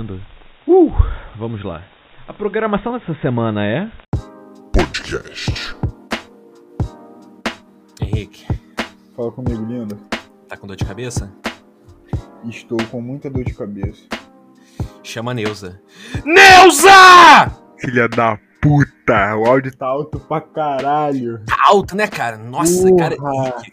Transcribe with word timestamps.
ouvindo? 0.00 0.20
Uh, 0.66 0.92
vamos 1.36 1.62
lá. 1.64 1.82
A 2.26 2.32
programação 2.32 2.98
dessa 2.98 3.14
semana 3.20 3.64
é. 3.66 3.90
Podcast. 4.72 5.76
Henrique, 8.00 8.46
Fala 9.16 9.30
comigo, 9.32 9.64
lindo. 9.66 9.96
tá 10.48 10.56
com 10.56 10.66
dor 10.66 10.76
de 10.76 10.84
cabeça? 10.84 11.30
Estou 12.48 12.78
com 12.90 13.00
muita 13.00 13.28
dor 13.28 13.44
de 13.44 13.52
cabeça. 13.52 14.02
Chama 15.02 15.32
a 15.32 15.34
Neuza. 15.34 15.80
Neuza! 16.24 17.50
Filha 17.78 18.08
da 18.08 18.38
puta! 18.62 19.36
O 19.36 19.46
áudio 19.46 19.76
tá 19.76 19.86
alto 19.86 20.18
pra 20.20 20.40
caralho. 20.40 21.42
Tá 21.44 21.56
alto, 21.66 21.94
né, 21.96 22.06
cara? 22.06 22.38
Nossa, 22.38 22.88
Porra. 22.88 22.96
cara. 22.96 23.16
Henrique, 23.16 23.72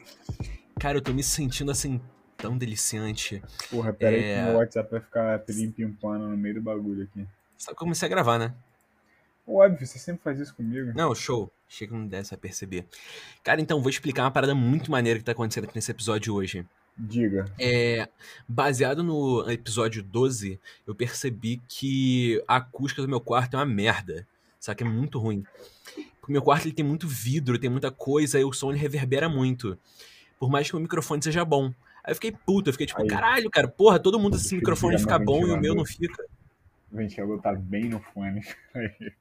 Cara, 0.79 0.97
eu 0.97 1.01
tô 1.01 1.11
me 1.13 1.23
sentindo 1.23 1.71
assim, 1.71 1.99
tão 2.37 2.57
deliciante. 2.57 3.41
Porra, 3.69 3.91
pera 3.91 4.15
aí 4.15 4.23
É. 4.23 4.35
que 4.37 4.49
meu 4.49 4.57
WhatsApp 4.59 4.91
vai 4.91 4.99
ficar 4.99 5.39
pimpando 5.39 6.27
no 6.27 6.37
meio 6.37 6.55
do 6.55 6.61
bagulho 6.61 7.03
aqui. 7.03 7.27
Só 7.57 7.67
que 7.71 7.73
eu 7.73 7.77
comecei 7.79 8.05
a 8.05 8.09
gravar, 8.09 8.37
né? 8.37 8.53
Óbvio, 9.47 9.85
você 9.87 9.97
sempre 9.97 10.21
faz 10.23 10.39
isso 10.39 10.53
comigo. 10.53 10.91
Não, 10.95 11.15
show. 11.15 11.51
Chega 11.69 11.95
não 11.95 12.07
desse 12.07 12.33
a 12.33 12.37
perceber. 12.37 12.85
Cara, 13.43 13.59
então, 13.61 13.81
vou 13.81 13.89
explicar 13.89 14.23
uma 14.23 14.31
parada 14.31 14.53
muito 14.53 14.91
maneira 14.91 15.19
que 15.19 15.25
tá 15.25 15.31
acontecendo 15.31 15.65
aqui 15.65 15.75
nesse 15.75 15.91
episódio 15.91 16.33
hoje. 16.33 16.65
Diga. 16.97 17.45
É, 17.59 18.09
baseado 18.47 19.03
no 19.03 19.49
episódio 19.49 20.01
12, 20.03 20.59
eu 20.85 20.95
percebi 20.95 21.61
que 21.67 22.43
a 22.47 22.57
acústica 22.57 23.01
do 23.01 23.07
meu 23.07 23.21
quarto 23.21 23.53
é 23.55 23.59
uma 23.59 23.65
merda. 23.65 24.27
Só 24.59 24.73
que 24.73 24.83
é 24.83 24.87
muito 24.87 25.19
ruim. 25.19 25.45
Porque 26.19 26.31
o 26.31 26.31
meu 26.31 26.41
quarto 26.41 26.65
ele 26.65 26.73
tem 26.73 26.83
muito 26.83 27.07
vidro, 27.07 27.59
tem 27.59 27.69
muita 27.69 27.91
coisa, 27.91 28.39
e 28.39 28.43
o 28.43 28.51
som 28.51 28.71
ele 28.71 28.79
reverbera 28.79 29.29
muito. 29.29 29.77
Por 30.39 30.49
mais 30.49 30.69
que 30.69 30.75
o 30.75 30.79
microfone 30.79 31.21
seja 31.23 31.45
bom. 31.45 31.73
Aí 32.07 32.11
eu 32.11 32.15
fiquei 32.15 32.31
puto, 32.31 32.69
eu 32.69 32.73
fiquei 32.73 32.87
tipo, 32.87 33.01
Aí. 33.01 33.07
caralho, 33.09 33.49
cara, 33.49 33.67
porra, 33.67 33.99
todo 33.99 34.17
mundo 34.17 34.37
esse 34.37 34.55
eu 34.55 34.59
microfone 34.59 34.97
fica 34.97 35.19
bom 35.19 35.45
e 35.45 35.51
o 35.51 35.59
meu 35.59 35.75
não 35.75 35.83
fica. 35.83 36.25
O 36.89 36.95
ventilador 36.95 37.41
tá 37.41 37.53
bem 37.53 37.89
no 37.89 37.99
fone. 37.99 38.41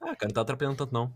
Ah, 0.00 0.14
cara, 0.16 0.26
não 0.26 0.34
tá 0.34 0.40
atrapalhando 0.40 0.76
tanto 0.76 0.92
não. 0.92 1.14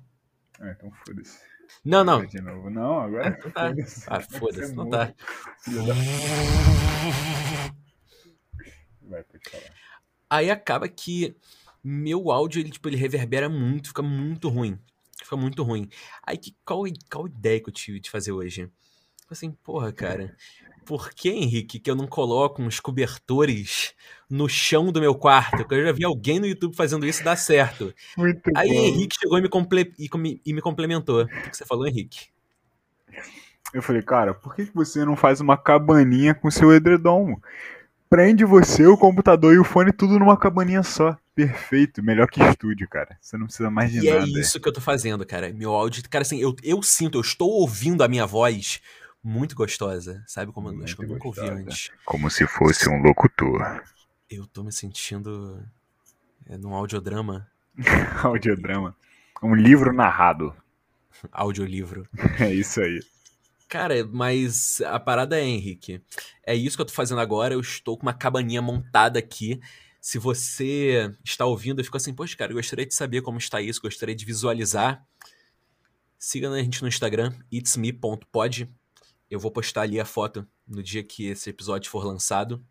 Ah, 0.60 0.70
então 0.70 0.90
foda-se. 1.04 1.40
Não, 1.84 2.04
não. 2.04 2.24
De 2.24 2.40
novo. 2.40 2.70
Não, 2.70 3.00
agora. 3.00 3.28
Ah, 3.28 3.50
tá. 3.50 3.68
foda-se. 3.68 4.04
Ah, 4.06 4.20
foda-se, 4.20 4.72
não 4.72 4.88
tá. 4.88 5.12
Vai, 9.02 9.24
pode 9.24 9.50
falar. 9.50 9.74
Aí 10.30 10.48
acaba 10.50 10.88
que 10.88 11.36
meu 11.82 12.30
áudio, 12.30 12.60
ele, 12.60 12.70
tipo, 12.70 12.88
ele 12.88 12.96
reverbera 12.96 13.48
muito, 13.48 13.88
fica 13.88 14.02
muito 14.02 14.48
ruim. 14.48 14.78
Fica 15.22 15.36
muito 15.36 15.62
ruim. 15.64 15.88
Aí 16.22 16.38
que, 16.38 16.56
qual, 16.64 16.84
qual 17.10 17.26
ideia 17.26 17.60
que 17.60 17.68
eu 17.68 17.74
tive 17.74 17.98
de 17.98 18.10
fazer 18.10 18.30
hoje? 18.30 18.70
Tipo 19.30 19.34
assim, 19.34 19.52
porra, 19.52 19.92
cara, 19.92 20.36
por 20.90 21.10
que, 21.14 21.28
Henrique, 21.28 21.78
que 21.78 21.88
eu 21.88 21.94
não 21.94 22.08
coloco 22.08 22.60
uns 22.60 22.80
cobertores 22.80 23.94
no 24.28 24.48
chão 24.48 24.90
do 24.90 25.00
meu 25.00 25.14
quarto? 25.14 25.58
Porque 25.58 25.76
eu 25.76 25.84
já 25.86 25.92
vi 25.92 26.04
alguém 26.04 26.40
no 26.40 26.46
YouTube 26.48 26.74
fazendo 26.74 27.06
isso 27.06 27.20
e 27.20 27.24
dá 27.24 27.36
certo. 27.36 27.94
Muito 28.18 28.50
Aí 28.56 28.68
bom. 28.68 28.74
Henrique 28.74 29.14
chegou 29.20 29.38
e 29.38 29.40
me, 29.40 29.48
comple- 29.48 29.94
e 29.96 30.10
e 30.44 30.52
me 30.52 30.60
complementou. 30.60 31.22
O 31.22 31.28
que 31.28 31.56
você 31.56 31.64
falou, 31.64 31.86
Henrique? 31.86 32.26
Eu 33.72 33.80
falei, 33.80 34.02
cara, 34.02 34.34
por 34.34 34.52
que 34.56 34.68
você 34.74 35.04
não 35.04 35.14
faz 35.14 35.40
uma 35.40 35.56
cabaninha 35.56 36.34
com 36.34 36.50
seu 36.50 36.74
edredom? 36.74 37.36
Prende 38.08 38.44
você, 38.44 38.84
o 38.88 38.98
computador 38.98 39.54
e 39.54 39.60
o 39.60 39.64
fone 39.64 39.92
tudo 39.92 40.18
numa 40.18 40.36
cabaninha 40.36 40.82
só. 40.82 41.16
Perfeito, 41.36 42.02
melhor 42.02 42.26
que 42.26 42.42
estúdio, 42.42 42.88
cara. 42.88 43.16
Você 43.20 43.38
não 43.38 43.46
precisa 43.46 43.70
mais 43.70 43.92
de 43.92 44.00
E 44.04 44.08
é 44.08 44.18
nada. 44.18 44.40
isso 44.40 44.58
que 44.58 44.68
eu 44.68 44.72
tô 44.72 44.80
fazendo, 44.80 45.24
cara. 45.24 45.52
Meu 45.52 45.72
áudio, 45.72 46.02
cara, 46.10 46.22
assim, 46.22 46.40
eu, 46.40 46.56
eu 46.64 46.82
sinto, 46.82 47.16
eu 47.16 47.20
estou 47.20 47.48
ouvindo 47.48 48.02
a 48.02 48.08
minha 48.08 48.26
voz 48.26 48.80
muito 49.22 49.54
gostosa, 49.54 50.22
sabe? 50.26 50.52
Como 50.52 50.70
eu 50.70 50.84
acho 50.84 50.96
que 50.96 51.04
eu 51.04 51.08
nunca 51.08 51.28
ouvi 51.28 51.40
antes. 51.40 51.90
Como 52.04 52.30
se 52.30 52.46
fosse 52.46 52.88
um 52.88 53.02
locutor. 53.02 53.82
Eu 54.28 54.46
tô 54.46 54.62
me 54.62 54.72
sentindo 54.72 55.62
é, 56.46 56.56
num 56.56 56.74
audiodrama, 56.74 57.50
Audiodrama. 58.22 58.96
Um 59.42 59.54
livro 59.54 59.92
narrado. 59.92 60.54
audiolivro. 61.32 62.08
É 62.38 62.52
isso 62.52 62.80
aí. 62.80 63.00
Cara, 63.68 64.04
mas 64.04 64.80
a 64.80 64.98
parada 64.98 65.38
é, 65.38 65.44
Henrique, 65.44 66.02
é 66.44 66.54
isso 66.54 66.76
que 66.76 66.82
eu 66.82 66.86
tô 66.86 66.92
fazendo 66.92 67.20
agora. 67.20 67.54
Eu 67.54 67.60
estou 67.60 67.96
com 67.96 68.02
uma 68.02 68.12
cabaninha 68.12 68.60
montada 68.60 69.18
aqui. 69.18 69.60
Se 70.00 70.18
você 70.18 71.14
está 71.22 71.44
ouvindo, 71.44 71.80
eu 71.80 71.84
fico 71.84 71.96
assim, 71.96 72.12
poxa, 72.12 72.36
cara, 72.36 72.52
eu 72.52 72.56
gostaria 72.56 72.86
de 72.86 72.94
saber 72.94 73.22
como 73.22 73.38
está 73.38 73.60
isso, 73.60 73.80
gostaria 73.80 74.14
de 74.14 74.24
visualizar. 74.24 75.04
Siga 76.18 76.50
a 76.50 76.62
gente 76.62 76.82
no 76.82 76.88
Instagram, 76.88 77.32
itsme.pod. 77.50 78.68
Eu 79.30 79.38
vou 79.38 79.50
postar 79.50 79.82
ali 79.82 80.00
a 80.00 80.04
foto 80.04 80.46
no 80.66 80.82
dia 80.82 81.02
que 81.04 81.26
esse 81.28 81.48
episódio 81.50 81.90
for 81.90 82.04
lançado. 82.04 82.62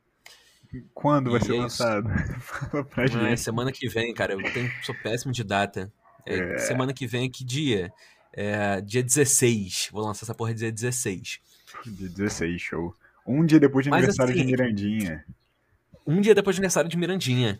Quando 0.93 1.31
vai 1.31 1.39
E 1.39 1.45
ser 1.45 1.55
é 1.55 1.59
lançado? 1.59 2.09
Fala 2.41 2.83
pra 2.83 3.03
Ah, 3.03 3.05
é 3.05 3.07
gente. 3.07 3.41
semana 3.41 3.71
que 3.71 3.87
vem, 3.87 4.13
cara. 4.13 4.33
Eu 4.33 4.53
tenho- 4.53 4.71
sou 4.83 4.93
péssimo 5.01 5.31
de 5.31 5.43
data. 5.43 5.91
É, 6.25 6.37
É. 6.37 6.57
Semana 6.59 6.93
que 6.93 7.07
vem 7.07 7.25
é 7.25 7.29
que 7.29 7.43
dia? 7.43 7.91
É, 8.33 8.79
dia 8.81 9.01
16. 9.01 9.89
Vou 9.91 10.03
lançar 10.05 10.25
essa 10.25 10.35
porra 10.35 10.53
dia 10.53 10.71
16. 10.71 11.39
De 11.85 12.09
16, 12.09 12.61
show. 12.61 12.93
Um 13.25 13.45
dia 13.45 13.59
depois 13.59 13.85
do 13.85 13.89
Mas 13.89 13.99
aniversário 13.99 14.33
assim- 14.33 14.41
de 14.41 14.51
Mirandinha. 14.51 15.25
Um 16.05 16.21
dia 16.21 16.35
depois 16.35 16.55
do 16.55 16.59
aniversário 16.59 16.89
de 16.89 16.97
Mirandinha. 16.97 17.59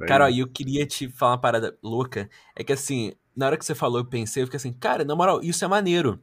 Aí. 0.00 0.06
Cara, 0.08 0.24
ó, 0.24 0.28
e 0.28 0.40
eu 0.40 0.48
queria 0.48 0.84
te 0.86 1.08
falar 1.10 1.32
uma 1.32 1.40
parada 1.40 1.76
louca. 1.82 2.28
É 2.56 2.64
que 2.64 2.72
assim, 2.72 3.12
na 3.36 3.46
hora 3.46 3.56
que 3.56 3.64
você 3.64 3.74
falou, 3.74 3.98
eu 4.00 4.04
pensei, 4.04 4.42
eu 4.42 4.46
fiquei 4.46 4.56
assim, 4.56 4.72
cara, 4.72 5.04
na 5.04 5.14
moral, 5.14 5.40
isso 5.42 5.64
é 5.64 5.68
maneiro. 5.68 6.20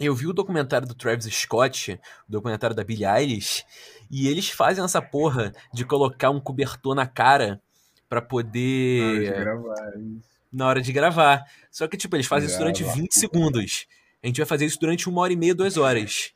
Eu 0.00 0.14
vi 0.14 0.26
o 0.26 0.32
documentário 0.32 0.86
do 0.88 0.94
Travis 0.94 1.24
Scott, 1.32 2.00
o 2.28 2.32
documentário 2.32 2.74
da 2.74 2.82
Billie 2.82 3.06
Eilish, 3.06 3.64
e 4.10 4.26
eles 4.28 4.48
fazem 4.50 4.84
essa 4.84 5.00
porra 5.00 5.52
de 5.72 5.84
colocar 5.84 6.30
um 6.30 6.40
cobertor 6.40 6.94
na 6.94 7.06
cara 7.06 7.60
pra 8.08 8.20
Na 8.20 8.26
hora 8.26 8.42
de 8.44 8.50
poder. 8.50 9.40
gravar 9.40 9.96
isso. 9.98 10.20
na 10.52 10.66
hora 10.66 10.80
de 10.82 10.92
gravar. 10.92 11.44
Só 11.70 11.86
que, 11.88 11.96
tipo, 11.96 12.16
eles 12.16 12.26
fazem 12.26 12.48
isso 12.48 12.58
durante 12.58 12.82
Grava. 12.82 12.96
20 12.98 13.12
segundos. 13.12 13.86
A 14.22 14.26
gente 14.26 14.36
vai 14.38 14.46
fazer 14.46 14.64
isso 14.66 14.78
durante 14.80 15.08
uma 15.08 15.20
hora 15.20 15.32
e 15.32 15.36
meia, 15.36 15.54
duas 15.54 15.76
horas. 15.76 16.32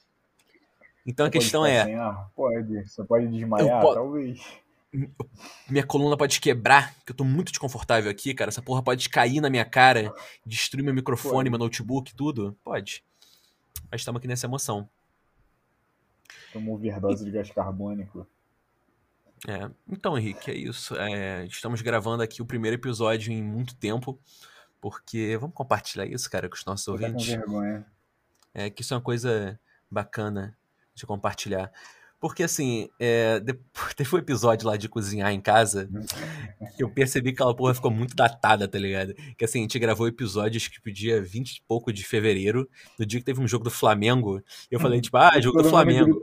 Então 1.07 1.25
a 1.27 1.29
Você 1.29 1.33
pode 1.33 1.45
questão 1.45 1.67
é, 1.67 1.85
sem 1.85 1.95
ar? 1.97 2.31
Pode. 2.37 2.85
Você 2.89 3.05
pode 3.05 3.27
desmaiar? 3.29 3.81
Po- 3.81 3.95
Talvez. 3.95 4.41
minha 5.69 5.85
coluna 5.87 6.17
pode 6.17 6.41
quebrar, 6.41 6.95
que 7.05 7.13
eu 7.13 7.17
tô 7.17 7.25
muito 7.25 7.51
desconfortável 7.51 8.11
aqui, 8.11 8.35
cara. 8.35 8.51
Essa 8.51 8.63
porra 8.63 8.83
pode 8.83 9.09
cair 9.09 9.41
na 9.41 9.49
minha 9.51 9.65
cara, 9.65 10.13
destruir 10.45 10.83
meu 10.85 10.95
microfone, 10.95 11.33
Pode. 11.35 11.51
meu 11.51 11.59
notebook, 11.59 12.15
tudo. 12.15 12.57
Pode. 12.65 13.03
Mas 13.91 14.01
estamos 14.01 14.19
aqui 14.19 14.29
nessa 14.29 14.47
emoção. 14.47 14.89
Tomou 16.53 16.75
overdose 16.75 17.25
de 17.25 17.31
gás 17.31 17.51
carbônico. 17.51 18.27
É. 19.47 19.71
Então, 19.89 20.19
Henrique, 20.19 20.51
é 20.51 20.55
isso. 20.55 20.97
É, 20.97 21.45
estamos 21.47 21.81
gravando 21.83 22.23
aqui 22.23 22.43
o 22.43 22.47
primeiro 22.47 22.77
episódio 22.77 23.33
em 23.33 23.43
muito 23.43 23.77
tempo. 23.77 24.19
Porque 24.81 25.37
vamos 25.37 25.55
compartilhar 25.55 26.07
isso, 26.07 26.31
cara, 26.31 26.49
com 26.49 26.55
os 26.55 26.65
nossos 26.65 26.87
Você 26.87 26.93
tá 26.93 27.09
com 27.09 27.13
ouvintes. 27.15 27.27
vergonha. 27.27 27.87
É 28.55 28.71
que 28.71 28.83
isso 28.83 28.95
é 28.95 28.97
uma 28.97 29.03
coisa 29.03 29.59
bacana 29.91 30.57
de 30.95 31.07
compartilhar. 31.07 31.73
Porque 32.21 32.43
assim, 32.43 32.89
é, 32.99 33.39
depois, 33.41 33.65
teve 33.95 34.15
um 34.15 34.19
episódio 34.19 34.67
lá 34.67 34.77
de 34.77 34.89
cozinhar 34.89 35.33
em 35.33 35.41
casa 35.41 35.89
que 36.77 36.83
eu 36.83 36.91
percebi 36.91 37.31
que 37.31 37.37
aquela 37.37 37.55
porra 37.55 37.75
ficou 37.75 37.91
muito 37.91 38.15
datada, 38.17 38.67
tá 38.67 38.79
ligado? 38.79 39.15
Que 39.37 39.45
assim, 39.45 39.61
a 39.61 39.63
gente 39.63 39.79
gravou 39.79 40.09
episódios 40.09 40.65
tipo 40.65 40.91
dia 40.91 41.23
20 41.23 41.57
e 41.57 41.63
pouco 41.69 41.93
de 41.93 42.05
fevereiro, 42.05 42.69
no 42.99 43.07
dia 43.07 43.21
que 43.21 43.27
teve 43.27 43.41
um 43.41 43.47
jogo 43.47 43.65
do 43.65 43.71
Flamengo. 43.71 44.43
Eu 44.71 44.81
falei, 44.81 45.01
tipo, 45.01 45.17
ah, 45.17 45.41
jogo 45.41 45.63
do 45.63 45.69
Flamengo. 45.71 46.21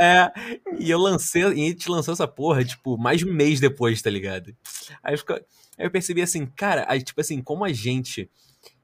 É, 0.00 0.32
e 0.78 0.90
eu 0.90 0.98
lancei, 0.98 1.42
e 1.42 1.46
a 1.46 1.54
gente 1.54 1.90
lançou 1.90 2.12
essa 2.12 2.26
porra, 2.26 2.64
tipo, 2.64 2.96
mais 2.96 3.18
de 3.18 3.26
um 3.28 3.32
mês 3.32 3.60
depois, 3.60 4.00
tá 4.00 4.08
ligado? 4.10 4.54
Aí, 5.02 5.16
ficou- 5.16 5.36
aí 5.36 5.86
eu 5.86 5.90
percebi 5.90 6.22
assim, 6.22 6.46
cara, 6.46 6.86
aí, 6.88 7.02
tipo 7.02 7.20
assim, 7.20 7.42
como 7.42 7.64
a 7.64 7.72
gente 7.72 8.30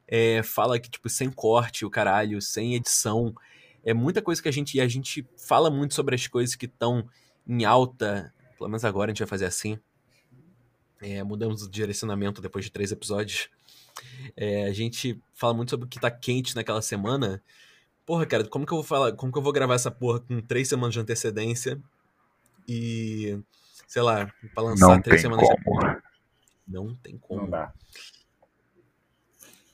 é, 0.07 0.43
fala 0.43 0.79
que, 0.79 0.91
tipo, 0.91 1.09
sem 1.09 1.31
corte, 1.31 1.85
o 1.85 1.91
caralho, 1.91 2.43
sem 2.43 2.75
edição, 2.75 3.33
é 3.85 3.95
muita 3.95 4.21
coisa 4.23 4.43
que 4.43 4.49
a 4.49 4.53
gente, 4.53 4.77
e 4.77 4.81
a 4.81 4.89
gente 4.89 5.27
fala 5.37 5.71
muito 5.71 5.95
sobre 5.95 6.15
as 6.15 6.27
coisas 6.27 6.55
que 6.55 6.67
estão 6.67 7.07
em 7.47 7.65
alta, 7.65 8.33
pelo 8.57 8.69
menos 8.69 8.85
agora 8.85 9.11
a 9.11 9.15
gente 9.15 9.21
vai 9.21 9.29
fazer 9.29 9.47
assim. 9.47 9.79
É, 11.01 11.23
mudamos 11.23 11.63
o 11.63 11.71
direcionamento 11.71 12.43
depois 12.43 12.65
de 12.65 12.71
três 12.71 12.93
episódios. 12.93 13.49
É, 14.37 14.65
a 14.65 14.73
gente 14.73 15.21
fala 15.35 15.55
muito 15.55 15.71
sobre 15.71 15.87
o 15.87 15.89
que 15.89 15.99
tá 15.99 16.11
quente 16.11 16.55
naquela 16.55 16.83
semana. 16.83 17.43
Porra, 18.05 18.27
cara, 18.27 18.45
como 18.47 18.67
que 18.67 18.73
eu 18.73 18.79
vou 18.79 18.85
falar? 18.85 19.13
Como 19.13 19.33
que 19.33 19.39
eu 19.39 19.43
vou 19.43 19.53
gravar 19.53 19.75
essa 19.75 19.91
porra 19.91 20.21
com 20.21 20.41
três 20.41 20.69
semanas 20.69 20.95
de 20.95 21.01
antecedência? 21.01 21.81
E. 22.69 23.39
Sei 23.87 24.03
lá, 24.03 24.33
pra 24.55 24.63
lançar 24.63 24.89
Não 24.89 25.03
três 25.03 25.23
tem 25.23 25.31
semanas 25.31 25.49
como. 25.49 25.81
depois. 25.81 26.03
Não 26.69 26.95
tem 26.97 27.19
como. 27.19 27.43
Não 27.43 27.51
dá. 27.51 27.73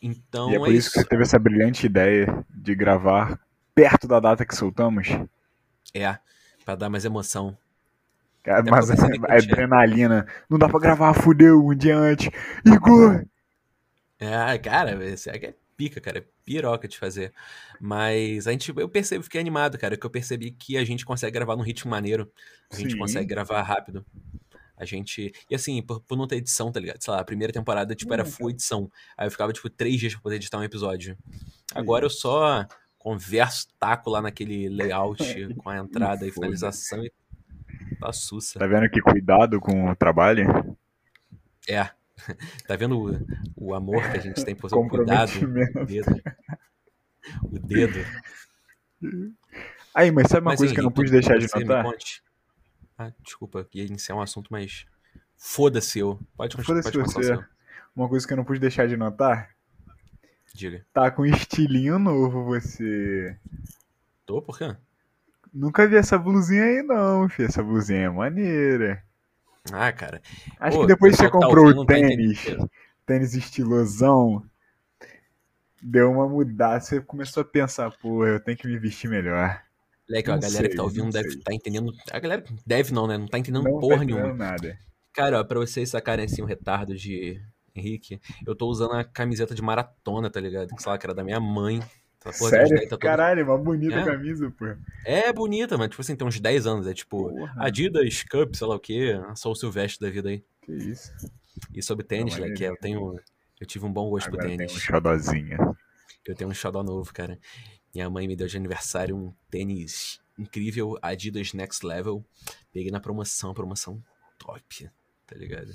Então 0.00 0.50
E 0.50 0.54
é 0.54 0.58
por 0.58 0.72
isso 0.72 0.90
que 0.90 1.00
você 1.00 1.04
teve 1.06 1.22
essa 1.22 1.38
brilhante 1.38 1.86
ideia 1.86 2.44
de 2.48 2.75
gravar 2.75 3.40
perto 3.76 4.08
da 4.08 4.19
data 4.19 4.44
que 4.44 4.56
soltamos. 4.56 5.06
É, 5.94 6.19
pra 6.64 6.75
dar 6.75 6.88
mais 6.90 7.05
emoção. 7.05 7.56
Cara, 8.43 8.62
porque 8.62 8.70
Mas 8.70 8.87
percebi 8.87 9.12
a 9.28 9.37
eu 9.37 9.40
tinha- 9.43 9.52
adrenalina. 9.52 10.26
Não 10.49 10.58
dá 10.58 10.69
pra 10.69 10.81
gravar, 10.81 11.12
fudeu, 11.14 11.64
um 11.64 11.75
dia 11.75 11.96
antes. 11.96 12.28
Igor! 12.64 13.25
É, 14.19 14.56
cara, 14.58 15.05
esse 15.05 15.28
é 15.28 15.55
pica, 15.76 16.00
cara, 16.00 16.19
é 16.19 16.25
piroca 16.44 16.88
de 16.88 16.96
fazer. 16.99 17.34
Mas 17.78 18.46
a 18.46 18.52
gente, 18.52 18.73
eu 18.75 18.88
percebo, 18.88 19.23
fiquei 19.25 19.40
animado, 19.40 19.76
cara, 19.76 19.94
que 19.96 20.06
eu 20.06 20.11
percebi 20.11 20.50
que 20.52 20.79
a 20.79 20.84
gente 20.84 21.05
consegue 21.05 21.32
gravar 21.34 21.55
num 21.55 21.62
ritmo 21.62 21.90
maneiro. 21.90 22.31
A 22.72 22.76
gente 22.76 22.93
Sim. 22.93 22.99
consegue 22.99 23.26
gravar 23.26 23.61
rápido. 23.62 24.06
A 24.76 24.84
gente. 24.84 25.32
E 25.50 25.55
assim, 25.55 25.82
por, 25.82 26.00
por 26.00 26.17
não 26.17 26.26
ter 26.26 26.37
edição, 26.37 26.70
tá 26.72 26.81
ligado? 26.81 27.02
Sei 27.02 27.12
lá, 27.12 27.20
a 27.20 27.25
primeira 27.25 27.52
temporada, 27.52 27.94
tipo, 27.94 28.12
era 28.14 28.22
Hum, 28.22 28.26
full 28.26 28.50
edição. 28.50 28.90
Aí 29.19 29.26
eu 29.26 29.31
ficava, 29.31 29.52
tipo, 29.52 29.69
três 29.69 29.99
dias 30.00 30.12
pra 30.14 30.22
poder 30.22 30.37
editar 30.37 30.58
um 30.58 30.64
episódio. 30.64 31.17
Agora 31.75 32.05
eu 32.06 32.11
só 32.11 32.64
converso, 33.06 33.69
taco 33.79 34.11
lá 34.11 34.20
naquele 34.20 34.69
layout 34.69 35.23
com 35.62 35.70
a 35.70 35.76
entrada 35.76 36.26
e 36.26 36.32
finalização 36.32 37.05
e 37.05 37.12
tá 38.00 38.12
sussa. 38.12 38.58
Tá 38.58 38.67
vendo 38.67 38.91
que 38.91 39.00
cuidado 39.00 39.61
com 39.61 39.88
o 39.88 39.94
trabalho? 39.94 40.76
É. 41.69 41.88
Tá 42.67 42.75
vendo 42.75 42.99
o, 42.99 43.69
o 43.69 43.75
amor 43.75 44.03
que 44.11 44.17
a 44.17 44.20
gente 44.20 44.43
tem 44.44 44.56
por 44.56 44.69
seu 44.70 44.88
cuidado? 44.88 45.31
O 45.38 45.85
dedo. 45.85 46.23
O 47.44 47.58
dedo. 47.58 47.99
Aí, 49.94 50.11
mas 50.11 50.29
sabe 50.29 50.41
uma 50.41 50.53
Mas, 50.53 50.58
coisa 50.58 50.75
que 50.75 50.81
eu 50.81 50.82
não 50.82 50.91
Henrique, 50.91 51.03
pude 51.03 51.11
deixar 51.12 51.38
de 51.38 51.47
notar? 51.47 51.87
Ah, 52.99 53.12
desculpa, 53.23 53.69
ia 53.73 53.85
iniciar 53.85 54.17
um 54.17 54.20
assunto, 54.20 54.49
mas. 54.50 54.87
Foda-se 55.37 55.99
eu. 55.99 56.19
Pode, 56.37 56.56
continuar, 56.56 56.82
Foda-se 56.82 57.14
você. 57.14 57.25
seu. 57.25 57.44
Uma 57.94 58.08
coisa 58.08 58.26
que 58.26 58.32
eu 58.32 58.37
não 58.38 58.44
pude 58.44 58.58
deixar 58.58 58.88
de 58.88 58.97
notar. 58.97 59.55
Diga. 60.56 60.82
Tá 60.91 61.11
com 61.11 61.26
estilinho 61.26 61.99
novo 61.99 62.43
você. 62.43 63.37
Tô, 64.25 64.41
por 64.41 64.56
quê? 64.56 64.75
Nunca 65.53 65.87
vi 65.87 65.97
essa 65.97 66.19
blusinha 66.19 66.64
aí 66.64 66.82
não, 66.82 67.29
filho. 67.29 67.47
Essa 67.47 67.62
blusinha 67.62 68.06
é 68.06 68.08
maneira. 68.08 69.05
Ah, 69.70 69.93
cara. 69.93 70.23
Acho 70.58 70.81
que 70.81 70.87
depois 70.87 71.14
que 71.14 71.19
você 71.19 71.26
que 71.26 71.32
tá 71.32 71.38
comprou 71.38 71.67
ouvindo 71.67 71.82
o 71.82 71.85
tá 71.87 71.93
tênis, 71.93 72.56
tênis 73.05 73.35
estilosão, 73.35 74.43
deu 75.82 76.11
uma 76.11 76.26
mudada. 76.26 76.81
Você 76.81 77.03
começou 77.03 77.43
a 77.43 77.44
pensar, 77.44 77.91
pô, 77.91 78.26
eu 78.26 78.41
tenho 78.41 78.56
que 78.56 78.67
me 78.67 78.79
vestir 78.79 79.11
melhor. 79.11 79.62
Moleque, 80.08 80.31
a 80.31 80.38
galera 80.38 80.62
que 80.62 80.69
sei, 80.69 80.76
tá 80.76 80.82
ouvindo 80.82 81.11
deve 81.11 81.29
estar 81.29 81.53
entendendo. 81.53 81.93
A 82.11 82.19
galera 82.19 82.43
deve 82.64 82.94
não, 82.94 83.06
né? 83.06 83.19
Não 83.19 83.26
tá 83.26 83.38
entendendo 83.38 83.64
não 83.64 83.79
porra 83.79 83.99
tá 83.99 84.05
nenhuma. 84.05 84.29
entendendo 84.29 84.38
nada. 84.38 84.79
Cara, 85.12 85.38
ó, 85.38 85.44
pra 85.44 85.58
vocês 85.58 85.91
sacarem 85.91 86.25
assim 86.25 86.41
o 86.41 86.47
retardo 86.47 86.97
de 86.97 87.43
Henrique, 87.78 88.20
eu 88.46 88.55
tô 88.55 88.67
usando 88.69 88.93
a 88.94 89.05
camiseta 89.05 89.55
de 89.55 89.62
maratona, 89.62 90.31
tá 90.31 90.40
ligado? 90.40 90.75
Que 90.75 90.82
sei 90.82 90.90
lá, 90.93 90.99
que 90.99 91.06
era 91.06 91.14
da 91.14 91.23
minha 91.25 91.40
mãe. 91.40 91.81
Porra 92.20 92.32
Sério? 92.50 92.69
10, 92.70 92.81
tá 92.82 92.88
toda- 92.90 93.02
Caralho, 93.02 93.44
uma 93.44 93.56
bonita 93.56 93.94
É. 93.94 94.05
camisa, 94.05 94.50
pô. 94.50 94.64
É 95.05 95.32
bonita, 95.32 95.78
mas 95.78 95.90
tipo 95.90 96.02
assim, 96.02 96.17
tem 96.17 96.26
uns 96.26 96.40
10 96.40 96.67
anos. 96.67 96.87
É 96.88 96.93
tipo 96.94 97.28
Porra, 97.31 97.55
Adidas, 97.58 98.25
Cup, 98.25 98.55
sei 98.55 98.67
lá 98.67 98.75
o 98.75 98.81
quê. 98.81 99.12
Só 99.37 99.50
o 99.50 99.55
Silvestre 99.55 100.05
da 100.06 100.12
vida 100.12 100.28
aí. 100.31 100.44
que 100.62 100.73
isso. 100.73 101.12
E 101.73 101.81
sobre 101.81 102.05
tênis, 102.05 102.37
né? 102.37 102.50
Que 102.50 102.64
eu 102.64 102.76
tenho. 102.76 103.17
Eu 103.61 103.67
tive 103.67 103.87
um 103.87 103.93
bom 103.93 104.11
gosto 104.11 104.29
por 104.29 104.40
Agora 104.40 104.49
tem 104.49 104.58
tênis. 104.58 104.75
um 104.75 104.79
xodozinho. 104.81 105.76
Eu 106.26 106.34
tenho 106.34 106.50
um 106.50 106.55
xodó 106.55 106.82
novo, 106.82 107.12
cara. 107.14 107.38
Minha 107.94 108.11
mãe 108.11 108.26
me 108.26 108.34
deu 108.34 108.49
de 108.49 108.56
aniversário 108.56 109.17
um 109.17 109.32
tênis 109.49 110.20
incrível, 110.37 110.99
Adidas 111.00 111.52
Next 111.55 111.87
Level. 111.87 112.25
Peguei 112.72 112.90
na 112.90 112.99
promoção, 113.00 113.55
promoção 113.55 114.02
top, 114.37 114.90
tá 115.26 115.37
ligado? 115.37 115.72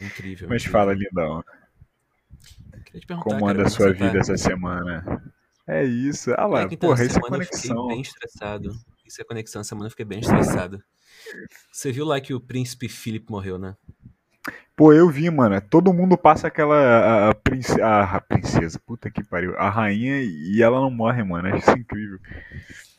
Incrível. 0.00 0.48
Mas 0.48 0.62
incrível. 0.62 0.72
fala, 0.80 0.94
lindão. 0.94 1.44
Queria 2.84 3.00
te 3.00 3.06
perguntar, 3.06 3.28
Como 3.30 3.46
cara, 3.46 3.58
anda 3.58 3.66
a 3.66 3.70
sua 3.70 3.86
tá? 3.94 4.04
vida 4.04 4.18
essa 4.18 4.36
semana? 4.36 5.22
É 5.66 5.84
isso. 5.84 6.32
Ah 6.32 6.42
lá, 6.46 6.48
Moleque, 6.48 6.74
então, 6.74 6.88
porra, 6.90 7.02
essa 7.04 7.10
isso 7.10 7.18
é 7.18 7.22
semana 7.22 7.42
eu 7.42 7.46
fiquei 7.46 7.68
conexão. 7.70 7.88
bem 7.88 8.00
estressado. 8.00 8.72
Isso 9.06 9.20
é 9.20 9.24
conexão, 9.24 9.60
essa 9.60 9.68
semana 9.68 9.86
eu 9.86 9.90
fiquei 9.90 10.04
bem 10.04 10.20
estressado. 10.20 10.82
Você 11.72 11.92
viu 11.92 12.04
lá 12.04 12.20
que 12.20 12.34
o 12.34 12.40
príncipe 12.40 12.88
Philip 12.88 13.30
morreu, 13.30 13.58
né? 13.58 13.76
Pô, 14.74 14.92
eu 14.92 15.08
vi, 15.10 15.28
mano. 15.30 15.60
Todo 15.60 15.92
mundo 15.92 16.16
passa 16.16 16.46
aquela. 16.48 16.74
A, 16.76 17.30
a, 17.30 17.34
prince- 17.34 17.80
a- 17.80 18.16
a 18.16 18.20
princesa, 18.20 18.80
puta 18.84 19.10
que 19.10 19.22
pariu. 19.22 19.56
A 19.58 19.68
rainha 19.68 20.22
e 20.22 20.62
ela 20.62 20.80
não 20.80 20.90
morre, 20.90 21.22
mano. 21.22 21.48
Acho 21.48 21.58
isso 21.58 21.78
incrível. 21.78 22.18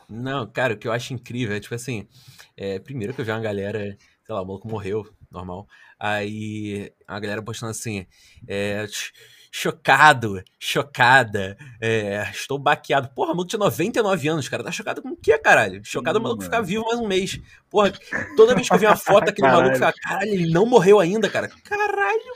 Não, 0.08 0.46
cara, 0.46 0.74
o 0.74 0.78
que 0.78 0.88
eu 0.88 0.92
acho 0.92 1.14
incrível 1.14 1.56
é, 1.56 1.60
tipo 1.60 1.74
assim, 1.74 2.08
é, 2.56 2.78
primeiro 2.80 3.14
que 3.14 3.22
eu 3.22 3.26
vi 3.26 3.32
uma 3.32 3.40
galera, 3.40 3.98
sei 4.26 4.36
lá, 4.36 4.42
o 4.42 4.46
maluco 4.46 4.68
morreu, 4.70 5.10
normal. 5.32 5.68
Aí 6.04 6.92
a 7.08 7.20
galera 7.20 7.44
postando 7.44 7.70
assim, 7.70 8.08
é, 8.48 8.88
ch- 8.88 9.14
chocado, 9.52 10.42
chocada, 10.60 11.56
é, 11.80 12.28
estou 12.32 12.58
baqueado. 12.58 13.10
Porra, 13.10 13.28
o 13.28 13.36
maluco 13.36 13.50
tinha 13.50 13.60
99 13.60 14.28
anos, 14.28 14.50
cara. 14.50 14.64
Tá 14.64 14.72
chocado 14.72 15.02
com 15.02 15.10
o 15.10 15.16
quê, 15.16 15.38
caralho? 15.38 15.80
Chocado 15.86 16.18
o 16.18 16.22
maluco 16.24 16.44
ficar 16.44 16.62
vivo 16.62 16.84
mais 16.86 17.00
um 17.00 17.08
mês. 17.08 17.40
Porra, 17.70 17.94
toda 18.36 18.56
vez 18.56 18.68
que 18.68 18.74
eu 18.74 18.80
vi 18.80 18.88
uma 18.88 18.96
foto 18.96 19.26
daquele 19.26 19.48
maluco, 19.52 19.70
eu 19.70 19.74
ficava, 19.76 19.94
caralho, 20.02 20.32
ele 20.34 20.52
não 20.52 20.66
morreu 20.66 21.00
ainda, 21.00 21.30
cara. 21.30 21.50
Caralho. 21.64 22.34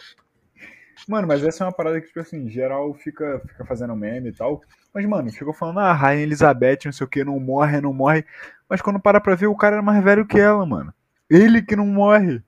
Mano, 1.07 1.27
mas 1.27 1.43
essa 1.43 1.63
é 1.63 1.67
uma 1.67 1.73
parada 1.73 1.99
que, 2.01 2.07
tipo 2.07 2.19
assim, 2.19 2.49
geral 2.49 2.93
fica, 2.93 3.41
fica 3.47 3.65
fazendo 3.65 3.95
meme 3.95 4.29
e 4.29 4.33
tal. 4.33 4.61
Mas, 4.93 5.05
mano, 5.05 5.31
ficou 5.31 5.53
falando, 5.53 5.79
ah, 5.79 5.93
Rainha 5.93 6.23
Elizabeth, 6.23 6.79
não 6.85 6.91
sei 6.91 7.05
o 7.05 7.09
que, 7.09 7.23
não 7.23 7.39
morre, 7.39 7.81
não 7.81 7.93
morre. 7.93 8.25
Mas 8.69 8.81
quando 8.81 8.99
para 8.99 9.19
pra 9.19 9.35
ver, 9.35 9.47
o 9.47 9.55
cara 9.55 9.75
era 9.77 9.83
mais 9.83 10.03
velho 10.03 10.25
que 10.25 10.39
ela, 10.39 10.65
mano. 10.65 10.93
Ele 11.29 11.61
que 11.61 11.75
não 11.75 11.85
morre, 11.85 12.41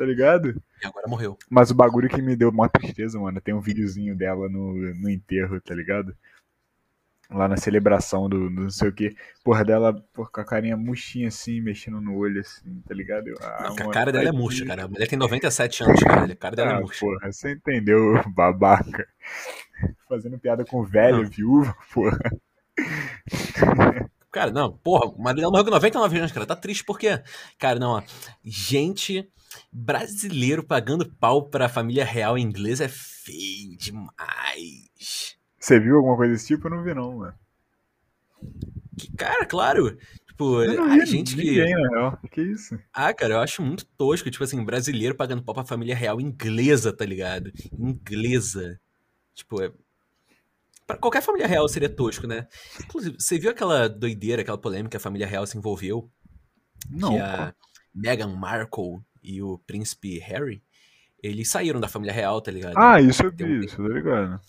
tá 0.00 0.06
ligado? 0.06 0.62
E 0.82 0.86
agora 0.86 1.06
morreu. 1.06 1.36
Mas 1.50 1.70
o 1.70 1.74
bagulho 1.74 2.08
que 2.08 2.22
me 2.22 2.34
deu 2.34 2.50
maior 2.50 2.70
tristeza, 2.70 3.20
mano, 3.20 3.38
tem 3.38 3.52
um 3.52 3.60
videozinho 3.60 4.16
dela 4.16 4.48
no, 4.48 4.72
no 4.94 5.10
enterro, 5.10 5.60
tá 5.60 5.74
ligado? 5.74 6.16
Lá 7.28 7.46
na 7.46 7.58
celebração 7.58 8.26
do, 8.26 8.48
do 8.48 8.62
não 8.62 8.70
sei 8.70 8.88
o 8.88 8.92
que. 8.94 9.14
Porra, 9.44 9.62
dela 9.62 9.92
porra, 10.14 10.30
com 10.32 10.40
a 10.40 10.44
carinha 10.44 10.74
murchinha 10.74 11.28
assim, 11.28 11.60
mexendo 11.60 12.00
no 12.00 12.16
olho 12.16 12.40
assim, 12.40 12.82
tá 12.88 12.94
ligado? 12.94 13.28
Eu, 13.28 13.36
ah, 13.42 13.58
Não, 13.60 13.66
porque 13.68 13.82
a 13.82 13.84
mano, 13.84 13.92
cara 13.94 14.10
dela 14.10 14.28
é 14.30 14.32
murcha, 14.32 14.64
cara. 14.64 14.84
A 14.84 14.88
mulher 14.88 15.06
tem 15.06 15.18
97 15.18 15.84
anos, 15.84 16.02
cara. 16.02 16.32
A 16.32 16.36
cara 16.36 16.56
dela 16.56 16.70
é 16.70 16.74
Ah, 16.76 16.80
murcha. 16.80 17.00
porra, 17.00 17.30
você 17.30 17.52
entendeu, 17.52 18.00
babaca. 18.34 19.06
Fazendo 20.08 20.38
piada 20.38 20.64
com 20.64 20.82
velha, 20.82 21.18
Não. 21.18 21.28
viúva, 21.28 21.76
porra. 21.92 22.18
Cara, 24.32 24.50
não, 24.50 24.72
porra, 24.72 25.06
o 25.10 25.22
marido 25.22 25.40
dela 25.40 25.50
morreu 25.50 25.64
com 25.66 25.70
99 25.72 26.18
anos, 26.18 26.32
cara. 26.32 26.46
Tá 26.46 26.56
triste 26.56 26.84
porque, 26.84 27.22
cara, 27.58 27.78
não, 27.78 27.90
ó. 27.98 28.02
Gente 28.42 29.30
brasileiro 29.72 30.62
pagando 30.62 31.10
pau 31.10 31.48
pra 31.48 31.68
família 31.68 32.04
real 32.04 32.38
inglesa 32.38 32.84
é 32.84 32.88
feio 32.88 33.76
demais. 33.76 35.36
Você 35.58 35.78
viu 35.78 35.96
alguma 35.96 36.16
coisa 36.16 36.32
desse 36.32 36.48
tipo? 36.48 36.66
Eu 36.66 36.70
não 36.70 36.82
vi, 36.82 36.94
não, 36.94 37.18
mano. 37.18 37.34
Que, 38.98 39.12
cara, 39.16 39.44
claro. 39.44 39.96
Tipo, 40.26 40.58
a 40.58 41.04
gente 41.04 41.36
que. 41.36 41.44
ninguém, 41.44 41.74
na 41.74 41.88
real. 41.90 42.18
Que 42.30 42.40
isso? 42.40 42.78
Ah, 42.92 43.12
cara, 43.12 43.34
eu 43.34 43.40
acho 43.40 43.60
muito 43.60 43.84
tosco, 43.84 44.30
tipo 44.30 44.42
assim, 44.42 44.64
brasileiro 44.64 45.14
pagando 45.14 45.42
pau 45.42 45.54
pra 45.54 45.64
família 45.64 45.94
real 45.94 46.20
inglesa, 46.20 46.92
tá 46.92 47.04
ligado? 47.04 47.52
Inglesa. 47.78 48.80
Tipo, 49.34 49.62
é. 49.62 49.70
Pra 50.86 50.96
qualquer 50.96 51.22
família 51.22 51.46
real 51.46 51.68
seria 51.68 51.88
tosco, 51.88 52.26
né? 52.26 52.48
Inclusive, 52.82 53.16
você 53.18 53.38
viu 53.38 53.50
aquela 53.50 53.88
doideira, 53.88 54.42
aquela 54.42 54.58
polêmica 54.58 54.90
que 54.90 54.96
a 54.96 55.00
família 55.00 55.26
real 55.26 55.46
se 55.46 55.58
envolveu? 55.58 56.10
Não, 56.88 57.10
que 57.10 57.20
a 57.20 57.54
Meghan 57.94 58.34
Markle 58.34 59.00
e 59.22 59.42
o 59.42 59.58
príncipe 59.58 60.18
Harry, 60.18 60.62
eles 61.22 61.50
saíram 61.50 61.80
da 61.80 61.88
família 61.88 62.12
real, 62.14 62.40
tá 62.40 62.50
ligado? 62.50 62.76
Ah, 62.76 63.00
isso 63.00 63.22
eu 63.24 63.30
um- 63.30 63.36
vi, 63.36 63.64
isso, 63.64 63.76
tá 63.76 63.88
ligado? 63.88 64.40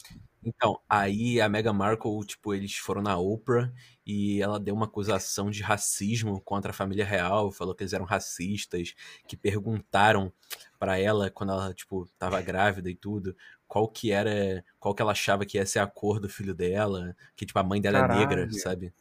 Então, 0.43 0.79
aí 0.89 1.39
a 1.39 1.47
Meghan 1.47 1.73
Markle, 1.73 2.25
tipo, 2.25 2.53
eles 2.53 2.75
foram 2.75 3.01
na 3.01 3.15
Oprah 3.17 3.71
e 4.05 4.41
ela 4.41 4.59
deu 4.59 4.73
uma 4.73 4.85
acusação 4.87 5.51
de 5.51 5.61
racismo 5.61 6.41
contra 6.41 6.71
a 6.71 6.73
família 6.73 7.05
real, 7.05 7.51
falou 7.51 7.75
que 7.75 7.83
eles 7.83 7.93
eram 7.93 8.05
racistas, 8.05 8.95
que 9.27 9.37
perguntaram 9.37 10.33
pra 10.79 10.97
ela 10.97 11.29
quando 11.29 11.51
ela, 11.51 11.71
tipo, 11.75 12.07
tava 12.17 12.41
grávida 12.41 12.89
e 12.89 12.95
tudo, 12.95 13.35
qual 13.67 13.87
que 13.87 14.11
era, 14.11 14.65
qual 14.79 14.95
que 14.95 15.01
ela 15.03 15.11
achava 15.11 15.45
que 15.45 15.57
ia 15.59 15.65
ser 15.65 15.77
a 15.79 15.85
cor 15.87 16.19
do 16.19 16.27
filho 16.27 16.55
dela, 16.55 17.15
que 17.35 17.45
tipo 17.45 17.59
a 17.59 17.63
mãe 17.63 17.79
dela 17.79 17.99
é 17.99 18.01
negra, 18.01 18.47
Caralho. 18.47 18.51
sabe? 18.59 18.93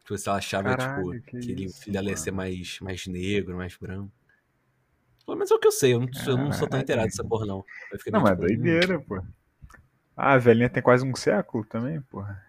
Tipo, 0.00 0.16
se 0.16 0.28
ela 0.28 0.38
achava 0.38 0.74
Caralho, 0.74 1.20
tipo 1.20 1.30
que 1.30 1.38
que 1.40 1.52
ele, 1.52 1.66
o 1.66 1.70
isso, 1.70 1.80
filho 1.80 1.92
dela 1.92 2.08
ia 2.10 2.16
ser 2.16 2.30
mais 2.30 2.78
mais 2.80 3.06
negro, 3.06 3.56
mais 3.56 3.76
branco. 3.76 4.12
Pelo 5.26 5.36
menos 5.36 5.50
é 5.50 5.54
o 5.54 5.58
que 5.58 5.66
eu 5.66 5.72
sei, 5.72 5.92
eu 5.92 6.00
não, 6.00 6.08
eu 6.26 6.36
não 6.36 6.52
sou 6.52 6.68
tão 6.68 6.78
inteirado 6.78 7.08
dessa 7.08 7.24
porra 7.24 7.44
não. 7.44 7.56
Não, 7.56 7.64
mas 7.92 8.02
tipo, 8.02 8.16
hum. 8.16 8.36
doideira, 8.36 9.00
pô. 9.00 9.20
Ah, 10.16 10.34
a 10.34 10.38
velhinha 10.38 10.70
tem 10.70 10.82
quase 10.82 11.04
um 11.04 11.14
século 11.14 11.64
também, 11.64 12.00
porra. 12.02 12.42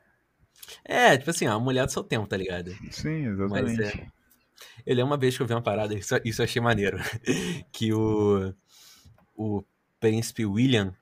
É, 0.86 1.18
tipo 1.18 1.30
assim, 1.30 1.48
a 1.48 1.58
mulher 1.60 1.86
do 1.86 1.92
seu 1.92 2.04
tempo, 2.04 2.28
tá 2.28 2.38
ligado? 2.38 2.72
Sim, 2.92 3.30
Mas 3.50 3.72
exatamente. 3.72 4.02
é. 4.02 4.08
Eu 4.86 4.96
lembro 4.96 5.12
uma 5.12 5.18
vez 5.18 5.36
que 5.36 5.44
eu 5.44 5.48
vi 5.48 5.54
uma 5.54 5.62
parada, 5.62 5.94
isso, 5.94 6.16
isso 6.24 6.42
eu 6.42 6.46
achei 6.46 6.62
maneiro. 6.62 6.98
Que 7.72 7.94
o, 7.94 8.54
o 9.36 9.64
príncipe 10.00 10.46
William 10.46 10.94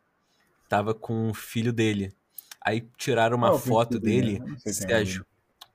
tava 0.67 0.93
com 0.93 1.29
o 1.29 1.33
filho 1.33 1.71
dele. 1.71 2.13
Aí 2.61 2.87
tiraram 2.97 3.37
uma 3.37 3.49
Qual 3.49 3.57
o 3.57 3.61
foto 3.61 3.99
dele. 3.99 4.41
Sei 4.59 4.73
se 4.73 4.91
é 4.91 5.03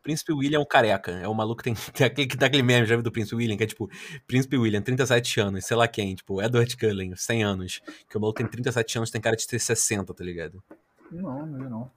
príncipe 0.02 0.32
William 0.32 0.58
é 0.58 0.60
um 0.60 0.66
careca. 0.66 1.12
É 1.12 1.28
o 1.28 1.34
maluco 1.34 1.62
que 1.62 1.64
tem, 1.64 1.74
tem 1.94 2.06
aquele 2.06 2.26
que 2.26 2.36
dá 2.36 2.46
aquele 2.46 2.62
meme, 2.62 2.86
já 2.86 2.94
viu 2.94 3.02
do 3.02 3.12
príncipe 3.12 3.36
William? 3.36 3.56
Que 3.56 3.64
é 3.64 3.66
tipo, 3.66 3.88
príncipe 4.26 4.56
William, 4.56 4.82
37 4.82 5.40
anos, 5.40 5.64
sei 5.64 5.76
lá 5.76 5.86
quem, 5.88 6.14
tipo, 6.14 6.40
Edward 6.42 6.76
Cullen, 6.76 7.14
100 7.14 7.44
anos. 7.44 7.80
Que 8.08 8.16
o 8.16 8.20
maluco 8.20 8.38
tem 8.38 8.46
37 8.46 8.98
anos, 8.98 9.10
tem 9.10 9.20
cara 9.20 9.36
de 9.36 9.46
ter 9.46 9.58
60, 9.58 10.12
tá 10.14 10.24
ligado? 10.24 10.62
Não, 11.10 11.46
não 11.46 11.70
não. 11.70 11.90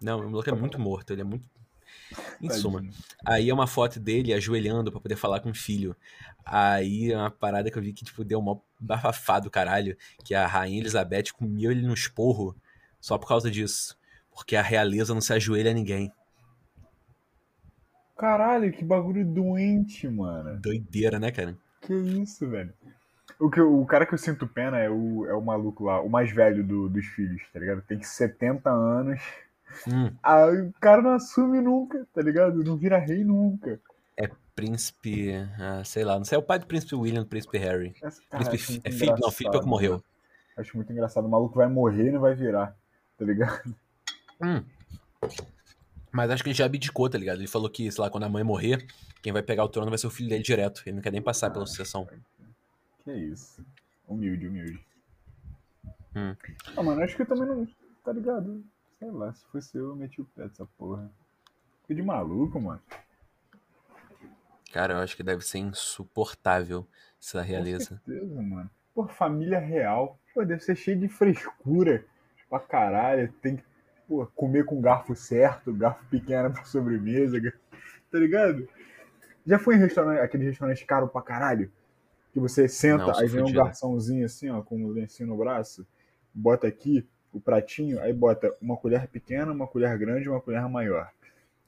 Não, 0.00 0.20
o 0.20 0.30
maluco 0.30 0.50
é 0.50 0.52
muito 0.54 0.78
morto, 0.78 1.12
ele 1.12 1.22
é 1.22 1.24
muito. 1.24 1.48
Em 2.40 2.50
suma. 2.50 2.82
Aí 3.24 3.48
é 3.48 3.54
uma 3.54 3.66
foto 3.66 3.98
dele 3.98 4.32
ajoelhando 4.34 4.90
pra 4.90 5.00
poder 5.00 5.16
falar 5.16 5.40
com 5.40 5.50
o 5.50 5.54
filho. 5.54 5.96
Aí 6.44 7.10
é 7.10 7.16
uma 7.16 7.30
parada 7.30 7.70
que 7.70 7.78
eu 7.78 7.82
vi 7.82 7.92
que, 7.92 8.04
tipo, 8.04 8.24
deu 8.24 8.42
mó 8.42 8.60
bafafado, 8.78 9.50
caralho. 9.50 9.96
Que 10.24 10.34
a 10.34 10.46
rainha 10.46 10.80
Elizabeth 10.80 11.32
comeu 11.36 11.70
ele 11.70 11.86
no 11.86 11.94
esporro 11.94 12.54
só 13.00 13.16
por 13.16 13.28
causa 13.28 13.50
disso. 13.50 13.96
Porque 14.30 14.56
a 14.56 14.62
realeza 14.62 15.14
não 15.14 15.20
se 15.20 15.32
ajoelha 15.32 15.70
a 15.70 15.74
ninguém. 15.74 16.12
Caralho, 18.16 18.72
que 18.72 18.84
bagulho 18.84 19.24
doente, 19.24 20.08
mano. 20.08 20.60
Doideira, 20.60 21.18
né, 21.18 21.30
cara? 21.30 21.56
Que 21.82 21.92
isso, 21.94 22.48
velho. 22.48 22.72
O, 23.40 23.50
que, 23.50 23.58
eu- 23.60 23.80
o 23.80 23.84
cara 23.84 24.06
que 24.06 24.14
eu 24.14 24.18
sinto 24.18 24.46
pena 24.46 24.78
é 24.78 24.88
o, 24.88 25.26
é 25.26 25.34
o 25.34 25.40
maluco 25.42 25.84
lá, 25.84 26.00
o 26.00 26.08
mais 26.08 26.30
velho 26.30 26.62
do- 26.62 26.88
dos 26.88 27.04
filhos, 27.06 27.42
tá 27.52 27.58
ligado? 27.58 27.82
Tem 27.82 28.00
70 28.02 28.70
anos. 28.70 29.20
Hum, 29.88 30.12
Ah, 30.22 30.46
o 30.46 30.72
cara 30.80 31.02
não 31.02 31.14
assume 31.14 31.60
nunca, 31.60 32.06
tá 32.14 32.22
ligado? 32.22 32.62
Não 32.62 32.76
vira 32.76 32.96
rei 32.98 33.24
nunca. 33.24 33.80
príncipe. 34.54 35.32
ah, 35.58 35.82
sei 35.84 36.04
lá, 36.04 36.16
não 36.16 36.24
sei, 36.24 36.36
é 36.36 36.38
o 36.38 36.42
pai 36.42 36.60
do 36.60 36.66
príncipe 36.66 36.94
William, 36.94 37.22
do 37.22 37.28
príncipe 37.28 37.58
Harry. 37.58 37.92
Essa- 38.00 38.22
cara, 38.30 38.44
Príncipe 38.44 38.80
é 38.84 38.92
Filipe, 38.92 39.20
não, 39.20 39.32
Filipe 39.32 39.56
é 39.56 39.58
o 39.58 39.62
que 39.62 39.68
morreu. 39.68 40.00
Acho 40.56 40.76
muito 40.76 40.92
engraçado. 40.92 41.24
O 41.26 41.28
maluco 41.28 41.56
vai 41.56 41.66
morrer 41.68 42.06
e 42.10 42.12
não 42.12 42.20
vai 42.20 42.36
virar, 42.36 42.76
tá 43.18 43.24
ligado? 43.24 43.74
Hum. 44.40 44.62
Mas 46.14 46.30
acho 46.30 46.44
que 46.44 46.50
ele 46.50 46.54
já 46.56 46.66
abdicou, 46.66 47.10
tá 47.10 47.18
ligado? 47.18 47.38
Ele 47.40 47.48
falou 47.48 47.68
que, 47.68 47.90
sei 47.90 48.00
lá, 48.00 48.08
quando 48.08 48.22
a 48.22 48.28
mãe 48.28 48.44
morrer, 48.44 48.86
quem 49.20 49.32
vai 49.32 49.42
pegar 49.42 49.64
o 49.64 49.68
trono 49.68 49.90
vai 49.90 49.98
ser 49.98 50.06
o 50.06 50.10
filho 50.10 50.28
dele 50.28 50.44
direto. 50.44 50.80
Ele 50.86 50.94
não 50.94 51.02
quer 51.02 51.10
nem 51.10 51.20
passar 51.20 51.50
pela 51.50 51.66
sucessão. 51.66 52.08
Que 53.02 53.12
isso. 53.12 53.66
Humilde, 54.06 54.46
humilde. 54.46 54.80
Hum. 56.14 56.36
Ah, 56.76 56.82
mano, 56.84 57.02
acho 57.02 57.16
que 57.16 57.22
eu 57.22 57.26
também 57.26 57.48
não. 57.48 57.66
Tá 58.04 58.12
ligado? 58.12 58.64
Sei 58.96 59.10
lá, 59.10 59.32
se 59.32 59.44
fosse 59.46 59.76
eu, 59.76 59.88
eu 59.88 59.96
meti 59.96 60.20
o 60.20 60.24
pé 60.24 60.46
dessa 60.46 60.64
porra. 60.78 61.10
Fico 61.82 61.96
de 61.96 62.02
maluco, 62.02 62.60
mano. 62.60 62.80
Cara, 64.72 64.94
eu 64.94 64.98
acho 64.98 65.16
que 65.16 65.24
deve 65.24 65.44
ser 65.44 65.58
insuportável 65.58 66.86
essa 67.20 67.40
Com 67.40 67.48
realeza. 67.48 68.00
certeza, 68.06 68.40
mano. 68.40 68.70
Pô, 68.94 69.08
família 69.08 69.58
real. 69.58 70.16
Pô, 70.32 70.44
deve 70.44 70.62
ser 70.62 70.76
cheio 70.76 70.96
de 70.96 71.08
frescura 71.08 72.04
pra 72.48 72.60
caralho. 72.60 73.32
Tem 73.42 73.56
que 73.56 73.64
pô, 74.08 74.26
comer 74.34 74.64
com 74.64 74.80
garfo 74.80 75.14
certo, 75.14 75.72
garfo 75.72 76.04
pequeno 76.06 76.52
pra 76.52 76.64
sobremesa. 76.64 77.38
Tá 78.10 78.20
ligado? 78.20 78.68
Já 79.44 79.58
foi 79.58 79.74
em 79.74 79.78
restaurante, 79.78 80.20
aquele 80.20 80.44
restaurante 80.44 80.86
caro 80.86 81.08
pra 81.08 81.20
caralho? 81.20 81.68
Que 82.32 82.38
você 82.38 82.68
senta, 82.68 83.06
Não, 83.06 83.18
aí 83.18 83.26
vem 83.26 83.40
um 83.42 83.46
fudido. 83.46 83.64
garçomzinho 83.64 84.24
assim, 84.24 84.48
ó, 84.50 84.62
com 84.62 84.76
um 84.76 84.88
lencinho 84.88 85.30
no 85.30 85.36
braço, 85.36 85.84
bota 86.32 86.68
aqui 86.68 87.04
o 87.32 87.40
pratinho, 87.40 88.00
aí 88.00 88.12
bota 88.12 88.54
uma 88.62 88.76
colher 88.76 89.08
pequena, 89.08 89.50
uma 89.50 89.66
colher 89.66 89.98
grande 89.98 90.26
e 90.26 90.28
uma 90.28 90.40
colher 90.40 90.62
maior. 90.68 91.10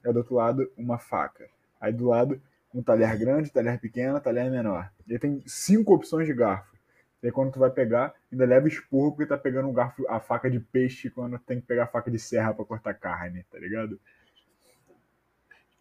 Aí 0.05 0.13
do 0.13 0.19
outro 0.19 0.37
lado, 0.37 0.71
uma 0.77 0.99
faca. 0.99 1.49
Aí 1.81 1.93
do 1.93 2.07
lado, 2.07 2.41
um 2.73 2.81
talher 2.81 3.19
grande, 3.19 3.51
talher 3.51 3.81
pequeno, 3.81 4.21
talher 4.21 4.49
menor. 4.49 4.89
E 5.07 5.15
aí 5.15 5.19
tem 5.19 5.43
cinco 5.47 5.95
opções 5.95 6.29
de 6.29 6.33
garfo. 6.35 6.76
E 7.23 7.27
aí 7.27 7.33
quando 7.33 7.53
tu 7.53 7.59
vai 7.59 7.71
pegar, 7.71 8.15
ainda 8.31 8.45
leva 8.45 8.69
esporro 8.69 9.13
porque 9.13 9.27
tá 9.27 9.39
pegando 9.39 9.69
um 9.69 9.73
garfo, 9.73 10.07
a 10.09 10.21
faca 10.21 10.51
de 10.51 10.61
peixe 10.61 11.11
quando 11.11 11.39
tem 11.39 11.61
que 11.61 11.67
pegar 11.67 11.85
a 11.85 11.89
faca 11.89 12.11
de 12.11 12.19
serra 12.19 12.55
pra 12.55 12.65
cortar 12.65 12.95
carne, 12.95 13.45
tá 13.51 13.59
ligado? 13.59 13.99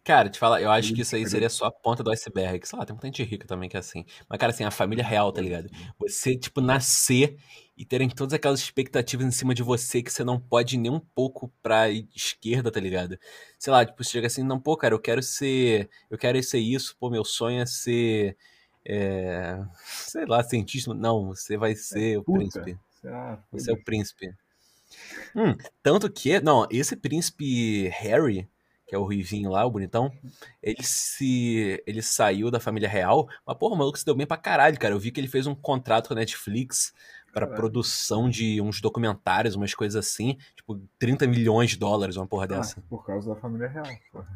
Cara, 0.06 0.30
te 0.30 0.38
falar, 0.38 0.62
eu 0.62 0.70
acho 0.70 0.94
que 0.94 1.00
isso 1.00 1.16
aí 1.16 1.22
escroto. 1.22 1.32
seria 1.32 1.50
só 1.50 1.64
a 1.66 1.70
ponta 1.72 2.00
do 2.00 2.12
iceberg. 2.12 2.64
Sei 2.64 2.78
lá, 2.78 2.86
tem 2.86 2.94
muita 2.94 3.08
gente 3.08 3.24
rica 3.24 3.44
também 3.44 3.68
que 3.68 3.76
é 3.76 3.80
assim. 3.80 4.04
Mas, 4.28 4.38
cara, 4.38 4.52
assim, 4.52 4.62
a 4.62 4.70
família 4.70 5.04
real, 5.04 5.32
tá 5.32 5.40
ligado? 5.40 5.68
Você, 5.98 6.36
tipo, 6.36 6.60
nascer 6.60 7.36
e 7.76 7.84
terem 7.84 8.08
todas 8.08 8.32
aquelas 8.32 8.60
expectativas 8.60 9.26
em 9.26 9.32
cima 9.32 9.52
de 9.52 9.64
você 9.64 10.00
que 10.04 10.12
você 10.12 10.22
não 10.22 10.38
pode 10.38 10.78
nem 10.78 10.92
um 10.92 11.00
pouco 11.00 11.52
pra 11.60 11.90
esquerda, 11.90 12.70
tá 12.70 12.78
ligado? 12.78 13.18
Sei 13.58 13.72
lá, 13.72 13.84
tipo, 13.84 14.04
você 14.04 14.10
chega 14.12 14.28
assim, 14.28 14.44
não, 14.44 14.60
pô, 14.60 14.76
cara, 14.76 14.94
eu 14.94 15.00
quero 15.00 15.20
ser. 15.20 15.90
Eu 16.08 16.16
quero 16.16 16.40
ser 16.40 16.60
isso, 16.60 16.96
pô, 17.00 17.10
meu 17.10 17.24
sonho 17.24 17.60
é 17.60 17.66
ser. 17.66 18.36
É, 18.88 19.62
sei 19.84 20.24
lá, 20.26 20.42
cientista. 20.42 20.94
Não, 20.94 21.26
você 21.28 21.56
vai 21.56 21.74
ser 21.74 22.18
o 22.18 22.22
Puta. 22.24 22.38
príncipe. 22.38 22.78
Ah, 23.04 23.38
Você 23.52 23.70
é 23.70 23.74
o 23.74 23.82
príncipe. 23.84 24.32
Hum, 25.34 25.56
tanto 25.82 26.10
que, 26.10 26.40
não, 26.40 26.66
esse 26.70 26.96
príncipe 26.96 27.88
Harry, 27.88 28.48
que 28.86 28.94
é 28.94 28.98
o 28.98 29.02
ruivinho 29.04 29.50
lá, 29.50 29.64
o 29.64 29.70
bonitão, 29.70 30.10
ele 30.62 30.82
se. 30.82 31.82
ele 31.86 32.00
saiu 32.02 32.50
da 32.50 32.60
família 32.60 32.88
real, 32.88 33.28
mas 33.46 33.56
porra, 33.58 33.74
o 33.74 33.78
maluco 33.78 33.98
se 33.98 34.04
deu 34.04 34.14
bem 34.14 34.26
pra 34.26 34.36
caralho, 34.36 34.78
cara. 34.78 34.94
Eu 34.94 34.98
vi 35.00 35.10
que 35.10 35.20
ele 35.20 35.28
fez 35.28 35.46
um 35.46 35.54
contrato 35.54 36.08
com 36.08 36.14
a 36.14 36.16
Netflix 36.16 36.94
pra 37.32 37.42
Caralho. 37.46 37.56
produção 37.56 38.30
de 38.30 38.60
uns 38.62 38.80
documentários, 38.80 39.56
umas 39.56 39.74
coisas 39.74 39.96
assim, 40.06 40.38
tipo 40.54 40.80
30 40.98 41.26
milhões 41.26 41.70
de 41.70 41.76
dólares, 41.76 42.16
uma 42.16 42.26
porra 42.26 42.44
Ah, 42.44 42.48
dessa. 42.48 42.80
por 42.88 43.04
causa 43.04 43.34
da 43.34 43.40
família 43.40 43.68
real, 43.68 43.84
porra. 44.10 44.26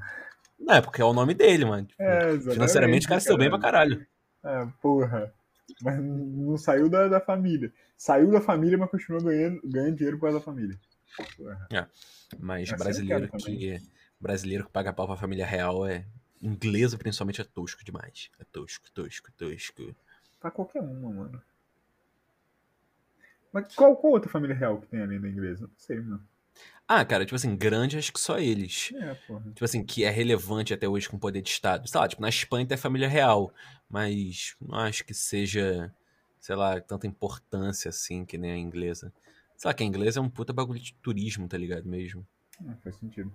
Não, 0.58 0.74
é 0.74 0.82
porque 0.82 1.00
é 1.00 1.04
o 1.04 1.12
nome 1.14 1.32
dele, 1.32 1.64
mano. 1.64 1.86
Tipo, 1.86 2.02
É, 2.02 2.38
financeiramente 2.52 3.06
o 3.06 3.08
cara 3.08 3.20
se 3.20 3.28
deu 3.28 3.38
bem 3.38 3.48
pra 3.48 3.58
caralho. 3.58 4.06
É, 4.42 4.66
porra. 4.80 5.32
Mas 5.82 6.02
não 6.02 6.56
saiu 6.56 6.88
da, 6.88 7.08
da 7.08 7.20
família. 7.20 7.72
Saiu 7.96 8.30
da 8.30 8.40
família, 8.40 8.76
mas 8.76 8.90
continuou 8.90 9.22
ganhando, 9.22 9.60
ganhando 9.64 9.96
dinheiro 9.96 10.18
por 10.18 10.22
causa 10.22 10.38
da 10.38 10.44
família. 10.44 10.78
Porra. 11.36 11.68
Mas 12.38 12.68
Essa 12.68 12.74
eu 12.74 12.78
brasileiro 12.78 13.28
que. 13.28 13.78
Brasileiro 14.20 14.64
que 14.66 14.70
paga 14.70 14.92
pau 14.92 15.06
pra 15.06 15.16
família 15.16 15.46
real 15.46 15.86
é. 15.86 16.04
Inglesa, 16.42 16.96
principalmente, 16.96 17.40
é 17.40 17.44
tosco 17.44 17.84
demais. 17.84 18.30
É 18.38 18.44
tosco, 18.44 18.90
tosco, 18.92 19.30
tosco. 19.32 19.94
Pra 20.40 20.50
qualquer 20.50 20.80
uma, 20.80 21.10
mano. 21.10 21.42
Mas 23.52 23.74
qual, 23.74 23.94
qual 23.96 24.14
outra 24.14 24.30
família 24.30 24.56
real 24.56 24.80
que 24.80 24.86
tem 24.86 25.02
além 25.02 25.20
da 25.20 25.28
inglesa? 25.28 25.66
Não 25.66 25.76
sei, 25.76 26.00
mano. 26.00 26.26
Ah, 26.86 27.04
cara, 27.04 27.24
tipo 27.24 27.36
assim, 27.36 27.54
grande 27.56 27.96
acho 27.96 28.12
que 28.12 28.18
só 28.20 28.38
eles. 28.38 28.90
É, 28.96 29.14
porra. 29.26 29.44
Tipo 29.52 29.64
assim, 29.64 29.84
que 29.84 30.04
é 30.04 30.10
relevante 30.10 30.74
até 30.74 30.88
hoje 30.88 31.08
com 31.08 31.18
poder 31.18 31.40
de 31.40 31.48
Estado. 31.48 31.88
Sei 31.88 32.00
lá, 32.00 32.08
tipo, 32.08 32.20
na 32.20 32.28
Espanha 32.28 32.66
tem 32.66 32.74
a 32.74 32.78
família 32.78 33.08
real. 33.08 33.52
Mas 33.88 34.56
não 34.60 34.78
acho 34.78 35.04
que 35.04 35.14
seja, 35.14 35.92
sei 36.40 36.56
lá, 36.56 36.80
tanta 36.80 37.06
importância 37.06 37.88
assim 37.88 38.24
que 38.24 38.36
nem 38.36 38.50
a 38.52 38.56
inglesa. 38.56 39.12
Sei 39.56 39.68
lá, 39.68 39.74
que 39.74 39.82
a 39.82 39.86
inglesa 39.86 40.18
é 40.18 40.22
um 40.22 40.28
puta 40.28 40.52
bagulho 40.52 40.80
de 40.80 40.92
turismo, 40.94 41.46
tá 41.46 41.56
ligado 41.56 41.88
mesmo? 41.88 42.26
É, 42.68 42.72
faz 42.82 42.96
sentido. 42.96 43.32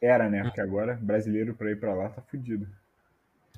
Era, 0.00 0.28
né? 0.28 0.42
Porque 0.42 0.60
agora, 0.60 0.94
brasileiro 1.00 1.54
pra 1.54 1.70
ir 1.70 1.78
pra 1.78 1.94
lá 1.94 2.08
tá 2.10 2.20
fudido. 2.20 2.68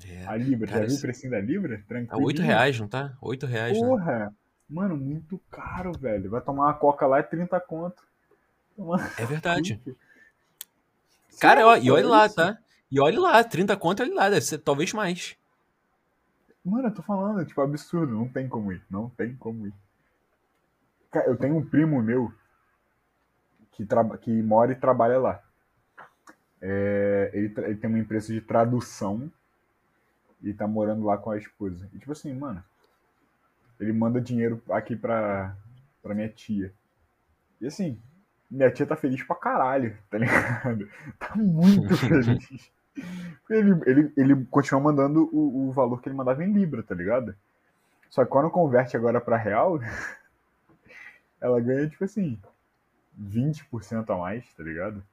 É. 0.07 0.25
A 0.27 0.35
Libra, 0.35 0.67
Cara, 0.67 0.79
já 0.81 0.85
viu 0.85 0.93
isso- 0.93 0.99
o 0.99 1.01
precinho 1.01 1.31
da 1.31 1.39
Libra? 1.41 1.77
Tá 1.79 1.83
Tranquilo. 1.87 2.25
8 2.25 2.41
reais, 2.41 2.79
não 2.79 2.87
tá? 2.87 3.17
8 3.21 3.45
reais, 3.47 3.79
né? 3.79 3.87
Porra! 3.87 4.33
Mano, 4.69 4.95
muito 4.95 5.39
caro, 5.49 5.91
velho. 5.93 6.29
Vai 6.29 6.41
tomar 6.41 6.65
uma 6.65 6.73
coca 6.73 7.07
lá 7.07 7.19
é 7.19 7.23
30 7.23 7.59
conto. 7.59 8.03
Tomar... 8.77 9.13
É 9.19 9.25
verdade. 9.25 9.81
Cara, 11.39 11.65
lá, 11.65 11.71
ó, 11.73 11.77
e 11.77 11.89
olha 11.89 12.07
lá, 12.07 12.27
tá? 12.29 12.57
E 12.91 12.99
olha 12.99 13.19
lá, 13.19 13.43
30 13.43 13.75
conto, 13.77 14.01
olha 14.03 14.13
lá, 14.13 14.29
deve 14.29 14.41
ser 14.45 14.57
talvez 14.59 14.93
mais. 14.93 15.35
Mano, 16.63 16.87
eu 16.89 16.93
tô 16.93 17.01
falando, 17.01 17.43
tipo, 17.43 17.59
absurdo. 17.61 18.13
Não 18.13 18.27
tem 18.29 18.47
como 18.47 18.71
ir. 18.71 18.79
Não 18.91 19.09
tem 19.09 19.35
como 19.37 19.65
ir. 19.65 19.73
Cara, 21.11 21.27
eu 21.29 21.35
tenho 21.37 21.57
um 21.57 21.65
primo 21.65 22.01
meu 22.01 22.31
que, 23.71 23.85
traba- 23.85 24.17
que 24.17 24.41
mora 24.41 24.71
e 24.73 24.75
trabalha 24.75 25.17
lá. 25.19 25.41
É, 26.61 27.29
ele, 27.33 27.53
ele 27.57 27.75
tem 27.75 27.89
uma 27.89 27.99
empresa 27.99 28.33
de 28.33 28.41
tradução 28.41 29.31
e 30.41 30.51
tá 30.53 30.67
morando 30.67 31.05
lá 31.05 31.15
com 31.17 31.29
a 31.31 31.37
esposa. 31.37 31.87
E 31.93 31.99
tipo 31.99 32.11
assim, 32.11 32.33
mano, 32.33 32.63
ele 33.79 33.93
manda 33.93 34.19
dinheiro 34.21 34.61
aqui 34.69 34.95
pra, 34.95 35.55
pra 36.01 36.15
minha 36.15 36.29
tia. 36.29 36.73
E 37.61 37.67
assim, 37.67 37.99
minha 38.49 38.71
tia 38.71 38.85
tá 38.85 38.95
feliz 38.95 39.23
pra 39.23 39.35
caralho, 39.35 39.97
tá 40.09 40.17
ligado? 40.17 40.89
Tá 41.19 41.35
muito 41.35 41.95
feliz. 41.97 42.71
Ele, 43.49 43.71
ele, 43.85 44.13
ele 44.17 44.45
continua 44.45 44.81
mandando 44.81 45.29
o, 45.31 45.67
o 45.67 45.71
valor 45.71 46.01
que 46.01 46.09
ele 46.09 46.15
mandava 46.15 46.43
em 46.43 46.51
Libra, 46.51 46.81
tá 46.81 46.95
ligado? 46.95 47.35
Só 48.09 48.23
que 48.23 48.31
quando 48.31 48.49
converte 48.49 48.97
agora 48.97 49.21
pra 49.21 49.37
real, 49.37 49.79
ela 51.39 51.59
ganha, 51.59 51.87
tipo 51.87 52.03
assim, 52.03 52.39
20% 53.19 54.09
a 54.09 54.17
mais, 54.17 54.51
tá 54.53 54.63
ligado? 54.63 55.03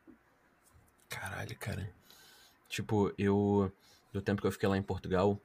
Caralho, 1.09 1.57
cara. 1.59 1.89
Tipo, 2.69 3.13
eu. 3.19 3.71
Do 4.13 4.23
tempo 4.23 4.41
que 4.41 4.47
eu 4.47 4.53
fiquei 4.53 4.69
lá 4.69 4.77
em 4.77 4.83
Portugal, 4.83 5.39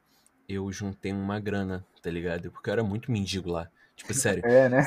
eu 0.48 0.72
juntei 0.72 1.12
uma 1.12 1.40
grana, 1.40 1.86
tá 2.02 2.10
ligado? 2.10 2.52
Porque 2.52 2.70
eu 2.70 2.74
era 2.74 2.84
muito 2.84 3.12
mendigo 3.12 3.50
lá. 3.50 3.70
Tipo, 3.96 4.14
sério. 4.14 4.46
É, 4.46 4.70
né? 4.70 4.84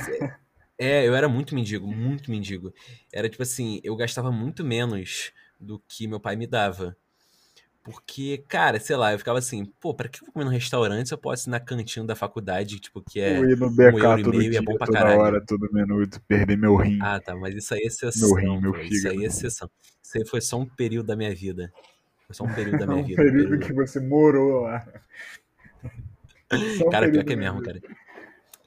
É, 0.83 1.07
eu 1.07 1.15
era 1.15 1.29
muito 1.29 1.55
mendigo, 1.55 1.87
muito 1.87 2.31
mendigo. 2.31 2.73
Era 3.13 3.29
tipo 3.29 3.43
assim, 3.43 3.81
eu 3.85 3.95
gastava 3.95 4.33
muito 4.33 4.65
menos 4.65 5.31
do 5.61 5.79
que 5.89 6.09
meu 6.09 6.19
pai 6.19 6.35
me 6.35 6.47
dava. 6.47 6.97
Porque, 7.85 8.45
cara, 8.49 8.79
sei 8.81 8.97
lá, 8.97 9.13
eu 9.13 9.19
ficava 9.19 9.39
assim, 9.39 9.65
pô, 9.81 9.95
pra 9.95 10.09
que 10.09 10.19
eu 10.23 10.27
vou 10.27 10.33
comer 10.33 10.45
num 10.45 10.51
restaurante 10.51 11.09
se 11.09 11.15
eu 11.15 11.19
posso 11.19 11.49
ir 11.49 11.53
na 11.53 11.61
cantina 11.61 12.07
da 12.07 12.15
faculdade, 12.17 12.81
tipo, 12.81 13.03
que 13.03 13.21
é. 13.21 13.39
Eu 13.39 13.57
no 13.57 13.67
um 13.67 13.71
BK 13.71 14.05
euro 14.05 14.21
e 14.21 14.25
meio 14.25 14.43
e 14.43 14.57
é 14.57 14.61
dia, 14.61 14.63
bom 14.63 14.77
pra 14.77 14.87
toda 14.87 14.99
caralho. 15.01 15.21
hora, 15.21 15.45
todo 15.47 15.73
minuto, 15.73 16.21
perder 16.29 16.57
meu 16.57 16.77
rim. 16.77 16.99
Ah, 17.01 17.21
tá, 17.21 17.35
mas 17.37 17.55
isso 17.55 17.75
aí 17.75 17.81
é 17.83 17.87
exceção. 17.87 18.29
Meu 18.29 18.37
rim, 18.39 18.61
meu 18.61 18.73
pô, 18.73 18.79
isso 18.79 19.09
aí 19.09 19.23
é 19.23 19.27
exceção. 19.27 19.71
Isso 20.03 20.19
aí 20.19 20.27
foi 20.27 20.41
só 20.41 20.59
um 20.59 20.67
período 20.67 21.07
da 21.07 21.17
minha 21.17 21.35
vida. 21.35 21.73
Foi 22.27 22.35
só 22.35 22.45
um 22.45 22.55
período 22.55 22.79
da 22.79 22.87
minha 22.89 23.03
um 23.03 23.07
vida. 23.07 23.23
um 23.23 23.25
período 23.25 23.49
período- 23.49 23.67
que 23.67 23.73
você 23.73 24.01
morou 24.01 24.63
lá. 24.63 24.85
Só 26.79 26.87
um 26.89 26.91
Cara, 26.91 27.07
pior 27.11 27.25
período 27.25 27.27
que 27.27 27.33
é 27.33 27.37
mesmo, 27.37 27.63
cara. 27.63 27.81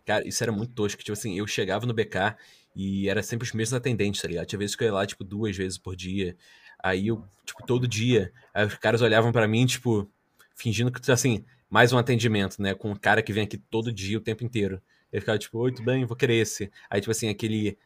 Cara, 0.06 0.28
isso 0.28 0.44
era 0.44 0.52
muito 0.52 0.74
tosco. 0.74 1.02
Tipo 1.02 1.14
assim, 1.14 1.38
eu 1.38 1.48
chegava 1.48 1.86
no 1.86 1.94
BK 1.94 2.36
e 2.76 3.10
era 3.10 3.24
sempre 3.24 3.46
os 3.46 3.54
mesmos 3.54 3.74
atendentes, 3.74 4.22
tá 4.22 4.28
ligado? 4.28 4.46
Tinha 4.46 4.60
vezes 4.60 4.76
que 4.76 4.84
eu 4.84 4.88
ia 4.88 4.94
lá, 4.94 5.06
tipo, 5.06 5.24
duas 5.24 5.56
vezes 5.58 5.78
por 5.78 5.96
dia. 5.96 6.36
Aí 6.84 7.08
eu, 7.08 7.24
tipo, 7.44 7.66
todo 7.66 7.88
dia. 7.88 8.32
Aí 8.54 8.66
os 8.66 8.76
caras 8.76 9.02
olhavam 9.02 9.32
pra 9.32 9.48
mim, 9.48 9.66
tipo, 9.66 10.10
fingindo 10.56 10.92
que, 10.92 11.12
assim, 11.12 11.44
mais 11.70 11.92
um 11.92 11.98
atendimento, 11.98 12.62
né? 12.62 12.74
Com 12.74 12.92
um 12.92 12.96
cara 12.96 13.22
que 13.24 13.34
vem 13.34 13.44
aqui 13.44 13.58
todo 13.58 13.92
dia, 13.92 14.18
o 14.18 14.22
tempo 14.22 14.44
inteiro. 14.44 14.82
Eu 15.12 15.22
ficava, 15.22 15.38
tipo, 15.38 15.58
oi, 15.58 15.72
tudo 15.72 15.86
bem, 15.86 16.06
vou 16.06 16.16
querer 16.16 16.36
esse. 16.36 16.72
Aí, 16.90 17.02
tipo 17.02 17.12
assim, 17.12 17.30
aquele. 17.30 17.78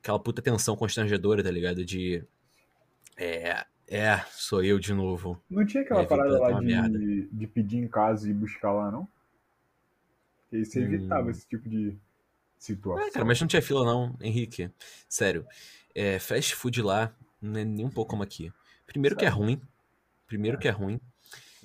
Aquela 0.00 0.18
puta 0.18 0.42
tensão 0.42 0.76
constrangedora, 0.76 1.42
tá 1.42 1.50
ligado? 1.50 1.84
De. 1.84 2.24
É. 3.16 3.64
É, 3.86 4.18
sou 4.30 4.64
eu 4.64 4.78
de 4.78 4.94
novo. 4.94 5.40
Não 5.48 5.64
tinha 5.64 5.82
aquela 5.82 6.00
vida 6.00 6.16
parada 6.16 6.38
tá 6.38 6.48
lá 6.48 6.60
de, 6.88 7.28
de 7.30 7.46
pedir 7.46 7.76
em 7.76 7.86
casa 7.86 8.28
e 8.28 8.32
buscar 8.32 8.72
lá, 8.72 8.90
não? 8.90 9.06
E 10.54 10.58
aí 10.58 10.64
você 10.64 10.80
evitava 10.80 11.30
esse 11.30 11.46
tipo 11.48 11.68
de 11.68 11.96
situação. 12.58 13.04
É, 13.06 13.10
cara, 13.10 13.24
mas 13.24 13.40
não 13.40 13.48
tinha 13.48 13.60
fila 13.60 13.84
não, 13.84 14.16
Henrique. 14.20 14.70
Sério. 15.08 15.44
É, 15.94 16.18
fast 16.18 16.54
food 16.54 16.80
lá 16.80 17.12
não 17.42 17.58
é 17.60 17.64
nem 17.64 17.84
um 17.84 17.90
pouco 17.90 18.10
como 18.10 18.22
aqui. 18.22 18.52
Primeiro 18.86 19.16
que 19.16 19.24
é 19.24 19.28
ruim. 19.28 19.60
Primeiro 20.26 20.58
que 20.58 20.68
é 20.68 20.70
ruim. 20.70 21.00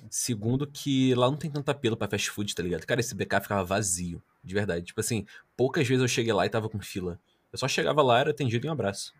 Segundo 0.08 0.66
que 0.66 1.14
lá 1.14 1.30
não 1.30 1.36
tem 1.36 1.50
tanta 1.50 1.70
apelo 1.72 1.96
pra 1.96 2.08
fast 2.08 2.30
food, 2.30 2.54
tá 2.54 2.62
ligado? 2.62 2.84
Cara, 2.86 3.00
esse 3.00 3.14
BK 3.14 3.40
ficava 3.42 3.64
vazio. 3.64 4.20
De 4.42 4.54
verdade. 4.54 4.86
Tipo 4.86 5.00
assim, 5.00 5.26
poucas 5.56 5.86
vezes 5.86 6.02
eu 6.02 6.08
cheguei 6.08 6.32
lá 6.32 6.46
e 6.46 6.50
tava 6.50 6.68
com 6.68 6.80
fila. 6.80 7.20
Eu 7.52 7.58
só 7.58 7.68
chegava 7.68 8.02
lá, 8.02 8.18
era 8.20 8.30
atendido 8.30 8.66
e 8.66 8.70
um 8.70 8.72
abraço. 8.72 9.14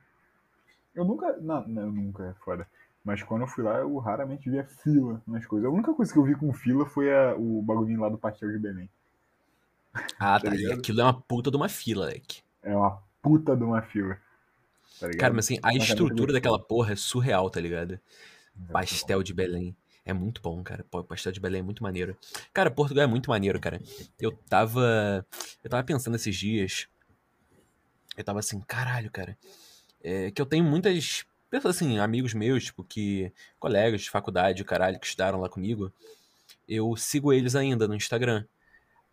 Eu 0.95 1.05
nunca. 1.05 1.37
Não, 1.37 1.67
não, 1.69 1.83
eu 1.83 1.93
nunca, 1.93 2.25
é 2.27 2.35
foda. 2.45 2.67
Mas 3.05 3.23
quando 3.23 3.43
eu 3.43 3.47
fui 3.49 3.63
lá, 3.65 3.79
eu 3.79 3.97
raramente 3.99 4.51
via 4.51 4.65
fila 4.65 5.23
nas 5.27 5.47
coisas. 5.47 5.69
A 5.69 5.73
única 5.73 5.93
coisa 5.95 6.13
que 6.13 6.19
eu 6.19 6.25
vi 6.25 6.35
com 6.35 6.53
fila 6.53 6.85
foi 6.87 7.13
a- 7.13 7.35
o 7.37 7.63
bagulhinho 7.63 8.01
lá 8.01 8.09
do 8.09 8.19
pastel 8.19 8.51
de 8.51 8.59
Belém. 8.59 8.91
Ah, 10.19 10.39
Tá 10.39 10.51
tá. 10.51 10.55
E 10.55 10.71
aquilo 10.73 11.01
é 11.01 11.05
uma 11.05 11.21
puta 11.21 11.51
de 11.51 11.57
uma 11.57 11.69
fila, 11.69 12.07
leque. 12.07 12.43
É 12.63 12.75
uma 12.75 13.03
puta 13.23 13.57
de 13.57 13.65
uma 13.65 13.83
fila. 13.83 14.17
Tá? 14.99 15.11
Cara, 15.19 15.33
mas 15.35 15.47
assim, 15.47 15.59
a 15.63 15.69
Mas 15.69 15.77
é 15.77 15.79
estrutura 15.79 16.11
gostoso. 16.11 16.33
daquela 16.33 16.59
porra 16.59 16.93
é 16.93 16.97
surreal, 16.97 17.49
tá 17.51 17.61
ligado? 17.61 17.95
É 18.69 18.73
Pastel 18.73 19.23
de 19.23 19.33
Belém. 19.33 19.77
É 20.05 20.13
muito 20.13 20.41
bom, 20.41 20.63
cara. 20.63 20.85
Pô, 20.91 21.05
pastel 21.05 21.31
de 21.33 21.41
Belém 21.41 21.61
é 21.61 21.63
muito 21.63 21.83
maneiro. 21.83 22.17
Cara, 22.53 22.71
Portugal 22.71 23.05
é 23.05 23.07
muito 23.07 23.31
maneiro, 23.31 23.61
cara. 23.61 23.81
Eu 24.19 24.33
tava. 24.33 25.25
Eu 25.63 25.71
tava 25.71 25.85
pensando 25.85 26.17
esses 26.17 26.35
dias. 26.37 26.89
Eu 28.17 28.25
tava 28.25 28.39
assim, 28.41 28.61
caralho, 28.61 29.11
cara. 29.11 29.37
É, 30.03 30.31
que 30.31 30.41
eu 30.41 30.47
tenho 30.47 30.65
muitas. 30.65 31.25
Pessoas 31.49 31.77
assim, 31.77 31.99
amigos 31.99 32.35
meus, 32.35 32.65
tipo, 32.65 32.83
que. 32.83 33.33
Colegas 33.59 34.01
de 34.03 34.11
faculdade, 34.11 34.65
caralho, 34.65 34.99
que 34.99 35.07
estudaram 35.07 35.41
lá 35.41 35.49
comigo. 35.49 35.93
Eu 36.69 36.97
sigo 36.97 37.33
eles 37.33 37.55
ainda 37.55 37.87
no 37.87 37.95
Instagram. 37.95 38.45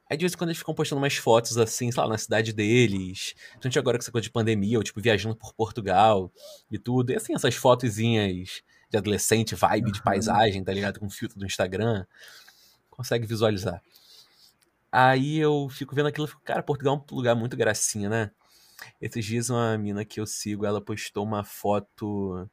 Aí 0.10 0.16
de 0.16 0.24
vez 0.24 0.34
em 0.34 0.38
quando 0.38 0.50
eles 0.50 0.60
ficam 0.60 0.74
postando 0.74 1.02
umas 1.02 1.16
fotos 1.16 1.58
assim, 1.58 1.92
sei 1.92 2.02
lá, 2.02 2.08
na 2.08 2.18
cidade 2.18 2.54
deles. 2.54 3.34
Principalmente 3.34 3.80
agora 3.80 3.98
com 3.98 4.04
essa 4.04 4.12
coisa 4.12 4.24
de 4.24 4.32
pandemia, 4.32 4.78
ou 4.78 4.84
tipo, 4.84 5.02
viajando 5.02 5.36
por 5.36 5.54
Portugal 5.54 6.32
e 6.72 6.80
tudo. 6.80 7.12
E 7.12 7.16
assim, 7.16 7.34
essas 7.36 7.56
fotozinhas 7.56 8.62
de 8.90 8.98
adolescente, 8.98 9.54
vibe 9.54 9.92
de 9.92 10.02
paisagem, 10.02 10.64
tá 10.64 10.74
ligado? 10.74 11.00
Com 11.00 11.10
filtro 11.10 11.38
do 11.38 11.46
Instagram. 11.46 12.06
Consegue 12.90 13.28
visualizar. 13.28 13.82
Aí 14.92 15.38
eu 15.38 15.68
fico 15.70 15.94
vendo 15.94 16.08
aquilo 16.08 16.26
e 16.26 16.30
fico, 16.30 16.42
cara, 16.42 16.64
Portugal 16.64 16.96
é 16.96 17.14
um 17.14 17.16
lugar 17.16 17.36
muito 17.36 17.58
gracinha, 17.58 18.10
né? 18.10 18.32
Esses 19.02 19.26
dias 19.26 19.50
uma 19.50 19.78
mina 19.78 20.06
que 20.06 20.20
eu 20.20 20.26
sigo, 20.26 20.66
ela 20.66 20.80
postou 20.80 21.26
uma 21.26 21.44
foto 21.44 22.50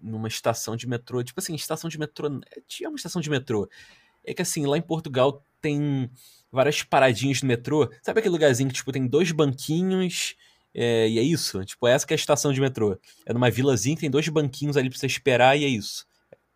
numa 0.00 0.28
estação 0.28 0.76
de 0.76 0.86
metrô. 0.86 1.22
Tipo 1.22 1.40
assim, 1.40 1.54
estação 1.54 1.90
de 1.90 1.98
metrô. 1.98 2.28
É 2.80 2.88
uma 2.88 2.96
estação 2.96 3.20
de 3.20 3.28
metrô. 3.28 3.68
É 4.24 4.32
que 4.32 4.42
assim, 4.42 4.66
lá 4.66 4.78
em 4.78 4.82
Portugal 4.82 5.44
tem 5.60 6.10
várias 6.50 6.82
paradinhas 6.82 7.42
no 7.42 7.48
metrô. 7.48 7.90
Sabe 8.02 8.20
aquele 8.20 8.32
lugarzinho 8.32 8.68
que, 8.68 8.74
tipo, 8.74 8.92
tem 8.92 9.06
dois 9.06 9.30
banquinhos 9.32 10.36
é, 10.74 11.08
e 11.08 11.18
é 11.18 11.22
isso? 11.22 11.64
Tipo, 11.64 11.86
essa 11.86 12.06
que 12.06 12.12
é 12.12 12.16
a 12.16 12.18
estação 12.18 12.52
de 12.52 12.60
metrô. 12.60 12.98
É 13.26 13.32
numa 13.32 13.50
vilazinha 13.50 13.96
que 13.96 14.00
tem 14.00 14.10
dois 14.10 14.28
banquinhos 14.28 14.76
ali 14.76 14.88
pra 14.88 14.98
você 14.98 15.06
esperar 15.06 15.56
e 15.56 15.64
é 15.64 15.68
isso. 15.68 16.06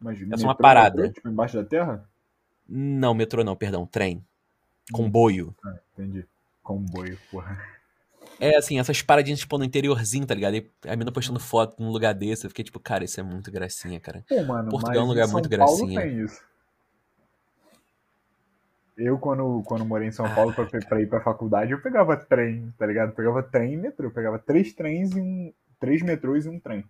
Mas 0.00 0.20
é 0.20 0.36
só 0.36 0.44
uma 0.44 0.52
metrô, 0.52 0.56
parada. 0.56 1.02
metrô, 1.02 1.14
tipo, 1.14 1.28
embaixo 1.28 1.56
da 1.56 1.64
terra? 1.64 2.08
Não, 2.68 3.14
metrô 3.14 3.44
não, 3.44 3.56
perdão, 3.56 3.86
trem. 3.86 4.24
Comboio. 4.92 5.54
Ah, 5.64 5.76
entendi. 5.92 6.24
Comboio, 6.62 7.18
porra. 7.30 7.58
É 8.40 8.56
assim, 8.56 8.78
essas 8.78 9.00
paradinhas, 9.00 9.40
tipo, 9.40 9.56
no 9.58 9.64
interiorzinho, 9.64 10.26
tá 10.26 10.34
ligado? 10.34 10.56
E 10.56 10.70
a 10.86 10.96
mina 10.96 11.12
postando 11.12 11.38
foto 11.38 11.82
num 11.82 11.90
lugar 11.90 12.14
desse, 12.14 12.46
eu 12.46 12.50
fiquei 12.50 12.64
tipo, 12.64 12.80
cara, 12.80 13.04
isso 13.04 13.20
é 13.20 13.22
muito 13.22 13.50
gracinha, 13.50 14.00
cara. 14.00 14.24
Pô, 14.28 14.42
mano, 14.42 14.70
Portugal 14.70 14.96
é 14.96 15.04
um 15.04 15.08
lugar 15.08 15.28
muito 15.28 15.48
São 15.48 15.58
Paulo 15.58 15.86
gracinha. 15.86 16.00
tem 16.00 16.20
isso. 16.20 16.42
Eu, 18.96 19.18
quando, 19.18 19.62
quando 19.64 19.84
morei 19.84 20.08
em 20.08 20.12
São 20.12 20.26
Ah, 20.26 20.34
Paulo 20.34 20.52
pra, 20.52 20.66
pra 20.88 21.00
ir 21.00 21.08
pra 21.08 21.20
faculdade, 21.20 21.72
eu 21.72 21.80
pegava 21.80 22.16
trem, 22.16 22.72
tá 22.78 22.86
ligado? 22.86 23.12
Pegava 23.12 23.42
trem 23.42 23.74
e 23.74 23.76
metrô. 23.76 24.06
Eu 24.06 24.12
pegava 24.12 24.38
três 24.38 24.72
trens 24.72 25.12
e 25.12 25.20
um. 25.20 25.52
Três 25.80 26.02
metrôs 26.02 26.46
e 26.46 26.48
um 26.48 26.58
trem. 26.58 26.84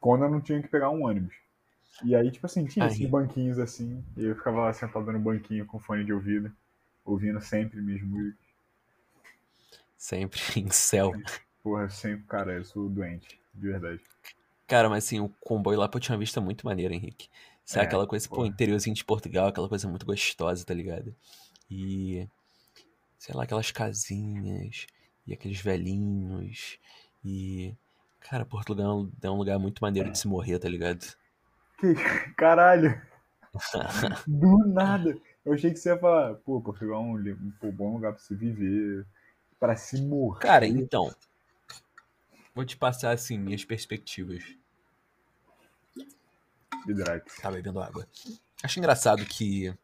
Quando 0.00 0.24
eu 0.24 0.30
não 0.30 0.40
tinha 0.40 0.62
que 0.62 0.68
pegar 0.68 0.90
um 0.90 1.04
ônibus. 1.04 1.34
E 2.02 2.14
aí, 2.14 2.30
tipo 2.30 2.46
assim, 2.46 2.64
tinha 2.64 2.86
Aí. 2.86 2.92
esses 2.92 3.08
banquinhos 3.08 3.58
assim. 3.58 4.02
E 4.16 4.24
eu 4.24 4.34
ficava 4.34 4.62
lá 4.62 4.72
sentado 4.72 5.10
no 5.12 5.18
banquinho 5.18 5.66
com 5.66 5.78
fone 5.78 6.04
de 6.04 6.12
ouvido, 6.12 6.52
ouvindo 7.04 7.40
sempre 7.40 7.80
minhas 7.80 8.02
músicas. 8.02 8.44
Sempre 9.96 10.40
em 10.60 10.70
céu. 10.70 11.12
Porra, 11.62 11.88
sempre, 11.88 12.24
cara, 12.26 12.52
eu 12.52 12.64
sou 12.64 12.88
doente, 12.88 13.40
de 13.54 13.68
verdade. 13.68 14.02
Cara, 14.66 14.88
mas 14.88 15.04
assim, 15.04 15.20
o 15.20 15.28
comboio 15.40 15.78
lá, 15.78 15.88
pô, 15.88 16.00
tinha 16.00 16.14
uma 16.14 16.20
vista 16.20 16.40
muito 16.40 16.66
maneira, 16.66 16.94
Henrique. 16.94 17.28
Sabe 17.64 17.84
É, 17.84 17.86
aquela 17.86 18.06
coisa, 18.06 18.28
pô, 18.28 18.44
interiorzinho 18.46 18.94
de 18.94 19.04
Portugal, 19.04 19.48
aquela 19.48 19.68
coisa 19.68 19.88
muito 19.88 20.06
gostosa, 20.06 20.64
tá 20.64 20.74
ligado? 20.74 21.14
E, 21.70 22.28
sei 23.18 23.34
lá, 23.34 23.44
aquelas 23.44 23.70
casinhas, 23.72 24.86
e 25.26 25.32
aqueles 25.34 25.60
velhinhos, 25.60 26.78
e... 27.24 27.74
Cara, 28.20 28.44
Portugal 28.46 28.86
é 28.90 28.94
um- 28.94 29.12
é 29.22 29.28
lugar 29.38 29.58
muito 29.58 29.80
maneiro 29.82 30.10
de 30.10 30.18
se 30.18 30.26
morrer, 30.28 30.58
tá 30.58 30.68
ligado? 30.68 31.04
Que 31.78 31.94
caralho! 32.36 33.00
Do 34.26 34.58
nada! 34.66 35.16
Eu 35.44 35.52
achei 35.52 35.70
que 35.70 35.76
você 35.76 35.90
ia 35.90 35.98
falar, 35.98 36.34
pô, 36.36 36.60
Portugal 36.60 37.00
é 37.02 37.04
um, 37.04 37.52
um 37.62 37.72
bom 37.72 37.94
lugar 37.94 38.12
pra 38.12 38.20
se 38.20 38.34
viver, 38.34 39.06
pra 39.60 39.76
se 39.76 39.98
morrer. 39.98 40.40
Cara, 40.40 40.66
então, 40.66 41.10
vou 42.54 42.64
te 42.64 42.76
passar, 42.76 43.12
assim, 43.12 43.38
minhas 43.38 43.64
perspectivas. 43.64 44.42
Hidrate. 46.86 47.40
Tá 47.40 47.50
bebendo 47.50 47.80
água. 47.80 48.06
Acho 48.62 48.78
engraçado 48.78 49.24
que, 49.24 49.74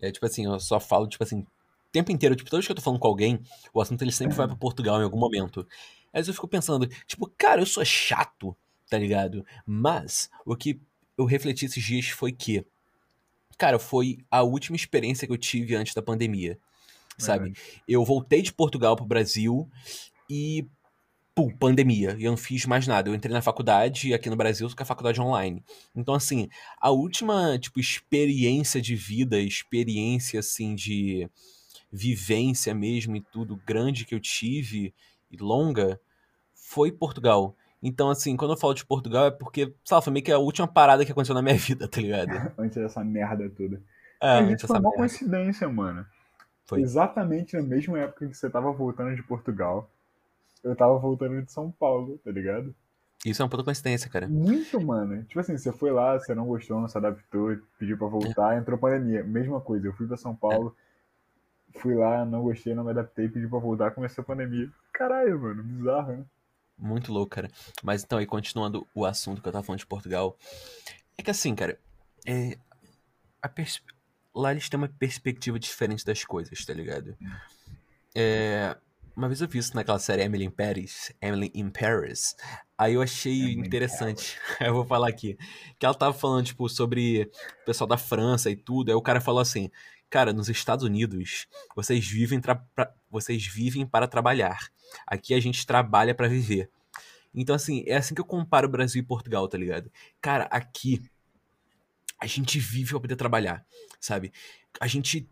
é, 0.00 0.10
tipo 0.10 0.24
assim, 0.24 0.44
eu 0.44 0.58
só 0.60 0.80
falo, 0.80 1.06
tipo 1.06 1.22
assim, 1.22 1.40
o 1.40 1.46
tempo 1.92 2.12
inteiro, 2.12 2.34
tipo, 2.36 2.48
toda 2.48 2.58
vez 2.60 2.66
que 2.66 2.72
eu 2.72 2.76
tô 2.76 2.82
falando 2.82 3.00
com 3.00 3.08
alguém, 3.08 3.40
o 3.72 3.80
assunto 3.80 4.02
ele 4.02 4.12
sempre 4.12 4.36
vai 4.36 4.46
pra 4.46 4.56
Portugal 4.56 5.00
em 5.00 5.04
algum 5.04 5.18
momento. 5.18 5.66
Aí 6.12 6.22
eu 6.26 6.34
fico 6.34 6.48
pensando, 6.48 6.86
tipo, 7.06 7.30
cara, 7.36 7.60
eu 7.60 7.66
sou 7.66 7.84
chato, 7.84 8.56
tá 8.88 8.98
ligado? 8.98 9.44
Mas, 9.66 10.30
o 10.44 10.56
que 10.56 10.80
eu 11.18 11.24
refleti 11.24 11.66
esses 11.66 11.82
dias 11.82 12.08
foi 12.08 12.32
que, 12.32 12.64
cara, 13.58 13.78
foi 13.78 14.18
a 14.30 14.42
última 14.42 14.76
experiência 14.76 15.26
que 15.26 15.32
eu 15.32 15.38
tive 15.38 15.74
antes 15.74 15.94
da 15.94 16.02
pandemia, 16.02 16.58
sabe? 17.18 17.54
Eu 17.88 18.04
voltei 18.04 18.42
de 18.42 18.52
Portugal 18.52 18.96
pro 18.96 19.04
Brasil 19.04 19.70
e, 20.28 20.66
pum, 21.36 21.50
pandemia. 21.50 22.16
E 22.18 22.24
eu 22.24 22.30
não 22.30 22.36
fiz 22.36 22.64
mais 22.64 22.86
nada. 22.86 23.10
Eu 23.10 23.14
entrei 23.14 23.32
na 23.32 23.42
faculdade 23.42 24.14
aqui 24.14 24.30
no 24.30 24.36
Brasil, 24.36 24.66
com 24.74 24.82
a 24.82 24.86
faculdade 24.86 25.20
online. 25.20 25.62
Então, 25.94 26.14
assim, 26.14 26.48
a 26.80 26.90
última, 26.90 27.58
tipo, 27.58 27.78
experiência 27.78 28.80
de 28.80 28.96
vida, 28.96 29.38
experiência, 29.38 30.40
assim, 30.40 30.74
de 30.74 31.30
vivência 31.92 32.74
mesmo 32.74 33.14
e 33.16 33.20
tudo 33.20 33.60
grande 33.66 34.06
que 34.06 34.14
eu 34.14 34.20
tive 34.20 34.94
e 35.30 35.36
longa 35.36 36.00
foi 36.54 36.90
Portugal. 36.90 37.54
Então, 37.82 38.08
assim, 38.08 38.34
quando 38.34 38.52
eu 38.52 38.56
falo 38.56 38.72
de 38.72 38.86
Portugal 38.86 39.26
é 39.26 39.30
porque, 39.30 39.74
lá, 39.90 40.00
foi 40.00 40.12
meio 40.12 40.24
que 40.24 40.32
a 40.32 40.38
última 40.38 40.66
parada 40.66 41.04
que 41.04 41.12
aconteceu 41.12 41.34
na 41.34 41.42
minha 41.42 41.54
vida, 41.60 41.86
tá 41.86 42.00
ligado? 42.00 42.30
Antes 42.58 42.78
dessa 42.78 43.04
merda 43.04 43.48
toda. 43.50 43.80
É, 44.22 44.40
Mas 44.40 44.48
antes 44.52 44.64
isso 44.64 44.66
foi 44.66 44.76
uma 44.76 44.88
merda. 44.88 44.96
coincidência, 44.96 45.68
mano. 45.68 46.06
Foi. 46.64 46.80
Exatamente 46.80 47.54
na 47.54 47.62
mesma 47.62 47.98
época 47.98 48.26
que 48.26 48.34
você 48.34 48.48
tava 48.48 48.72
voltando 48.72 49.14
de 49.14 49.22
Portugal, 49.22 49.90
eu 50.66 50.76
tava 50.76 50.98
voltando 50.98 51.42
de 51.42 51.50
São 51.52 51.70
Paulo, 51.70 52.18
tá 52.24 52.30
ligado? 52.30 52.74
Isso 53.24 53.40
é 53.40 53.44
uma 53.44 53.48
puta 53.50 53.64
coincidência, 53.64 54.10
cara. 54.10 54.28
Muito, 54.28 54.80
mano. 54.80 55.24
Tipo 55.24 55.40
assim, 55.40 55.56
você 55.56 55.72
foi 55.72 55.90
lá, 55.90 56.18
você 56.18 56.34
não 56.34 56.46
gostou, 56.46 56.80
não 56.80 56.88
se 56.88 56.96
adaptou, 56.96 57.56
pediu 57.78 57.96
pra 57.98 58.06
voltar, 58.06 58.56
entrou 58.56 58.78
pandemia. 58.78 59.24
Mesma 59.24 59.60
coisa, 59.60 59.86
eu 59.86 59.92
fui 59.92 60.06
pra 60.06 60.16
São 60.16 60.34
Paulo, 60.36 60.76
fui 61.80 61.94
lá, 61.94 62.24
não 62.24 62.42
gostei, 62.42 62.74
não 62.74 62.84
me 62.84 62.90
adaptei, 62.90 63.28
pedi 63.28 63.48
pra 63.48 63.58
voltar, 63.58 63.90
começou 63.92 64.22
a 64.22 64.24
pandemia. 64.26 64.70
Caralho, 64.92 65.40
mano, 65.40 65.62
bizarro, 65.62 66.12
né? 66.12 66.24
Muito 66.78 67.12
louco, 67.12 67.30
cara. 67.30 67.48
Mas 67.82 68.04
então, 68.04 68.18
aí 68.18 68.26
continuando 68.26 68.86
o 68.94 69.04
assunto 69.06 69.40
que 69.42 69.48
eu 69.48 69.52
tava 69.52 69.64
falando 69.64 69.80
de 69.80 69.86
Portugal. 69.86 70.36
É 71.16 71.22
que 71.22 71.30
assim, 71.30 71.54
cara, 71.54 71.78
é, 72.26 72.56
a 73.40 73.48
pers- 73.48 73.82
lá 74.34 74.52
eles 74.52 74.68
têm 74.68 74.78
uma 74.78 74.88
perspectiva 74.88 75.58
diferente 75.58 76.04
das 76.04 76.22
coisas, 76.24 76.64
tá 76.64 76.74
ligado? 76.74 77.16
É, 78.14 78.76
uma 79.16 79.28
vez 79.28 79.40
eu 79.40 79.48
vi 79.48 79.58
isso 79.58 79.74
naquela 79.74 79.98
série 79.98 80.22
Emily 80.22 80.44
in 80.44 80.50
Paris, 80.50 81.12
Emily 81.20 81.50
in 81.54 81.70
Paris. 81.70 82.36
Aí 82.76 82.94
eu 82.94 83.02
achei 83.02 83.32
Emily 83.32 83.54
in 83.54 83.60
interessante. 83.60 84.38
eu 84.60 84.74
vou 84.74 84.84
falar 84.84 85.08
aqui. 85.08 85.38
Que 85.78 85.86
ela 85.86 85.94
tava 85.94 86.12
falando, 86.12 86.44
tipo, 86.44 86.68
sobre 86.68 87.30
o 87.62 87.64
pessoal 87.64 87.88
da 87.88 87.96
França 87.96 88.50
e 88.50 88.56
tudo. 88.56 88.90
Aí 88.90 88.94
o 88.94 89.00
cara 89.00 89.20
falou 89.20 89.40
assim: 89.40 89.70
Cara, 90.10 90.32
nos 90.32 90.48
Estados 90.48 90.84
Unidos, 90.84 91.46
vocês 91.74 92.06
vivem, 92.06 92.40
vocês 93.10 93.46
vivem 93.46 93.86
para 93.86 94.06
trabalhar. 94.06 94.68
Aqui 95.06 95.34
a 95.34 95.40
gente 95.40 95.66
trabalha 95.66 96.14
pra 96.14 96.28
viver. 96.28 96.70
Então, 97.34 97.54
assim, 97.54 97.84
é 97.86 97.96
assim 97.96 98.14
que 98.14 98.20
eu 98.20 98.24
comparo 98.24 98.68
o 98.68 98.70
Brasil 98.70 99.02
e 99.02 99.04
Portugal, 99.04 99.48
tá 99.48 99.58
ligado? 99.58 99.90
Cara, 100.20 100.44
aqui 100.44 101.02
a 102.20 102.26
gente 102.26 102.58
vive 102.58 102.90
pra 102.90 103.00
poder 103.00 103.16
trabalhar, 103.16 103.64
sabe? 104.00 104.32
A 104.80 104.86
gente 104.86 105.28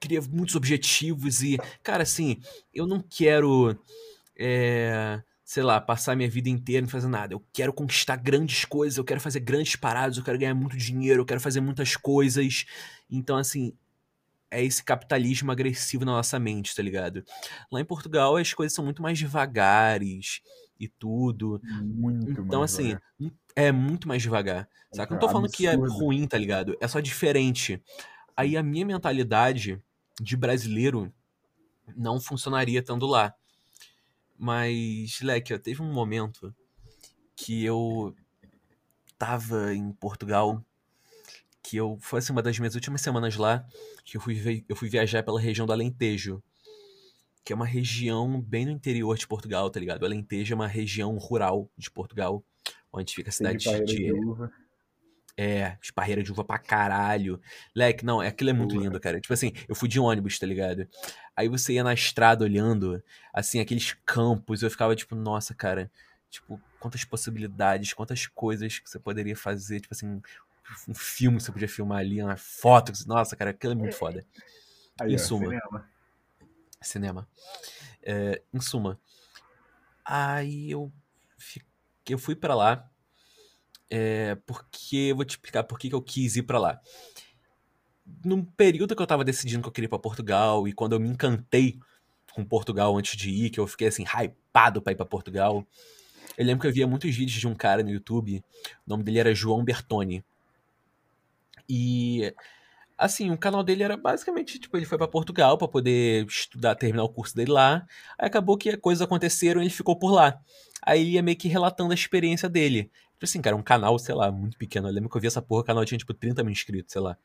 cria 0.00 0.20
muitos 0.22 0.56
objetivos 0.56 1.42
e, 1.42 1.58
cara, 1.82 2.02
assim, 2.02 2.40
eu 2.74 2.86
não 2.86 3.00
quero, 3.02 3.78
é, 4.38 5.22
sei 5.44 5.62
lá, 5.62 5.80
passar 5.80 6.16
minha 6.16 6.28
vida 6.30 6.48
inteira 6.48 6.82
não 6.82 6.88
fazendo 6.88 7.12
nada. 7.12 7.34
Eu 7.34 7.44
quero 7.52 7.72
conquistar 7.72 8.16
grandes 8.16 8.64
coisas, 8.64 8.96
eu 8.96 9.04
quero 9.04 9.20
fazer 9.20 9.40
grandes 9.40 9.76
paradas, 9.76 10.16
eu 10.16 10.24
quero 10.24 10.38
ganhar 10.38 10.54
muito 10.54 10.76
dinheiro, 10.76 11.20
eu 11.22 11.26
quero 11.26 11.40
fazer 11.40 11.60
muitas 11.60 11.96
coisas. 11.96 12.64
Então, 13.10 13.36
assim, 13.36 13.72
é 14.50 14.64
esse 14.64 14.82
capitalismo 14.82 15.52
agressivo 15.52 16.04
na 16.04 16.12
nossa 16.12 16.38
mente, 16.38 16.74
tá 16.74 16.82
ligado? 16.82 17.22
Lá 17.70 17.80
em 17.80 17.84
Portugal 17.84 18.36
as 18.36 18.52
coisas 18.52 18.74
são 18.74 18.84
muito 18.84 19.00
mais 19.02 19.18
devagares 19.18 20.40
e 20.78 20.88
tudo. 20.88 21.60
Muito 21.82 22.30
Então, 22.42 22.60
mais 22.60 22.72
assim, 22.72 22.96
devagar. 23.20 23.32
é 23.54 23.70
muito 23.72 24.08
mais 24.08 24.22
devagar. 24.22 24.68
Saca? 24.92 25.12
Eu 25.12 25.14
não 25.14 25.20
tô 25.20 25.28
falando 25.28 25.50
que 25.50 25.66
é 25.66 25.72
Absurdo. 25.74 25.92
ruim, 25.94 26.26
tá 26.26 26.36
ligado? 26.36 26.76
É 26.80 26.88
só 26.88 26.98
diferente. 26.98 27.80
Aí 28.36 28.56
a 28.56 28.62
minha 28.62 28.84
mentalidade 28.86 29.80
de 30.20 30.36
brasileiro 30.36 31.12
não 31.96 32.20
funcionaria 32.20 32.80
estando 32.80 33.06
lá. 33.06 33.34
Mas, 34.38 35.20
Leque, 35.22 35.58
teve 35.58 35.82
um 35.82 35.92
momento 35.92 36.54
que 37.34 37.64
eu 37.64 38.14
tava 39.18 39.74
em 39.74 39.92
Portugal, 39.92 40.64
que 41.62 41.76
eu 41.76 41.98
foi 42.00 42.18
assim 42.18 42.32
uma 42.32 42.42
das 42.42 42.58
minhas 42.58 42.74
últimas 42.74 43.00
semanas 43.00 43.36
lá, 43.36 43.66
que 44.04 44.18
eu 44.18 44.20
fui, 44.20 44.64
eu 44.68 44.76
fui 44.76 44.88
viajar 44.88 45.22
pela 45.22 45.40
região 45.40 45.66
do 45.66 45.72
Alentejo, 45.72 46.42
que 47.44 47.52
é 47.52 47.56
uma 47.56 47.66
região 47.66 48.40
bem 48.40 48.66
no 48.66 48.72
interior 48.72 49.16
de 49.16 49.26
Portugal, 49.26 49.70
tá 49.70 49.80
ligado? 49.80 50.02
O 50.02 50.06
Alentejo 50.06 50.52
é 50.52 50.56
uma 50.56 50.68
região 50.68 51.16
rural 51.16 51.70
de 51.76 51.90
Portugal, 51.90 52.44
onde 52.92 53.14
fica 53.14 53.30
a 53.30 53.32
cidade 53.32 53.58
de 53.58 53.84
de, 53.84 53.96
de. 53.96 54.12
É, 55.36 55.76
esparreira 55.82 56.22
de 56.22 56.30
uva 56.32 56.44
pra 56.44 56.58
caralho. 56.58 57.40
Leque, 57.74 58.04
não, 58.04 58.22
é- 58.22 58.28
aquilo 58.28 58.50
é 58.50 58.52
muito 58.52 58.76
lindo, 58.76 59.00
cara. 59.00 59.20
Tipo 59.20 59.32
assim, 59.34 59.52
eu 59.68 59.74
fui 59.74 59.88
de 59.88 59.98
ônibus, 60.00 60.38
tá 60.38 60.46
ligado? 60.46 60.88
Aí 61.36 61.48
você 61.48 61.74
ia 61.74 61.84
na 61.84 61.94
estrada 61.94 62.44
olhando, 62.44 63.02
assim, 63.32 63.60
aqueles 63.60 63.94
campos, 64.04 64.62
eu 64.62 64.70
ficava 64.70 64.94
tipo, 64.94 65.14
nossa, 65.14 65.54
cara, 65.54 65.90
tipo, 66.28 66.60
quantas 66.78 67.04
possibilidades, 67.04 67.92
quantas 67.92 68.26
coisas 68.26 68.78
que 68.78 68.88
você 68.90 68.98
poderia 68.98 69.36
fazer, 69.36 69.80
tipo 69.80 69.94
assim, 69.94 70.20
um 70.88 70.94
filme 70.94 71.38
que 71.38 71.42
você 71.44 71.52
podia 71.52 71.68
filmar 71.68 71.98
ali, 71.98 72.22
uma 72.22 72.36
foto, 72.36 72.92
nossa, 73.06 73.34
cara, 73.36 73.50
aquilo 73.50 73.72
é 73.72 73.76
muito 73.76 73.96
foda. 73.96 74.24
Aí, 75.00 75.12
Em 75.12 75.16
ó, 75.16 75.18
suma. 75.18 75.46
cinema. 75.46 75.90
Cinema. 76.82 77.28
É, 78.02 78.42
em 78.52 78.60
suma, 78.60 78.98
aí 80.04 80.70
eu, 80.70 80.92
fi- 81.38 81.62
eu 82.08 82.18
fui 82.18 82.34
pra 82.34 82.54
lá, 82.54 82.90
é, 83.90 84.36
porque 84.46 85.08
eu 85.10 85.16
vou 85.16 85.24
te 85.24 85.30
explicar 85.30 85.64
por 85.64 85.78
que 85.78 85.92
eu 85.92 86.00
quis 86.00 86.36
ir 86.36 86.44
pra 86.44 86.58
lá. 86.58 86.80
num 88.24 88.44
período 88.44 88.94
que 88.94 89.02
eu 89.02 89.06
tava 89.06 89.24
decidindo 89.24 89.62
que 89.62 89.68
eu 89.68 89.72
queria 89.72 89.86
ir 89.86 89.88
pra 89.88 89.98
Portugal 89.98 90.66
e 90.66 90.72
quando 90.72 90.92
eu 90.92 91.00
me 91.00 91.08
encantei 91.08 91.78
com 92.32 92.44
Portugal 92.44 92.96
antes 92.96 93.16
de 93.16 93.30
ir, 93.30 93.50
que 93.50 93.58
eu 93.60 93.66
fiquei 93.66 93.88
assim, 93.88 94.04
hypado 94.04 94.80
pra 94.80 94.92
ir 94.92 94.96
pra 94.96 95.04
Portugal, 95.06 95.66
eu 96.38 96.44
lembro 96.44 96.62
que 96.62 96.68
eu 96.68 96.72
via 96.72 96.86
muitos 96.86 97.14
vídeos 97.14 97.38
de 97.38 97.48
um 97.48 97.54
cara 97.54 97.82
no 97.82 97.90
YouTube, 97.90 98.42
o 98.86 98.90
nome 98.90 99.02
dele 99.02 99.18
era 99.18 99.34
João 99.34 99.64
Bertoni. 99.64 100.24
E 101.68 102.34
assim, 103.00 103.30
o 103.30 103.38
canal 103.38 103.62
dele 103.62 103.82
era 103.82 103.96
basicamente, 103.96 104.58
tipo, 104.58 104.76
ele 104.76 104.86
foi 104.86 104.96
pra 104.98 105.08
Portugal 105.08 105.56
pra 105.58 105.66
poder 105.66 106.26
estudar, 106.26 106.74
terminar 106.74 107.04
o 107.04 107.08
curso 107.08 107.34
dele 107.34 107.50
lá. 107.50 107.86
Aí 108.18 108.26
acabou 108.26 108.56
que 108.56 108.76
coisas 108.76 109.02
aconteceram 109.02 109.60
e 109.60 109.64
ele 109.64 109.70
ficou 109.70 109.96
por 109.98 110.10
lá. 110.12 110.40
Aí 110.82 111.00
ele 111.00 111.10
ia 111.12 111.22
meio 111.22 111.36
que 111.36 111.48
relatando 111.48 111.90
a 111.92 111.94
experiência 111.94 112.48
dele. 112.48 112.84
Tipo 113.14 113.24
assim, 113.24 113.42
cara, 113.42 113.54
um 113.56 113.62
canal, 113.62 113.98
sei 113.98 114.14
lá, 114.14 114.30
muito 114.30 114.56
pequeno. 114.56 114.88
Eu 114.88 114.92
lembro 114.92 115.10
que 115.10 115.16
eu 115.16 115.20
vi 115.20 115.26
essa 115.26 115.42
porra, 115.42 115.60
o 115.60 115.64
canal 115.64 115.84
tinha 115.84 115.98
tipo 115.98 116.14
30 116.14 116.42
mil 116.42 116.52
inscritos, 116.52 116.92
sei 116.92 117.02
lá. 117.02 117.16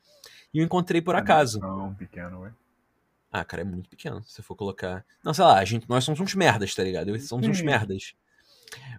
E 0.53 0.59
eu 0.59 0.65
encontrei 0.65 1.01
por 1.01 1.15
acaso. 1.15 1.59
Não, 1.59 1.93
pequeno, 1.93 2.41
ué. 2.41 2.51
Ah, 3.31 3.43
cara, 3.43 3.61
é 3.61 3.65
muito 3.65 3.89
pequeno, 3.89 4.23
se 4.23 4.41
for 4.41 4.55
colocar. 4.55 5.05
Não, 5.23 5.33
sei 5.33 5.43
lá, 5.43 5.57
a 5.59 5.65
gente, 5.65 5.88
nós 5.89 6.03
somos 6.03 6.19
uns 6.19 6.33
merdas, 6.35 6.73
tá 6.73 6.83
ligado? 6.83 7.09
Eu- 7.09 7.19
Somos 7.19 7.47
uns 7.47 7.61
merdas. 7.61 8.13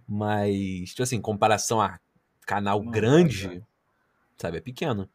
Mas, 0.07 0.89
tipo 0.91 1.03
assim, 1.03 1.17
em 1.17 1.21
comparação 1.21 1.81
a 1.81 1.99
canal 2.45 2.79
grande, 2.81 3.47
é. 3.47 3.61
sabe, 4.37 4.57
é 4.57 4.61
pequeno. 4.61 5.09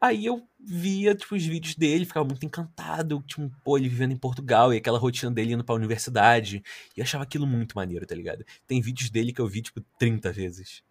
Aí 0.00 0.26
eu 0.26 0.46
via, 0.60 1.14
tipo, 1.14 1.34
os 1.34 1.44
vídeos 1.44 1.74
dele, 1.74 2.04
ficava 2.04 2.24
muito 2.24 2.44
encantado, 2.46 3.22
tipo, 3.26 3.50
pô, 3.64 3.76
ele 3.76 3.88
vivendo 3.88 4.12
em 4.12 4.16
Portugal 4.16 4.72
e 4.72 4.76
aquela 4.76 4.98
rotina 4.98 5.30
dele 5.30 5.54
indo 5.54 5.64
pra 5.64 5.74
universidade. 5.74 6.62
E 6.96 7.00
eu 7.00 7.02
achava 7.02 7.24
aquilo 7.24 7.46
muito 7.46 7.74
maneiro, 7.74 8.06
tá 8.06 8.14
ligado? 8.14 8.44
Tem 8.66 8.80
vídeos 8.80 9.10
dele 9.10 9.32
que 9.32 9.40
eu 9.40 9.48
vi, 9.48 9.62
tipo, 9.62 9.80
30 9.98 10.30
vezes. 10.32 10.82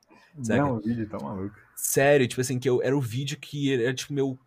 Saca? 0.44 0.62
Não, 0.62 0.76
o 0.76 0.82
vídeo 0.82 1.08
tá 1.08 1.18
maluco. 1.20 1.56
Sério, 1.76 2.28
tipo 2.28 2.42
assim, 2.42 2.60
que 2.60 2.70
eu, 2.70 2.82
era 2.84 2.96
o 2.98 3.02
vídeo 3.02 3.38
que 3.40 3.74
era, 3.74 3.94
tipo, 3.94 4.14
meu 4.14 4.38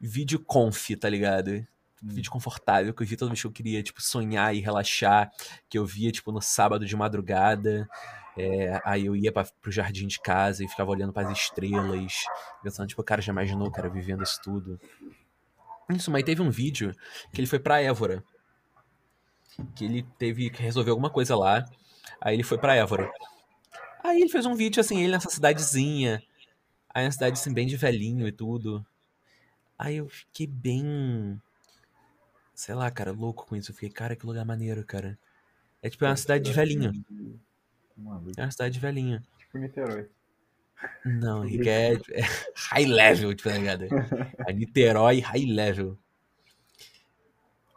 vídeo 0.00 0.38
conf, 0.38 0.90
tá 1.00 1.08
ligado? 1.08 1.66
Hum. 2.02 2.08
Vídeo 2.08 2.30
confortável, 2.30 2.92
que 2.92 3.02
eu 3.02 3.06
via 3.06 3.16
toda 3.16 3.30
vez 3.30 3.40
que 3.40 3.46
eu 3.46 3.52
queria, 3.52 3.82
tipo, 3.82 4.02
sonhar 4.02 4.54
e 4.54 4.60
relaxar, 4.60 5.30
que 5.68 5.78
eu 5.78 5.86
via, 5.86 6.12
tipo, 6.12 6.30
no 6.30 6.42
sábado 6.42 6.84
de 6.84 6.94
madrugada, 6.94 7.88
é, 8.36 8.80
aí 8.84 9.06
eu 9.06 9.16
ia 9.16 9.32
pra, 9.32 9.44
pro 9.62 9.72
jardim 9.72 10.06
de 10.06 10.20
casa 10.20 10.62
e 10.62 10.68
ficava 10.68 10.90
olhando 10.90 11.12
pras 11.12 11.30
estrelas, 11.30 12.24
pensando, 12.62 12.86
tipo, 12.86 13.02
cara, 13.02 13.22
já 13.22 13.32
imaginou, 13.32 13.70
cara, 13.70 13.88
vivendo 13.88 14.22
isso 14.22 14.38
tudo. 14.42 14.78
Isso, 15.88 16.10
mas 16.10 16.24
teve 16.24 16.42
um 16.42 16.50
vídeo 16.50 16.94
que 17.32 17.40
ele 17.40 17.46
foi 17.46 17.58
pra 17.58 17.80
Évora, 17.80 18.22
que 19.74 19.84
ele 19.84 20.02
teve 20.18 20.50
que 20.50 20.62
resolver 20.62 20.90
alguma 20.90 21.08
coisa 21.08 21.34
lá, 21.34 21.64
aí 22.20 22.34
ele 22.34 22.42
foi 22.42 22.58
pra 22.58 22.74
Évora. 22.74 23.10
Aí 24.04 24.20
ele 24.20 24.30
fez 24.30 24.44
um 24.44 24.54
vídeo, 24.54 24.80
assim, 24.80 25.00
ele 25.00 25.12
nessa 25.12 25.30
cidadezinha, 25.30 26.22
aí 26.92 27.04
uma 27.04 27.10
cidade, 27.10 27.38
assim, 27.38 27.54
bem 27.54 27.66
de 27.66 27.76
velhinho 27.76 28.28
e 28.28 28.32
tudo. 28.32 28.84
Aí 29.78 29.96
eu 29.96 30.08
fiquei 30.08 30.46
bem. 30.46 31.40
Sei 32.56 32.74
lá, 32.74 32.90
cara, 32.90 33.12
louco 33.12 33.46
com 33.46 33.54
isso. 33.54 33.70
Eu 33.70 33.74
fiquei, 33.74 33.90
cara, 33.90 34.16
que 34.16 34.24
lugar 34.24 34.42
maneiro, 34.46 34.82
cara. 34.82 35.18
É 35.82 35.90
tipo, 35.90 36.06
é 36.06 36.08
uma 36.08 36.16
cidade 36.16 36.42
de 36.42 36.52
velhinho. 36.54 36.90
É 38.34 38.42
uma 38.42 38.50
cidade 38.50 38.72
de 38.72 38.80
velhinho. 38.80 39.22
Tipo 39.38 39.58
Niterói. 39.58 40.08
Não, 41.04 41.44
Henrique, 41.44 41.68
é, 41.68 41.92
é 41.92 42.22
high 42.72 42.86
level, 42.86 43.34
tipo, 43.34 43.50
tá 43.50 43.58
ligado? 43.58 43.84
É 44.46 44.52
Niterói 44.54 45.20
high 45.20 45.44
level. 45.44 45.98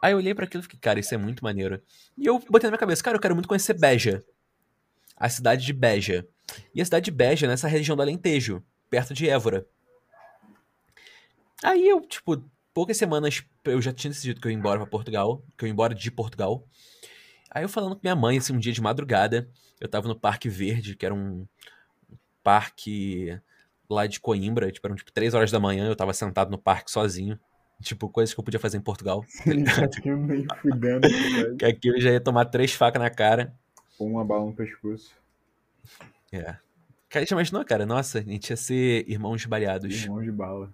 Aí 0.00 0.12
eu 0.12 0.16
olhei 0.16 0.34
pra 0.34 0.46
aquilo 0.46 0.62
e 0.62 0.64
fiquei, 0.64 0.80
cara, 0.80 0.98
isso 0.98 1.14
é 1.14 1.18
muito 1.18 1.44
maneiro. 1.44 1.82
E 2.16 2.24
eu 2.24 2.38
botei 2.38 2.68
na 2.68 2.70
minha 2.70 2.78
cabeça, 2.78 3.02
cara, 3.02 3.18
eu 3.18 3.20
quero 3.20 3.34
muito 3.34 3.48
conhecer 3.48 3.74
Beja. 3.74 4.24
A 5.14 5.28
cidade 5.28 5.66
de 5.66 5.74
Beja. 5.74 6.26
E 6.74 6.80
a 6.80 6.84
cidade 6.86 7.04
de 7.04 7.10
Beja 7.10 7.44
é 7.44 7.48
nessa 7.50 7.68
região 7.68 7.94
do 7.94 8.00
Alentejo, 8.00 8.64
perto 8.88 9.12
de 9.12 9.28
Évora. 9.28 9.66
Aí 11.62 11.86
eu, 11.86 12.00
tipo, 12.00 12.42
poucas 12.80 12.96
semanas 12.96 13.44
eu 13.66 13.82
já 13.82 13.92
tinha 13.92 14.10
decidido 14.10 14.40
que 14.40 14.46
eu 14.46 14.50
ia 14.50 14.56
embora 14.56 14.78
pra 14.78 14.86
Portugal, 14.86 15.44
que 15.54 15.66
eu 15.66 15.66
ia 15.66 15.72
embora 15.72 15.94
de 15.94 16.10
Portugal. 16.10 16.66
Aí 17.50 17.62
eu 17.62 17.68
falando 17.68 17.94
com 17.94 18.00
minha 18.02 18.16
mãe, 18.16 18.38
assim, 18.38 18.54
um 18.54 18.58
dia 18.58 18.72
de 18.72 18.80
madrugada, 18.80 19.50
eu 19.78 19.86
tava 19.86 20.08
no 20.08 20.18
Parque 20.18 20.48
Verde, 20.48 20.96
que 20.96 21.04
era 21.04 21.14
um 21.14 21.46
parque 22.42 23.38
lá 23.86 24.06
de 24.06 24.18
Coimbra, 24.18 24.72
tipo, 24.72 24.86
eram 24.86 24.96
tipo 24.96 25.12
3 25.12 25.34
horas 25.34 25.50
da 25.50 25.60
manhã, 25.60 25.88
eu 25.88 25.94
tava 25.94 26.14
sentado 26.14 26.50
no 26.50 26.56
parque 26.56 26.90
sozinho. 26.90 27.38
Tipo, 27.82 28.08
coisas 28.08 28.32
que 28.32 28.40
eu 28.40 28.44
podia 28.44 28.58
fazer 28.58 28.78
em 28.78 28.82
Portugal. 28.82 29.26
Aqui 29.84 30.10
nem 30.10 30.46
fudendo. 30.62 31.06
velho. 31.06 31.56
Que 31.58 31.66
aqui 31.66 31.88
eu 31.88 32.00
já 32.00 32.12
ia 32.12 32.20
tomar 32.20 32.46
três 32.46 32.72
facas 32.72 33.02
na 33.02 33.10
cara. 33.10 33.54
Com 33.98 34.10
uma 34.10 34.24
bala 34.24 34.46
no 34.46 34.54
pescoço. 34.54 35.14
É. 36.32 36.56
Cara, 37.10 37.26
já 37.26 37.36
imaginou, 37.36 37.62
cara? 37.62 37.84
Nossa, 37.84 38.20
a 38.20 38.22
gente 38.22 38.48
ia 38.48 38.56
ser 38.56 39.06
irmãos 39.06 39.44
baleados. 39.44 40.02
Irmão 40.02 40.22
de 40.22 40.32
bala. 40.32 40.72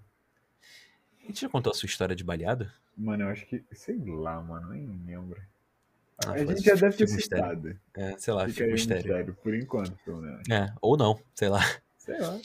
A 1.27 1.29
gente 1.29 1.41
já 1.41 1.49
contou 1.49 1.73
a 1.73 1.75
sua 1.75 1.89
história 1.89 2.15
de 2.15 2.23
baleado? 2.23 2.71
Mano, 2.97 3.25
eu 3.25 3.29
acho 3.31 3.45
que. 3.47 3.65
Sei 3.73 3.99
lá, 3.99 4.41
mano, 4.41 4.69
nem 4.69 4.87
lembro. 5.05 5.43
Ah, 6.25 6.33
a 6.33 6.39
gente 6.39 6.62
já 6.62 6.75
deve 6.75 6.97
ter 6.97 7.09
citado. 7.09 7.77
É, 7.95 8.17
sei 8.17 8.33
lá, 8.33 8.49
Fica 8.49 8.65
mistério. 8.69 9.03
mistério, 9.05 9.37
por 9.43 9.53
enquanto, 9.53 9.93
pelo 10.05 10.19
menos. 10.19 10.49
É, 10.49 10.73
ou 10.81 10.97
não, 10.97 11.21
sei 11.35 11.49
lá. 11.49 11.61
Sei 11.99 12.17
lá. 12.17 12.39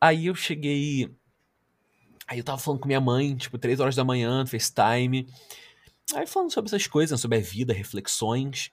Aí 0.00 0.26
eu 0.26 0.34
cheguei. 0.34 1.14
Aí 2.26 2.38
eu 2.38 2.44
tava 2.44 2.56
falando 2.56 2.80
com 2.80 2.86
minha 2.86 3.00
mãe, 3.02 3.36
tipo, 3.36 3.58
três 3.58 3.80
horas 3.80 3.94
da 3.94 4.02
manhã, 4.02 4.46
FaceTime. 4.46 5.28
Aí 6.14 6.26
falando 6.26 6.50
sobre 6.50 6.70
essas 6.70 6.86
coisas, 6.86 7.10
né, 7.10 7.20
sobre 7.20 7.36
a 7.36 7.40
vida, 7.42 7.74
reflexões. 7.74 8.72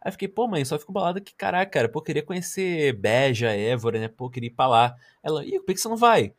Aí 0.00 0.08
eu 0.08 0.12
fiquei, 0.12 0.28
pô, 0.28 0.48
mãe, 0.48 0.64
só 0.64 0.78
fico 0.78 0.92
balada 0.92 1.20
que, 1.20 1.34
caraca, 1.34 1.70
cara, 1.70 1.88
pô, 1.90 2.00
queria 2.00 2.22
conhecer 2.22 2.94
Beja, 2.94 3.50
Évora, 3.50 4.00
né? 4.00 4.08
Pô, 4.08 4.26
eu 4.26 4.30
queria 4.30 4.46
ir 4.46 4.54
pra 4.54 4.66
lá. 4.66 4.96
Ela, 5.22 5.44
ih, 5.44 5.58
por 5.58 5.66
que 5.66 5.74
que 5.74 5.80
você 5.80 5.88
não 5.88 5.96
vai? 5.96 6.32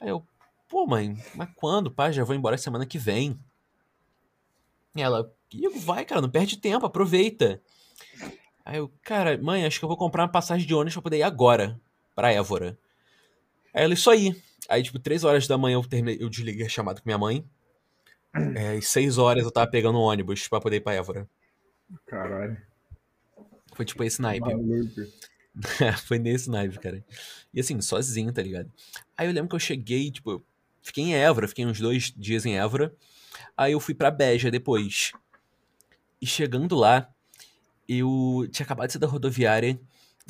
Aí 0.00 0.08
eu, 0.08 0.26
pô, 0.68 0.86
mãe, 0.86 1.16
mas 1.34 1.48
quando? 1.56 1.90
Pá, 1.90 2.10
já 2.10 2.24
vou 2.24 2.34
embora 2.34 2.58
semana 2.58 2.86
que 2.86 2.98
vem. 2.98 3.38
E 4.94 5.02
ela, 5.02 5.32
vai, 5.76 6.04
cara, 6.04 6.20
não 6.20 6.30
perde 6.30 6.58
tempo, 6.58 6.86
aproveita. 6.86 7.60
Aí 8.64 8.78
eu, 8.78 8.92
cara, 9.02 9.36
mãe, 9.42 9.64
acho 9.64 9.78
que 9.78 9.84
eu 9.84 9.88
vou 9.88 9.98
comprar 9.98 10.22
uma 10.22 10.32
passagem 10.32 10.66
de 10.66 10.74
ônibus 10.74 10.94
pra 10.94 11.02
poder 11.02 11.18
ir 11.18 11.22
agora 11.22 11.80
pra 12.14 12.32
Évora. 12.32 12.78
Aí 13.72 13.84
ela, 13.84 13.94
isso 13.94 14.08
aí. 14.10 14.34
Aí, 14.68 14.82
tipo, 14.82 14.98
três 14.98 15.24
horas 15.24 15.46
da 15.46 15.58
manhã 15.58 15.74
eu 15.74 15.84
terminei, 15.84 16.22
eu 16.22 16.30
desliguei 16.30 16.64
a 16.64 16.68
chamada 16.68 17.00
com 17.00 17.08
minha 17.08 17.18
mãe. 17.18 17.44
É, 18.56 18.76
e 18.76 18.82
seis 18.82 19.18
horas 19.18 19.44
eu 19.44 19.50
tava 19.50 19.70
pegando 19.70 19.98
um 19.98 20.02
ônibus 20.02 20.48
pra 20.48 20.60
poder 20.60 20.76
ir 20.76 20.80
pra 20.80 20.94
Évora. 20.94 21.28
Caralho. 22.06 22.56
Foi 23.74 23.84
tipo 23.84 24.02
esse 24.02 24.22
naipe. 24.22 24.46
Foi 26.06 26.18
nesse 26.18 26.50
naipe, 26.50 26.78
cara. 26.78 27.04
E 27.52 27.60
assim, 27.60 27.80
sozinho, 27.80 28.32
tá 28.32 28.42
ligado? 28.42 28.72
Aí 29.16 29.26
eu 29.26 29.32
lembro 29.32 29.50
que 29.50 29.54
eu 29.54 29.60
cheguei, 29.60 30.10
tipo, 30.10 30.44
fiquei 30.84 31.04
em 31.04 31.14
Évora, 31.14 31.48
fiquei 31.48 31.66
uns 31.66 31.80
dois 31.80 32.12
dias 32.16 32.46
em 32.46 32.56
Évora. 32.56 32.94
Aí 33.56 33.72
eu 33.72 33.80
fui 33.80 33.94
pra 33.94 34.10
Beja 34.10 34.50
depois. 34.50 35.12
E 36.20 36.26
chegando 36.26 36.76
lá, 36.76 37.12
eu 37.88 38.46
tinha 38.52 38.64
acabado 38.64 38.86
de 38.86 38.92
sair 38.92 39.00
da 39.00 39.06
rodoviária 39.06 39.80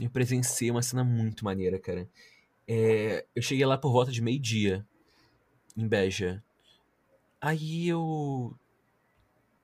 e 0.00 0.04
eu 0.04 0.10
presenciei 0.10 0.70
uma 0.70 0.82
cena 0.82 1.04
muito 1.04 1.44
maneira, 1.44 1.78
cara. 1.78 2.08
É, 2.66 3.26
eu 3.34 3.42
cheguei 3.42 3.66
lá 3.66 3.76
por 3.76 3.92
volta 3.92 4.10
de 4.10 4.22
meio-dia, 4.22 4.86
em 5.76 5.86
Beja. 5.86 6.42
Aí 7.40 7.88
eu 7.88 8.56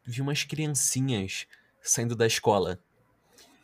vi 0.05 0.21
umas 0.21 0.43
criancinhas 0.43 1.47
saindo 1.81 2.15
da 2.15 2.27
escola, 2.27 2.79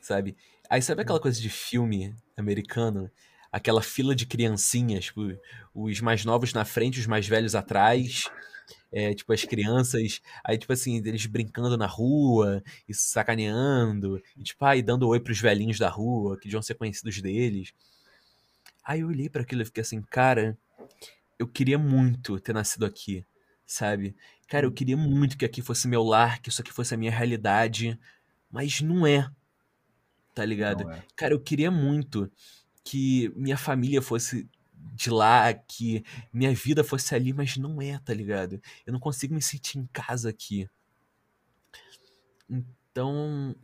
sabe? 0.01 0.37
Aí 0.71 0.81
sabe 0.81 1.03
aquela 1.03 1.21
coisa 1.21 1.41
de 1.41 1.51
filme 1.51 2.15
americano? 2.37 3.11
Aquela 3.57 3.81
fila 3.81 4.15
de 4.15 4.27
criancinhas, 4.27 5.07
tipo, 5.07 5.23
os 5.75 6.01
mais 6.03 6.27
novos 6.27 6.53
na 6.53 6.63
frente, 6.63 7.01
os 7.01 7.07
mais 7.07 7.27
velhos 7.27 7.55
atrás. 7.55 8.25
É, 8.93 9.15
tipo, 9.15 9.33
as 9.33 9.45
crianças, 9.45 10.21
aí, 10.45 10.59
tipo 10.59 10.73
assim, 10.73 10.97
eles 10.99 11.25
brincando 11.25 11.77
na 11.77 11.87
rua 11.87 12.63
e 12.87 12.93
sacaneando, 12.93 14.23
e, 14.37 14.43
tipo, 14.43 14.63
aí 14.65 14.83
dando 14.83 15.09
oi 15.09 15.19
pros 15.21 15.41
velhinhos 15.41 15.79
da 15.79 15.89
rua, 15.89 16.37
que 16.37 16.45
deviam 16.45 16.61
ser 16.61 16.75
conhecidos 16.75 17.21
deles. 17.23 17.73
Aí 18.85 19.01
eu 19.01 19.09
olhei 19.09 19.29
para 19.31 19.41
aquilo 19.41 19.63
e 19.63 19.65
fiquei 19.65 19.81
assim, 19.81 20.03
cara, 20.03 20.57
eu 21.39 21.49
queria 21.49 21.79
muito 21.79 22.39
ter 22.39 22.53
nascido 22.53 22.85
aqui, 22.85 23.25
sabe? 23.67 24.15
Cara, 24.49 24.67
eu 24.67 24.73
queria 24.73 24.97
muito 24.99 25.39
que 25.39 25.47
aqui 25.47 25.63
fosse 25.63 25.89
meu 25.89 26.03
lar, 26.03 26.43
que 26.43 26.51
isso 26.51 26.61
aqui 26.61 26.73
fosse 26.73 26.95
a 26.95 26.99
minha 26.99 27.11
realidade, 27.11 27.99
mas 28.51 28.83
não 28.83 29.07
é, 29.07 29.31
tá 30.35 30.45
ligado? 30.45 30.91
É. 30.91 31.03
Cara, 31.17 31.33
eu 31.33 31.41
queria 31.41 31.71
muito 31.71 32.31
que 32.87 33.33
minha 33.35 33.57
família 33.57 34.01
fosse 34.01 34.49
de 34.95 35.11
lá, 35.11 35.53
que 35.53 36.05
minha 36.33 36.55
vida 36.55 36.85
fosse 36.85 37.17
ali, 37.17 37.33
mas 37.33 37.57
não 37.57 37.83
é, 37.83 37.99
tá 37.99 38.15
ligado? 38.15 38.63
Eu 38.87 38.93
não 38.93 39.01
consigo 39.01 39.35
me 39.35 39.43
sentir 39.43 39.79
em 39.79 39.87
casa 39.93 40.31
aqui. 40.31 40.71
Então, 42.49 43.57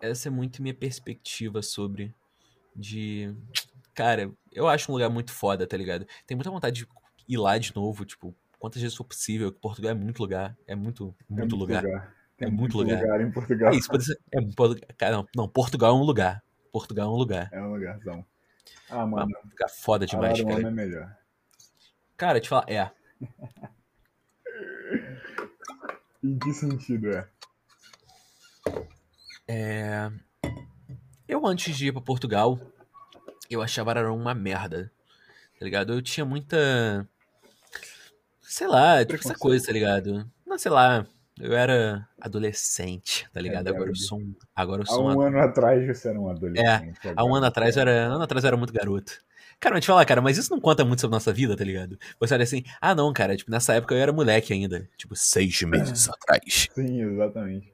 essa 0.00 0.28
é 0.28 0.30
muito 0.30 0.60
minha 0.60 0.74
perspectiva 0.74 1.62
sobre 1.62 2.14
de 2.76 3.34
cara, 3.94 4.30
eu 4.52 4.68
acho 4.68 4.90
um 4.90 4.94
lugar 4.94 5.08
muito 5.08 5.32
foda, 5.32 5.66
tá 5.66 5.76
ligado? 5.76 6.06
Tem 6.26 6.36
muita 6.36 6.50
vontade 6.50 6.82
de 6.82 6.88
ir 7.26 7.38
lá 7.38 7.56
de 7.56 7.74
novo, 7.74 8.04
tipo, 8.04 8.34
quantas 8.58 8.82
vezes 8.82 8.96
for 8.96 9.04
possível, 9.04 9.50
que 9.50 9.60
Portugal 9.60 9.92
é 9.92 9.94
muito 9.94 10.20
lugar, 10.20 10.54
é 10.66 10.74
muito 10.74 11.14
É 11.30 11.34
muito 11.34 11.56
lugar. 11.56 11.82
Tem 12.36 12.48
É 12.48 12.50
muito 12.50 12.76
lugar. 12.76 13.20
em 13.22 13.30
Portugal. 13.30 13.72
É 13.72 13.76
isso, 13.76 13.88
pode 13.88 14.04
ser, 14.04 14.18
é, 14.30 14.40
cara, 14.94 15.16
não, 15.16 15.26
não, 15.34 15.48
Portugal 15.48 15.94
é 15.96 15.98
um 15.98 16.02
lugar. 16.04 16.42
Portugal 16.70 17.08
é 17.08 17.14
um 17.14 17.18
lugar. 17.18 17.48
É 17.50 17.62
um 17.62 17.72
lugarzão. 17.72 18.26
Ah, 18.94 19.06
mano, 19.06 19.32
lugar 19.44 19.70
foda 19.70 20.04
demais, 20.04 20.34
Araruama 20.38 20.56
cara. 20.60 20.68
é 20.68 20.70
melhor. 20.70 21.16
Cara, 22.14 22.40
te 22.40 22.48
falar, 22.48 22.68
é. 22.68 22.90
Em 26.22 26.38
que 26.38 26.52
sentido 26.52 27.10
é? 27.10 27.26
É. 29.48 30.12
Eu, 31.26 31.44
antes 31.46 31.76
de 31.76 31.88
ir 31.88 31.92
pra 31.92 32.02
Portugal, 32.02 32.60
eu 33.50 33.62
achava 33.62 33.90
Ararão 33.90 34.16
uma 34.16 34.34
merda. 34.34 34.92
Tá 35.58 35.64
ligado? 35.64 35.94
Eu 35.94 36.02
tinha 36.02 36.24
muita. 36.24 37.08
Sei 38.42 38.66
lá, 38.66 39.04
tipo, 39.04 39.18
essa 39.18 39.34
coisa, 39.34 39.66
tá 39.66 39.72
ligado? 39.72 40.30
Não, 40.46 40.58
sei 40.58 40.70
lá. 40.70 41.06
Eu 41.40 41.54
era 41.54 42.06
adolescente, 42.20 43.28
tá 43.32 43.40
ligado? 43.40 43.68
Agora 43.68 43.90
eu 43.90 43.96
sou 43.96 44.18
um. 44.18 44.34
Agora 44.54 44.82
eu 44.82 44.84
Há 44.84 44.94
sou 44.94 45.08
um 45.08 45.12
uma. 45.12 45.26
ano 45.26 45.38
atrás 45.38 45.86
você 45.86 46.08
era 46.08 46.20
um 46.20 46.28
adolescente. 46.28 46.98
Há 47.16 47.24
um 47.24 47.34
ano 47.34 47.46
atrás 47.46 47.76
eu 47.76 47.82
era. 47.82 48.06
Ano 48.06 48.22
atrás 48.22 48.44
eu 48.44 48.48
era 48.48 48.56
muito 48.56 48.72
garoto. 48.72 49.18
Cara, 49.58 49.76
mas 49.76 49.84
te 49.84 49.86
falar, 49.86 50.04
cara, 50.04 50.20
mas 50.20 50.36
isso 50.36 50.50
não 50.50 50.60
conta 50.60 50.84
muito 50.84 51.00
sobre 51.00 51.14
nossa 51.14 51.32
vida, 51.32 51.56
tá 51.56 51.62
ligado? 51.62 51.96
Você 52.18 52.34
olha 52.34 52.42
assim, 52.42 52.64
ah 52.80 52.96
não, 52.96 53.12
cara, 53.12 53.36
tipo, 53.36 53.48
nessa 53.48 53.74
época 53.74 53.94
eu 53.94 53.98
era 54.00 54.12
moleque 54.12 54.52
ainda. 54.52 54.88
Tipo, 54.96 55.14
seis 55.14 55.62
meses 55.62 56.08
atrás. 56.10 56.68
Sim, 56.74 57.00
exatamente. 57.00 57.72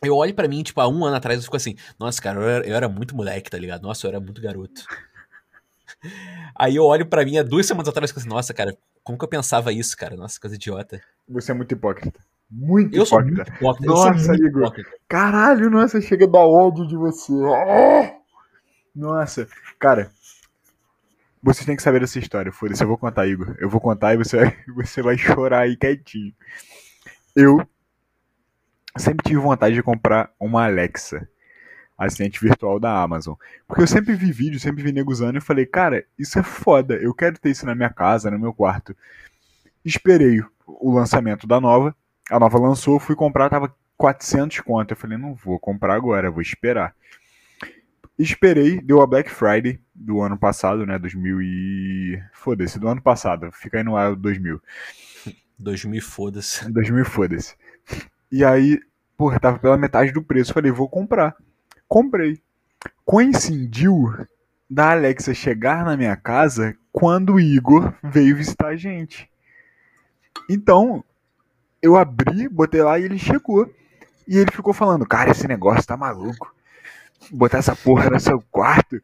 Eu 0.00 0.14
olho 0.14 0.32
pra 0.32 0.46
mim, 0.46 0.62
tipo, 0.62 0.80
há 0.80 0.88
um 0.88 1.04
ano 1.04 1.16
atrás 1.16 1.38
eu 1.38 1.42
fico 1.42 1.56
assim, 1.56 1.74
nossa, 1.98 2.22
cara, 2.22 2.38
eu 2.40 2.48
era, 2.48 2.66
eu 2.68 2.76
era 2.76 2.88
muito 2.88 3.16
moleque, 3.16 3.50
tá 3.50 3.58
ligado? 3.58 3.82
Nossa, 3.82 4.06
eu 4.06 4.10
era 4.10 4.20
muito 4.20 4.40
garoto. 4.40 4.84
Aí 6.54 6.76
eu 6.76 6.84
olho 6.84 7.06
pra 7.06 7.24
mim 7.24 7.36
há 7.36 7.42
duas 7.42 7.66
semanas 7.66 7.88
atrás 7.88 8.08
e 8.08 8.12
fico 8.12 8.20
assim, 8.20 8.28
nossa, 8.28 8.54
cara, 8.54 8.76
como 9.02 9.18
que 9.18 9.24
eu 9.24 9.28
pensava 9.28 9.72
isso, 9.72 9.96
cara? 9.96 10.14
Nossa, 10.14 10.38
coisa 10.38 10.54
idiota. 10.54 11.02
Você 11.28 11.50
é 11.50 11.54
muito 11.54 11.72
hipócrita. 11.72 12.20
Muito 12.50 12.96
Eu 12.96 13.04
sou 13.04 13.20
hipócrita. 13.20 13.50
muito 13.50 13.58
hipócrita. 13.58 13.92
Nossa, 13.92 14.08
eu 14.10 14.18
sou 14.18 14.34
Igor. 14.34 14.72
Caralho, 15.08 15.70
nossa, 15.70 16.00
chega 16.00 16.26
da 16.26 16.38
ódio 16.38 16.86
de 16.86 16.96
você. 16.96 17.32
Ah! 17.32 18.16
Nossa, 18.94 19.48
cara, 19.78 20.10
vocês 21.42 21.66
têm 21.66 21.76
que 21.76 21.82
saber 21.82 22.02
essa 22.02 22.18
história. 22.18 22.50
Foda-se, 22.50 22.82
eu 22.82 22.88
vou 22.88 22.98
contar, 22.98 23.26
Igor. 23.26 23.54
Eu 23.58 23.68
vou 23.68 23.80
contar 23.80 24.14
e 24.14 24.16
você, 24.16 24.38
você 24.74 25.02
vai 25.02 25.18
chorar 25.18 25.60
aí 25.60 25.76
quietinho. 25.76 26.34
Eu 27.34 27.66
sempre 28.96 29.24
tive 29.24 29.40
vontade 29.40 29.74
de 29.74 29.82
comprar 29.82 30.32
uma 30.40 30.64
Alexa, 30.64 31.28
assistente 31.98 32.40
virtual 32.40 32.80
da 32.80 33.02
Amazon. 33.02 33.34
Porque 33.66 33.82
eu 33.82 33.86
sempre 33.86 34.14
vi 34.14 34.32
vídeo, 34.32 34.58
sempre 34.58 34.82
vi 34.82 34.92
nego 34.92 35.12
usando 35.12 35.36
e 35.36 35.40
falei, 35.40 35.66
cara, 35.66 36.04
isso 36.18 36.38
é 36.38 36.42
foda. 36.42 36.94
Eu 36.94 37.12
quero 37.12 37.38
ter 37.38 37.50
isso 37.50 37.66
na 37.66 37.74
minha 37.74 37.90
casa, 37.90 38.30
no 38.30 38.38
meu 38.38 38.54
quarto. 38.54 38.96
Esperei 39.84 40.40
o 40.66 40.92
lançamento 40.92 41.46
da 41.46 41.60
nova. 41.60 41.94
A 42.30 42.40
nova 42.40 42.58
lançou, 42.58 42.98
fui 42.98 43.14
comprar, 43.14 43.48
tava 43.48 43.74
400 43.96 44.60
conto. 44.60 44.92
Eu 44.92 44.96
falei, 44.96 45.16
não 45.16 45.34
vou 45.34 45.58
comprar 45.58 45.94
agora, 45.94 46.30
vou 46.30 46.42
esperar. 46.42 46.94
Esperei, 48.18 48.80
deu 48.80 49.02
a 49.02 49.06
Black 49.06 49.30
Friday 49.30 49.78
do 49.94 50.20
ano 50.20 50.38
passado, 50.38 50.86
né? 50.86 50.98
2000 50.98 51.42
e... 51.42 52.22
Foda-se, 52.32 52.78
do 52.78 52.88
ano 52.88 53.02
passado. 53.02 53.50
Fica 53.52 53.78
aí 53.78 53.84
no 53.84 53.96
ar 53.96 54.16
2000. 54.16 54.60
2000 55.58 56.00
foda-se. 56.02 56.68
2000 56.72 57.04
foda-se. 57.04 57.54
E 58.32 58.44
aí, 58.44 58.80
porra, 59.16 59.38
tava 59.38 59.58
pela 59.58 59.76
metade 59.76 60.12
do 60.12 60.22
preço. 60.22 60.54
Falei, 60.54 60.72
vou 60.72 60.88
comprar. 60.88 61.36
Comprei. 61.86 62.40
Coincidiu 63.04 64.26
da 64.68 64.92
Alexa 64.92 65.32
chegar 65.32 65.84
na 65.84 65.96
minha 65.96 66.16
casa 66.16 66.76
quando 66.90 67.34
o 67.34 67.40
Igor 67.40 67.94
veio 68.02 68.36
visitar 68.36 68.68
a 68.68 68.76
gente. 68.76 69.30
Então, 70.48 71.04
eu 71.82 71.96
abri, 71.96 72.48
botei 72.48 72.82
lá 72.82 72.98
e 72.98 73.04
ele 73.04 73.18
chegou. 73.18 73.70
E 74.26 74.38
ele 74.38 74.50
ficou 74.50 74.74
falando, 74.74 75.06
cara, 75.06 75.30
esse 75.30 75.46
negócio 75.46 75.86
tá 75.86 75.96
maluco. 75.96 76.54
Botar 77.30 77.58
essa 77.58 77.74
porra 77.74 78.10
no 78.10 78.20
seu 78.20 78.40
quarto, 78.50 79.00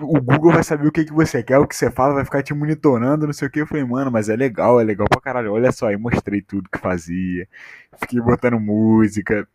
o 0.00 0.20
Google 0.20 0.52
vai 0.52 0.62
saber 0.62 0.86
o 0.86 0.92
que, 0.92 1.04
que 1.04 1.12
você 1.12 1.42
quer, 1.42 1.58
o 1.58 1.66
que 1.66 1.76
você 1.76 1.90
fala, 1.90 2.14
vai 2.14 2.24
ficar 2.24 2.42
te 2.42 2.54
monitorando, 2.54 3.26
não 3.26 3.32
sei 3.32 3.48
o 3.48 3.50
que. 3.50 3.60
Eu 3.60 3.66
falei, 3.66 3.84
mano, 3.84 4.10
mas 4.10 4.28
é 4.28 4.36
legal, 4.36 4.80
é 4.80 4.84
legal 4.84 5.06
pra 5.08 5.20
caralho. 5.20 5.52
Olha 5.52 5.72
só, 5.72 5.88
aí 5.88 5.96
mostrei 5.96 6.40
tudo 6.40 6.68
que 6.70 6.78
fazia. 6.78 7.48
Fiquei 7.98 8.20
botando 8.20 8.60
música. 8.60 9.46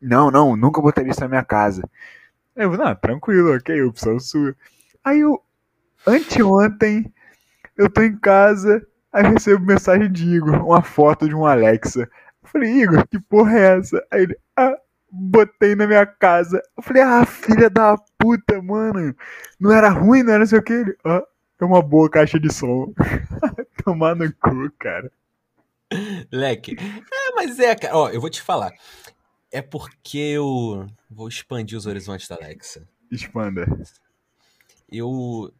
Não, 0.00 0.30
não, 0.30 0.56
nunca 0.56 0.80
botaria 0.80 1.10
isso 1.10 1.20
na 1.20 1.28
minha 1.28 1.44
casa. 1.44 1.82
Eu 2.56 2.70
falei, 2.70 2.86
não, 2.86 2.94
tranquilo, 2.94 3.54
ok, 3.54 3.82
opção 3.82 4.18
sua. 4.20 4.54
Aí 5.02 5.20
eu, 5.20 5.42
anteontem, 6.06 7.12
eu 7.76 7.90
tô 7.90 8.02
em 8.02 8.16
casa, 8.16 8.86
aí 9.14 9.24
eu 9.24 9.30
recebo 9.30 9.64
mensagem 9.64 10.10
de 10.10 10.28
Igor, 10.28 10.66
uma 10.66 10.82
foto 10.82 11.28
de 11.28 11.34
um 11.34 11.46
Alexa. 11.46 12.02
Eu 12.42 12.48
falei, 12.48 12.82
Igor, 12.82 13.06
que 13.06 13.18
porra 13.18 13.58
é 13.58 13.78
essa? 13.78 14.06
Aí 14.10 14.22
ele, 14.22 14.36
ah, 14.56 14.76
botei 15.10 15.74
na 15.74 15.86
minha 15.86 16.04
casa. 16.04 16.60
Eu 16.76 16.82
falei, 16.82 17.02
ah, 17.02 17.24
filha 17.24 17.70
da 17.70 17.96
puta, 18.18 18.60
mano. 18.60 19.14
Não 19.58 19.72
era 19.72 19.88
ruim, 19.88 20.22
não 20.22 20.32
era 20.32 20.40
não 20.40 20.46
sei 20.46 20.58
o 20.58 20.62
que. 20.62 20.72
Ele, 20.72 20.96
ah, 21.04 21.22
é 21.60 21.64
uma 21.64 21.80
boa 21.80 22.10
caixa 22.10 22.38
de 22.38 22.52
som. 22.52 22.92
Tomar 23.84 24.16
no 24.16 24.30
cu, 24.34 24.70
cara. 24.78 25.10
Leque. 26.32 26.76
É, 26.78 27.30
mas 27.34 27.58
é, 27.58 27.74
cara. 27.74 27.96
Ó, 27.96 28.08
eu 28.10 28.20
vou 28.20 28.30
te 28.30 28.42
falar. 28.42 28.72
É 29.52 29.62
porque 29.62 30.18
eu 30.18 30.86
vou 31.08 31.28
expandir 31.28 31.78
os 31.78 31.86
horizontes 31.86 32.26
da 32.26 32.34
Alexa. 32.34 32.86
Expanda. 33.10 33.66
Eu. 34.90 35.52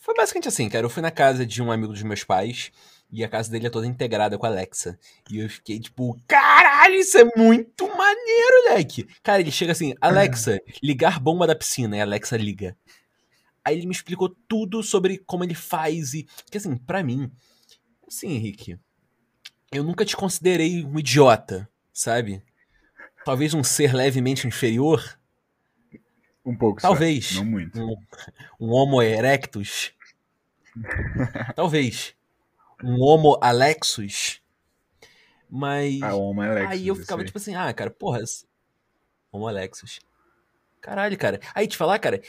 Foi 0.00 0.14
basicamente 0.14 0.48
assim, 0.48 0.68
cara. 0.68 0.84
Eu 0.84 0.90
fui 0.90 1.02
na 1.02 1.10
casa 1.10 1.46
de 1.46 1.62
um 1.62 1.70
amigo 1.70 1.92
dos 1.92 2.02
meus 2.02 2.24
pais 2.24 2.72
e 3.12 3.22
a 3.22 3.28
casa 3.28 3.50
dele 3.50 3.66
é 3.66 3.70
toda 3.70 3.86
integrada 3.86 4.38
com 4.38 4.46
a 4.46 4.48
Alexa. 4.48 4.98
E 5.30 5.38
eu 5.38 5.48
fiquei 5.48 5.78
tipo, 5.78 6.18
caralho, 6.26 6.94
isso 6.94 7.18
é 7.18 7.24
muito 7.36 7.86
maneiro, 7.86 8.70
leque. 8.70 9.06
Cara, 9.22 9.40
ele 9.40 9.50
chega 9.50 9.72
assim, 9.72 9.94
Alexa, 10.00 10.58
ligar 10.82 11.20
bomba 11.20 11.46
da 11.46 11.54
piscina. 11.54 11.96
E 11.96 12.00
a 12.00 12.04
Alexa 12.04 12.36
liga. 12.36 12.74
Aí 13.62 13.76
ele 13.76 13.86
me 13.86 13.92
explicou 13.92 14.34
tudo 14.48 14.82
sobre 14.82 15.18
como 15.18 15.44
ele 15.44 15.54
faz 15.54 16.14
e. 16.14 16.26
Que 16.50 16.56
assim, 16.56 16.76
pra 16.76 17.02
mim. 17.02 17.30
Assim, 18.08 18.32
Henrique. 18.32 18.78
Eu 19.70 19.84
nunca 19.84 20.04
te 20.04 20.16
considerei 20.16 20.84
um 20.84 20.98
idiota, 20.98 21.68
sabe? 21.92 22.42
Talvez 23.24 23.52
um 23.52 23.62
ser 23.62 23.94
levemente 23.94 24.46
inferior. 24.46 25.19
Um 26.44 26.56
pouco. 26.56 26.80
Talvez. 26.80 27.32
Não 27.36 27.44
muito. 27.44 27.80
Um, 27.80 27.96
um 28.58 28.70
Homo 28.70 29.02
erectus. 29.02 29.92
Talvez. 31.54 32.14
Um 32.82 33.00
Homo 33.00 33.38
Alexus. 33.42 34.40
Mas. 35.48 36.00
Ah, 36.02 36.14
Homo 36.14 36.40
Alexa. 36.42 36.70
aí 36.70 36.88
eu 36.88 36.94
ficava 36.94 37.22
aí. 37.22 37.26
tipo 37.26 37.38
assim, 37.38 37.54
ah, 37.54 37.72
cara, 37.72 37.90
porra. 37.90 38.20
Homo 39.30 39.46
Alexus. 39.46 40.00
Caralho, 40.80 41.16
cara. 41.18 41.40
Aí 41.54 41.66
te 41.66 41.76
falar, 41.76 41.98
cara. 41.98 42.22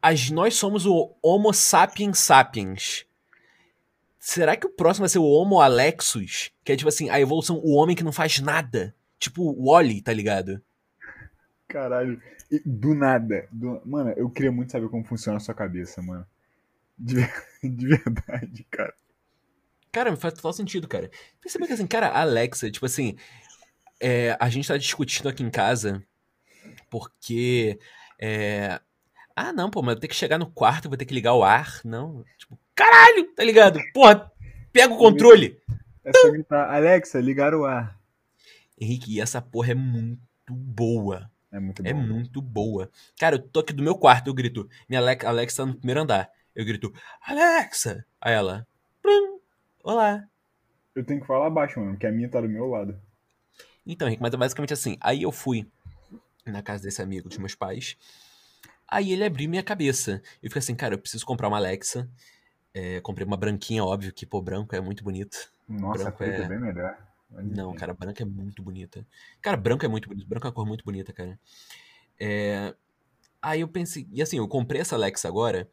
As, 0.00 0.30
nós 0.30 0.54
somos 0.54 0.84
o 0.84 1.14
Homo 1.22 1.52
sapiens 1.52 2.18
sapiens. 2.18 3.06
Será 4.18 4.56
que 4.56 4.66
o 4.66 4.70
próximo 4.70 5.02
vai 5.02 5.08
ser 5.08 5.18
o 5.18 5.24
Homo 5.24 5.60
Alexus? 5.60 6.52
Que 6.64 6.72
é 6.72 6.76
tipo 6.76 6.88
assim, 6.88 7.08
a 7.08 7.20
evolução, 7.20 7.58
o 7.58 7.74
homem 7.74 7.96
que 7.96 8.04
não 8.04 8.12
faz 8.12 8.38
nada. 8.40 8.94
Tipo 9.18 9.42
o 9.42 9.70
Wally, 9.70 10.02
tá 10.02 10.12
ligado? 10.12 10.62
Caralho. 11.66 12.20
Do 12.64 12.94
nada. 12.94 13.48
do- 13.50 13.80
Mano, 13.84 14.10
eu 14.16 14.28
queria 14.28 14.52
muito 14.52 14.72
saber 14.72 14.88
como 14.88 15.04
funciona 15.04 15.38
a 15.38 15.40
sua 15.40 15.54
cabeça, 15.54 16.02
mano. 16.02 16.26
De, 16.98 17.16
de 17.62 17.86
verdade, 17.86 18.66
cara. 18.70 18.94
Cara, 19.90 20.16
faz 20.16 20.34
total 20.34 20.52
sentido, 20.52 20.88
cara. 20.88 21.10
Perceba 21.40 21.66
que 21.66 21.72
assim, 21.72 21.86
cara, 21.86 22.08
a 22.08 22.20
Alexa, 22.22 22.70
tipo 22.70 22.86
assim, 22.86 23.16
é, 24.00 24.36
a 24.40 24.48
gente 24.48 24.68
tá 24.68 24.76
discutindo 24.76 25.28
aqui 25.28 25.42
em 25.42 25.50
casa 25.50 26.02
porque. 26.90 27.78
É... 28.20 28.80
Ah, 29.34 29.52
não, 29.52 29.70
pô, 29.70 29.80
mas 29.82 29.94
eu 29.94 30.00
tenho 30.00 30.10
que 30.10 30.16
chegar 30.16 30.38
no 30.38 30.50
quarto, 30.50 30.88
vou 30.88 30.96
ter 30.98 31.06
que 31.06 31.14
ligar 31.14 31.32
o 31.34 31.42
ar. 31.42 31.80
Não. 31.84 32.22
Tipo, 32.38 32.58
caralho, 32.74 33.32
tá 33.34 33.42
ligado? 33.42 33.80
Porra, 33.94 34.30
pega 34.72 34.92
o 34.92 34.98
controle. 34.98 35.58
É 36.04 36.12
só 36.14 36.30
gritar, 36.30 36.70
Alexa, 36.74 37.18
ligar 37.18 37.54
o 37.54 37.64
ar. 37.64 37.98
Henrique, 38.78 39.14
e 39.14 39.20
essa 39.20 39.40
porra 39.40 39.72
é 39.72 39.74
muito 39.74 40.20
boa. 40.50 41.30
É 41.52 41.60
muito. 41.60 41.86
É 41.86 41.92
muito 41.92 42.40
boa. 42.40 42.90
Cara, 43.18 43.36
eu 43.36 43.42
tô 43.48 43.60
aqui 43.60 43.72
do 43.72 43.82
meu 43.82 43.94
quarto, 43.94 44.28
eu 44.28 44.34
grito. 44.34 44.68
Minha 44.88 45.00
Alexa, 45.00 45.28
Alexa 45.28 45.62
tá 45.62 45.66
no 45.66 45.74
primeiro 45.76 46.00
andar. 46.00 46.30
Eu 46.54 46.64
grito, 46.64 46.92
Alexa! 47.20 48.04
Aí 48.20 48.32
ela, 48.34 48.66
Plum, 49.02 49.38
olá. 49.82 50.26
Eu 50.94 51.04
tenho 51.04 51.20
que 51.20 51.26
falar 51.26 51.48
baixo, 51.50 51.78
mano, 51.80 51.92
porque 51.92 52.06
a 52.06 52.12
minha 52.12 52.28
tá 52.28 52.40
do 52.40 52.48
meu 52.48 52.66
lado. 52.68 52.98
Então, 53.86 54.06
Henrique, 54.06 54.22
mas 54.22 54.32
é 54.32 54.36
basicamente 54.36 54.72
assim. 54.72 54.96
Aí 55.00 55.22
eu 55.22 55.32
fui 55.32 55.66
na 56.46 56.62
casa 56.62 56.84
desse 56.84 57.00
amigo 57.02 57.28
dos 57.28 57.38
meus 57.38 57.54
pais. 57.54 57.96
Aí 58.86 59.12
ele 59.12 59.24
abriu 59.24 59.48
minha 59.48 59.62
cabeça. 59.62 60.22
Eu 60.42 60.50
fiquei 60.50 60.58
assim, 60.60 60.74
cara, 60.74 60.94
eu 60.94 60.98
preciso 60.98 61.24
comprar 61.26 61.48
uma 61.48 61.56
Alexa. 61.56 62.08
É, 62.74 63.00
comprei 63.00 63.26
uma 63.26 63.36
branquinha, 63.36 63.84
óbvio, 63.84 64.12
que, 64.12 64.24
pô, 64.26 64.40
branco 64.40 64.74
é 64.76 64.80
muito 64.80 65.02
bonito. 65.04 65.50
Nossa, 65.68 66.04
Branco 66.04 66.08
a 66.08 66.26
preta 66.26 66.42
é- 66.42 66.44
é 66.44 66.48
bem 66.48 66.60
melhor. 66.60 66.98
Não, 67.32 67.74
cara, 67.74 67.94
branca 67.94 68.22
é 68.22 68.26
muito 68.26 68.62
bonita. 68.62 69.06
Cara, 69.40 69.56
branco 69.56 69.84
é 69.84 69.88
muito 69.88 70.08
bonito. 70.08 70.26
Branco 70.26 70.46
é 70.46 70.48
uma 70.48 70.54
cor 70.54 70.66
muito 70.66 70.84
bonita, 70.84 71.12
cara. 71.12 71.38
É, 72.20 72.74
Aí 73.42 73.60
eu 73.60 73.68
pensei. 73.68 74.06
E 74.12 74.22
assim, 74.22 74.38
eu 74.38 74.46
comprei 74.46 74.80
essa 74.80 74.94
Alexa 74.94 75.26
agora. 75.26 75.68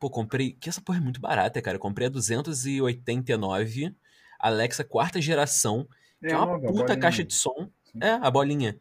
Pô, 0.00 0.10
comprei. 0.10 0.52
Que 0.52 0.68
essa 0.68 0.80
porra 0.80 0.98
é 0.98 1.00
muito 1.00 1.20
barata, 1.20 1.62
cara. 1.62 1.76
Eu 1.76 1.80
comprei 1.80 2.08
a 2.08 2.10
289. 2.10 3.94
Alexa 4.40 4.82
quarta 4.82 5.20
geração. 5.20 5.88
Que 6.20 6.26
é 6.26 6.36
uma 6.36 6.46
nova, 6.46 6.58
puta 6.66 6.72
bolinha. 6.72 6.98
caixa 6.98 7.22
de 7.22 7.32
som. 7.32 7.70
Sim. 7.92 8.00
É, 8.02 8.10
a 8.10 8.28
bolinha. 8.30 8.76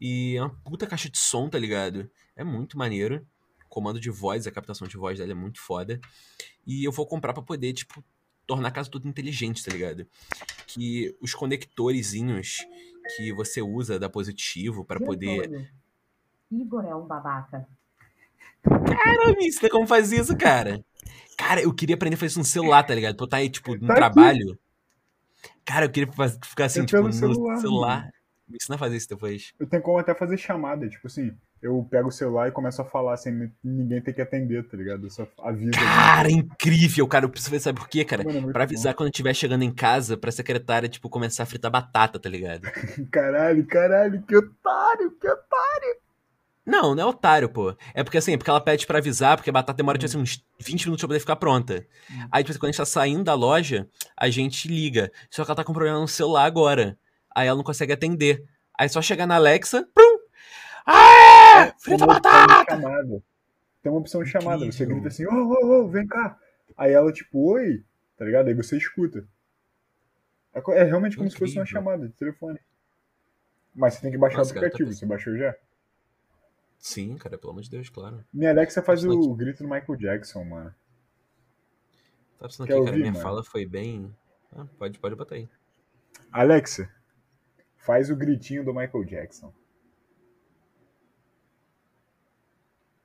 E 0.00 0.36
é 0.36 0.42
uma 0.42 0.54
puta 0.64 0.86
caixa 0.86 1.10
de 1.10 1.18
som, 1.18 1.48
tá 1.48 1.58
ligado? 1.58 2.08
É 2.36 2.44
muito 2.44 2.78
maneiro. 2.78 3.26
Comando 3.68 3.98
de 3.98 4.10
voz, 4.10 4.46
a 4.46 4.52
captação 4.52 4.86
de 4.86 4.96
voz 4.96 5.18
dela 5.18 5.32
é 5.32 5.34
muito 5.34 5.60
foda. 5.60 6.00
E 6.64 6.84
eu 6.84 6.92
vou 6.92 7.04
comprar 7.06 7.32
pra 7.32 7.42
poder, 7.42 7.72
tipo, 7.72 8.02
tornar 8.46 8.68
a 8.68 8.72
casa 8.72 8.90
tudo 8.90 9.08
inteligente, 9.08 9.64
tá 9.64 9.72
ligado? 9.72 10.06
Que 10.66 11.14
os 11.20 11.34
conectorezinhos 11.34 12.58
que 13.16 13.32
você 13.32 13.60
usa 13.62 13.98
da 13.98 14.08
positivo 14.08 14.84
pra 14.84 14.98
poder. 15.00 15.70
Igor 16.50 16.84
é 16.84 16.94
um 16.94 17.06
babaca. 17.06 17.66
Caramba, 18.62 19.38
isso 19.40 19.60
tem 19.60 19.70
como 19.70 19.86
fazer 19.86 20.20
isso, 20.20 20.36
cara? 20.36 20.84
Cara, 21.36 21.60
eu 21.62 21.72
queria 21.72 21.94
aprender 21.94 22.14
a 22.14 22.18
fazer 22.18 22.30
isso 22.30 22.38
no 22.38 22.44
celular, 22.44 22.82
tá 22.82 22.94
ligado? 22.94 23.16
Pra 23.16 23.24
eu 23.24 23.26
estar 23.26 23.36
aí, 23.38 23.50
tipo, 23.50 23.74
no 23.74 23.86
Tá 23.86 23.92
aqui. 23.92 23.96
trabalho. 24.00 24.58
Cara, 25.64 25.86
eu 25.86 25.90
queria 25.90 26.12
faz- 26.12 26.38
ficar 26.44 26.64
assim, 26.66 26.80
É 26.80 26.86
tipo, 26.86 27.02
no 27.02 27.12
celular, 27.12 27.56
celular. 27.58 28.10
Me 28.48 28.56
ensina 28.60 28.76
a 28.76 28.78
fazer 28.78 28.96
isso 28.96 29.08
depois. 29.08 29.52
Eu 29.58 29.66
tenho 29.66 29.82
como 29.82 29.98
até 29.98 30.14
fazer 30.14 30.36
chamada, 30.38 30.88
tipo 30.88 31.06
assim, 31.06 31.36
eu 31.66 31.86
pego 31.90 32.08
o 32.08 32.12
celular 32.12 32.48
e 32.48 32.52
começo 32.52 32.80
a 32.80 32.84
falar 32.84 33.16
sem 33.16 33.52
ninguém 33.62 34.00
ter 34.00 34.12
que 34.12 34.22
atender, 34.22 34.66
tá 34.68 34.76
ligado? 34.76 35.04
Eu 35.06 35.10
só 35.10 35.26
aviso. 35.42 35.72
Cara, 35.72 36.30
incrível, 36.30 37.06
cara. 37.08 37.24
Eu 37.24 37.28
preciso 37.28 37.50
ver, 37.50 37.60
sabe 37.60 37.78
por 37.78 37.88
quê, 37.88 38.04
cara? 38.04 38.24
Mano, 38.24 38.50
é 38.50 38.52
Pra 38.52 38.62
avisar 38.62 38.94
quando 38.94 39.08
eu 39.08 39.10
estiver 39.10 39.34
chegando 39.34 39.62
em 39.62 39.72
casa, 39.72 40.16
pra 40.16 40.30
secretária, 40.30 40.88
tipo, 40.88 41.10
começar 41.10 41.42
a 41.42 41.46
fritar 41.46 41.70
batata, 41.70 42.18
tá 42.18 42.28
ligado? 42.28 42.62
bom. 42.62 43.06
Caralho, 43.10 43.66
caralho, 43.66 44.22
que 44.22 44.36
otário, 44.36 45.10
que 45.20 45.28
otário. 45.28 45.96
Não, 46.64 46.94
não 46.94 47.02
é 47.02 47.06
otário, 47.06 47.48
pô. 47.48 47.76
É 47.94 48.02
porque 48.02 48.18
assim, 48.18 48.32
é 48.32 48.36
porque 48.36 48.50
ela 48.50 48.60
pede 48.60 48.86
pra 48.86 48.98
avisar, 48.98 49.36
porque 49.36 49.50
a 49.50 49.52
batata 49.52 49.76
demora, 49.76 49.98
tipo 49.98 50.06
assim, 50.06 50.18
uns 50.18 50.44
20 50.60 50.84
minutos 50.84 51.00
pra 51.00 51.08
poder 51.08 51.20
ficar 51.20 51.36
pronta. 51.36 51.86
Aí, 52.30 52.42
tipo 52.42 52.50
assim, 52.50 52.58
quando 52.58 52.70
a 52.70 52.72
gente 52.72 52.78
tá 52.78 52.84
saindo 52.84 53.24
da 53.24 53.34
loja, 53.34 53.88
a 54.16 54.28
gente 54.28 54.66
liga. 54.68 55.10
Só 55.30 55.44
que 55.44 55.50
ela 55.50 55.56
tá 55.56 55.64
com 55.64 55.72
problema 55.72 56.00
no 56.00 56.08
celular 56.08 56.44
agora. 56.44 56.98
Aí 57.34 57.46
ela 57.46 57.56
não 57.56 57.64
consegue 57.64 57.92
atender. 57.92 58.44
Aí 58.78 58.88
só 58.88 59.00
chegar 59.00 59.26
na 59.26 59.36
Alexa, 59.36 59.88
prum! 59.94 60.15
Ah! 60.86 61.74
Frita 61.78 61.98
de 61.98 62.06
batata! 62.06 62.80
Tem 63.82 63.92
uma 63.92 64.00
opção 64.00 64.22
de 64.22 64.30
chamada. 64.30 64.58
Você 64.64 64.84
Incrível. 64.84 64.94
grita 64.94 65.08
assim, 65.08 65.26
ô, 65.26 65.30
ô, 65.30 65.84
ô, 65.84 65.88
vem 65.88 66.06
cá. 66.06 66.38
Aí 66.76 66.92
ela, 66.92 67.12
tipo, 67.12 67.52
oi, 67.52 67.84
tá 68.16 68.24
ligado? 68.24 68.48
Aí 68.48 68.54
você 68.54 68.76
escuta. 68.76 69.26
É, 70.54 70.60
é 70.80 70.82
realmente 70.84 71.16
como 71.16 71.30
se 71.30 71.36
fosse 71.36 71.54
uma 71.56 71.62
Incrível. 71.62 71.82
chamada 71.82 72.08
de 72.08 72.14
telefone. 72.14 72.58
Mas 73.74 73.94
você 73.94 74.02
tem 74.02 74.10
que 74.10 74.18
baixar 74.18 74.38
Nossa, 74.38 74.50
o 74.52 74.54
cara, 74.54 74.66
tá 74.66 74.74
aplicativo. 74.74 74.96
Você 74.96 75.06
baixou 75.06 75.36
já? 75.36 75.54
Sim, 76.78 77.16
cara, 77.16 77.36
pelo 77.36 77.50
amor 77.52 77.62
de 77.62 77.70
Deus, 77.70 77.88
claro. 77.88 78.24
Minha 78.32 78.50
Alexa 78.50 78.82
faz 78.82 79.04
o 79.04 79.34
grito 79.34 79.62
do 79.62 79.68
Michael 79.68 79.96
Jackson, 79.96 80.44
mano. 80.44 80.74
Tá 82.38 82.46
pensando 82.46 82.66
Quer 82.66 82.74
aqui, 82.74 82.82
cara, 82.84 82.90
ouvir, 82.92 83.00
minha 83.00 83.12
mano? 83.12 83.22
fala 83.22 83.44
foi 83.44 83.66
bem. 83.66 84.14
Ah, 84.54 84.66
pode, 84.78 84.98
pode 84.98 85.14
botar 85.14 85.34
aí. 85.34 85.48
Alexa, 86.30 86.90
faz 87.76 88.10
o 88.10 88.16
gritinho 88.16 88.64
do 88.64 88.74
Michael 88.74 89.04
Jackson. 89.04 89.52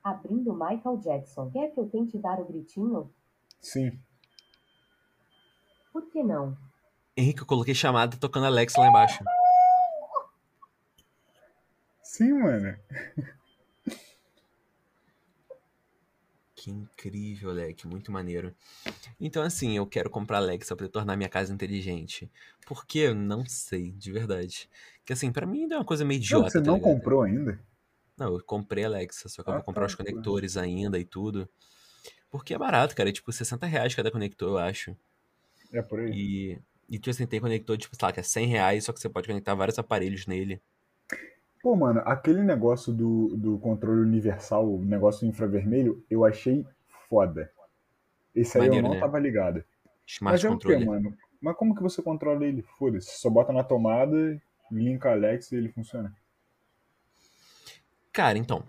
Abrindo 0.02 0.52
Michael 0.52 0.98
Jackson. 0.98 1.50
Quer 1.50 1.70
que 1.72 1.78
eu 1.80 1.88
tente 1.88 2.18
dar 2.18 2.40
o 2.40 2.44
gritinho? 2.44 3.12
Sim. 3.60 3.98
Por 5.92 6.08
que 6.10 6.22
não? 6.22 6.56
Henrique, 7.16 7.42
eu 7.42 7.46
coloquei 7.46 7.74
chamada 7.74 8.16
tocando 8.16 8.46
Alexa 8.46 8.80
lá 8.80 8.88
embaixo. 8.88 9.22
Sim, 12.02 12.32
mano. 12.32 12.76
Que 16.54 16.70
incrível, 16.70 17.50
Alec, 17.50 17.88
muito 17.88 18.12
maneiro. 18.12 18.54
Então, 19.20 19.42
assim, 19.42 19.76
eu 19.76 19.84
quero 19.84 20.08
comprar 20.08 20.36
Alexa 20.38 20.76
pra 20.76 20.88
tornar 20.88 21.16
minha 21.16 21.28
casa 21.28 21.52
inteligente. 21.52 22.30
Por 22.64 22.86
quê? 22.86 23.00
Eu 23.00 23.16
Não 23.16 23.44
sei, 23.44 23.90
de 23.90 24.12
verdade. 24.12 24.70
Que 25.04 25.12
assim, 25.12 25.32
pra 25.32 25.44
mim 25.44 25.62
ainda 25.62 25.74
é 25.74 25.78
uma 25.78 25.84
coisa 25.84 26.04
meio 26.04 26.20
Não, 26.20 26.24
idiota. 26.24 26.50
você 26.50 26.60
tá 26.62 26.66
não 26.70 26.76
ligado? 26.76 26.92
comprou 26.94 27.22
ainda? 27.22 27.58
Não, 28.22 28.34
eu 28.34 28.44
comprei 28.44 28.84
Alexa, 28.84 29.28
só 29.28 29.42
que 29.42 29.48
eu 29.50 29.54
Ah, 29.54 29.56
vou 29.56 29.64
comprar 29.64 29.82
tá, 29.82 29.86
os 29.88 29.94
conectores 29.96 30.56
ainda 30.56 30.98
e 30.98 31.04
tudo. 31.04 31.48
Porque 32.30 32.54
é 32.54 32.58
barato, 32.58 32.94
cara. 32.94 33.08
É 33.08 33.12
tipo 33.12 33.32
60 33.32 33.66
reais 33.66 33.94
cada 33.94 34.10
conector, 34.10 34.50
eu 34.50 34.58
acho. 34.58 34.96
É 35.72 35.82
por 35.82 36.00
aí. 36.00 36.12
E, 36.12 36.58
e 36.88 36.98
tipo 36.98 37.10
assim, 37.10 37.26
tem 37.26 37.40
conector, 37.40 37.76
tipo, 37.76 37.96
sei 37.96 38.06
lá, 38.06 38.12
que 38.12 38.20
é 38.20 38.22
100 38.22 38.46
reais, 38.46 38.84
só 38.84 38.92
que 38.92 39.00
você 39.00 39.08
pode 39.08 39.26
conectar 39.26 39.54
vários 39.54 39.78
aparelhos 39.78 40.26
nele. 40.26 40.62
Pô, 41.62 41.76
mano, 41.76 42.00
aquele 42.04 42.42
negócio 42.42 42.92
do, 42.92 43.36
do 43.36 43.58
controle 43.58 44.00
universal, 44.00 44.68
o 44.68 44.84
negócio 44.84 45.26
infravermelho, 45.26 46.04
eu 46.10 46.24
achei 46.24 46.66
foda. 47.08 47.50
Esse 48.34 48.58
aí 48.58 48.64
Maneiro, 48.66 48.86
eu 48.86 48.90
não 48.90 48.96
né? 48.96 49.00
tava 49.00 49.18
ligado. 49.18 49.64
Smart 50.06 50.34
Mas 50.34 50.44
é 50.44 50.48
controle. 50.48 50.76
o 50.76 50.80
quê, 50.80 50.86
mano? 50.86 51.16
Mas 51.40 51.56
como 51.56 51.74
que 51.74 51.82
você 51.82 52.02
controla 52.02 52.44
ele? 52.46 52.62
Foda-se. 52.78 53.18
Só 53.18 53.30
bota 53.30 53.52
na 53.52 53.64
tomada, 53.64 54.40
linka 54.70 55.10
a 55.10 55.12
Alexa 55.12 55.54
e 55.54 55.58
ele 55.58 55.68
funciona. 55.68 56.14
Cara, 58.12 58.36
então. 58.38 58.64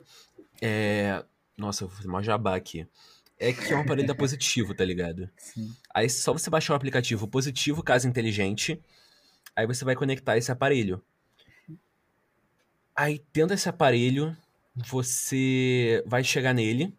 É. 0.61 1.23
Nossa, 1.57 1.83
eu 1.83 1.87
vou 1.87 1.97
fazer 1.97 2.07
mó 2.09 2.21
jabá 2.21 2.55
aqui. 2.55 2.87
É 3.39 3.51
que 3.51 3.73
é 3.73 3.75
um 3.75 3.81
aparelho 3.81 4.07
da 4.07 4.15
positivo, 4.15 4.73
tá 4.73 4.85
ligado? 4.85 5.29
Sim. 5.37 5.75
Aí 5.93 6.09
só 6.09 6.31
você 6.31 6.49
baixar 6.49 6.73
o 6.73 6.75
aplicativo 6.77 7.27
Positivo 7.27 7.83
Casa 7.83 8.07
Inteligente, 8.07 8.81
aí 9.55 9.67
você 9.67 9.83
vai 9.83 9.95
conectar 9.95 10.37
esse 10.37 10.51
aparelho. 10.51 11.03
Aí 12.95 13.21
dentro 13.33 13.49
desse 13.55 13.67
aparelho, 13.67 14.35
você 14.75 16.03
vai 16.05 16.23
chegar 16.23 16.53
nele, 16.53 16.95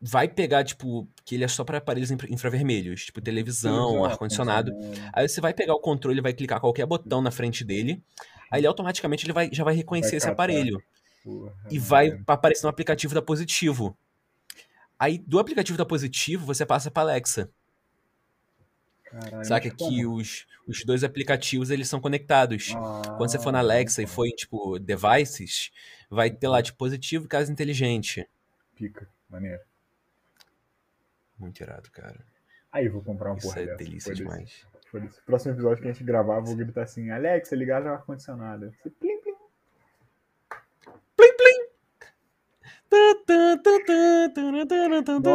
vai 0.00 0.28
pegar, 0.28 0.64
tipo, 0.64 1.08
que 1.24 1.34
ele 1.36 1.44
é 1.44 1.48
só 1.48 1.62
para 1.64 1.78
aparelhos 1.78 2.10
infra- 2.10 2.28
infravermelhos, 2.30 3.04
tipo 3.06 3.20
televisão, 3.20 4.04
ar-condicionado. 4.04 4.72
ar-condicionado. 4.72 5.10
Aí 5.12 5.28
você 5.28 5.40
vai 5.40 5.54
pegar 5.54 5.74
o 5.74 5.80
controle, 5.80 6.20
vai 6.20 6.32
clicar 6.32 6.60
qualquer 6.60 6.86
botão 6.86 7.20
na 7.22 7.30
frente 7.30 7.64
dele, 7.64 8.02
aí 8.50 8.60
ele 8.60 8.66
automaticamente 8.66 9.24
ele 9.26 9.32
vai, 9.32 9.48
já 9.52 9.64
vai 9.64 9.74
reconhecer 9.74 10.10
Vai 10.12 10.16
esse 10.18 10.28
aparelho 10.28 10.82
Porra, 11.22 11.52
e 11.70 11.78
vai 11.78 12.10
mano. 12.10 12.24
aparecer 12.26 12.62
no 12.64 12.70
aplicativo 12.70 13.14
da 13.14 13.22
Positivo. 13.22 13.96
Aí 14.98 15.18
do 15.18 15.38
aplicativo 15.38 15.78
da 15.78 15.86
Positivo 15.86 16.44
você 16.46 16.66
passa 16.66 16.90
para 16.90 17.02
Alexa. 17.02 17.50
Caralho, 19.04 19.44
Saca 19.44 19.68
mas 19.68 19.76
que 19.76 20.02
como? 20.04 20.14
os, 20.16 20.46
os 20.68 20.84
dois 20.84 21.02
aplicativos 21.02 21.70
eles 21.70 21.88
são 21.88 22.00
conectados. 22.00 22.72
Ah, 22.76 23.14
Quando 23.16 23.30
você 23.30 23.38
for 23.40 23.50
na 23.52 23.58
Alexa 23.58 24.02
e 24.02 24.06
for 24.06 24.26
em 24.26 24.30
tipo 24.30 24.78
devices, 24.78 25.72
vai 26.08 26.30
ter 26.30 26.46
lá 26.48 26.60
dispositivo 26.60 27.24
e 27.24 27.28
casa 27.28 27.50
inteligente. 27.50 28.28
Pica, 28.76 29.08
maneiro. 29.28 29.60
Muito 31.38 31.60
irado, 31.60 31.90
cara. 31.90 32.24
Aí 32.70 32.86
eu 32.86 32.92
vou 32.92 33.02
comprar 33.02 33.30
uma 33.30 33.38
Isso 33.38 33.48
porra 33.48 33.62
é 33.62 33.74
delícia 33.74 34.14
foda-se. 34.14 34.64
Demais. 34.90 35.12
Foda-se. 35.12 35.22
Próximo 35.24 35.54
episódio 35.54 35.82
que 35.82 35.88
a 35.88 35.92
gente 35.92 36.04
gravar, 36.04 36.36
eu 36.36 36.44
vou 36.44 36.56
gritar 36.56 36.82
assim, 36.82 37.10
Alexa, 37.10 37.54
ligar 37.54 37.82
o 37.82 37.88
ar-condicionado. 37.88 38.72
Você, 38.72 38.90
plim, 38.90 39.20
plim. 39.20 39.30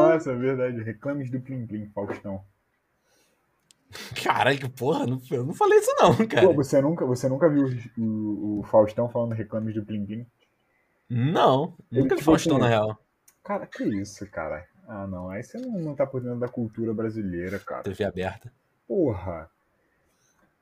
Nossa, 0.09 0.31
é 0.31 0.35
verdade. 0.35 0.83
Reclames 0.83 1.31
do 1.31 1.39
Plim 1.39 1.65
Plim, 1.65 1.89
Faustão. 1.89 2.43
Caralho, 4.21 4.59
que 4.59 4.67
porra, 4.67 5.07
não, 5.07 5.21
eu 5.31 5.45
não 5.45 5.53
falei 5.53 5.79
isso 5.79 5.91
não, 5.97 6.13
cara. 6.27 6.47
Pô, 6.47 6.53
você 6.53 6.81
nunca, 6.81 7.05
você 7.05 7.29
nunca 7.29 7.49
viu 7.49 7.65
o, 7.97 8.59
o 8.59 8.63
Faustão 8.63 9.07
falando 9.07 9.31
reclames 9.33 9.73
do 9.73 9.85
Plim 9.85 10.05
Plim? 10.05 10.27
Não, 11.09 11.75
Ele, 11.91 12.01
nunca 12.01 12.15
vi 12.15 12.19
tipo 12.19 12.31
Faustão 12.31 12.57
assim, 12.57 12.63
na 12.63 12.67
real. 12.67 12.99
Cara, 13.43 13.65
que 13.65 13.83
isso, 13.83 14.29
cara. 14.29 14.65
Ah, 14.87 15.07
não. 15.07 15.29
Aí 15.29 15.43
você 15.43 15.57
não, 15.57 15.79
não 15.79 15.95
tá 15.95 16.05
por 16.05 16.21
dentro 16.21 16.39
da 16.39 16.49
cultura 16.49 16.93
brasileira, 16.93 17.57
cara. 17.59 17.83
TV 17.83 18.03
aberta. 18.03 18.51
Porra. 18.87 19.49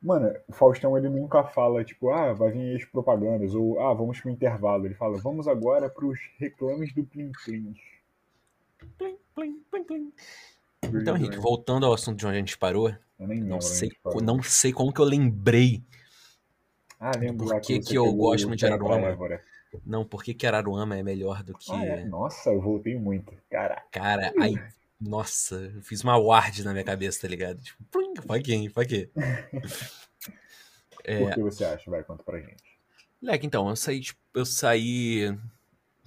Mano, 0.02 0.34
o 0.48 0.54
Faustão 0.54 0.98
ele 0.98 1.10
nunca 1.10 1.44
fala, 1.46 1.84
tipo, 1.84 2.10
ah, 2.10 2.34
vai 2.34 2.52
vir 2.52 2.76
as 2.76 2.84
propagandas, 2.84 3.56
ou 3.56 3.80
ah, 3.80 3.94
vamos 3.94 4.20
pro 4.20 4.30
intervalo. 4.30 4.86
Ele 4.86 4.96
fala, 4.96 5.18
vamos 5.18 5.48
agora 5.48 5.90
pros 5.90 6.20
reclames 6.38 6.94
do 6.94 7.06
Plim 7.06 7.32
Plim. 7.46 7.74
Plim, 8.98 9.18
plim, 9.34 9.64
plim, 9.72 9.84
plim. 9.86 10.14
Então, 10.84 11.16
Henrique, 11.16 11.38
voltando 11.38 11.86
ao 11.86 11.94
assunto 11.94 12.18
de 12.18 12.26
onde 12.26 12.36
a 12.36 12.40
gente 12.40 12.58
parou, 12.58 12.90
Eu 12.90 13.28
nem 13.28 13.38
lembro 13.38 13.50
não 13.50 13.62
sei, 13.62 13.92
parou. 14.04 14.22
não 14.22 14.44
sei 14.44 14.74
como 14.74 14.94
que 14.94 15.00
eu 15.00 15.06
lembrei. 15.06 15.82
Ah, 17.00 17.12
lembro 17.18 17.48
por 17.48 17.62
que 17.62 17.80
que 17.80 17.96
eu 17.96 18.12
gosto 18.14 18.48
muito 18.48 18.60
de 18.60 18.66
Araruama. 18.66 19.42
Não, 19.86 20.06
por 20.06 20.24
que 20.24 20.34
que 20.34 20.46
Araruama 20.46 20.98
é 20.98 21.04
melhor 21.04 21.44
do 21.44 21.58
que. 21.58 21.72
Ah, 21.72 21.84
é? 21.84 22.06
Nossa, 22.06 22.52
eu 22.52 22.62
voltei 22.62 22.96
muito. 22.96 23.34
Caraca. 23.50 23.84
Cara, 23.92 24.34
aí. 24.40 24.56
Nossa, 25.06 25.56
eu 25.76 25.82
fiz 25.82 26.02
uma 26.04 26.18
ward 26.18 26.64
na 26.64 26.72
minha 26.72 26.84
cabeça, 26.84 27.22
tá 27.22 27.28
ligado? 27.28 27.62
Tipo, 27.62 27.84
plim, 27.92 28.14
pra 28.14 28.42
quem? 28.42 28.70
Pra 28.70 28.86
quê? 28.86 29.10
É, 31.04 31.20
Por 31.20 31.34
que 31.34 31.42
você 31.42 31.66
acha? 31.66 31.92
Vai, 31.92 32.04
conta 32.04 32.24
pra 32.24 32.40
gente. 32.40 32.64
Leque, 33.22 33.46
então, 33.46 33.70
eu 33.70 33.76
saí, 33.76 34.00
tipo, 34.00 34.20
eu 34.34 34.46
saí. 34.46 35.38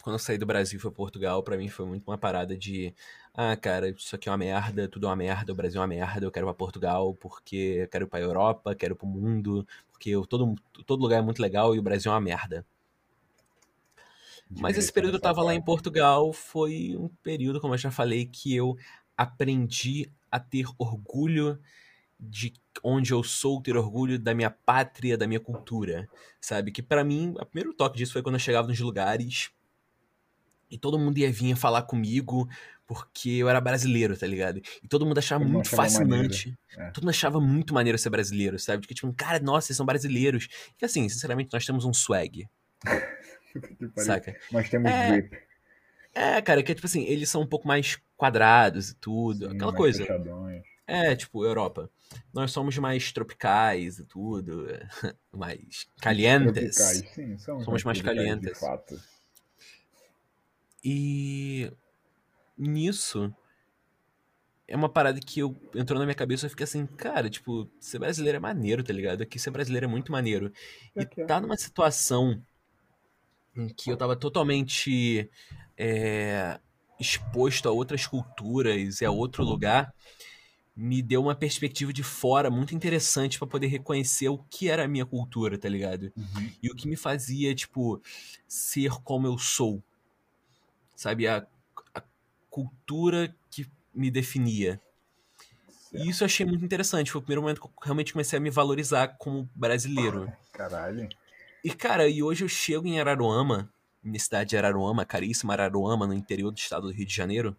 Quando 0.03 0.15
eu 0.15 0.19
saí 0.19 0.39
do 0.39 0.47
Brasil 0.47 0.79
e 0.79 0.83
pra 0.83 0.91
Portugal, 0.91 1.43
pra 1.43 1.57
mim 1.57 1.69
foi 1.69 1.85
muito 1.85 2.07
uma 2.09 2.17
parada 2.17 2.57
de. 2.57 2.95
Ah, 3.35 3.55
cara, 3.57 3.91
isso 3.91 4.15
aqui 4.17 4.29
é 4.29 4.33
uma 4.33 4.39
merda, 4.39 4.89
tudo 4.89 5.07
é 5.07 5.11
uma 5.11 5.17
merda, 5.17 5.53
o 5.53 5.55
Brasil 5.55 5.79
é 5.79 5.83
uma 5.83 5.89
merda, 5.89 6.25
eu 6.25 6.31
quero 6.31 6.47
ir 6.47 6.49
pra 6.49 6.55
Portugal 6.55 7.13
porque 7.15 7.57
eu 7.83 7.89
quero 7.89 8.05
ir 8.05 8.09
pra 8.09 8.21
Europa, 8.21 8.75
quero 8.75 8.95
ir 8.95 8.97
pro 8.97 9.07
mundo, 9.07 9.67
porque 9.91 10.11
eu- 10.11 10.25
todo, 10.27 10.55
todo 10.87 11.03
lugar 11.03 11.19
é 11.19 11.23
muito 11.23 11.43
legal 11.43 11.75
e 11.75 11.79
o 11.79 11.83
Brasil 11.83 12.11
é 12.11 12.15
uma 12.15 12.21
merda. 12.21 12.65
Mas 14.51 14.79
esse 14.79 14.93
período 14.93 15.13
que 15.13 15.17
eu 15.17 15.23
tava 15.23 15.43
lá 15.43 15.55
em 15.55 15.63
Portugal 15.63 16.33
foi 16.33 16.97
um 16.97 17.09
período, 17.23 17.61
como 17.61 17.75
eu 17.75 17.79
já 17.79 17.91
falei, 17.91 18.27
que 18.27 18.55
eu 18.55 18.77
aprendi 19.17 20.11
a 20.31 20.39
ter 20.39 20.67
orgulho 20.79 21.59
de 22.19 22.55
onde 22.83 23.13
eu 23.13 23.23
sou, 23.23 23.61
ter 23.61 23.77
orgulho 23.77 24.19
da 24.19 24.35
minha 24.35 24.51
pátria, 24.51 25.19
da 25.19 25.27
minha 25.27 25.41
cultura, 25.41 26.09
sabe? 26.41 26.71
Que 26.71 26.83
pra 26.83 27.05
mim, 27.05 27.35
o 27.39 27.47
primeiro 27.47 27.75
toque 27.75 27.99
disso 27.99 28.13
foi 28.13 28.23
quando 28.23 28.37
eu 28.37 28.41
chegava 28.41 28.69
nos 28.69 28.81
lugares 28.81 29.51
e 30.71 30.79
todo 30.79 30.99
mundo 30.99 31.19
ia 31.19 31.31
vir 31.31 31.57
falar 31.57 31.83
comigo 31.83 32.49
porque 32.87 33.31
eu 33.31 33.49
era 33.49 33.61
brasileiro, 33.61 34.17
tá 34.17 34.27
ligado? 34.27 34.61
E 34.83 34.89
todo 34.89 35.05
mundo 35.05 35.19
achava 35.19 35.43
Todo 35.43 35.53
muito 35.53 35.67
achava 35.67 35.83
fascinante. 35.83 36.57
É. 36.77 36.91
Todo 36.91 37.03
mundo 37.03 37.11
achava 37.11 37.41
muito 37.41 37.75
maneiro 37.75 37.99
ser 37.99 38.11
brasileiro, 38.11 38.59
sabe? 38.59 38.81
Porque 38.81 38.95
tipo, 38.95 39.13
cara, 39.13 39.41
nossa, 39.41 39.67
vocês 39.67 39.77
são 39.77 39.85
brasileiros. 39.85 40.49
E 40.81 40.85
assim, 40.85 41.09
sinceramente, 41.09 41.51
nós 41.53 41.67
temos 41.67 41.85
um 41.85 41.93
swag. 41.93 42.49
saca? 43.97 44.37
Nós 44.51 44.69
temos 44.69 44.91
É. 44.91 45.47
É, 46.15 46.41
cara, 46.41 46.63
que 46.63 46.73
é 46.73 46.75
tipo 46.75 46.87
assim, 46.87 47.05
eles 47.05 47.29
são 47.29 47.43
um 47.43 47.47
pouco 47.47 47.69
mais 47.69 47.99
quadrados 48.17 48.89
e 48.89 48.95
tudo, 48.95 49.51
sim, 49.51 49.55
aquela 49.55 49.75
coisa. 49.75 49.99
fechadões. 49.99 50.63
É, 50.87 51.15
tipo, 51.15 51.45
Europa. 51.45 51.91
Nós 52.33 52.53
somos 52.53 52.79
mais 52.79 53.13
tropicais 53.13 53.99
e 53.99 54.05
tudo, 54.05 54.67
mais 55.31 55.87
calientes. 56.01 56.77
Tropicais, 56.77 57.15
sim, 57.15 57.37
são 57.37 57.61
Somos 57.61 57.85
mais 57.85 58.01
calientes. 58.01 58.49
De 58.49 58.59
fato. 58.59 58.99
E 60.83 61.71
nisso 62.57 63.35
é 64.69 64.77
uma 64.77 64.89
parada 64.89 65.21
que 65.21 65.41
eu 65.41 65.55
entrou 65.75 65.99
na 65.99 66.07
minha 66.07 66.15
cabeça 66.15 66.45
e 66.45 66.47
eu 66.47 66.51
fiquei 66.51 66.65
assim, 66.65 66.87
cara, 66.87 67.29
tipo, 67.29 67.69
ser 67.79 67.99
brasileiro 67.99 68.37
é 68.37 68.41
maneiro, 68.41 68.83
tá 68.83 68.93
ligado? 68.93 69.23
Aqui 69.23 69.39
ser 69.39 69.51
brasileiro 69.51 69.87
é 69.87 69.89
muito 69.89 70.11
maneiro. 70.11 70.53
E 70.95 71.05
tá 71.27 71.41
numa 71.41 71.57
situação 71.57 72.43
em 73.57 73.69
que 73.69 73.91
eu 73.91 73.97
tava 73.97 74.15
totalmente 74.15 75.31
é, 75.77 76.59
exposto 76.99 77.69
a 77.69 77.73
outras 77.73 78.07
culturas 78.07 79.01
e 79.01 79.05
a 79.05 79.11
outro 79.11 79.45
lugar, 79.45 79.93
me 80.77 81.01
deu 81.01 81.23
uma 81.23 81.35
perspectiva 81.35 81.93
de 81.93 82.03
fora 82.03 82.51
muito 82.51 82.75
interessante 82.75 83.39
pra 83.39 83.49
poder 83.49 83.69
reconhecer 83.69 84.29
o 84.29 84.39
que 84.39 84.69
era 84.69 84.85
a 84.85 84.89
minha 84.89 85.07
cultura, 85.07 85.57
tá 85.57 85.69
ligado? 85.69 86.13
Uhum. 86.15 86.53
E 86.63 86.71
o 86.71 86.75
que 86.75 86.87
me 86.87 86.97
fazia, 86.97 87.55
tipo, 87.55 88.01
ser 88.47 88.91
como 89.03 89.27
eu 89.27 89.39
sou. 89.39 89.83
Sabe? 90.95 91.27
A, 91.27 91.47
a 91.95 92.03
cultura 92.51 93.35
que 93.51 93.67
me 93.95 94.11
definia. 94.11 94.81
E 95.93 96.11
isso 96.11 96.23
eu 96.23 96.27
achei 96.27 96.45
muito 96.45 96.65
interessante. 96.65 97.11
Foi 97.11 97.21
o 97.21 97.23
primeiro 97.23 97.41
momento 97.41 97.61
que 97.61 97.67
eu 97.67 97.73
realmente 97.83 98.13
comecei 98.13 98.39
a 98.39 98.41
me 98.41 98.51
valorizar 98.51 99.17
como 99.19 99.49
brasileiro. 99.55 100.31
Caralho. 100.53 101.09
E, 101.65 101.71
cara, 101.75 102.09
e 102.09 102.23
hoje 102.23 102.45
eu 102.45 102.49
chego 102.49 102.87
em 102.87 103.01
Araruama, 103.01 103.71
minha 104.03 104.19
cidade 104.21 104.51
de 104.51 104.57
Araruama, 104.57 105.05
caríssima 105.05 105.53
Araruama, 105.53 106.07
no 106.07 106.15
interior 106.15 106.51
do 106.51 106.59
estado 106.59 106.87
do 106.87 106.93
Rio 106.93 107.07
de 107.07 107.15
Janeiro, 107.15 107.57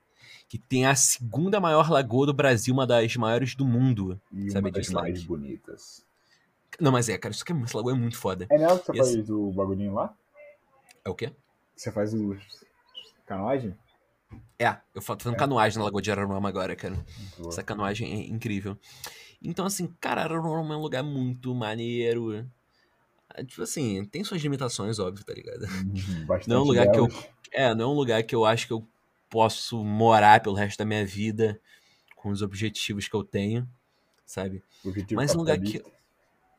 que 0.47 0.57
tem 0.57 0.85
a 0.85 0.95
segunda 0.95 1.59
maior 1.59 1.89
lagoa 1.89 2.27
do 2.27 2.33
Brasil, 2.33 2.73
uma 2.73 2.87
das 2.87 3.15
maiores 3.17 3.55
do 3.55 3.65
mundo. 3.65 4.19
E 4.31 4.49
Sabe 4.51 4.67
uma 4.69 4.71
das 4.71 4.89
mais 4.89 5.23
bonitas. 5.23 6.05
Não, 6.79 6.91
mas 6.91 7.09
é, 7.09 7.17
cara, 7.17 7.33
isso 7.33 7.43
aqui, 7.43 7.53
é- 7.53 7.61
essa 7.63 7.77
lagoa 7.77 7.91
é 7.93 7.95
muito 7.95 8.17
foda. 8.17 8.47
É 8.49 8.57
nela 8.57 8.79
que 8.79 8.85
você 8.85 8.93
faz 8.93 9.29
o 9.29 9.51
bagulhinho 9.51 9.93
lá? 9.93 10.13
É 11.03 11.09
o 11.09 11.15
quê? 11.15 11.33
Você 11.75 11.91
faz 11.91 12.13
o 12.13 12.37
canoagem? 13.25 13.75
É, 14.59 14.69
eu 14.69 14.75
tô 14.95 15.01
fazendo 15.01 15.35
canoagem 15.37 15.77
na 15.77 15.85
Lagoa 15.85 16.01
de 16.01 16.11
Araruama 16.11 16.49
agora, 16.49 16.75
cara. 16.75 16.95
Boa. 17.37 17.49
Essa 17.49 17.61
canoagem 17.63 18.11
é 18.11 18.27
incrível. 18.27 18.77
Então, 19.41 19.65
assim, 19.65 19.87
cara, 20.01 20.21
Araruama 20.23 20.73
é 20.73 20.77
um 20.77 20.81
lugar 20.81 21.03
muito 21.03 21.53
maneiro. 21.53 22.49
Ah, 23.37 23.43
Tipo 23.43 23.61
assim, 23.61 24.03
tem 24.05 24.23
suas 24.23 24.41
limitações, 24.41 24.99
óbvio, 24.99 25.23
tá 25.23 25.33
ligado? 25.33 25.63
Uhum, 25.63 26.25
Bastante 26.25 26.49
Não 26.49 26.57
é 26.57 26.59
um 26.59 26.63
lugar 26.63 26.91
que 26.91 26.99
eu. 26.99 27.07
delas. 27.07 27.29
É, 27.51 27.73
não 27.75 27.85
é 27.85 27.87
um 27.87 27.95
lugar 27.95 28.23
que 28.23 28.35
eu 28.35 28.45
acho 28.45 28.67
que 28.67 28.73
eu 28.73 28.85
posso 29.29 29.83
morar 29.83 30.41
pelo 30.41 30.55
resto 30.55 30.77
da 30.79 30.85
minha 30.85 31.05
vida 31.05 31.59
com 32.15 32.29
os 32.29 32.41
objetivos 32.41 33.07
que 33.07 33.15
eu 33.15 33.23
tenho, 33.23 33.67
sabe? 34.25 34.63
Objetivo 34.83 35.21
Mas 35.21 35.33
um 35.33 35.39
lugar 35.39 35.57
que-. 35.59 35.81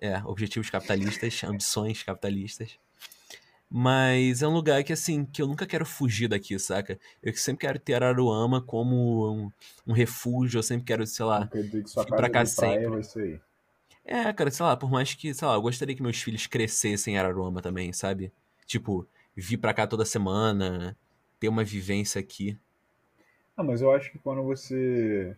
É, 0.00 0.22
objetivos 0.24 0.70
capitalistas, 0.70 1.42
ambições 1.44 2.02
capitalistas. 2.02 2.78
Mas 3.70 4.40
é 4.40 4.48
um 4.48 4.52
lugar 4.52 4.82
que, 4.82 4.94
assim, 4.94 5.26
que 5.26 5.42
eu 5.42 5.46
nunca 5.46 5.66
quero 5.66 5.84
fugir 5.84 6.26
daqui, 6.26 6.58
saca? 6.58 6.98
Eu 7.22 7.34
sempre 7.36 7.66
quero 7.66 7.78
ter 7.78 7.94
Araruama 7.94 8.62
como 8.62 9.30
um, 9.30 9.52
um 9.86 9.92
refúgio, 9.92 10.58
eu 10.58 10.62
sempre 10.62 10.86
quero, 10.86 11.06
sei 11.06 11.26
lá. 11.26 11.46
Que 11.48 11.62
Vim 11.62 11.82
pra 11.92 12.30
casa 12.30 12.54
cá 12.56 12.62
praia 12.62 12.80
sempre. 12.80 12.88
vai 12.88 13.02
ser 13.02 13.22
aí. 13.22 13.40
É, 14.10 14.32
cara, 14.32 14.50
sei 14.50 14.64
lá, 14.64 14.74
por 14.76 14.90
mais 14.90 15.12
que, 15.14 15.34
sei 15.34 15.46
lá, 15.46 15.54
eu 15.54 15.60
gostaria 15.62 15.94
que 15.94 16.02
meus 16.02 16.20
filhos 16.22 16.46
crescessem 16.46 17.14
em 17.14 17.18
Araruama 17.18 17.60
também, 17.60 17.92
sabe? 17.92 18.32
Tipo, 18.66 19.06
vir 19.36 19.58
pra 19.58 19.74
cá 19.74 19.86
toda 19.86 20.04
semana, 20.04 20.96
ter 21.38 21.48
uma 21.48 21.62
vivência 21.64 22.18
aqui. 22.20 22.58
Ah, 23.56 23.62
mas 23.62 23.82
eu 23.82 23.92
acho 23.92 24.10
que 24.10 24.18
quando 24.18 24.42
você. 24.42 25.36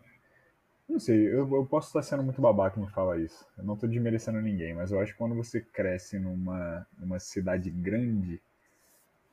Não 0.89 1.01
sei, 1.01 1.29
eu, 1.29 1.49
eu 1.55 1.67
posso 1.67 1.89
estar 1.89 2.03
sendo 2.03 2.23
muito 2.25 2.41
babaca 2.43 2.81
em 2.81 2.89
falar 2.89 3.19
isso. 3.21 3.47
Eu 3.59 3.65
não 3.65 3.77
tô 3.77 3.87
desmerecendo 3.89 4.41
ninguém, 4.43 4.75
mas 4.75 4.93
eu 4.93 5.01
acho 5.01 5.13
que 5.13 5.19
quando 5.19 5.35
você 5.37 5.61
cresce 5.61 6.19
numa, 6.19 6.87
numa 6.99 7.19
cidade 7.21 7.71
grande, 7.71 8.41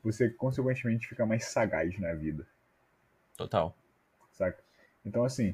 você 0.04 0.30
consequentemente 0.30 1.08
fica 1.08 1.26
mais 1.26 1.46
sagaz 1.46 2.00
na 2.00 2.14
vida, 2.14 2.48
Total. 3.38 3.74
saca? 4.32 4.64
Então, 5.06 5.24
assim, 5.24 5.54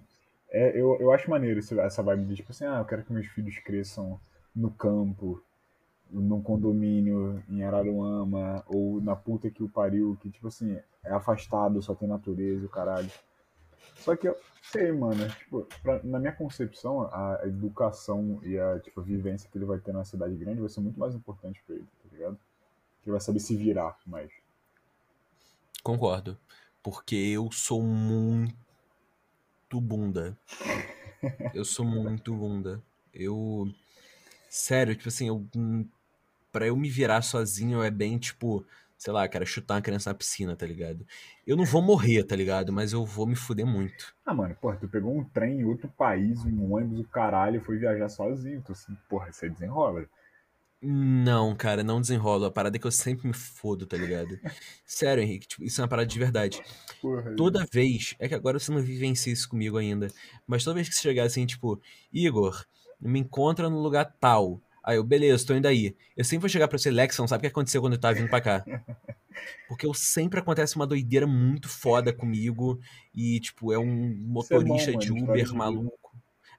é, 0.53 0.79
eu, 0.79 0.97
eu 0.99 1.11
acho 1.11 1.29
maneiro 1.29 1.59
essa 1.59 2.03
vibe 2.03 2.25
de 2.27 2.35
tipo 2.35 2.51
assim, 2.51 2.65
ah, 2.65 2.77
eu 2.79 2.85
quero 2.85 3.03
que 3.03 3.11
meus 3.11 3.25
filhos 3.27 3.57
cresçam 3.59 4.19
no 4.55 4.69
campo, 4.71 5.43
num 6.11 6.41
condomínio 6.41 7.43
em 7.49 7.63
Araruama, 7.63 8.63
ou 8.67 9.01
na 9.01 9.15
puta 9.15 9.49
que 9.49 9.63
o 9.63 9.69
pariu, 9.69 10.15
que 10.21 10.29
tipo 10.29 10.47
assim, 10.47 10.79
é 11.03 11.11
afastado, 11.11 11.81
só 11.81 11.95
tem 11.95 12.07
natureza 12.07 12.65
o 12.65 12.69
caralho. 12.69 13.09
Só 13.97 14.15
que 14.15 14.27
eu 14.27 14.37
sei, 14.61 14.91
mano, 14.91 15.27
tipo, 15.29 15.67
pra- 15.81 16.01
na 16.03 16.19
minha 16.19 16.31
concepção, 16.31 17.01
a 17.11 17.41
educação 17.45 18.39
e 18.43 18.57
a 18.59 18.79
tipo, 18.79 19.01
vivência 19.01 19.49
que 19.49 19.57
ele 19.57 19.65
vai 19.65 19.79
ter 19.79 19.91
na 19.91 20.05
cidade 20.05 20.35
grande 20.35 20.61
vai 20.61 20.69
ser 20.69 20.81
muito 20.81 20.99
mais 20.99 21.15
importante 21.15 21.61
pra 21.65 21.75
ele, 21.75 21.85
tá 22.03 22.09
ligado? 22.11 22.35
Que 23.01 23.09
ele 23.09 23.11
vai 23.13 23.21
saber 23.21 23.39
se 23.39 23.55
virar 23.55 23.97
mais. 24.05 24.31
Concordo. 25.81 26.37
Porque 26.81 27.15
eu 27.15 27.51
sou 27.51 27.81
muito 27.81 28.62
bunda. 29.79 30.37
Eu 31.53 31.63
sou 31.63 31.85
muito 31.85 32.33
bunda. 32.33 32.81
Eu. 33.13 33.67
Sério, 34.49 34.95
tipo 34.95 35.09
assim, 35.09 35.27
eu. 35.27 35.45
Pra 36.51 36.67
eu 36.67 36.75
me 36.75 36.89
virar 36.89 37.21
sozinho 37.21 37.81
é 37.81 37.89
bem 37.89 38.17
tipo. 38.17 38.65
Sei 38.97 39.11
lá, 39.11 39.27
cara, 39.27 39.45
chutar 39.45 39.75
uma 39.75 39.81
criança 39.81 40.09
na 40.09 40.13
piscina, 40.13 40.55
tá 40.55 40.65
ligado? 40.65 41.05
Eu 41.45 41.57
não 41.57 41.65
vou 41.65 41.81
morrer, 41.81 42.23
tá 42.23 42.37
ligado? 42.37 42.71
Mas 42.71 42.93
eu 42.93 43.05
vou 43.05 43.27
me 43.27 43.35
fuder 43.35 43.65
muito. 43.65 44.15
Ah, 44.25 44.33
mano, 44.33 44.55
porra, 44.61 44.77
tu 44.77 44.87
pegou 44.87 45.13
um 45.13 45.25
trem 45.25 45.59
em 45.59 45.65
outro 45.65 45.89
país, 45.89 46.45
um 46.45 46.73
ônibus, 46.73 47.01
o 47.01 47.09
caralho, 47.09 47.61
foi 47.65 47.77
viajar 47.77 48.07
sozinho. 48.07 48.61
Tu 48.65 48.71
assim, 48.71 48.95
porra, 49.09 49.29
você 49.29 49.49
desenrola. 49.49 50.05
Não, 50.85 51.55
cara, 51.55 51.81
não 51.81 52.01
desenrola. 52.01 52.47
A 52.47 52.51
parada 52.51 52.75
é 52.75 52.79
que 52.79 52.85
eu 52.85 52.91
sempre 52.91 53.25
me 53.25 53.33
fodo, 53.33 53.85
tá 53.85 53.95
ligado? 53.95 54.37
Sério, 54.85 55.23
Henrique, 55.23 55.47
tipo, 55.47 55.63
isso 55.63 55.79
é 55.79 55.83
uma 55.83 55.87
parada 55.87 56.07
de 56.07 56.19
verdade. 56.19 56.61
Porra, 57.01 57.33
Toda 57.35 57.65
vez, 57.71 58.15
é 58.19 58.27
que 58.27 58.35
agora 58.35 58.59
você 58.59 58.69
não 58.71 58.81
vivencia 58.81 59.31
isso 59.31 59.47
comigo 59.47 59.77
ainda, 59.77 60.07
mas 60.45 60.63
toda 60.63 60.75
vez 60.75 60.89
que 60.89 60.95
você 60.95 61.01
chegar 61.01 61.23
assim, 61.23 61.45
tipo, 61.45 61.81
Igor, 62.11 62.65
me 62.99 63.19
encontra 63.19 63.69
no 63.69 63.79
lugar 63.81 64.13
tal. 64.19 64.61
Aí 64.83 64.97
eu, 64.97 65.03
beleza, 65.03 65.45
tô 65.47 65.55
indo 65.55 65.67
aí. 65.67 65.95
Eu 66.17 66.25
sempre 66.25 66.41
vou 66.41 66.49
chegar 66.49 66.67
pra 66.67 66.77
você, 66.77 66.91
Lex, 66.91 67.15
você 67.15 67.21
não 67.21 67.27
sabe 67.27 67.39
o 67.39 67.41
que 67.43 67.47
aconteceu 67.47 67.79
quando 67.79 67.93
eu 67.93 67.99
tava 67.99 68.15
vindo 68.15 68.29
pra 68.29 68.41
cá. 68.41 68.65
Porque 69.69 69.85
eu 69.85 69.93
sempre 69.93 70.39
acontece 70.39 70.75
uma 70.75 70.85
doideira 70.85 71.25
muito 71.25 71.69
foda 71.69 72.11
comigo 72.11 72.79
e, 73.15 73.39
tipo, 73.39 73.71
é 73.71 73.79
um 73.79 74.09
Isso 74.09 74.53
é 74.53 74.59
bom, 74.59 74.67
motorista 74.67 74.91
de 74.91 75.13
história 75.13 75.23
Uber 75.23 75.53
maluco. 75.53 76.02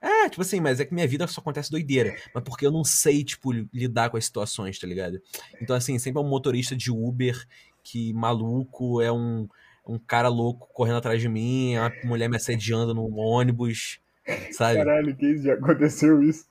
É, 0.06 0.28
tipo 0.28 0.42
assim, 0.42 0.60
mas 0.60 0.80
é 0.80 0.84
que 0.84 0.92
minha 0.92 1.08
vida 1.08 1.26
só 1.26 1.40
acontece 1.40 1.70
doideira. 1.70 2.14
Mas 2.34 2.44
porque 2.44 2.66
eu 2.66 2.70
não 2.70 2.84
sei, 2.84 3.24
tipo, 3.24 3.52
lidar 3.52 4.10
com 4.10 4.16
as 4.18 4.24
situações, 4.26 4.78
tá 4.78 4.86
ligado? 4.86 5.20
Então, 5.62 5.74
assim, 5.74 5.98
sempre 5.98 6.20
é 6.20 6.24
um 6.24 6.28
motorista 6.28 6.76
de 6.76 6.90
Uber 6.90 7.46
que 7.82 8.12
maluco, 8.12 9.00
é 9.00 9.10
um, 9.10 9.48
um 9.86 9.98
cara 9.98 10.28
louco 10.28 10.68
correndo 10.72 10.96
atrás 10.98 11.20
de 11.20 11.28
mim, 11.28 11.74
é 11.74 11.80
uma 11.80 11.92
mulher 12.04 12.28
me 12.28 12.36
assediando 12.36 12.94
num 12.94 13.16
ônibus, 13.18 13.98
sabe? 14.52 14.76
Caralho, 14.78 15.16
que 15.16 15.26
isso? 15.26 15.44
Já 15.44 15.54
aconteceu 15.54 16.22
isso? 16.22 16.46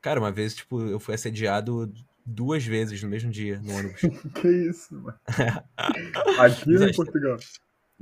Cara, 0.00 0.20
uma 0.20 0.30
vez, 0.32 0.54
tipo, 0.54 0.80
eu 0.82 0.98
fui 1.00 1.14
assediado 1.14 1.92
duas 2.26 2.64
vezes 2.64 3.02
no 3.02 3.08
mesmo 3.08 3.30
dia 3.30 3.60
no 3.62 3.72
ônibus. 3.76 4.00
Que 4.40 4.48
isso, 4.48 4.94
mano? 4.94 5.18
Aqui 6.40 6.70
ou 6.70 6.76
em 6.82 6.86
Mas- 6.86 6.96
Portugal? 6.96 7.36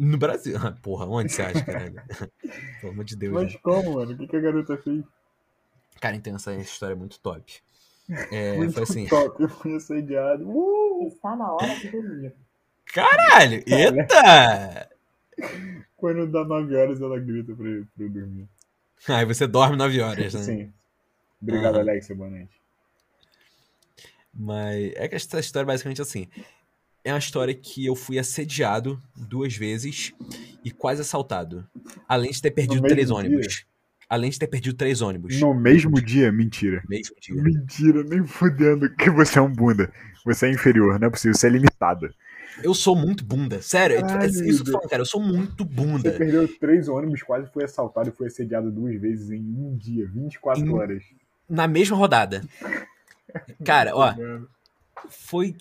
No 0.05 0.19
Brasil. 0.19 0.57
Ah, 0.61 0.73
Porra, 0.83 1.07
onde 1.07 1.31
você 1.31 1.43
acha, 1.43 1.65
caralho? 1.65 1.95
Pelo 2.81 2.93
amor 2.93 3.05
de 3.05 3.15
Deus. 3.15 3.33
Mas 3.33 3.53
né? 3.53 3.61
como, 3.63 3.95
mano? 3.95 4.13
O 4.13 4.19
que, 4.19 4.27
que 4.27 4.37
a 4.37 4.41
garota 4.41 4.77
fez? 4.77 5.05
Cara, 6.01 6.17
então 6.17 6.35
essa 6.35 6.53
história 6.57 6.95
é 6.95 6.97
muito 6.97 7.21
top. 7.21 7.63
É, 8.33 8.57
Muito 8.59 8.73
foi 8.73 8.83
assim. 8.83 9.07
top, 9.07 9.41
eu 9.41 9.49
fui 9.49 9.77
assediado. 9.77 10.45
Uh! 10.45 11.07
Está 11.07 11.37
na 11.37 11.53
hora 11.53 11.79
de 11.79 11.89
dormir. 11.89 12.35
Caralho! 12.87 13.63
Eita! 13.65 14.91
Quando 15.97 16.27
dá 16.27 16.45
9 16.45 16.75
horas, 16.75 17.01
ela 17.01 17.21
grita 17.21 17.55
pra 17.55 17.69
eu, 17.69 17.87
pra 17.95 18.05
eu 18.05 18.11
dormir. 18.11 18.49
Aí 19.09 19.25
você 19.25 19.47
dorme 19.47 19.77
9 19.77 20.01
horas, 20.01 20.35
né? 20.35 20.43
Sim. 20.43 20.73
Obrigado, 21.41 21.77
Aham. 21.77 21.83
Alexia. 21.83 22.17
Boa 22.17 22.29
noite. 22.29 22.61
Mas 24.35 24.93
é 24.97 25.07
que 25.07 25.15
essa 25.15 25.39
história 25.39 25.65
é 25.65 25.69
basicamente 25.69 26.03
assim. 26.03 26.27
É 27.05 27.13
uma 27.13 27.19
história 27.19 27.53
que 27.55 27.85
eu 27.85 27.97
fui 27.97 28.19
assediado 28.19 29.01
duas 29.17 29.57
vezes 29.57 30.13
e 30.65 30.71
quase 30.71 31.01
assaltado. 31.01 31.67
Além 32.09 32.31
de 32.31 32.41
ter 32.41 32.51
perdido 32.53 32.83
três 32.87 33.09
dia? 33.09 33.17
ônibus. 33.17 33.65
Além 34.09 34.31
de 34.31 34.39
ter 34.39 34.47
perdido 34.47 34.77
três 34.77 35.01
ônibus. 35.01 35.41
No 35.41 35.53
mesmo 35.55 36.01
dia? 36.01 36.31
Mentira. 36.31 36.83
Mesmo 36.89 37.17
dia. 37.21 37.43
Mentira, 37.43 38.05
nem 38.05 38.25
fudendo 38.27 38.89
que 38.95 39.11
você 39.11 39.39
é 39.39 39.43
um 39.43 39.51
bunda. 39.51 39.93
Você 40.25 40.47
é 40.47 40.51
inferior, 40.51 41.01
não 41.01 41.09
é 41.09 41.11
possível, 41.11 41.35
você 41.35 41.47
é 41.49 41.51
limitado. 41.51 42.09
Eu 42.63 42.75
sou 42.75 42.95
muito 42.95 43.25
bunda. 43.25 43.61
Sério, 43.63 43.97
é- 43.97 44.25
é 44.25 44.27
isso 44.27 44.43
que 44.45 44.51
eu 44.51 44.65
tô 44.65 44.73
falando, 44.73 44.89
cara. 44.91 45.03
Eu 45.03 45.07
sou 45.07 45.21
muito 45.21 45.65
Você 45.65 45.71
bunda. 45.75 46.13
perdeu 46.13 46.47
três 46.59 46.87
ônibus, 46.87 47.23
quase 47.23 47.51
foi 47.51 47.65
assaltado 47.65 48.11
e 48.11 48.13
foi 48.13 48.27
assediado 48.29 48.71
duas 48.71 49.01
vezes 49.01 49.31
em 49.31 49.41
um 49.43 49.75
dia, 49.77 50.07
24 50.07 50.63
Em- 50.65 50.71
horas. 50.71 51.03
Na 51.49 51.67
mesma 51.67 51.97
rodada. 51.97 52.43
Cara, 53.65 53.97
ó, 53.97 54.15
foi. 55.09 55.57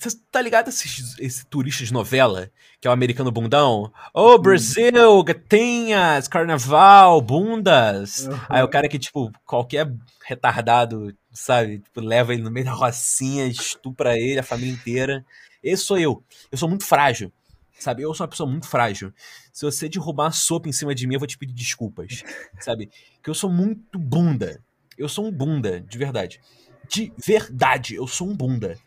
Você 0.00 0.18
tá 0.30 0.40
ligado 0.40 0.68
esses, 0.68 1.18
esse 1.18 1.44
turista 1.44 1.84
de 1.84 1.92
novela? 1.92 2.50
Que 2.80 2.88
é 2.88 2.90
o 2.90 2.94
americano 2.94 3.30
bundão? 3.30 3.92
Ô, 4.14 4.38
Brasil, 4.38 5.22
gatinhas, 5.22 6.26
carnaval, 6.26 7.20
bundas. 7.20 8.26
Uhum. 8.26 8.40
Aí 8.48 8.62
o 8.62 8.68
cara 8.68 8.88
que, 8.88 8.98
tipo, 8.98 9.30
qualquer 9.44 9.92
retardado, 10.24 11.14
sabe? 11.30 11.80
Tipo, 11.80 12.00
leva 12.00 12.32
ele 12.32 12.42
no 12.42 12.50
meio 12.50 12.64
da 12.64 12.72
rocinha, 12.72 13.46
estupra 13.46 14.18
ele, 14.18 14.38
a 14.38 14.42
família 14.42 14.72
inteira. 14.72 15.22
Esse 15.62 15.84
sou 15.84 15.98
eu. 15.98 16.24
Eu 16.50 16.56
sou 16.56 16.66
muito 16.68 16.86
frágil. 16.86 17.30
Sabe? 17.78 18.00
Eu 18.00 18.14
sou 18.14 18.24
uma 18.24 18.30
pessoa 18.30 18.50
muito 18.50 18.66
frágil. 18.66 19.12
Se 19.52 19.66
você 19.66 19.86
derrubar 19.86 20.32
sopa 20.32 20.66
em 20.66 20.72
cima 20.72 20.94
de 20.94 21.06
mim, 21.06 21.14
eu 21.14 21.20
vou 21.20 21.28
te 21.28 21.36
pedir 21.36 21.52
desculpas. 21.52 22.22
Sabe? 22.58 22.90
Que 23.22 23.28
eu 23.28 23.34
sou 23.34 23.50
muito 23.50 23.98
bunda. 23.98 24.62
Eu 24.96 25.10
sou 25.10 25.26
um 25.26 25.30
bunda, 25.30 25.78
de 25.78 25.98
verdade. 25.98 26.40
De 26.88 27.12
verdade, 27.18 27.96
eu 27.96 28.06
sou 28.06 28.26
um 28.26 28.34
bunda. 28.34 28.78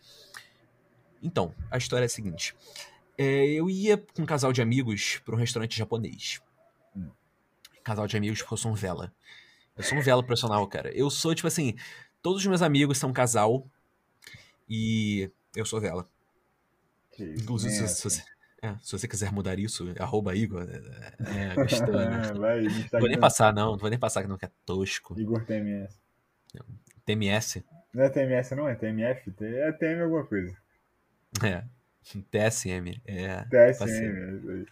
Então, 1.24 1.54
a 1.70 1.78
história 1.78 2.04
é 2.04 2.06
a 2.06 2.10
seguinte. 2.10 2.54
É, 3.16 3.46
eu 3.46 3.70
ia 3.70 3.96
com 3.96 4.22
um 4.22 4.26
casal 4.26 4.52
de 4.52 4.60
amigos 4.60 5.22
para 5.24 5.34
um 5.34 5.38
restaurante 5.38 5.76
japonês. 5.76 6.42
Hum. 6.94 7.08
Casal 7.82 8.06
de 8.06 8.16
amigos 8.16 8.40
porque 8.42 8.52
eu 8.52 8.58
sou 8.58 8.70
um 8.70 8.74
vela. 8.74 9.10
Eu 9.74 9.82
sou 9.82 9.96
um 9.96 10.02
vela 10.02 10.22
profissional, 10.22 10.66
cara. 10.68 10.92
Eu 10.92 11.08
sou, 11.08 11.34
tipo 11.34 11.48
assim, 11.48 11.74
todos 12.20 12.42
os 12.42 12.46
meus 12.46 12.60
amigos 12.60 12.98
são 12.98 13.12
casal 13.12 13.66
e 14.68 15.30
eu 15.56 15.64
sou 15.64 15.80
vela. 15.80 16.06
Que 17.10 17.24
Inclusive, 17.24 17.72
se, 17.72 17.88
se 17.88 18.04
você, 18.04 18.22
é, 18.62 18.76
se 18.82 18.92
você 18.92 19.08
quiser 19.08 19.32
mudar 19.32 19.58
isso, 19.58 19.94
arroba 19.98 20.34
Igor. 20.34 20.66
É, 20.68 21.52
é 21.52 21.54
gostei, 21.54 21.94
né? 21.94 22.32
Vai, 22.36 22.62
Não 22.62 23.00
vou 23.00 23.08
nem 23.08 23.18
passar, 23.18 23.54
não. 23.54 23.72
Não 23.72 23.78
vou 23.78 23.88
nem 23.88 23.98
passar, 23.98 24.22
que 24.22 24.28
não 24.28 24.36
que 24.36 24.44
é 24.44 24.50
tosco. 24.66 25.18
Igor 25.18 25.44
TMS. 25.46 25.98
TMS. 27.06 27.64
Não 27.94 28.04
é 28.04 28.10
TMS, 28.10 28.54
não? 28.54 28.68
É 28.68 28.74
TMF? 28.74 29.32
É 29.40 29.72
TM 29.72 30.02
alguma 30.02 30.26
coisa. 30.26 30.63
É. 31.42 31.64
TSM. 32.30 33.00
É. 33.06 33.44
TSM. 33.44 33.78
Passei. 33.78 34.06
é. 34.06 34.64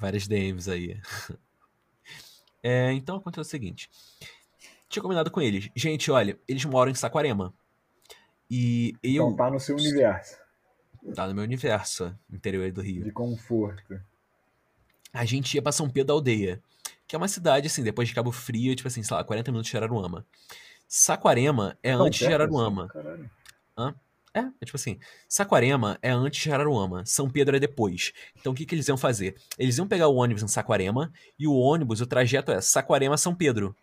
Várias 0.00 0.26
DMs 0.28 0.70
aí. 0.70 1.00
É, 2.62 2.90
então 2.94 3.14
aconteceu 3.18 3.42
o 3.42 3.44
seguinte. 3.44 3.88
Tinha 4.88 5.00
combinado 5.00 5.30
com 5.30 5.40
eles. 5.40 5.70
Gente, 5.76 6.10
olha, 6.10 6.36
eles 6.48 6.64
moram 6.64 6.90
em 6.90 6.96
Saquarema. 6.96 7.54
E 8.50 8.92
eu. 9.04 9.26
Então 9.26 9.36
tá 9.36 9.48
no 9.48 9.60
seu 9.60 9.76
universo 9.76 10.36
Tá 11.14 11.28
no 11.28 11.34
meu 11.34 11.44
universo, 11.44 12.12
interior 12.28 12.72
do 12.72 12.80
Rio. 12.80 13.04
de 13.04 13.12
conforto. 13.12 14.00
A 15.12 15.24
gente 15.24 15.54
ia 15.54 15.62
pra 15.62 15.70
São 15.70 15.88
Pedro 15.88 16.08
da 16.08 16.12
Aldeia. 16.14 16.60
Que 17.06 17.14
é 17.14 17.18
uma 17.18 17.28
cidade, 17.28 17.68
assim, 17.68 17.84
depois 17.84 18.08
de 18.08 18.14
Cabo 18.14 18.32
Frio, 18.32 18.74
tipo 18.74 18.88
assim, 18.88 19.04
sei 19.04 19.16
lá, 19.16 19.22
40 19.22 19.52
minutos 19.52 19.70
de 19.70 19.76
Araruama. 19.76 20.26
Saquarema 20.88 21.78
é 21.84 21.92
Tão 21.92 22.06
antes 22.06 22.18
de 22.18 22.24
perto 22.26 22.42
Araruama. 22.42 22.84
assim? 22.86 22.92
Caralho. 22.94 23.30
É, 24.36 24.40
é 24.40 24.64
tipo 24.66 24.76
assim, 24.76 24.98
Saquarema 25.26 25.98
é 26.02 26.10
antes 26.10 26.42
de 26.42 26.52
Araruama, 26.52 27.06
São 27.06 27.30
Pedro 27.30 27.56
é 27.56 27.58
depois. 27.58 28.12
Então 28.38 28.52
o 28.52 28.54
que, 28.54 28.66
que 28.66 28.74
eles 28.74 28.86
iam 28.86 28.98
fazer? 28.98 29.34
Eles 29.58 29.78
iam 29.78 29.88
pegar 29.88 30.08
o 30.08 30.16
ônibus 30.16 30.42
em 30.42 30.48
Saquarema 30.48 31.10
e 31.38 31.46
o 31.46 31.54
ônibus, 31.54 32.02
o 32.02 32.06
trajeto 32.06 32.52
é 32.52 32.60
Saquarema-São 32.60 33.34
Pedro. 33.34 33.74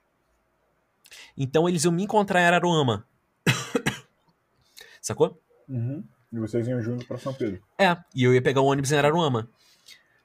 Então 1.35 1.67
eles 1.67 1.83
iam 1.85 1.91
me 1.91 2.03
encontrar 2.03 2.39
em 2.41 2.45
Araruama. 2.45 3.03
Sacou? 5.01 5.41
Uhum. 5.67 6.03
E 6.31 6.37
vocês 6.37 6.67
iam 6.67 6.79
juntos 6.83 7.07
pra 7.07 7.17
São 7.17 7.33
Pedro. 7.33 7.59
É, 7.79 7.97
e 8.13 8.23
eu 8.23 8.31
ia 8.31 8.41
pegar 8.41 8.61
o 8.61 8.65
ônibus 8.65 8.91
em 8.91 8.97
Araruama. 8.97 9.49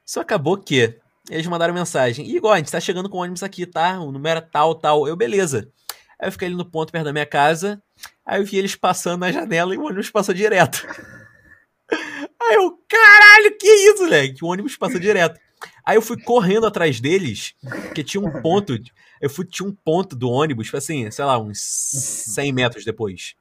Só 0.05 0.21
acabou 0.21 0.59
que 0.59 0.95
eles 1.31 1.47
mandaram 1.47 1.73
mensagem. 1.73 2.29
Igor, 2.29 2.53
a 2.53 2.59
gente 2.59 2.71
tá 2.71 2.81
chegando 2.81 3.09
com 3.09 3.17
o 3.17 3.23
ônibus 3.23 3.43
aqui, 3.43 3.65
tá? 3.65 3.99
O 3.99 4.13
número 4.13 4.41
é 4.41 4.43
tal, 4.43 4.75
tal. 4.75 5.09
Eu, 5.09 5.17
beleza. 5.17 5.73
Aí 6.21 6.29
eu 6.29 6.33
fiquei 6.33 6.49
ali 6.49 6.55
no 6.55 6.67
ponto 6.67 6.93
perto 6.93 7.07
da 7.07 7.13
minha 7.15 7.27
casa. 7.27 7.83
Aí 8.25 8.41
eu 8.41 8.45
vi 8.45 8.57
eles 8.57 8.75
passando 8.75 9.21
na 9.21 9.33
janela 9.33 9.75
e 9.75 9.79
o 9.79 9.83
ônibus 9.83 10.11
passou 10.11 10.35
direto. 10.35 10.87
Aí 12.41 12.55
eu, 12.55 12.79
caralho, 12.89 13.57
que 13.59 13.67
isso, 13.67 14.03
moleque? 14.03 14.45
O 14.45 14.49
ônibus 14.49 14.77
passou 14.77 15.01
direto. 15.01 15.41
Aí 15.85 15.97
eu 15.97 16.03
fui 16.03 16.21
correndo 16.23 16.67
atrás 16.67 17.01
deles, 17.01 17.55
porque 17.61 18.05
tinha 18.05 18.21
um 18.21 18.43
ponto. 18.43 18.79
Eu 19.21 19.29
fui, 19.29 19.45
tinha 19.45 19.69
um 19.69 19.75
ponto 19.75 20.15
do 20.15 20.31
ônibus, 20.31 20.73
assim, 20.75 21.11
sei 21.11 21.25
lá, 21.25 21.39
uns 21.39 21.59
100 21.59 22.53
metros 22.53 22.85
depois. 22.85 23.35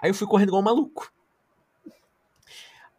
Aí 0.00 0.10
eu 0.10 0.14
fui 0.14 0.26
correndo 0.26 0.48
igual 0.48 0.62
um 0.62 0.64
maluco. 0.64 1.12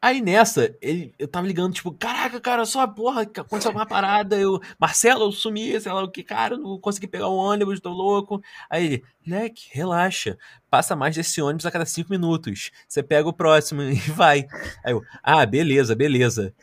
Aí 0.05 0.21
nessa, 0.21 0.71
ele, 0.83 1.15
eu 1.17 1.27
tava 1.27 1.47
ligando, 1.47 1.73
tipo, 1.73 1.91
caraca, 1.91 2.39
cara, 2.39 2.63
só 2.63 2.85
porra, 2.85 3.23
aconteceu 3.23 3.71
uma 3.71 3.87
parada, 3.87 4.37
eu, 4.37 4.61
Marcelo, 4.77 5.23
eu 5.23 5.31
sumi, 5.31 5.81
sei 5.81 5.91
lá 5.91 6.03
o 6.03 6.11
que, 6.11 6.21
cara, 6.21 6.55
não 6.55 6.77
consegui 6.77 7.07
pegar 7.07 7.27
o 7.27 7.35
ônibus, 7.35 7.79
tô 7.79 7.89
louco. 7.89 8.39
Aí 8.69 8.85
ele, 8.85 9.03
leque, 9.25 9.67
relaxa, 9.71 10.37
passa 10.69 10.95
mais 10.95 11.15
desse 11.15 11.41
ônibus 11.41 11.65
a 11.65 11.71
cada 11.71 11.87
cinco 11.87 12.11
minutos, 12.11 12.69
você 12.87 13.01
pega 13.01 13.27
o 13.27 13.33
próximo 13.33 13.81
e 13.89 13.95
vai. 13.95 14.45
Aí 14.83 14.93
eu, 14.93 15.01
ah, 15.23 15.43
beleza, 15.43 15.95
beleza. 15.95 16.53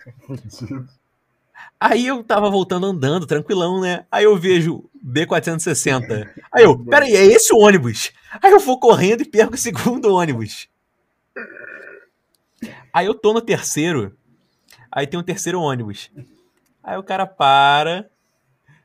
Aí 1.81 2.07
eu 2.07 2.23
tava 2.23 2.49
voltando 2.49 2.87
andando, 2.87 3.27
tranquilão, 3.27 3.81
né? 3.81 4.07
Aí 4.09 4.23
eu 4.23 4.37
vejo 4.37 4.89
B460. 5.05 6.31
Aí 6.53 6.63
eu, 6.63 6.79
peraí, 6.79 7.17
é 7.17 7.25
esse 7.25 7.53
o 7.53 7.59
ônibus? 7.59 8.13
Aí 8.41 8.53
eu 8.53 8.61
vou 8.61 8.79
correndo 8.79 9.23
e 9.23 9.29
perco 9.29 9.55
o 9.55 9.59
segundo 9.59 10.15
ônibus. 10.15 10.71
Aí 12.93 13.07
eu 13.07 13.15
tô 13.15 13.33
no 13.33 13.41
terceiro. 13.41 14.17
Aí 14.91 15.07
tem 15.07 15.19
um 15.19 15.23
terceiro 15.23 15.61
ônibus. 15.61 16.11
Aí 16.83 16.97
o 16.97 17.03
cara 17.03 17.27
para. 17.27 18.09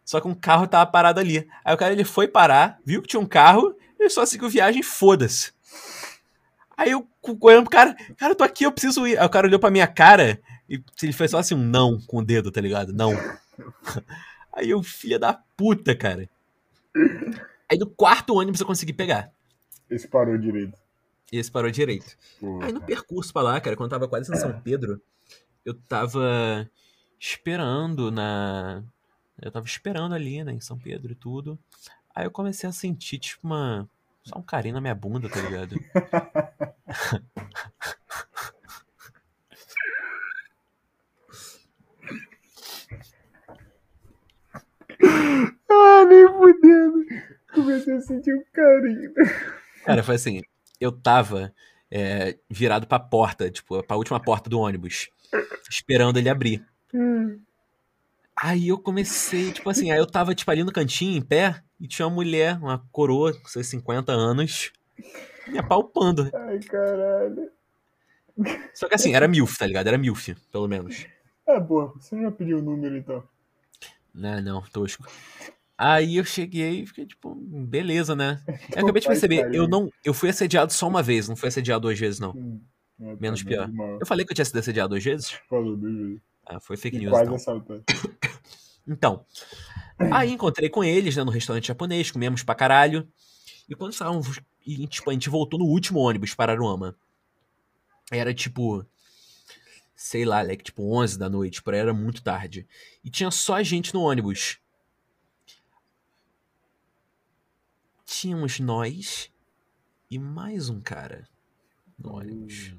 Só 0.05 0.21
que 0.21 0.27
um 0.27 0.35
carro 0.35 0.67
tava 0.67 0.89
parado 0.89 1.19
ali. 1.19 1.47
Aí 1.65 1.73
o 1.73 1.77
cara 1.77 1.91
ele 1.91 2.05
foi 2.05 2.27
parar, 2.27 2.79
viu 2.85 3.01
que 3.01 3.09
tinha 3.09 3.19
um 3.19 3.25
carro, 3.25 3.75
e 3.99 4.09
só 4.09 4.25
seguiu 4.25 4.49
viagem, 4.49 4.81
foda-se. 4.81 5.51
Aí 6.77 6.91
eu 6.91 7.07
olhando 7.41 7.63
pro 7.63 7.71
cara, 7.71 7.95
cara, 8.15 8.31
eu 8.31 8.35
tô 8.35 8.43
aqui, 8.43 8.63
eu 8.63 8.71
preciso 8.71 9.05
ir. 9.05 9.17
Aí 9.17 9.25
o 9.25 9.29
cara 9.29 9.47
olhou 9.47 9.59
pra 9.59 9.71
minha 9.71 9.87
cara 9.87 10.39
e 10.69 10.81
ele 11.01 11.11
fez 11.11 11.31
só 11.31 11.39
assim 11.39 11.55
um 11.55 11.63
não 11.63 11.99
com 11.99 12.19
o 12.19 12.25
dedo, 12.25 12.51
tá 12.51 12.61
ligado? 12.61 12.93
Não. 12.93 13.11
Aí 14.53 14.69
eu, 14.69 14.81
filha 14.81 15.19
da 15.19 15.33
puta, 15.33 15.95
cara. 15.95 16.29
Aí 17.69 17.77
no 17.77 17.87
quarto 17.87 18.35
ônibus 18.35 18.59
eu 18.59 18.65
consegui 18.65 18.93
pegar. 18.93 19.31
Esse 19.89 20.07
parou 20.07 20.37
direito. 20.37 20.77
E 21.31 21.37
esse 21.37 21.51
parou 21.51 21.69
direito. 21.69 22.17
Uhum. 22.41 22.61
Aí 22.63 22.71
no 22.71 22.81
percurso 22.81 23.33
pra 23.33 23.41
lá, 23.41 23.59
cara, 23.59 23.75
quando 23.75 23.91
eu 23.91 23.99
tava 23.99 24.07
quase 24.07 24.31
em 24.31 24.35
São 24.37 24.49
é. 24.51 24.61
Pedro, 24.63 25.01
eu 25.65 25.73
tava 25.73 26.69
esperando 27.19 28.09
na. 28.11 28.83
Eu 29.41 29.51
tava 29.51 29.65
esperando 29.65 30.15
ali, 30.15 30.43
né, 30.43 30.53
em 30.53 30.61
São 30.61 30.77
Pedro 30.77 31.11
e 31.11 31.15
tudo. 31.15 31.59
Aí 32.15 32.25
eu 32.25 32.31
comecei 32.31 32.69
a 32.69 32.73
sentir, 32.73 33.19
tipo, 33.19 33.45
uma. 33.45 33.89
Só 34.23 34.39
um 34.39 34.41
carinho 34.41 34.75
na 34.75 34.81
minha 34.81 34.95
bunda, 34.95 35.29
tá 35.29 35.39
ligado? 35.41 35.75
ah, 45.69 46.05
nem 46.05 46.27
fudendo. 46.27 47.05
Comecei 47.53 47.93
a 47.95 48.01
sentir 48.01 48.33
um 48.33 48.43
carinho. 48.51 49.13
Cara, 49.85 50.03
foi 50.03 50.15
assim 50.15 50.41
eu 50.79 50.91
tava 50.91 51.53
é, 51.91 52.37
virado 52.49 52.87
pra 52.87 52.99
porta, 52.99 53.49
tipo, 53.49 53.81
pra 53.83 53.97
última 53.97 54.19
porta 54.19 54.49
do 54.49 54.59
ônibus, 54.59 55.09
esperando 55.69 56.17
ele 56.17 56.29
abrir. 56.29 56.65
Aí 58.35 58.67
eu 58.67 58.77
comecei, 58.77 59.51
tipo 59.51 59.69
assim, 59.69 59.91
aí 59.91 59.97
eu 59.97 60.05
tava, 60.05 60.35
tipo, 60.35 60.49
ali 60.51 60.63
no 60.63 60.71
cantinho, 60.71 61.17
em 61.17 61.21
pé, 61.21 61.63
e 61.79 61.87
tinha 61.87 62.07
uma 62.07 62.13
mulher, 62.13 62.57
uma 62.57 62.85
coroa, 62.91 63.33
com 63.33 63.47
seus 63.47 63.67
50 63.67 64.11
anos, 64.11 64.71
me 65.47 65.57
apalpando. 65.57 66.29
Ai, 66.33 66.59
caralho. 66.59 67.51
Só 68.73 68.87
que 68.87 68.93
assim, 68.93 69.15
era 69.15 69.27
MILF, 69.27 69.57
tá 69.57 69.65
ligado? 69.65 69.87
Era 69.87 69.97
MILF, 69.97 70.35
pelo 70.51 70.67
menos. 70.67 71.07
É, 71.47 71.59
boa. 71.59 71.93
Você 71.99 72.21
já 72.21 72.29
pediu 72.29 72.59
o 72.59 72.61
número, 72.61 72.95
então. 72.95 73.23
Não, 74.13 74.41
não, 74.41 74.61
tosco. 74.61 75.07
Aí 75.77 76.17
eu 76.17 76.25
cheguei 76.25 76.81
e 76.81 76.87
fiquei 76.87 77.05
tipo, 77.05 77.35
beleza, 77.35 78.15
né? 78.15 78.41
Eu 78.75 78.83
acabei 78.83 79.01
de 79.01 79.07
perceber, 79.07 79.53
eu 79.53 79.67
não, 79.67 79.91
eu 80.03 80.13
fui 80.13 80.29
assediado 80.29 80.73
só 80.73 80.87
uma 80.87 81.03
vez, 81.03 81.27
não 81.27 81.35
fui 81.35 81.49
assediado 81.49 81.81
duas 81.81 81.99
vezes, 81.99 82.19
não. 82.19 82.31
Hum. 82.31 82.59
É, 82.99 83.11
tá 83.11 83.21
Menos 83.21 83.43
pior. 83.43 83.71
mal. 83.71 83.99
Eu 83.99 84.05
falei 84.07 84.25
que 84.25 84.31
eu 84.31 84.35
tinha 84.35 84.45
sido 84.45 84.57
assediado 84.57 84.89
duas 84.89 85.03
vezes? 85.03 85.37
Falou 85.47 85.77
duas 85.77 85.93
vezes. 85.93 86.21
Ah, 86.45 86.59
foi 86.59 86.77
fake 86.77 86.97
E 86.97 86.99
news, 87.01 87.11
quase 87.11 87.51
então. 87.51 87.83
Então, 88.89 89.25
aí 89.99 90.31
encontrei 90.31 90.69
com 90.69 90.81
eles, 90.81 91.17
né, 91.17 91.23
no 91.23 91.29
restaurante 91.29 91.67
japonês, 91.67 92.09
comemos 92.09 92.41
pra 92.41 92.55
caralho. 92.55 93.05
E 93.67 93.75
quando 93.75 93.91
estávamos, 93.91 94.39
e, 94.65 94.87
tipo, 94.87 95.09
a 95.09 95.13
gente 95.13 95.29
voltou 95.29 95.59
no 95.59 95.65
último 95.65 95.99
ônibus 95.99 96.33
para 96.33 96.53
Aruama. 96.53 96.95
Era 98.09 98.33
tipo, 98.33 98.85
sei 99.93 100.23
lá, 100.23 100.41
like, 100.41 100.63
tipo 100.63 100.83
11 100.83 101.19
da 101.19 101.27
noite, 101.29 101.61
por 101.61 101.73
aí 101.73 101.81
era 101.81 101.93
muito 101.93 102.23
tarde. 102.23 102.65
E 103.03 103.09
tinha 103.09 103.29
só 103.29 103.61
gente 103.61 103.93
no 103.93 104.01
ônibus. 104.03 104.57
Tínhamos 108.11 108.57
nós 108.61 109.29
e 110.09 110.17
mais 110.17 110.69
um 110.69 110.79
cara 110.79 111.27
no 111.99 112.13
ônibus. 112.15 112.73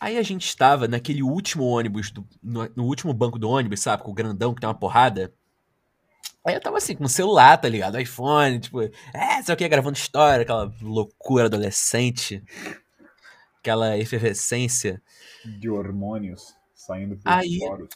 Aí 0.00 0.18
a 0.18 0.22
gente 0.22 0.44
estava 0.46 0.88
naquele 0.88 1.22
último 1.22 1.62
ônibus, 1.64 2.10
do- 2.10 2.26
no, 2.42 2.68
no 2.74 2.84
último 2.84 3.14
banco 3.14 3.38
do 3.38 3.48
ônibus, 3.48 3.78
sabe? 3.80 4.02
Com 4.02 4.10
o 4.10 4.14
grandão 4.14 4.52
que 4.52 4.60
tem 4.60 4.66
uma 4.68 4.74
porrada. 4.74 5.32
Aí 6.44 6.54
eu 6.54 6.60
tava 6.60 6.78
assim, 6.78 6.96
com 6.96 7.04
o 7.04 7.08
celular, 7.08 7.56
tá 7.56 7.68
ligado? 7.68 8.00
iPhone, 8.00 8.58
tipo, 8.58 8.80
é, 8.82 9.40
sei 9.44 9.54
o 9.54 9.56
que, 9.56 9.68
gravando 9.68 9.96
história, 9.96 10.42
aquela 10.42 10.74
loucura 10.82 11.44
adolescente. 11.46 12.42
Aquela 13.60 13.96
efervescência. 13.96 15.00
De 15.44 15.70
hormônios 15.70 16.52
saindo 16.74 17.16
por 17.16 17.30
Aí- 17.30 17.60
poros. 17.60 17.88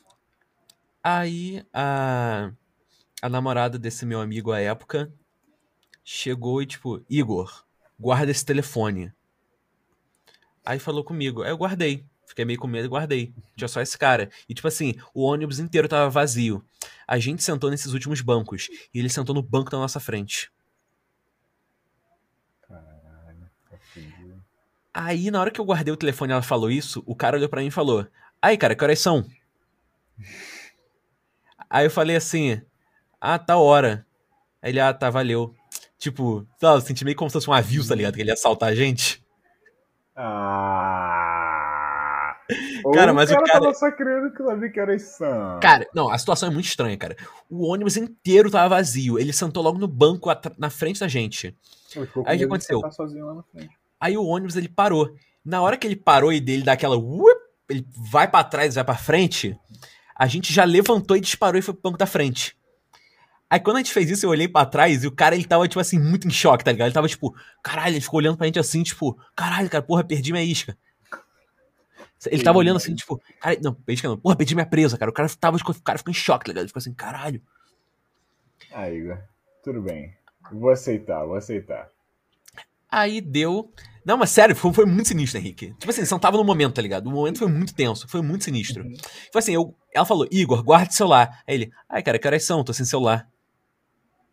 Aí 1.03 1.67
a, 1.73 2.53
a 3.21 3.29
namorada 3.29 3.81
desse 3.81 4.07
meu 4.07 4.21
amigo 4.21 4.53
à 4.53 4.61
época 4.61 5.13
chegou 6.05 6.63
e, 6.63 6.67
tipo, 6.67 7.03
Igor, 7.09 7.65
guarda 7.99 8.31
esse 8.31 8.45
telefone. 8.45 9.13
Aí 10.65 10.79
falou 10.79 11.03
comigo. 11.03 11.43
Aí 11.43 11.51
eu 11.51 11.57
guardei. 11.57 12.05
Fiquei 12.27 12.45
meio 12.45 12.59
com 12.59 12.67
medo 12.67 12.87
e 12.87 12.89
guardei. 12.89 13.35
Tinha 13.57 13.69
só 13.69 13.81
esse 13.81 13.99
cara. 13.99 14.31
E, 14.49 14.55
tipo 14.55 14.67
assim, 14.67 14.95
o 15.13 15.23
ônibus 15.23 15.59
inteiro 15.59 15.89
tava 15.89 16.09
vazio. 16.09 16.65
A 17.07 17.19
gente 17.19 17.43
sentou 17.43 17.71
nesses 17.71 17.93
últimos 17.93 18.21
bancos. 18.21 18.69
E 18.93 18.99
ele 18.99 19.09
sentou 19.09 19.35
no 19.35 19.43
banco 19.43 19.71
da 19.71 19.79
nossa 19.79 20.01
frente. 20.01 20.51
Caralho. 22.63 23.51
Aí, 24.93 25.31
na 25.31 25.41
hora 25.41 25.51
que 25.51 25.61
eu 25.61 25.65
guardei 25.65 25.93
o 25.93 25.97
telefone 25.97 26.33
e 26.33 26.35
ela 26.35 26.43
falou 26.43 26.71
isso, 26.71 27.03
o 27.07 27.15
cara 27.15 27.37
olhou 27.37 27.49
pra 27.49 27.61
mim 27.61 27.69
e 27.69 27.71
falou: 27.71 28.07
Aí, 28.41 28.57
cara, 28.57 28.75
que 28.75 28.83
horas 28.83 28.99
são? 28.99 29.25
Aí 31.69 31.87
eu 31.87 31.91
falei 31.91 32.17
assim: 32.17 32.63
Ah, 33.21 33.39
tá 33.39 33.59
hora. 33.59 34.07
Aí 34.63 34.71
ele, 34.73 34.81
ah, 34.81 34.95
tá, 34.95 35.11
valeu. 35.11 35.55
Tipo, 36.05 36.47
sei 36.59 36.69
lá, 36.69 36.75
eu 36.75 36.83
senti 36.83 37.03
meio 37.03 37.17
como 37.17 37.31
se 37.31 37.33
fosse 37.33 37.49
um 37.49 37.53
aviso, 37.55 37.89
tá 37.89 37.95
ligado? 37.95 38.13
Que 38.15 38.21
ele 38.21 38.29
ia 38.29 38.35
assaltar 38.35 38.69
a 38.69 38.75
gente. 38.75 39.25
Ah! 40.15 42.37
Cara, 42.93 43.15
mas 43.15 43.31
o 43.31 43.33
o 43.33 43.37
cara 43.37 43.47
cara- 43.47 43.61
tava 43.61 43.75
só 43.75 43.91
querendo 43.91 44.31
que 44.31 44.45
sabia 44.45 44.71
que 44.71 44.79
era 44.79 44.95
isso. 44.95 45.25
Cara, 45.63 45.89
não, 45.95 46.11
a 46.11 46.19
situação 46.19 46.51
é 46.51 46.53
muito 46.53 46.67
estranha, 46.67 46.95
cara. 46.99 47.17
O 47.49 47.73
ônibus 47.73 47.97
inteiro 47.97 48.51
tava 48.51 48.69
vazio. 48.77 49.19
Ele 49.19 49.33
sentou 49.33 49.63
logo 49.63 49.79
no 49.79 49.89
banco 49.89 50.29
na 50.59 50.69
frente 50.69 51.01
da 51.01 51.09
gente. 51.09 51.57
Aí 52.27 52.37
o 52.37 52.39
que 52.39 52.45
aconteceu? 52.45 52.83
Aí 53.99 54.19
o 54.19 54.27
ônibus 54.27 54.57
ele 54.57 54.69
parou. 54.69 55.09
Na 55.43 55.63
hora 55.63 55.79
que 55.79 55.87
ele 55.87 55.97
parou 55.97 56.35
e 56.35 56.39
dele 56.39 56.65
dá 56.65 56.75
aquela. 56.75 56.99
Uip, 56.99 57.41
ele 57.71 57.87
vai 58.13 58.31
pra 58.31 58.45
trás, 58.45 58.75
vai 58.75 58.85
pra 58.85 58.95
frente. 58.95 59.59
A 60.15 60.27
gente 60.27 60.53
já 60.53 60.65
levantou 60.65 61.17
e 61.17 61.21
disparou 61.21 61.59
e 61.59 61.63
foi 61.63 61.73
pro 61.73 61.85
banco 61.85 61.97
da 61.97 62.05
frente. 62.05 62.55
Aí 63.55 63.61
quando 63.61 63.77
a 63.77 63.79
gente 63.79 63.93
fez 63.93 64.11
isso, 64.11 64.27
eu 64.27 64.31
olhei 64.31 64.49
pra 64.49 64.67
trás 64.67 65.05
e 65.05 65.07
o 65.07 65.13
cara 65.13 65.37
ele 65.37 65.45
tava, 65.45 65.69
tipo 65.69 65.79
assim, 65.79 65.97
muito 65.97 66.27
em 66.27 66.31
choque, 66.33 66.65
tá 66.65 66.73
ligado? 66.73 66.89
Ele 66.89 66.95
tava 66.95 67.07
tipo, 67.07 67.33
caralho, 67.63 67.95
ele 67.95 68.01
ficou 68.01 68.19
olhando 68.19 68.37
pra 68.37 68.47
gente 68.47 68.59
assim, 68.59 68.83
tipo, 68.83 69.17
caralho, 69.37 69.71
cara, 69.71 69.81
porra, 69.81 70.03
perdi 70.03 70.33
minha 70.33 70.43
isca. 70.43 70.77
Ele 72.27 72.43
tava 72.43 72.59
olhando 72.59 72.79
assim, 72.79 72.97
tipo, 72.97 73.23
cara, 73.41 73.57
não, 73.63 73.77
isca 73.87 74.09
não, 74.09 74.19
porra, 74.19 74.35
perdi 74.35 74.57
minha 74.57 74.67
presa, 74.67 74.99
cara. 74.99 75.09
O 75.09 75.15
cara 75.15 75.29
tava, 75.39 75.57
o 75.57 75.83
cara 75.85 75.99
ficou 75.99 76.11
em 76.11 76.15
choque, 76.15 76.47
tá 76.47 76.51
ligado? 76.51 76.63
Ele 76.63 76.69
ficou 76.69 76.81
assim, 76.81 76.93
caralho. 76.93 77.41
Ah, 78.73 78.91
Igor, 78.91 79.19
tudo 79.63 79.81
bem. 79.83 80.13
Vou 80.51 80.71
aceitar, 80.71 81.25
vou 81.25 81.37
aceitar. 81.37 81.89
Aí 82.91 83.21
deu. 83.21 83.73
Não, 84.05 84.17
mas 84.17 84.31
sério, 84.31 84.57
foi, 84.57 84.73
foi 84.73 84.85
muito 84.85 85.07
sinistro, 85.07 85.39
Henrique. 85.39 85.75
Tipo 85.75 85.91
assim, 85.91 86.05
você 86.05 86.13
não 86.13 86.19
tava 86.19 86.37
no 86.37 86.45
momento, 86.45 86.75
tá 86.75 86.83
ligado? 86.83 87.07
O 87.07 87.13
momento 87.13 87.39
foi 87.39 87.49
muito 87.49 87.73
tenso, 87.73 88.09
foi 88.09 88.21
muito 88.21 88.43
sinistro. 88.43 88.83
Uhum. 88.83 88.97
Foi 89.33 89.39
assim, 89.39 89.55
eu, 89.55 89.77
ela 89.95 90.05
falou, 90.05 90.27
Igor, 90.29 90.61
guarda 90.65 90.91
o 90.91 90.93
celular. 90.93 91.41
Aí 91.47 91.55
ele, 91.55 91.73
ai, 91.89 92.03
cara, 92.03 92.19
que 92.19 92.27
horas 92.27 92.43
são? 92.43 92.65
Tô 92.65 92.73
sem 92.73 92.85
celular. 92.85 93.33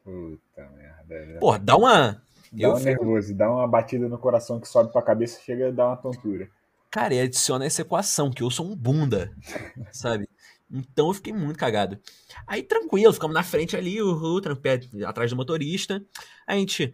Puta 0.04 0.70
merda. 0.76 1.40
Porra, 1.40 1.60
dá 1.60 1.78
uma. 1.78 2.12
dá 2.52 2.68
eu 2.68 2.74
um 2.74 2.78
fico- 2.78 2.90
nervoso, 2.90 3.34
dá 3.36 3.50
uma 3.52 3.68
batida 3.68 4.08
no 4.08 4.18
coração 4.18 4.60
que 4.60 4.68
sobe 4.68 4.92
pra 4.92 5.02
cabeça 5.02 5.40
e 5.40 5.44
chega 5.44 5.68
a 5.68 5.72
dar 5.72 5.88
uma 5.88 5.98
tontura. 5.98 6.50
Cara, 6.90 7.14
e 7.14 7.22
adiciona 7.22 7.66
essa 7.66 7.82
equação, 7.84 8.30
que 8.32 8.44
eu 8.44 8.50
sou 8.50 8.66
um 8.66 8.76
bunda, 8.76 9.32
sabe? 9.92 10.28
Então 10.70 11.08
eu 11.08 11.14
fiquei 11.14 11.34
muito 11.34 11.58
cagado. 11.58 12.00
Aí 12.48 12.64
tranquilo, 12.64 13.14
ficamos 13.14 13.34
na 13.34 13.44
frente 13.44 13.76
ali, 13.76 14.02
uhul, 14.02 14.42
atrás 15.06 15.30
do 15.30 15.36
motorista. 15.38 16.02
Aí 16.48 16.58
a 16.58 16.60
gente. 16.60 16.94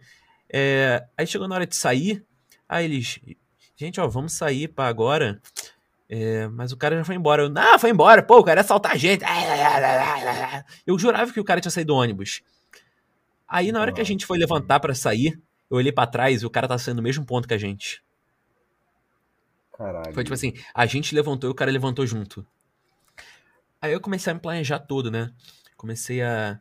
é, 0.52 1.04
aí 1.16 1.26
chegou 1.26 1.46
na 1.48 1.54
hora 1.54 1.66
de 1.66 1.76
sair. 1.76 2.24
Aí 2.68 2.84
eles. 2.84 3.18
Gente, 3.76 4.00
ó, 4.00 4.08
vamos 4.08 4.32
sair 4.32 4.68
pra 4.68 4.86
agora. 4.88 5.40
É, 6.10 6.48
mas 6.48 6.72
o 6.72 6.76
cara 6.76 6.96
já 6.96 7.04
foi 7.04 7.14
embora. 7.14 7.42
Eu, 7.42 7.48
não, 7.48 7.78
foi 7.78 7.90
embora, 7.90 8.22
pô, 8.22 8.38
o 8.38 8.44
cara 8.44 8.60
ia 8.60 8.64
assaltar 8.64 8.92
a 8.92 8.96
gente. 8.96 9.24
Eu 10.86 10.98
jurava 10.98 11.32
que 11.32 11.40
o 11.40 11.44
cara 11.44 11.60
tinha 11.60 11.70
saído 11.70 11.92
do 11.92 11.96
ônibus. 11.96 12.42
Aí 13.48 13.72
na 13.72 13.80
hora 13.80 13.92
que 13.92 14.00
a 14.00 14.04
gente 14.04 14.26
foi 14.26 14.36
levantar 14.38 14.78
pra 14.80 14.94
sair, 14.94 15.40
eu 15.70 15.76
olhei 15.78 15.90
pra 15.92 16.06
trás 16.06 16.42
e 16.42 16.46
o 16.46 16.50
cara 16.50 16.68
tá 16.68 16.76
saindo 16.78 16.98
no 16.98 17.02
mesmo 17.02 17.24
ponto 17.24 17.48
que 17.48 17.54
a 17.54 17.58
gente. 17.58 18.02
Caralho. 19.76 20.12
Foi 20.12 20.24
tipo 20.24 20.34
assim, 20.34 20.52
a 20.74 20.86
gente 20.86 21.14
levantou 21.14 21.48
e 21.48 21.52
o 21.52 21.54
cara 21.54 21.70
levantou 21.70 22.06
junto. 22.06 22.44
Aí 23.80 23.92
eu 23.92 24.00
comecei 24.00 24.30
a 24.30 24.34
me 24.34 24.40
planejar 24.40 24.80
todo, 24.80 25.10
né? 25.10 25.30
Comecei 25.76 26.20
a. 26.22 26.58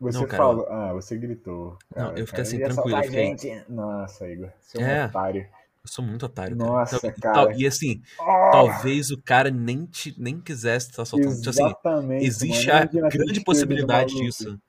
Você 0.00 0.18
Não, 0.18 0.26
cara, 0.26 0.42
falou. 0.42 0.66
Ah, 0.68 0.92
você 0.92 1.16
gritou. 1.16 1.78
Não, 1.94 2.08
cara, 2.08 2.18
eu 2.20 2.26
fiquei 2.26 2.26
cara, 2.26 2.42
assim, 2.42 2.58
tranquilo, 2.58 2.98
eu 2.98 3.02
fiquei- 3.04 3.24
gente. 3.38 3.64
Nossa, 3.72 4.28
Igor. 4.28 4.50
Você 4.60 4.78
é 4.78 4.80
um 4.84 4.86
É. 4.86 5.06
otário. 5.06 5.42
Eu 5.42 5.88
sou 5.88 6.04
muito 6.04 6.26
otário, 6.26 6.56
Nossa, 6.56 7.00
cara. 7.00 7.14
Então, 7.16 7.32
cara. 7.32 7.46
tal- 7.46 7.58
E 7.58 7.66
assim, 7.66 8.02
Oh, 8.18 8.24
talvez 8.50 9.10
o 9.12 9.22
cara 9.22 9.50
nem, 9.50 9.86
te, 9.86 10.12
nem 10.20 10.40
quisesse 10.40 10.90
estar 10.90 11.04
soltando. 11.04 11.36
Tipo 11.36 11.48
assim, 11.50 11.64
Exatamente. 11.64 12.24
existe 12.26 12.66
mano. 12.66 13.06
a 13.06 13.08
grande 13.08 13.40
possibilidade 13.44 14.14
disso. 14.16 14.60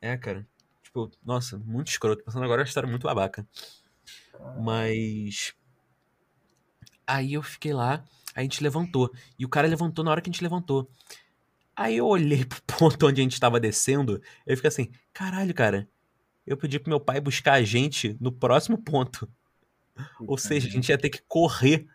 É, 0.00 0.16
cara. 0.16 0.46
Tipo, 0.92 1.10
nossa, 1.24 1.56
muito 1.56 1.88
escroto. 1.88 2.22
Passando 2.22 2.44
agora 2.44 2.60
é 2.60 2.64
uma 2.64 2.68
história 2.68 2.88
muito 2.88 3.06
babaca. 3.06 3.46
Mas. 4.60 5.54
Aí 7.06 7.32
eu 7.32 7.42
fiquei 7.42 7.72
lá, 7.72 8.04
a 8.34 8.42
gente 8.42 8.62
levantou. 8.62 9.10
E 9.38 9.46
o 9.46 9.48
cara 9.48 9.66
levantou 9.66 10.04
na 10.04 10.10
hora 10.10 10.20
que 10.20 10.28
a 10.28 10.32
gente 10.32 10.42
levantou. 10.42 10.90
Aí 11.74 11.96
eu 11.96 12.06
olhei 12.06 12.44
pro 12.44 12.60
ponto 12.62 13.06
onde 13.06 13.22
a 13.22 13.24
gente 13.24 13.40
tava 13.40 13.58
descendo. 13.58 14.20
Eu 14.46 14.54
fiquei 14.54 14.68
assim: 14.68 14.92
caralho, 15.14 15.54
cara. 15.54 15.88
Eu 16.46 16.58
pedi 16.58 16.78
pro 16.78 16.90
meu 16.90 17.00
pai 17.00 17.20
buscar 17.20 17.54
a 17.54 17.62
gente 17.62 18.14
no 18.20 18.30
próximo 18.30 18.76
ponto. 18.76 19.26
Ou 20.20 20.36
seja, 20.36 20.68
a 20.68 20.70
gente 20.70 20.90
ia 20.90 20.98
ter 20.98 21.08
que 21.08 21.22
correr 21.22 21.86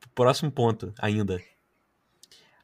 pro 0.00 0.10
próximo 0.10 0.50
ponto 0.50 0.92
ainda. 0.98 1.42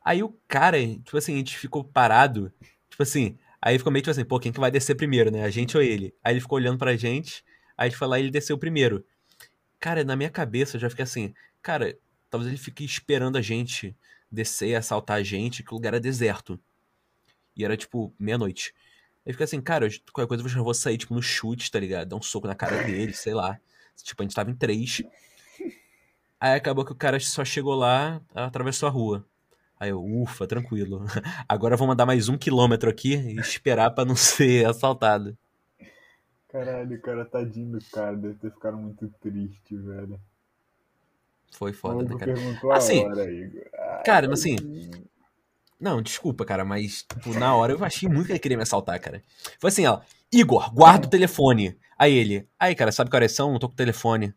Aí 0.05 0.23
o 0.23 0.37
cara, 0.47 0.79
tipo 0.79 1.17
assim, 1.17 1.35
a 1.35 1.39
gente 1.39 1.57
ficou 1.57 1.85
parado. 1.85 2.53
Tipo 2.91 3.03
assim, 3.03 3.39
aí 3.61 3.79
ficou 3.79 3.93
meio 3.93 4.03
tipo 4.03 4.11
assim, 4.11 4.25
pô, 4.25 4.39
quem 4.39 4.53
que 4.53 4.61
vai 4.61 4.71
descer 4.71 4.95
primeiro, 4.95 5.31
né? 5.31 5.45
A 5.45 5.51
gente 5.51 5.77
ou 5.77 5.83
ele? 5.83 6.15
Aí 6.23 6.35
ele 6.35 6.41
ficou 6.41 6.57
olhando 6.57 6.79
pra 6.79 6.97
gente. 6.97 7.45
Aí 7.77 7.87
a 7.87 7.89
gente 7.89 7.99
foi 7.99 8.09
lá 8.09 8.19
e 8.19 8.23
ele 8.23 8.31
desceu 8.31 8.59
primeiro. 8.59 9.05
Cara, 9.81 10.05
na 10.05 10.17
minha 10.17 10.31
cabeça 10.31 10.77
eu 10.77 10.81
já 10.81 10.91
fiquei 10.91 11.05
assim, 11.05 11.35
cara, 11.63 11.97
talvez 12.31 12.49
ele 12.49 12.59
fique 12.59 12.85
esperando 12.85 13.37
a 13.37 13.43
gente 13.43 13.97
descer, 14.31 14.75
assaltar 14.75 15.19
a 15.19 15.23
gente, 15.23 15.63
que 15.63 15.73
o 15.73 15.75
lugar 15.75 15.91
era 15.91 16.01
deserto. 16.01 16.59
E 17.57 17.65
era 17.65 17.77
tipo 17.77 18.13
meia-noite. 18.19 18.75
Aí 19.27 19.33
fica 19.33 19.45
assim, 19.45 19.61
cara, 19.61 19.89
qualquer 20.13 20.29
coisa 20.29 20.59
eu 20.59 20.65
vou 20.65 20.75
sair, 20.75 20.97
tipo, 20.97 21.15
no 21.15 21.23
chute, 21.23 21.71
tá 21.71 21.79
ligado? 21.79 22.09
Dar 22.09 22.17
um 22.17 22.23
soco 22.23 22.47
na 22.47 22.55
cara 22.55 22.83
dele, 22.83 23.13
sei 23.13 23.35
lá. 23.35 23.59
Tipo, 24.03 24.23
a 24.23 24.25
gente 24.25 24.35
tava 24.35 24.51
em 24.51 24.55
três. 24.55 25.03
Aí 26.41 26.55
acabou 26.55 26.85
que 26.85 26.93
o 26.93 26.95
cara 26.95 27.19
só 27.21 27.45
chegou 27.45 27.75
lá, 27.75 28.23
atravessou 28.35 28.89
a 28.89 28.93
rua. 28.93 29.27
Aí 29.81 29.91
eu, 29.91 30.05
ufa, 30.05 30.47
tranquilo. 30.47 31.05
Agora 31.49 31.75
eu 31.75 31.79
vou 31.79 31.87
mandar 31.87 32.05
mais 32.05 32.29
um 32.29 32.37
quilômetro 32.37 32.91
aqui 32.91 33.15
e 33.15 33.39
esperar 33.39 33.91
pra 33.91 34.05
não 34.05 34.15
ser 34.17 34.67
assaltado. 34.67 35.37
Caralho, 36.49 37.01
cara, 37.03 37.25
tadinho 37.25 37.79
do 37.79 37.85
cara, 37.93 38.17
deve 38.17 38.35
ter 38.35 38.51
ficado 38.51 38.77
muito 38.77 39.09
triste, 39.21 39.77
velho. 39.77 40.19
Foi 41.53 41.71
O 41.71 41.75
foda, 41.75 42.05
né, 42.05 42.17
cara? 42.19 42.35
Assim. 42.75 43.07
Ai, 43.07 44.03
cara, 44.05 44.33
assim, 44.33 44.57
tadinho. 44.57 45.09
Não, 45.81 46.03
desculpa, 46.03 46.45
cara, 46.45 46.65
mas 46.65 47.03
tipo, 47.03 47.39
na 47.39 47.55
hora 47.55 47.73
eu 47.73 47.85
achei 47.85 48.09
muito 48.09 48.27
que 48.27 48.33
ele 48.33 48.39
queria 48.41 48.57
me 48.57 48.65
assaltar, 48.65 48.99
cara. 49.01 49.23
Foi 49.61 49.69
assim, 49.69 49.87
ó. 49.87 50.01
Igor, 50.33 50.75
guarda 50.75 51.07
o 51.07 51.11
telefone. 51.11 51.79
Aí 51.97 52.15
ele, 52.15 52.49
aí, 52.59 52.75
cara, 52.75 52.91
sabe 52.91 53.11
que 53.11 53.17
horas 53.17 53.33
são? 53.33 53.53
Não 53.53 53.59
tô 53.59 53.69
com 53.69 53.75
o 53.75 53.77
telefone. 53.77 54.35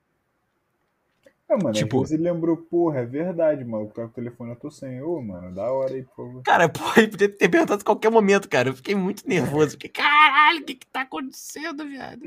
Ah, 1.54 1.58
mano, 1.58 1.74
tipo- 1.74 2.06
ele 2.06 2.24
lembrou, 2.24 2.56
porra, 2.56 3.00
é 3.00 3.06
verdade, 3.06 3.66
mano, 3.66 3.88
tá 3.88 4.04
com 4.04 4.08
o 4.08 4.14
telefone, 4.14 4.52
eu 4.52 4.56
tô 4.56 4.72
sem. 4.72 5.02
Ô, 5.02 5.22
mano, 5.22 5.54
da 5.54 5.70
hora 5.72 5.94
aí, 5.94 6.04
por 6.04 6.16
favor. 6.16 6.44
Cara, 6.44 6.70
pô, 6.72 6.80
ele 6.96 7.10
podia 7.10 7.28
ter 7.30 7.50
perguntado 7.50 7.82
a 7.82 7.86
qualquer 7.86 8.10
momento, 8.10 8.48
cara. 8.48 8.70
Eu 8.70 8.74
fiquei 8.76 8.96
muito 8.96 9.28
nervoso. 9.28 9.72
Fiquei, 9.72 9.90
caralho, 9.90 10.62
o 10.62 10.64
que 10.66 10.76
que 10.76 10.88
tá 10.88 11.02
acontecendo, 11.02 11.86
viado? 11.86 12.22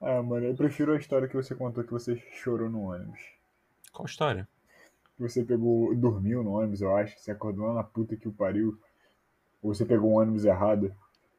Ah, 0.00 0.22
mano, 0.22 0.46
eu 0.46 0.54
prefiro 0.54 0.94
a 0.94 0.98
história 0.98 1.28
que 1.28 1.36
você 1.36 1.54
contou 1.54 1.84
que 1.84 1.92
você 1.92 2.16
chorou 2.32 2.70
no 2.70 2.80
ônibus. 2.90 3.20
Qual 3.92 4.06
história? 4.06 4.48
Você 5.18 5.44
pegou, 5.44 5.94
dormiu 5.94 6.42
no 6.42 6.52
ônibus, 6.52 6.80
eu 6.80 6.94
acho, 6.96 7.18
você 7.18 7.30
acordou 7.30 7.66
lá 7.66 7.74
na 7.74 7.82
puta 7.84 8.16
que 8.16 8.28
o 8.28 8.32
pariu. 8.32 8.78
Ou 9.62 9.74
você 9.74 9.84
pegou 9.84 10.12
o 10.12 10.14
ônibus 10.18 10.44
errado. 10.46 10.94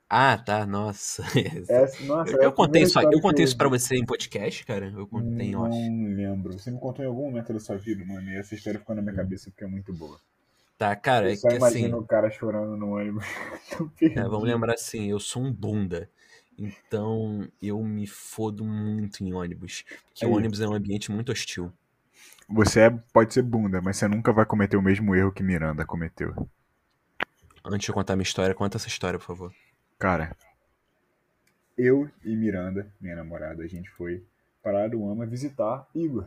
Ah, 0.10 0.38
tá, 0.38 0.66
nossa. 0.66 1.22
Essa, 1.68 2.04
nossa, 2.06 2.32
eu, 2.32 2.42
é 2.42 2.46
eu 2.46 2.50
a 2.50 2.54
contei 2.54 2.84
isso, 2.84 2.98
eu 3.00 3.20
contei 3.22 3.44
isso 3.44 3.58
pra 3.58 3.68
você 3.68 3.96
em 3.98 4.06
podcast, 4.06 4.66
cara? 4.66 4.88
Eu 4.96 5.06
contei, 5.06 5.54
eu 5.54 5.60
Não 5.60 5.66
acho. 5.66 5.78
lembro. 5.78 6.54
Você 6.54 6.72
me 6.72 6.80
contou 6.80 7.04
em 7.04 7.08
algum 7.08 7.26
momento 7.26 7.52
da 7.52 7.60
sua 7.60 7.78
vida, 7.78 8.06
mano, 8.06 8.30
e 8.30 8.38
essa 8.38 8.56
história 8.56 8.80
ficou 8.80 8.96
na 8.96 9.02
minha 9.02 9.14
cabeça 9.16 9.50
porque 9.52 9.66
é 9.66 9.68
muito 9.68 9.94
boa. 9.94 10.18
Tá, 10.78 10.96
cara, 10.96 11.28
Eu 11.28 11.34
é 11.34 11.36
só 11.36 11.50
que 11.50 11.56
assim. 11.56 11.80
imagino 11.80 11.98
o 12.00 12.06
cara 12.06 12.30
chorando 12.30 12.78
no 12.78 12.96
ônibus. 12.96 13.26
É, 14.16 14.22
vamos 14.24 14.44
lembrar 14.44 14.74
assim, 14.76 15.10
eu 15.10 15.20
sou 15.20 15.44
um 15.44 15.52
bunda. 15.52 16.10
Então 16.58 17.48
eu 17.62 17.84
me 17.84 18.08
fodo 18.08 18.64
muito 18.64 19.24
em 19.24 19.34
ônibus. 19.34 19.84
Porque 20.08 20.26
o 20.26 20.30
Aí. 20.30 20.34
ônibus 20.36 20.62
é 20.62 20.68
um 20.68 20.74
ambiente 20.74 21.12
muito 21.12 21.32
hostil. 21.32 21.72
Você 22.50 22.80
é- 22.82 22.90
pode 23.12 23.34
ser 23.34 23.42
bunda, 23.44 23.82
mas 23.82 23.98
você 23.98 24.08
nunca 24.08 24.32
vai 24.32 24.46
cometer 24.46 24.78
o 24.78 24.82
mesmo 24.82 25.14
erro 25.14 25.32
que 25.34 25.44
Miranda 25.44 25.86
cometeu. 25.86 26.34
Antes 27.66 27.86
de 27.86 27.90
eu 27.92 27.96
contar 27.96 28.16
minha 28.16 28.24
história, 28.24 28.56
conta 28.56 28.78
essa 28.78 28.88
história, 28.88 29.20
por 29.20 29.26
favor. 29.26 29.54
Cara, 30.00 30.36
eu 31.78 32.10
e 32.26 32.36
Miranda, 32.36 32.92
minha 33.00 33.16
namorada, 33.16 33.64
a 33.64 33.68
gente 33.68 33.90
foi 33.92 34.26
para 34.64 34.84
Aruama 34.84 35.26
visitar 35.26 35.88
Igor. 35.94 36.26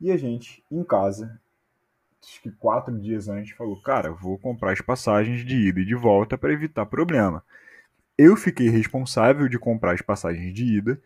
E 0.00 0.12
a 0.12 0.16
gente, 0.16 0.64
em 0.70 0.84
casa, 0.84 1.40
acho 2.22 2.40
que 2.40 2.50
quatro 2.52 2.96
dias 3.00 3.28
antes, 3.28 3.56
falou: 3.56 3.82
Cara, 3.82 4.12
vou 4.12 4.38
comprar 4.38 4.72
as 4.72 4.80
passagens 4.80 5.44
de 5.44 5.56
ida 5.56 5.80
e 5.80 5.84
de 5.84 5.94
volta 5.94 6.38
para 6.38 6.52
evitar 6.52 6.86
problema. 6.86 7.42
Eu 8.16 8.36
fiquei 8.36 8.68
responsável 8.68 9.48
de 9.48 9.58
comprar 9.58 9.92
as 9.92 10.02
passagens 10.02 10.54
de 10.54 10.64
ida 10.64 11.02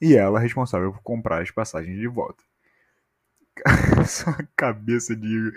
e 0.00 0.16
ela 0.16 0.40
responsável 0.40 0.92
por 0.92 1.02
comprar 1.02 1.42
as 1.42 1.50
passagens 1.50 1.96
de 1.96 2.08
volta. 2.08 2.42
Só 4.06 4.30
a 4.30 4.46
cabeça 4.56 5.14
de 5.14 5.26
Igor. 5.26 5.52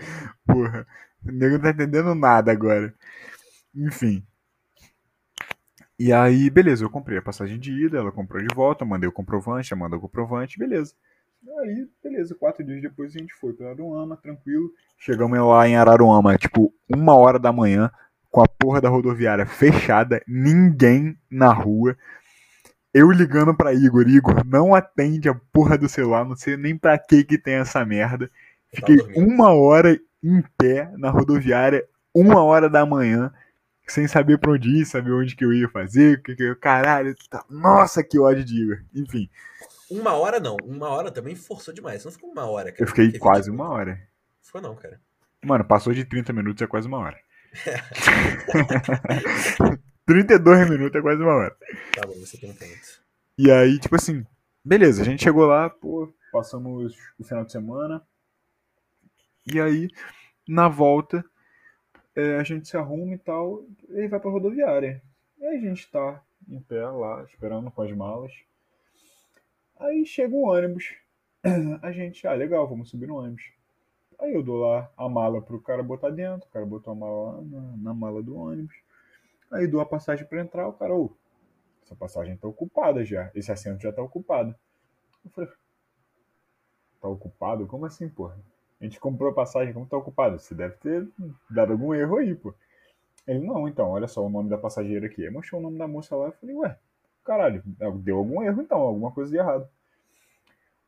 Porra, 0.46 0.88
o 1.26 1.32
nego 1.32 1.56
não 1.56 1.62
tá 1.62 1.70
entendendo 1.72 2.14
nada 2.14 2.52
agora. 2.52 2.94
Enfim. 3.74 4.24
E 6.00 6.12
aí, 6.12 6.50
beleza, 6.50 6.84
eu 6.84 6.90
comprei 6.90 7.18
a 7.18 7.22
passagem 7.22 7.60
de 7.60 7.72
ida, 7.72 7.98
ela 8.00 8.12
comprou 8.12 8.42
de 8.42 8.54
volta, 8.54 8.84
mandei 8.84 9.08
o 9.08 9.12
comprovante, 9.12 9.74
ela 9.74 9.82
mandou 9.82 10.00
o 10.00 10.02
comprovante, 10.02 10.58
beleza. 10.58 10.94
Aí, 11.60 11.88
beleza, 12.04 12.34
quatro 12.36 12.64
dias 12.64 12.82
depois 12.82 13.16
a 13.16 13.20
gente 13.20 13.34
foi 13.34 13.54
para 13.54 13.68
Araruama, 13.68 14.18
tranquilo. 14.18 14.72
Chegamos 14.98 15.38
lá 15.40 15.68
em 15.68 15.76
Araruama, 15.76 16.38
tipo, 16.38 16.74
uma 16.90 17.16
hora 17.16 17.38
da 17.38 17.52
manhã, 17.52 17.92
com 18.32 18.42
a 18.42 18.48
porra 18.48 18.82
da 18.82 18.90
rodoviária 18.90 19.46
fechada, 19.46 20.24
ninguém 20.28 21.18
na 21.30 21.54
rua. 21.54 21.96
Eu 22.94 23.12
ligando 23.12 23.56
pra 23.56 23.74
Igor, 23.74 24.08
Igor, 24.08 24.46
não 24.46 24.74
atende 24.74 25.28
a 25.30 25.36
porra 25.52 25.78
do 25.78 25.90
celular, 25.90 26.26
não 26.26 26.36
sei 26.36 26.56
nem 26.58 26.78
pra 26.78 26.98
que 26.98 27.24
que 27.24 27.38
tem 27.38 27.56
essa 27.56 27.86
merda. 27.86 28.30
Fiquei 28.74 28.98
uma 29.16 29.54
hora 29.54 30.00
em 30.24 30.44
pé 30.58 30.92
na 30.98 31.10
rodoviária, 31.10 31.86
uma 32.14 32.42
hora 32.44 32.70
da 32.70 32.86
manhã, 32.86 33.32
sem 33.94 34.08
saber 34.08 34.40
pra 34.40 34.52
onde 34.52 34.70
ir, 34.70 34.86
saber 34.86 35.12
onde 35.12 35.36
que 35.36 35.46
eu 35.46 35.54
ia 35.54 35.70
fazer, 35.70 36.22
que 36.24 36.36
que 36.36 36.44
eu, 36.44 36.56
caralho, 36.56 37.16
tá- 37.30 37.46
nossa, 37.50 38.04
que 38.04 38.20
ódio 38.20 38.44
de 38.44 38.62
Igor. 38.62 38.84
Enfim, 38.94 39.30
Uma 39.90 40.14
hora 40.14 40.40
não, 40.40 40.58
uma 40.64 40.90
hora 40.90 41.12
também 41.12 41.36
forçou 41.36 41.74
demais. 41.74 42.04
Não 42.04 42.12
ficou 42.12 42.32
uma 42.32 42.46
hora, 42.46 42.72
cara. 42.72 42.84
eu 42.84 42.88
fiquei 42.88 43.18
quase 43.20 43.50
20 43.52 43.60
uma 43.60 43.70
hora. 43.70 44.00
Ficou 44.42 44.62
não, 44.62 44.76
cara. 44.76 45.00
Mano, 45.46 45.64
passou 45.64 45.94
de 45.94 46.04
30 46.06 46.34
minutos 46.34 46.62
é 46.62 46.68
quase 46.68 46.88
uma 46.88 46.98
hora. 46.98 47.18
32 50.06 50.70
minutos 50.70 51.00
é 51.00 51.02
quase 51.02 51.22
uma 51.22 51.34
hora. 51.34 51.56
Tá 51.94 52.02
bom, 52.08 52.14
você 52.14 52.38
tem 52.38 52.50
um 52.50 52.54
ponto. 52.54 53.04
E 53.38 53.52
aí, 53.52 53.80
tipo 53.80 53.96
assim, 53.96 54.26
beleza, 54.64 55.02
a 55.02 55.06
gente 55.06 55.24
chegou 55.24 55.46
lá, 55.46 55.70
pô, 55.70 56.14
passamos 56.32 56.96
o 57.20 57.24
final 57.24 57.46
de 57.46 57.52
semana. 57.52 58.02
E 59.52 59.60
aí, 59.60 59.90
na 60.48 60.68
volta, 60.68 61.24
é, 62.16 62.38
a 62.38 62.44
gente 62.44 62.68
se 62.68 62.78
arruma 62.78 63.14
e 63.14 63.18
tal, 63.18 63.64
e 63.90 64.08
vai 64.08 64.20
pra 64.20 64.30
rodoviária. 64.30 65.02
E 65.40 65.46
aí 65.46 65.58
a 65.58 65.60
gente 65.60 65.90
tá 65.92 66.24
em 66.48 66.60
pé 66.60 66.86
lá, 66.88 67.24
esperando 67.24 67.72
com 67.72 67.82
as 67.82 67.92
malas. 67.92 68.32
Aí 69.80 70.06
chega 70.06 70.34
o 70.34 70.48
ônibus. 70.48 70.96
A 71.82 71.92
gente, 71.92 72.26
ah, 72.26 72.34
legal, 72.34 72.68
vamos 72.68 72.90
subir 72.90 73.08
no 73.08 73.18
ônibus. 73.18 73.52
Aí 74.20 74.34
eu 74.34 74.42
dou 74.42 74.62
lá 74.62 74.90
a 74.96 75.10
mala 75.10 75.42
pro 75.42 75.60
cara 75.60 75.84
botar 75.84 76.10
dentro, 76.10 76.48
o 76.48 76.52
cara 76.52 76.66
botou 76.66 76.94
a 76.94 76.96
mala 76.96 77.32
lá 77.32 77.42
na, 77.42 77.78
na 77.78 77.94
mala 77.94 78.24
do 78.24 78.38
ônibus. 78.38 78.76
Aí 79.52 79.68
dou 79.68 79.82
a 79.82 79.86
passagem 79.86 80.26
pra 80.26 80.40
entrar, 80.42 80.68
o 80.68 80.74
cara, 80.74 80.94
ô, 80.94 81.12
essa 81.84 81.96
passagem 81.96 82.38
tá 82.38 82.48
ocupada 82.48 83.04
já, 83.04 83.30
esse 83.36 83.52
assento 83.52 83.82
já 83.82 83.92
tá 83.92 84.02
ocupado. 84.02 84.56
Eu 85.26 85.32
falei, 85.32 85.50
tá 87.02 87.08
ocupado? 87.08 87.68
Como 87.68 87.86
assim, 87.86 88.08
porra? 88.08 88.38
A 88.84 88.86
gente 88.86 89.00
comprou 89.00 89.30
a 89.30 89.34
passagem, 89.34 89.74
como 89.74 89.86
tá 89.86 89.96
ocupado? 89.96 90.38
Você 90.38 90.54
deve 90.54 90.76
ter 90.76 91.08
dado 91.50 91.72
algum 91.72 91.94
erro 91.94 92.18
aí, 92.18 92.36
pô. 92.36 92.54
Ele, 93.26 93.40
não, 93.40 93.66
então, 93.66 93.88
olha 93.88 94.10
só 94.10 94.22
o 94.22 94.30
nome 94.30 94.50
da 94.50 94.58
passageira 94.58 95.06
aqui. 95.06 95.24
Aí 95.24 95.32
mostrou 95.32 95.62
o 95.62 95.64
nome 95.64 95.78
da 95.78 95.88
moça 95.88 96.14
lá, 96.18 96.26
eu 96.26 96.32
falei, 96.34 96.54
ué, 96.54 96.78
caralho, 97.24 97.64
deu 98.02 98.18
algum 98.18 98.44
erro 98.44 98.62
então, 98.62 98.78
alguma 98.78 99.10
coisa 99.10 99.32
de 99.32 99.38
errado. 99.38 99.66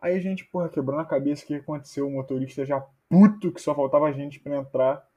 Aí 0.01 0.13
a 0.13 0.19
gente, 0.19 0.43
porra, 0.43 0.67
quebrou 0.67 0.97
na 0.97 1.05
cabeça 1.05 1.45
o 1.45 1.47
que 1.47 1.55
aconteceu, 1.55 2.05
o 2.05 2.11
motorista 2.11 2.65
já 2.65 2.85
puto 3.07 3.49
que 3.49 3.61
só 3.61 3.73
faltava 3.73 4.11
gente 4.11 4.41
pra 4.41 4.57
entrar. 4.57 5.07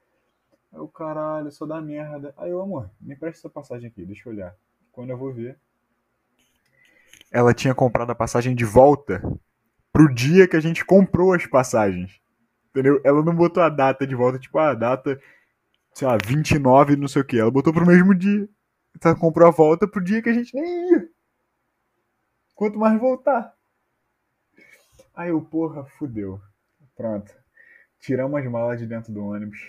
Aí 0.71 0.79
o 0.79 0.87
caralho, 0.87 1.51
só 1.51 1.65
dá 1.65 1.81
merda. 1.81 2.33
Aí 2.37 2.49
eu, 2.49 2.61
amor, 2.61 2.89
me 3.01 3.13
presta 3.13 3.39
essa 3.39 3.49
passagem 3.49 3.89
aqui, 3.89 4.05
deixa 4.05 4.29
eu 4.29 4.31
olhar. 4.31 4.55
Quando 4.93 5.09
eu 5.09 5.17
vou 5.17 5.33
ver. 5.33 5.59
Ela 7.29 7.53
tinha 7.53 7.75
comprado 7.75 8.11
a 8.13 8.15
passagem 8.15 8.55
de 8.55 8.63
volta 8.63 9.21
pro 9.91 10.15
dia 10.15 10.47
que 10.47 10.55
a 10.55 10.61
gente 10.61 10.85
comprou 10.85 11.33
as 11.33 11.45
passagens. 11.45 12.21
Entendeu? 12.69 13.01
Ela 13.03 13.23
não 13.23 13.35
botou 13.35 13.63
a 13.63 13.69
data 13.69 14.05
de 14.05 14.15
volta, 14.15 14.39
tipo, 14.39 14.57
a 14.59 14.73
data, 14.73 15.19
sei 15.93 16.07
lá, 16.07 16.17
29, 16.23 16.95
não 16.95 17.07
sei 17.07 17.21
o 17.21 17.25
que. 17.25 17.39
Ela 17.39 17.51
botou 17.51 17.73
pro 17.73 17.85
mesmo 17.85 18.13
dia. 18.13 18.47
Então 18.95 19.15
comprou 19.15 19.47
a 19.47 19.51
volta 19.51 19.87
pro 19.87 20.03
dia 20.03 20.21
que 20.21 20.29
a 20.29 20.33
gente 20.33 20.53
nem 20.53 20.91
ia. 20.91 21.09
Quanto 22.55 22.77
mais 22.77 22.99
voltar. 22.99 23.53
Aí 25.15 25.29
eu, 25.29 25.41
porra, 25.41 25.85
fudeu. 25.97 26.41
Pronto. 26.95 27.33
Tiramos 27.99 28.39
as 28.39 28.49
malas 28.49 28.79
de 28.79 28.85
dentro 28.85 29.11
do 29.13 29.23
ônibus. 29.23 29.59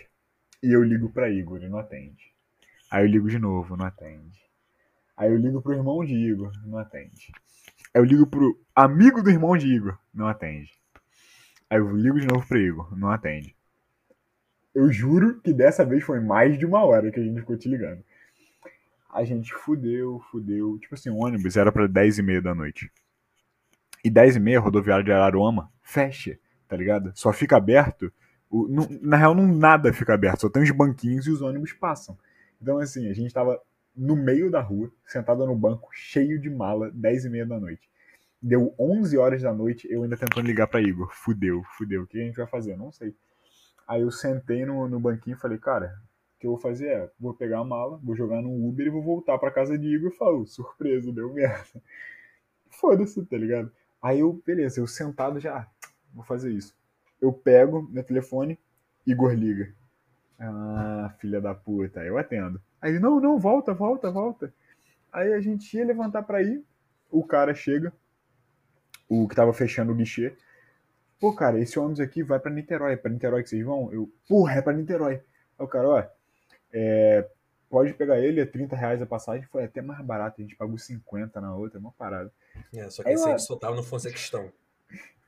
E 0.62 0.74
eu 0.74 0.82
ligo 0.82 1.10
pra 1.10 1.30
Igor 1.30 1.62
e 1.62 1.68
não 1.68 1.78
atende. 1.78 2.34
Aí 2.90 3.04
eu 3.04 3.08
ligo 3.08 3.28
de 3.28 3.38
novo, 3.38 3.76
não 3.76 3.86
atende. 3.86 4.40
Aí 5.16 5.30
eu 5.30 5.36
ligo 5.36 5.62
pro 5.62 5.74
irmão 5.74 6.04
de 6.04 6.14
Igor, 6.14 6.50
não 6.64 6.78
atende. 6.78 7.30
Aí 7.94 8.00
eu 8.00 8.04
ligo 8.04 8.26
pro 8.26 8.58
amigo 8.74 9.22
do 9.22 9.30
irmão 9.30 9.56
de 9.56 9.66
Igor, 9.66 9.98
não 10.12 10.26
atende. 10.26 10.79
Aí 11.70 11.78
eu 11.78 11.96
ligo 11.96 12.20
de 12.20 12.26
novo 12.26 12.46
pro 12.46 12.58
Igor, 12.58 12.94
não 12.98 13.10
atende. 13.10 13.56
Eu 14.74 14.90
juro 14.90 15.40
que 15.40 15.52
dessa 15.52 15.84
vez 15.84 16.02
foi 16.02 16.18
mais 16.18 16.58
de 16.58 16.66
uma 16.66 16.84
hora 16.84 17.12
que 17.12 17.20
a 17.20 17.22
gente 17.22 17.38
ficou 17.38 17.56
te 17.56 17.68
ligando. 17.68 18.02
A 19.12 19.22
gente 19.24 19.52
fudeu, 19.52 20.20
fudeu. 20.30 20.78
Tipo 20.78 20.94
assim, 20.94 21.10
o 21.10 21.16
ônibus 21.18 21.56
era 21.56 21.70
pra 21.70 21.86
10 21.86 22.18
e 22.18 22.22
meia 22.22 22.40
da 22.40 22.54
noite. 22.54 22.90
E 24.02 24.10
10 24.10 24.36
e 24.36 24.40
meia, 24.40 24.60
rodoviária 24.60 25.04
de 25.04 25.12
Araruama, 25.12 25.70
fecha, 25.82 26.38
tá 26.68 26.76
ligado? 26.76 27.12
Só 27.14 27.32
fica 27.32 27.56
aberto. 27.56 28.12
o- 28.52 28.66
na 29.00 29.16
real, 29.16 29.32
não 29.32 29.46
nada 29.46 29.92
fica 29.92 30.12
aberto, 30.12 30.40
só 30.40 30.48
tem 30.50 30.60
os 30.64 30.72
banquinhos 30.72 31.24
e 31.28 31.30
os 31.30 31.40
ônibus 31.40 31.72
passam. 31.72 32.18
Então, 32.60 32.78
assim, 32.78 33.08
a 33.08 33.12
gente 33.14 33.32
tava 33.32 33.60
no 33.94 34.16
meio 34.16 34.50
da 34.50 34.60
rua, 34.60 34.90
sentado 35.06 35.46
no 35.46 35.54
banco, 35.54 35.88
cheio 35.92 36.36
de 36.40 36.50
mala, 36.50 36.90
10 36.92 37.24
e 37.24 37.30
meia 37.30 37.46
da 37.46 37.60
noite. 37.60 37.88
Deu 38.42 38.74
11 38.78 39.18
horas 39.18 39.42
da 39.42 39.52
noite, 39.52 39.86
eu 39.90 40.02
ainda 40.02 40.16
tentando 40.16 40.46
ligar 40.46 40.66
pra 40.66 40.80
Igor. 40.80 41.10
Fudeu, 41.12 41.62
fudeu. 41.76 42.02
O 42.02 42.06
que 42.06 42.20
a 42.20 42.24
gente 42.24 42.36
vai 42.36 42.46
fazer? 42.46 42.76
Não 42.76 42.90
sei. 42.90 43.14
Aí 43.86 44.02
eu 44.02 44.10
sentei 44.10 44.64
no, 44.64 44.88
no 44.88 45.00
banquinho 45.00 45.36
e 45.36 45.40
falei, 45.40 45.58
cara, 45.58 46.00
o 46.36 46.40
que 46.40 46.46
eu 46.46 46.52
vou 46.52 46.60
fazer 46.60 46.86
é, 46.88 47.10
vou 47.18 47.34
pegar 47.34 47.58
a 47.58 47.64
mala, 47.64 47.98
vou 48.02 48.16
jogar 48.16 48.40
no 48.40 48.66
Uber 48.68 48.86
e 48.86 48.90
vou 48.90 49.02
voltar 49.02 49.36
pra 49.36 49.50
casa 49.50 49.76
de 49.76 49.94
Igor 49.94 50.10
e 50.10 50.16
falo, 50.16 50.46
surpresa, 50.46 51.12
deu 51.12 51.32
merda. 51.32 51.82
Foda-se, 52.70 53.22
tá 53.26 53.36
ligado? 53.36 53.70
Aí 54.00 54.20
eu, 54.20 54.40
beleza, 54.46 54.80
eu 54.80 54.86
sentado 54.86 55.38
já, 55.38 55.58
ah, 55.58 55.66
vou 56.14 56.24
fazer 56.24 56.50
isso. 56.52 56.74
Eu 57.20 57.32
pego 57.32 57.82
meu 57.90 58.02
telefone, 58.02 58.58
Igor 59.06 59.34
liga. 59.34 59.74
Ah, 60.38 61.14
filha 61.18 61.40
da 61.40 61.54
puta, 61.54 62.02
eu 62.02 62.16
atendo. 62.16 62.60
Aí, 62.80 62.98
não, 62.98 63.20
não, 63.20 63.38
volta, 63.38 63.74
volta, 63.74 64.10
volta. 64.10 64.54
Aí 65.12 65.34
a 65.34 65.40
gente 65.40 65.76
ia 65.76 65.84
levantar 65.84 66.22
pra 66.22 66.42
ir, 66.42 66.64
o 67.10 67.22
cara 67.22 67.54
chega, 67.54 67.92
o 69.10 69.26
que 69.26 69.34
tava 69.34 69.52
fechando 69.52 69.90
o 69.90 69.94
guichê. 69.94 70.32
Pô, 71.18 71.34
cara, 71.34 71.58
esse 71.58 71.78
ônibus 71.78 71.98
aqui 71.98 72.22
vai 72.22 72.38
pra 72.38 72.50
Niterói. 72.50 72.92
É 72.92 72.96
pra 72.96 73.10
Niterói 73.10 73.42
que 73.42 73.50
vocês 73.50 73.64
vão? 73.64 73.92
Eu, 73.92 74.10
porra, 74.28 74.54
é 74.54 74.62
pra 74.62 74.72
Niterói. 74.72 75.14
Aí 75.58 75.64
o 75.64 75.66
cara, 75.66 75.88
ó, 75.88 76.02
é, 76.72 77.28
pode 77.68 77.92
pegar 77.92 78.20
ele, 78.20 78.40
é 78.40 78.46
30 78.46 78.76
reais 78.76 79.02
a 79.02 79.06
passagem. 79.06 79.46
Foi 79.50 79.64
até 79.64 79.82
mais 79.82 80.00
barato, 80.00 80.40
a 80.40 80.42
gente 80.42 80.54
pagou 80.54 80.78
50 80.78 81.40
na 81.40 81.54
outra, 81.54 81.78
é 81.78 81.80
uma 81.80 81.92
parada. 81.92 82.32
É, 82.72 82.88
só 82.88 83.02
que 83.02 83.08
Aí 83.08 83.16
esse 83.16 83.28
aí 83.28 83.38
só 83.38 83.56
tava 83.56 83.74
no 83.74 83.82
Fonsequistão. 83.82 84.50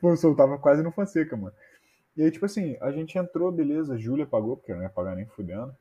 Pô, 0.00 0.16
soltava 0.16 0.56
quase 0.58 0.82
no 0.82 0.92
Fonseca, 0.92 1.36
mano. 1.36 1.54
E 2.16 2.22
aí, 2.22 2.30
tipo 2.30 2.46
assim, 2.46 2.76
a 2.80 2.92
gente 2.92 3.18
entrou, 3.18 3.50
beleza, 3.50 3.98
Júlia 3.98 4.26
pagou, 4.26 4.56
porque 4.56 4.70
eu 4.70 4.76
não 4.76 4.82
ia 4.82 4.90
pagar 4.90 5.16
nem 5.16 5.26
fudendo. 5.26 5.74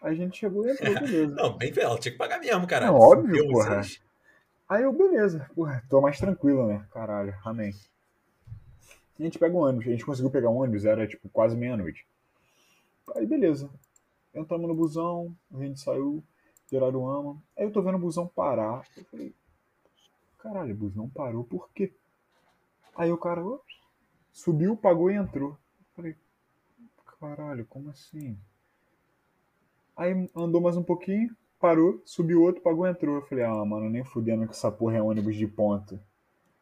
A 0.00 0.14
gente 0.14 0.38
chegou 0.38 0.66
e 0.66 0.70
entrou, 0.70 0.94
beleza. 1.00 1.34
Não, 1.34 1.56
bem 1.56 1.72
ela 1.76 1.98
tinha 1.98 2.12
que 2.12 2.18
pagar 2.18 2.38
mesmo, 2.38 2.66
caralho. 2.66 2.92
Não, 2.92 3.00
óbvio, 3.00 3.48
porra. 3.48 3.82
vocês. 3.82 4.05
Aí 4.68 4.82
eu, 4.82 4.92
beleza, 4.92 5.48
porra, 5.54 5.84
tô 5.88 6.00
mais 6.00 6.18
tranquilo, 6.18 6.66
né? 6.66 6.84
Caralho, 6.90 7.32
amém. 7.44 7.72
A 9.18 9.22
gente 9.22 9.38
pega 9.38 9.54
um 9.54 9.60
ônibus, 9.60 9.86
a 9.86 9.90
gente 9.90 10.04
conseguiu 10.04 10.30
pegar 10.30 10.50
um 10.50 10.56
ônibus, 10.56 10.84
era 10.84 11.06
tipo 11.06 11.28
quase 11.28 11.56
meia-noite. 11.56 12.06
Aí 13.14 13.24
beleza. 13.24 13.70
Entramos 14.34 14.68
no 14.68 14.74
busão, 14.74 15.34
a 15.54 15.58
gente 15.58 15.80
saiu 15.80 16.22
de 16.68 16.76
Araruama. 16.76 17.40
Aí 17.56 17.64
eu 17.64 17.72
tô 17.72 17.80
vendo 17.80 17.94
o 17.94 18.00
busão 18.00 18.26
parar. 18.26 18.84
Eu 18.96 19.04
falei, 19.04 19.34
caralho, 20.38 20.74
o 20.74 20.76
busão 20.76 21.08
parou, 21.08 21.44
por 21.44 21.70
quê? 21.70 21.94
Aí 22.94 23.12
o 23.12 23.16
cara 23.16 23.42
subiu, 24.32 24.76
pagou 24.76 25.10
e 25.10 25.14
entrou. 25.14 25.50
Eu 25.50 25.86
falei, 25.94 26.16
caralho, 27.20 27.64
como 27.66 27.88
assim? 27.90 28.36
Aí 29.96 30.28
andou 30.34 30.60
mais 30.60 30.76
um 30.76 30.82
pouquinho, 30.82 31.34
parou, 31.60 32.02
subiu 32.04 32.42
outro, 32.42 32.62
pagou 32.62 32.86
e 32.86 32.90
entrou. 32.90 33.16
Eu 33.16 33.22
falei, 33.22 33.44
ah, 33.44 33.64
mano, 33.64 33.90
nem 33.90 34.04
fudendo 34.04 34.46
que 34.46 34.52
essa 34.52 34.70
porra 34.70 34.96
é 34.96 35.02
ônibus 35.02 35.36
de 35.36 35.46
ponta. 35.46 36.00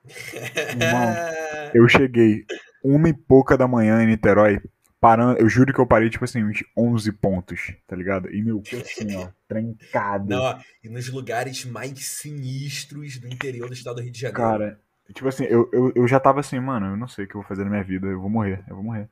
Irmão, 0.04 1.14
eu 1.74 1.88
cheguei 1.88 2.44
uma 2.82 3.08
e 3.08 3.14
pouca 3.14 3.56
da 3.56 3.66
manhã 3.66 4.02
em 4.02 4.06
Niterói, 4.06 4.60
parando, 5.00 5.38
eu 5.40 5.48
juro 5.48 5.72
que 5.72 5.80
eu 5.80 5.86
parei, 5.86 6.10
tipo 6.10 6.24
assim, 6.24 6.44
uns 6.44 6.62
11 6.76 7.12
pontos, 7.12 7.72
tá 7.86 7.96
ligado? 7.96 8.30
E 8.30 8.42
meu 8.42 8.62
cu 8.62 8.76
assim, 8.76 9.16
ó, 9.16 9.28
trancado. 9.48 10.28
Não, 10.28 10.42
ó, 10.42 10.58
e 10.82 10.88
nos 10.88 11.08
lugares 11.08 11.64
mais 11.64 12.06
sinistros 12.06 13.18
do 13.18 13.26
interior 13.26 13.68
do 13.68 13.74
estado 13.74 13.96
do 13.96 14.02
Rio 14.02 14.12
de 14.12 14.20
Janeiro. 14.20 14.42
Cara, 14.42 14.80
tipo 15.12 15.28
assim, 15.28 15.44
eu, 15.44 15.68
eu, 15.72 15.92
eu 15.94 16.08
já 16.08 16.20
tava 16.20 16.40
assim, 16.40 16.60
mano, 16.60 16.86
eu 16.86 16.96
não 16.96 17.08
sei 17.08 17.24
o 17.24 17.28
que 17.28 17.34
eu 17.34 17.40
vou 17.40 17.48
fazer 17.48 17.64
na 17.64 17.70
minha 17.70 17.84
vida, 17.84 18.06
eu 18.06 18.20
vou 18.20 18.30
morrer, 18.30 18.62
eu 18.68 18.76
vou 18.76 18.84
morrer. 18.84 19.08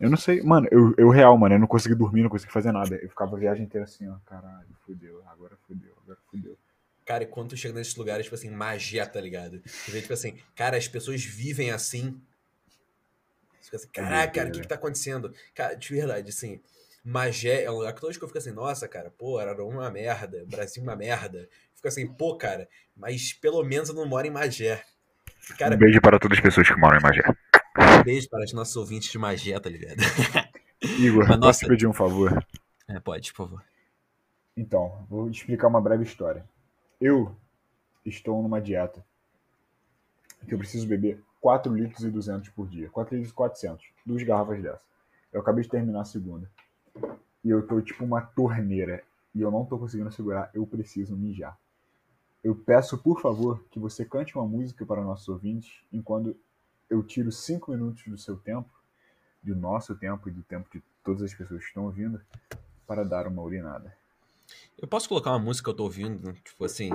Eu 0.00 0.08
não 0.08 0.16
sei, 0.16 0.40
mano, 0.40 0.66
eu, 0.70 0.94
eu 0.96 1.10
real, 1.10 1.36
mano, 1.36 1.54
eu 1.54 1.58
não 1.58 1.66
consegui 1.66 1.94
dormir, 1.94 2.22
não 2.22 2.30
consegui 2.30 2.50
fazer 2.50 2.72
nada. 2.72 2.96
Eu 2.96 3.08
ficava 3.10 3.36
a 3.36 3.38
viagem 3.38 3.64
inteira 3.64 3.84
assim, 3.84 4.08
ó, 4.08 4.16
caralho, 4.24 4.66
fudeu, 4.86 5.22
agora 5.28 5.56
fudeu, 5.66 5.92
agora 6.02 6.18
fudeu. 6.30 6.56
Cara, 7.04 7.24
e 7.24 7.26
quando 7.26 7.50
tu 7.50 7.56
chega 7.56 7.74
nesses 7.74 7.94
lugares, 7.96 8.24
tipo 8.24 8.34
assim, 8.34 8.50
magia, 8.50 9.06
tá 9.06 9.20
ligado? 9.20 9.60
Tu 9.60 9.90
vê, 9.90 10.00
tipo 10.00 10.14
assim, 10.14 10.38
cara, 10.56 10.78
as 10.78 10.88
pessoas 10.88 11.22
vivem 11.22 11.70
assim. 11.70 12.18
Você 13.60 13.64
fica 13.64 13.76
assim, 13.76 13.88
caraca, 13.92 14.32
cara, 14.32 14.48
o 14.48 14.52
que 14.52 14.60
que 14.60 14.68
tá 14.68 14.76
acontecendo? 14.76 15.34
Cara, 15.54 15.74
de 15.74 15.92
verdade, 15.92 16.30
assim, 16.30 16.60
Magé 17.04 17.64
é 17.64 17.70
um 17.70 17.76
lugar 17.76 17.92
que 17.92 18.00
toda 18.00 18.08
vez 18.08 18.16
que 18.16 18.24
eu 18.24 18.28
fico 18.28 18.38
assim, 18.38 18.52
nossa, 18.52 18.86
cara, 18.86 19.10
pô, 19.10 19.38
Araruama 19.38 19.74
é 19.74 19.78
uma 19.80 19.90
merda, 19.90 20.44
Brasil 20.46 20.82
é 20.82 20.86
uma 20.86 20.96
merda. 20.96 21.48
Fico 21.74 21.88
assim, 21.88 22.06
pô, 22.06 22.36
cara, 22.36 22.68
mas 22.96 23.32
pelo 23.32 23.62
menos 23.62 23.88
eu 23.88 23.94
não 23.94 24.06
moro 24.06 24.26
em 24.26 24.30
Magé. 24.30 24.82
Cara, 25.58 25.74
um 25.74 25.78
beijo 25.78 26.00
para 26.00 26.18
todas 26.18 26.38
as 26.38 26.42
pessoas 26.42 26.68
que 26.68 26.76
moram 26.76 26.98
em 26.98 27.02
Magé. 27.02 27.22
Um 28.00 28.04
beijo 28.04 28.28
para 28.28 28.44
os 28.44 28.52
nossos 28.52 28.76
ouvintes 28.76 29.10
de 29.10 29.18
Magé, 29.18 29.58
tá 29.58 29.68
ligado? 29.70 29.98
Igor, 30.98 31.20
Mas, 31.20 31.28
posso 31.28 31.40
nossa- 31.40 31.58
te 31.60 31.68
pedir 31.68 31.86
um 31.86 31.92
favor? 31.92 32.44
É, 32.88 32.98
pode, 32.98 33.32
por 33.32 33.48
favor. 33.48 33.64
Então, 34.56 35.06
vou 35.08 35.28
explicar 35.30 35.68
uma 35.68 35.80
breve 35.80 36.04
história. 36.04 36.44
Eu 37.00 37.34
estou 38.04 38.42
numa 38.42 38.60
dieta 38.60 39.04
que 40.46 40.54
eu 40.54 40.58
preciso 40.58 40.86
beber 40.86 41.22
4 41.40 41.74
litros 41.74 42.02
e 42.04 42.10
200 42.10 42.48
por 42.50 42.68
dia. 42.68 42.88
4 42.90 43.14
litros 43.14 43.30
e 43.32 43.34
400. 43.34 43.86
Duas 44.04 44.22
garrafas 44.22 44.62
dessa. 44.62 44.80
Eu 45.32 45.40
acabei 45.40 45.62
de 45.62 45.70
terminar 45.70 46.00
a 46.00 46.04
segunda. 46.04 46.50
E 47.44 47.48
eu 47.48 47.66
tô 47.66 47.80
tipo 47.80 48.04
uma 48.04 48.20
torneira. 48.20 49.02
E 49.34 49.40
eu 49.40 49.50
não 49.50 49.64
tô 49.64 49.78
conseguindo 49.78 50.10
segurar. 50.10 50.50
Eu 50.52 50.66
preciso 50.66 51.16
mijar. 51.16 51.56
Eu 52.42 52.54
peço, 52.54 52.98
por 52.98 53.20
favor, 53.20 53.62
que 53.70 53.78
você 53.78 54.04
cante 54.04 54.34
uma 54.36 54.46
música 54.46 54.84
para 54.84 55.02
nossos 55.02 55.28
ouvintes 55.28 55.70
enquanto 55.92 56.34
eu 56.90 57.02
tiro 57.02 57.30
5 57.30 57.70
minutos 57.70 58.04
do 58.04 58.18
seu 58.18 58.36
tempo, 58.36 58.68
do 59.42 59.54
nosso 59.54 59.94
tempo 59.94 60.28
e 60.28 60.32
do 60.32 60.42
tempo 60.42 60.68
de 60.70 60.82
todas 61.04 61.22
as 61.22 61.32
pessoas 61.32 61.60
que 61.60 61.68
estão 61.68 61.84
ouvindo, 61.84 62.20
para 62.86 63.04
dar 63.04 63.26
uma 63.26 63.40
urinada. 63.40 63.96
Eu 64.76 64.88
posso 64.88 65.08
colocar 65.08 65.30
uma 65.30 65.38
música 65.38 65.66
que 65.66 65.70
eu 65.70 65.76
tô 65.76 65.84
ouvindo, 65.84 66.32
tipo 66.44 66.64
assim, 66.64 66.90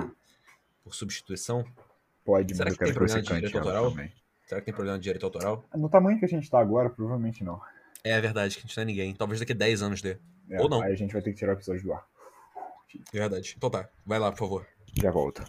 por 0.84 0.94
substituição? 0.94 1.64
Pode, 2.24 2.54
Será 2.54 2.70
mas 2.70 2.74
eu 2.74 2.78
que 2.78 2.84
tem 2.84 2.94
problema 2.94 3.22
de 3.22 3.28
direito 3.28 3.58
autoral? 3.58 3.90
também. 3.90 4.12
Será 4.46 4.60
que 4.60 4.64
tem 4.66 4.74
problema 4.74 4.98
de 4.98 5.04
direito 5.04 5.24
autoral? 5.24 5.64
No 5.74 5.88
tamanho 5.88 6.18
que 6.18 6.24
a 6.24 6.28
gente 6.28 6.50
tá 6.50 6.60
agora, 6.60 6.90
provavelmente 6.90 7.42
não. 7.42 7.60
É 8.04 8.20
verdade, 8.20 8.54
que 8.54 8.60
a 8.60 8.66
gente 8.66 8.76
não 8.76 8.82
é 8.82 8.84
ninguém. 8.84 9.14
Talvez 9.14 9.40
daqui 9.40 9.52
a 9.52 9.56
10 9.56 9.82
anos 9.82 10.02
dê. 10.02 10.18
É, 10.50 10.60
Ou 10.60 10.68
não. 10.68 10.82
Aí 10.82 10.92
a 10.92 10.96
gente 10.96 11.12
vai 11.12 11.22
ter 11.22 11.32
que 11.32 11.38
tirar 11.38 11.52
o 11.52 11.56
episódio 11.56 11.82
do 11.82 11.92
ar. 11.92 12.06
É 13.12 13.18
verdade. 13.18 13.54
Então 13.56 13.68
tá, 13.70 13.88
vai 14.04 14.18
lá, 14.18 14.30
por 14.30 14.38
favor. 14.38 14.66
Já 14.94 15.10
volta. 15.10 15.44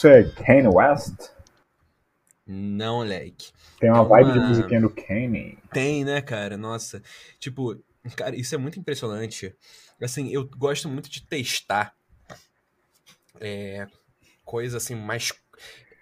Isso 0.00 0.08
é 0.08 0.24
Kanye 0.24 0.66
West? 0.66 1.28
Não, 2.46 2.96
moleque. 3.00 3.52
Tem 3.78 3.90
uma 3.90 3.98
É 3.98 4.00
uma- 4.00 4.08
vibe 4.08 4.32
de 4.32 4.38
musiquinha 4.38 4.80
do 4.80 4.88
Kanye. 4.88 5.58
Tem, 5.74 6.06
né, 6.06 6.22
cara? 6.22 6.56
Nossa. 6.56 7.02
Tipo, 7.38 7.78
cara, 8.16 8.34
isso 8.34 8.54
é 8.54 8.58
muito 8.58 8.80
impressionante. 8.80 9.54
Assim, 10.02 10.30
eu 10.30 10.48
gosto 10.56 10.88
muito 10.88 11.10
de 11.10 11.22
testar 11.26 11.94
é, 13.38 13.86
coisa 14.42 14.78
assim, 14.78 14.94
mais. 14.94 15.34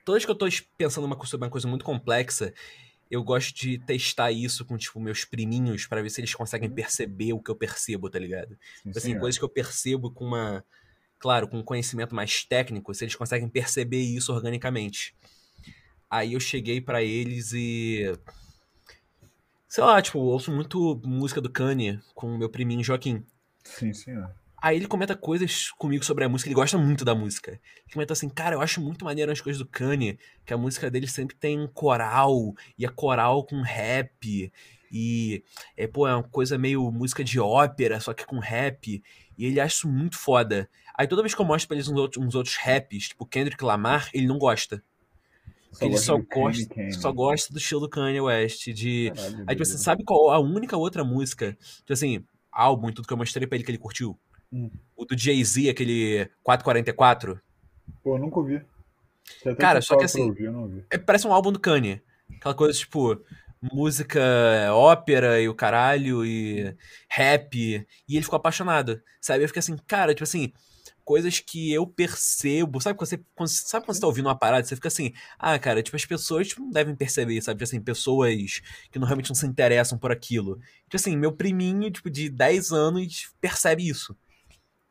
Toda 0.04 0.16
vez 0.16 0.24
que 0.24 0.30
eu 0.30 0.36
tô 0.36 0.46
pensando 0.76 1.04
uma 1.04 1.16
coisa, 1.16 1.30
sobre 1.32 1.46
uma 1.46 1.50
coisa 1.50 1.66
muito 1.66 1.84
complexa, 1.84 2.54
eu 3.10 3.24
gosto 3.24 3.52
de 3.52 3.78
testar 3.80 4.30
isso 4.30 4.64
com, 4.64 4.76
tipo, 4.76 5.00
meus 5.00 5.24
priminhos 5.24 5.86
pra 5.88 6.00
ver 6.02 6.10
se 6.10 6.20
eles 6.20 6.32
conseguem 6.36 6.70
perceber 6.70 7.32
o 7.32 7.42
que 7.42 7.50
eu 7.50 7.56
percebo, 7.56 8.08
tá 8.08 8.20
ligado? 8.20 8.50
Sim, 8.50 8.56
Tipo 8.84 8.98
assim, 8.98 9.00
senhor. 9.08 9.20
coisas 9.20 9.38
que 9.38 9.44
eu 9.44 9.48
percebo 9.48 10.12
com 10.12 10.24
uma. 10.24 10.64
Claro, 11.18 11.48
com 11.48 11.58
um 11.58 11.64
conhecimento 11.64 12.14
mais 12.14 12.44
técnico, 12.44 12.94
se 12.94 13.04
eles 13.04 13.14
conseguem 13.14 13.48
perceber 13.48 14.00
isso 14.00 14.32
organicamente. 14.32 15.14
Aí 16.10 16.32
eu 16.32 16.40
cheguei 16.40 16.80
pra 16.80 17.02
eles 17.02 17.52
e. 17.52 18.16
Sei 19.68 19.84
lá, 19.84 20.00
tipo, 20.00 20.18
ouço 20.18 20.50
muito 20.50 21.00
música 21.04 21.40
do 21.40 21.50
Kanye 21.50 22.00
com 22.14 22.34
o 22.34 22.38
meu 22.38 22.48
priminho 22.48 22.82
Joaquim. 22.82 23.22
Sim, 23.64 23.92
senhor. 23.92 24.34
Aí 24.60 24.76
ele 24.76 24.88
comenta 24.88 25.14
coisas 25.14 25.70
comigo 25.72 26.04
sobre 26.04 26.24
a 26.24 26.28
música, 26.28 26.48
ele 26.48 26.54
gosta 26.54 26.76
muito 26.76 27.04
da 27.04 27.14
música. 27.14 27.52
Ele 27.52 27.92
comenta 27.92 28.12
assim, 28.12 28.28
cara, 28.28 28.56
eu 28.56 28.60
acho 28.60 28.80
muito 28.80 29.04
maneiro 29.04 29.30
as 29.30 29.40
coisas 29.40 29.58
do 29.58 29.68
Kanye, 29.68 30.18
que 30.44 30.52
a 30.52 30.58
música 30.58 30.90
dele 30.90 31.06
sempre 31.06 31.36
tem 31.36 31.64
coral, 31.68 32.54
e 32.76 32.84
é 32.84 32.88
coral 32.88 33.44
com 33.44 33.60
rap, 33.60 34.52
e 34.90 35.44
é, 35.76 35.86
pô, 35.86 36.08
é 36.08 36.14
uma 36.14 36.24
coisa 36.24 36.58
meio 36.58 36.90
música 36.90 37.22
de 37.22 37.38
ópera, 37.38 38.00
só 38.00 38.12
que 38.12 38.26
com 38.26 38.40
rap, 38.40 39.00
e 39.38 39.46
ele 39.46 39.60
acha 39.60 39.76
isso 39.76 39.88
muito 39.88 40.18
foda. 40.18 40.68
Aí 40.94 41.06
toda 41.06 41.22
vez 41.22 41.34
que 41.34 41.40
eu 41.40 41.46
mostro 41.46 41.68
pra 41.68 41.76
eles 41.76 41.88
uns 41.88 41.96
outros, 41.96 42.22
uns 42.26 42.34
outros 42.34 42.56
raps, 42.56 43.08
tipo 43.08 43.24
Kendrick 43.24 43.64
Lamar, 43.64 44.10
ele 44.12 44.26
não 44.26 44.36
gosta. 44.36 44.82
Porque 45.70 45.84
ele 45.84 45.98
só 45.98 46.18
gosta, 46.18 46.74
Kanye. 46.74 46.92
só 46.94 47.12
gosta 47.12 47.52
do 47.52 47.58
estilo 47.58 47.82
do 47.82 47.88
Kanye 47.88 48.20
West, 48.20 48.66
de... 48.72 49.12
Caralho, 49.14 49.44
Aí, 49.46 49.54
tipo, 49.54 49.64
você 49.64 49.78
sabe 49.78 50.02
qual 50.02 50.30
a 50.30 50.38
única 50.40 50.76
outra 50.76 51.04
música, 51.04 51.56
tipo 51.78 51.92
assim, 51.92 52.24
álbum 52.50 52.88
e 52.88 52.92
tudo 52.92 53.06
que 53.06 53.12
eu 53.12 53.18
mostrei 53.18 53.46
pra 53.46 53.56
ele 53.56 53.64
que 53.64 53.70
ele 53.70 53.78
curtiu? 53.78 54.18
Hum. 54.52 54.70
O 54.96 55.04
do 55.04 55.16
Jay-Z, 55.16 55.68
aquele 55.68 56.28
444. 56.42 57.40
Pô, 58.02 58.16
eu 58.16 58.18
nunca 58.18 58.38
ouvi. 58.38 58.62
Cara, 59.58 59.80
só 59.82 59.96
que 59.96 60.04
assim- 60.04 60.30
ouvir. 60.30 60.84
É, 60.90 60.96
parece 60.96 61.26
um 61.26 61.32
álbum 61.32 61.52
do 61.52 61.60
Kanye. 61.60 62.00
Aquela 62.36 62.54
coisa, 62.54 62.78
tipo, 62.78 63.20
música, 63.60 64.20
ópera 64.72 65.40
e 65.40 65.48
o 65.48 65.54
caralho, 65.54 66.24
e 66.24 66.76
rap. 67.08 67.86
E 68.08 68.16
ele 68.16 68.22
ficou 68.22 68.36
apaixonado, 68.36 69.00
sabe? 69.20 69.44
Eu 69.44 69.48
fiquei 69.48 69.60
assim, 69.60 69.76
cara, 69.86 70.14
tipo 70.14 70.24
assim, 70.24 70.52
coisas 71.08 71.40
que 71.40 71.72
eu 71.72 71.86
percebo. 71.86 72.80
Sabe 72.82 72.98
quando 72.98 73.08
você, 73.08 73.24
sabe 73.46 73.86
quando 73.86 73.94
você 73.96 74.00
tá 74.02 74.06
ouvindo 74.06 74.26
uma 74.26 74.38
parada, 74.38 74.66
você 74.66 74.76
fica 74.76 74.88
assim, 74.88 75.12
ah, 75.38 75.58
cara, 75.58 75.82
tipo, 75.82 75.96
as 75.96 76.04
pessoas 76.04 76.48
tipo, 76.48 76.60
não 76.60 76.70
devem 76.70 76.94
perceber, 76.94 77.40
sabe? 77.40 77.56
Tipo 77.58 77.64
assim, 77.64 77.80
pessoas 77.80 78.60
que 78.90 78.98
não, 78.98 79.06
realmente 79.06 79.30
não 79.30 79.34
se 79.34 79.46
interessam 79.46 79.98
por 79.98 80.12
aquilo. 80.12 80.56
Tipo 80.84 80.96
assim, 80.96 81.16
meu 81.16 81.32
priminho, 81.32 81.90
tipo, 81.90 82.10
de 82.10 82.28
10 82.28 82.72
anos 82.72 83.32
percebe 83.40 83.88
isso. 83.88 84.14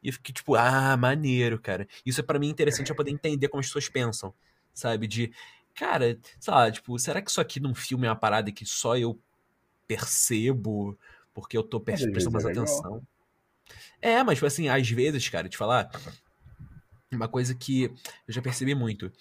E 0.02 0.10
eu 0.10 0.14
fiquei 0.14 0.34
tipo, 0.34 0.56
ah, 0.56 0.98
maneiro, 0.98 1.60
cara. 1.60 1.88
Isso 2.06 2.20
é 2.20 2.24
pra 2.24 2.40
mim 2.40 2.50
interessante 2.50 2.90
eu 2.90 2.96
poder 2.96 3.12
entender 3.12 3.48
como 3.50 3.60
as 3.60 3.68
pessoas 3.68 3.88
pensam, 3.90 4.34
sabe? 4.74 5.08
De, 5.08 5.32
cara, 5.78 6.20
sei 6.40 6.54
lá, 6.54 6.72
tipo, 6.72 6.98
será 6.98 7.22
que 7.22 7.30
isso 7.30 7.40
aqui 7.40 7.60
num 7.60 7.76
filme 7.76 8.08
é 8.08 8.10
uma 8.10 8.16
parada 8.16 8.52
que 8.52 8.66
só 8.66 8.98
eu 8.98 9.18
percebo 9.88 10.98
porque 11.34 11.56
eu 11.56 11.64
tô 11.64 11.80
prestando 11.80 12.32
mais 12.32 12.46
é 12.46 12.52
atenção? 12.52 13.02
É, 14.02 14.24
mas, 14.24 14.38
tipo 14.38 14.48
assim, 14.48 14.68
às 14.68 14.90
vezes, 14.90 15.30
cara, 15.30 15.48
te 15.48 15.56
falar, 15.56 15.90
uma 17.12 17.28
coisa 17.28 17.54
que 17.54 17.84
eu 17.84 17.94
já 18.28 18.42
percebi 18.42 18.74
muito. 18.74 19.12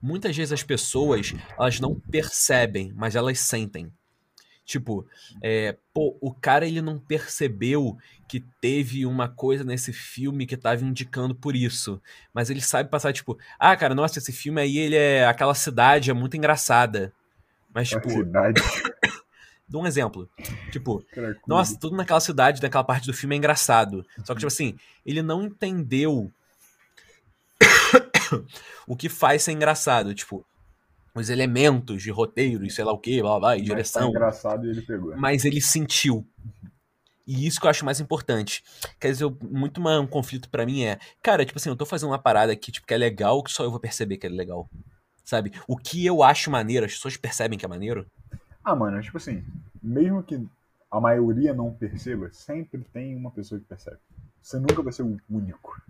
Muitas 0.00 0.34
vezes 0.34 0.52
as 0.52 0.62
pessoas, 0.62 1.34
elas 1.58 1.78
não 1.80 1.94
percebem, 1.94 2.92
mas 2.94 3.14
elas 3.14 3.38
sentem. 3.38 3.92
Tipo, 4.66 5.06
é, 5.40 5.76
pô, 5.94 6.18
o 6.20 6.34
cara 6.34 6.66
ele 6.66 6.82
não 6.82 6.98
percebeu 6.98 7.96
que 8.26 8.40
teve 8.60 9.06
uma 9.06 9.28
coisa 9.28 9.62
nesse 9.62 9.92
filme 9.92 10.44
que 10.44 10.56
tava 10.56 10.84
indicando 10.84 11.36
por 11.36 11.54
isso. 11.54 12.02
Mas 12.34 12.50
ele 12.50 12.60
sabe 12.60 12.90
passar, 12.90 13.12
tipo, 13.12 13.38
ah, 13.60 13.76
cara, 13.76 13.94
nossa, 13.94 14.18
esse 14.18 14.32
filme 14.32 14.60
aí, 14.60 14.76
ele 14.76 14.96
é. 14.96 15.24
Aquela 15.24 15.54
cidade 15.54 16.10
é 16.10 16.12
muito 16.12 16.36
engraçada. 16.36 17.12
Mas, 17.72 17.92
A 17.92 18.00
tipo, 18.00 18.10
cidade. 18.10 18.60
dou 19.68 19.82
um 19.82 19.86
exemplo. 19.86 20.28
Tipo, 20.72 21.04
nossa, 21.46 21.78
tudo 21.78 21.96
naquela 21.96 22.20
cidade, 22.20 22.60
naquela 22.60 22.82
parte 22.82 23.06
do 23.06 23.14
filme 23.14 23.36
é 23.36 23.38
engraçado. 23.38 24.04
Só 24.24 24.34
que, 24.34 24.40
tipo 24.40 24.48
assim, 24.48 24.76
ele 25.04 25.22
não 25.22 25.44
entendeu 25.44 26.28
o 28.84 28.96
que 28.96 29.08
faz 29.08 29.44
ser 29.44 29.52
engraçado. 29.52 30.12
Tipo, 30.12 30.44
os 31.20 31.30
elementos 31.30 32.02
de 32.02 32.10
roteiro 32.10 32.64
e 32.64 32.70
sei 32.70 32.84
lá 32.84 32.92
o 32.92 32.98
que, 32.98 33.20
blá 33.20 33.38
blá, 33.38 33.56
e 33.56 33.60
Mas 33.60 33.68
tá 33.68 33.74
direção. 33.74 34.08
engraçado 34.10 34.66
e 34.66 34.70
ele 34.70 34.82
pegou. 34.82 35.16
Mas 35.16 35.44
ele 35.44 35.60
sentiu. 35.60 36.26
E 37.26 37.46
isso 37.46 37.58
que 37.60 37.66
eu 37.66 37.70
acho 37.70 37.84
mais 37.84 37.98
importante. 38.00 38.62
Quer 39.00 39.10
dizer, 39.10 39.24
eu- 39.24 39.36
muito 39.42 39.78
uma- 39.78 39.98
um 40.00 40.06
conflito 40.06 40.48
pra 40.48 40.64
mim 40.64 40.84
é, 40.84 40.98
cara, 41.22 41.44
tipo 41.44 41.58
assim, 41.58 41.68
eu 41.68 41.74
tô 41.76 41.84
fazendo 41.84 42.10
uma 42.10 42.18
parada 42.18 42.52
aqui, 42.52 42.70
tipo, 42.70 42.86
que 42.86 42.94
é 42.94 42.96
legal, 42.96 43.42
que 43.42 43.50
só 43.50 43.64
eu 43.64 43.70
vou 43.70 43.80
perceber 43.80 44.16
que 44.16 44.26
é 44.26 44.30
legal. 44.30 44.68
Sabe? 45.24 45.52
O 45.66 45.76
que 45.76 46.06
eu 46.06 46.22
acho 46.22 46.50
maneiro, 46.52 46.86
as 46.86 46.92
pessoas 46.92 47.16
percebem 47.16 47.58
que 47.58 47.64
é 47.64 47.68
maneiro. 47.68 48.06
Ah, 48.64 48.76
mano, 48.76 49.02
tipo 49.02 49.16
assim, 49.16 49.44
mesmo 49.82 50.22
que 50.22 50.40
a 50.88 51.00
maioria 51.00 51.52
não 51.52 51.72
perceba, 51.72 52.30
sempre 52.32 52.84
tem 52.92 53.16
uma 53.16 53.30
pessoa 53.32 53.60
que 53.60 53.66
percebe. 53.66 53.96
Você 54.40 54.58
nunca 54.60 54.80
vai 54.82 54.92
ser 54.92 55.02
o 55.02 55.18
único. 55.28 55.80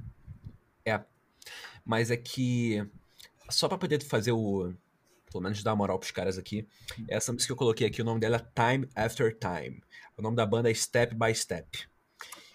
Mas 1.85 2.11
é 2.11 2.17
que. 2.17 2.85
Só 3.49 3.69
pra 3.69 3.79
poder 3.79 4.03
fazer 4.03 4.33
o. 4.33 4.73
Pelo 5.37 5.43
menos 5.43 5.63
dar 5.63 5.73
uma 5.73 5.77
moral 5.77 5.99
pros 5.99 6.11
caras 6.11 6.39
aqui. 6.39 6.67
Essa 7.09 7.31
música 7.31 7.49
que 7.49 7.53
eu 7.53 7.57
coloquei 7.59 7.87
aqui, 7.87 8.01
o 8.01 8.05
nome 8.07 8.21
dela 8.21 8.37
é 8.37 8.39
Time 8.75 8.89
After 8.97 9.37
Time. 9.39 9.83
O 10.17 10.23
nome 10.23 10.35
da 10.35 10.47
banda 10.47 10.71
é 10.71 10.75
Step 10.75 11.15
by 11.15 11.35
Step. 11.35 11.69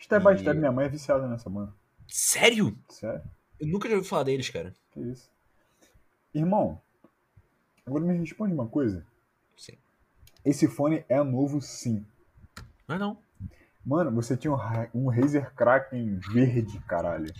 Step 0.01 0.25
by 0.25 0.33
E- 0.33 0.39
step, 0.39 0.57
minha 0.57 0.71
mãe 0.71 0.85
é 0.85 0.89
viciada 0.89 1.27
nessa 1.27 1.47
banda. 1.47 1.71
Sério? 2.07 2.75
Sério? 2.89 3.21
Eu 3.59 3.67
nunca 3.67 3.87
já 3.87 3.95
ouvi 3.95 4.07
falar 4.07 4.23
deles, 4.23 4.49
cara. 4.49 4.73
Que 4.91 4.99
isso? 4.99 5.29
Irmão, 6.33 6.81
agora 7.85 8.03
me 8.03 8.17
responde 8.17 8.51
uma 8.51 8.67
coisa. 8.67 9.05
Sim. 9.55 9.77
Esse 10.43 10.67
fone 10.67 11.05
é 11.07 11.21
novo 11.23 11.61
sim. 11.61 12.03
Não 12.87 12.95
é 12.95 12.99
não. 12.99 13.17
Mano, 13.85 14.09
você 14.11 14.35
tinha 14.35 14.51
um, 14.51 14.57
um 14.95 15.07
Razer 15.07 15.53
Kraken 15.53 16.15
verde, 16.33 16.79
caralho. 16.87 17.31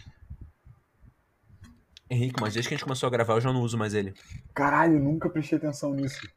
Henrique, 2.12 2.42
mas 2.42 2.54
desde 2.54 2.68
que 2.68 2.74
a 2.74 2.78
gente 2.78 2.84
começou 2.84 3.08
a 3.08 3.10
gravar, 3.10 3.36
eu 3.36 3.42
já 3.42 3.54
não 3.54 3.62
uso 3.62 3.78
mais 3.78 3.94
ele. 3.94 4.14
Caralho, 4.54 5.00
nunca 5.00 5.30
prestei 5.30 5.58
atenção 5.58 5.94
nisso. 5.94 6.30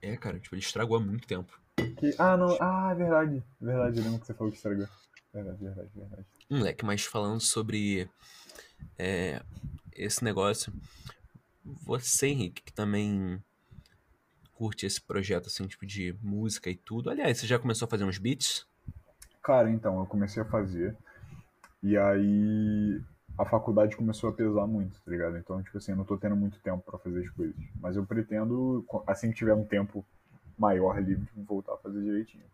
É, 0.00 0.16
cara, 0.16 0.38
tipo, 0.38 0.54
ele 0.54 0.62
estragou 0.62 0.96
há 0.96 1.00
muito 1.00 1.26
tempo. 1.26 1.52
Que... 1.98 2.14
Ah, 2.16 2.36
não. 2.36 2.56
Ah, 2.60 2.90
é 2.92 2.94
verdade. 2.94 3.42
Verdade, 3.60 3.98
eu 3.98 4.04
lembro 4.04 4.20
que 4.20 4.26
você 4.26 4.34
falou 4.34 4.52
que 4.52 4.56
estragou. 4.56 4.86
Verdade, 5.32 5.58
verdade, 5.58 5.90
verdade. 5.96 6.24
Moleque, 6.48 6.84
mas 6.84 7.04
falando 7.04 7.40
sobre 7.40 8.08
é, 8.96 9.42
esse 9.92 10.22
negócio, 10.22 10.72
você, 11.64 12.28
Henrique, 12.28 12.62
que 12.62 12.72
também 12.72 13.42
curte 14.52 14.86
esse 14.86 15.00
projeto, 15.00 15.48
assim, 15.48 15.66
tipo, 15.66 15.84
de 15.84 16.16
música 16.22 16.70
e 16.70 16.76
tudo. 16.76 17.10
Aliás, 17.10 17.38
você 17.38 17.48
já 17.48 17.58
começou 17.58 17.86
a 17.86 17.88
fazer 17.90 18.04
uns 18.04 18.18
beats? 18.18 18.64
Cara, 19.42 19.68
então, 19.68 19.98
eu 19.98 20.06
comecei 20.06 20.40
a 20.40 20.46
fazer. 20.46 20.96
E 21.82 21.98
aí 21.98 23.02
a 23.36 23.44
faculdade 23.44 23.96
começou 23.96 24.30
a 24.30 24.32
pesar 24.32 24.66
muito, 24.66 25.00
tá 25.00 25.10
ligado? 25.10 25.36
Então, 25.36 25.62
tipo 25.62 25.76
assim, 25.76 25.92
eu 25.92 25.96
não 25.96 26.04
tô 26.04 26.16
tendo 26.16 26.36
muito 26.36 26.58
tempo 26.60 26.82
pra 26.82 26.98
fazer 26.98 27.20
as 27.24 27.30
coisas. 27.30 27.56
Mas 27.80 27.96
eu 27.96 28.06
pretendo, 28.06 28.84
assim 29.06 29.30
que 29.30 29.36
tiver 29.36 29.54
um 29.54 29.64
tempo 29.64 30.04
maior 30.56 31.02
livre, 31.02 31.26
voltar 31.36 31.74
a 31.74 31.78
fazer 31.78 32.00
direitinho. 32.00 32.44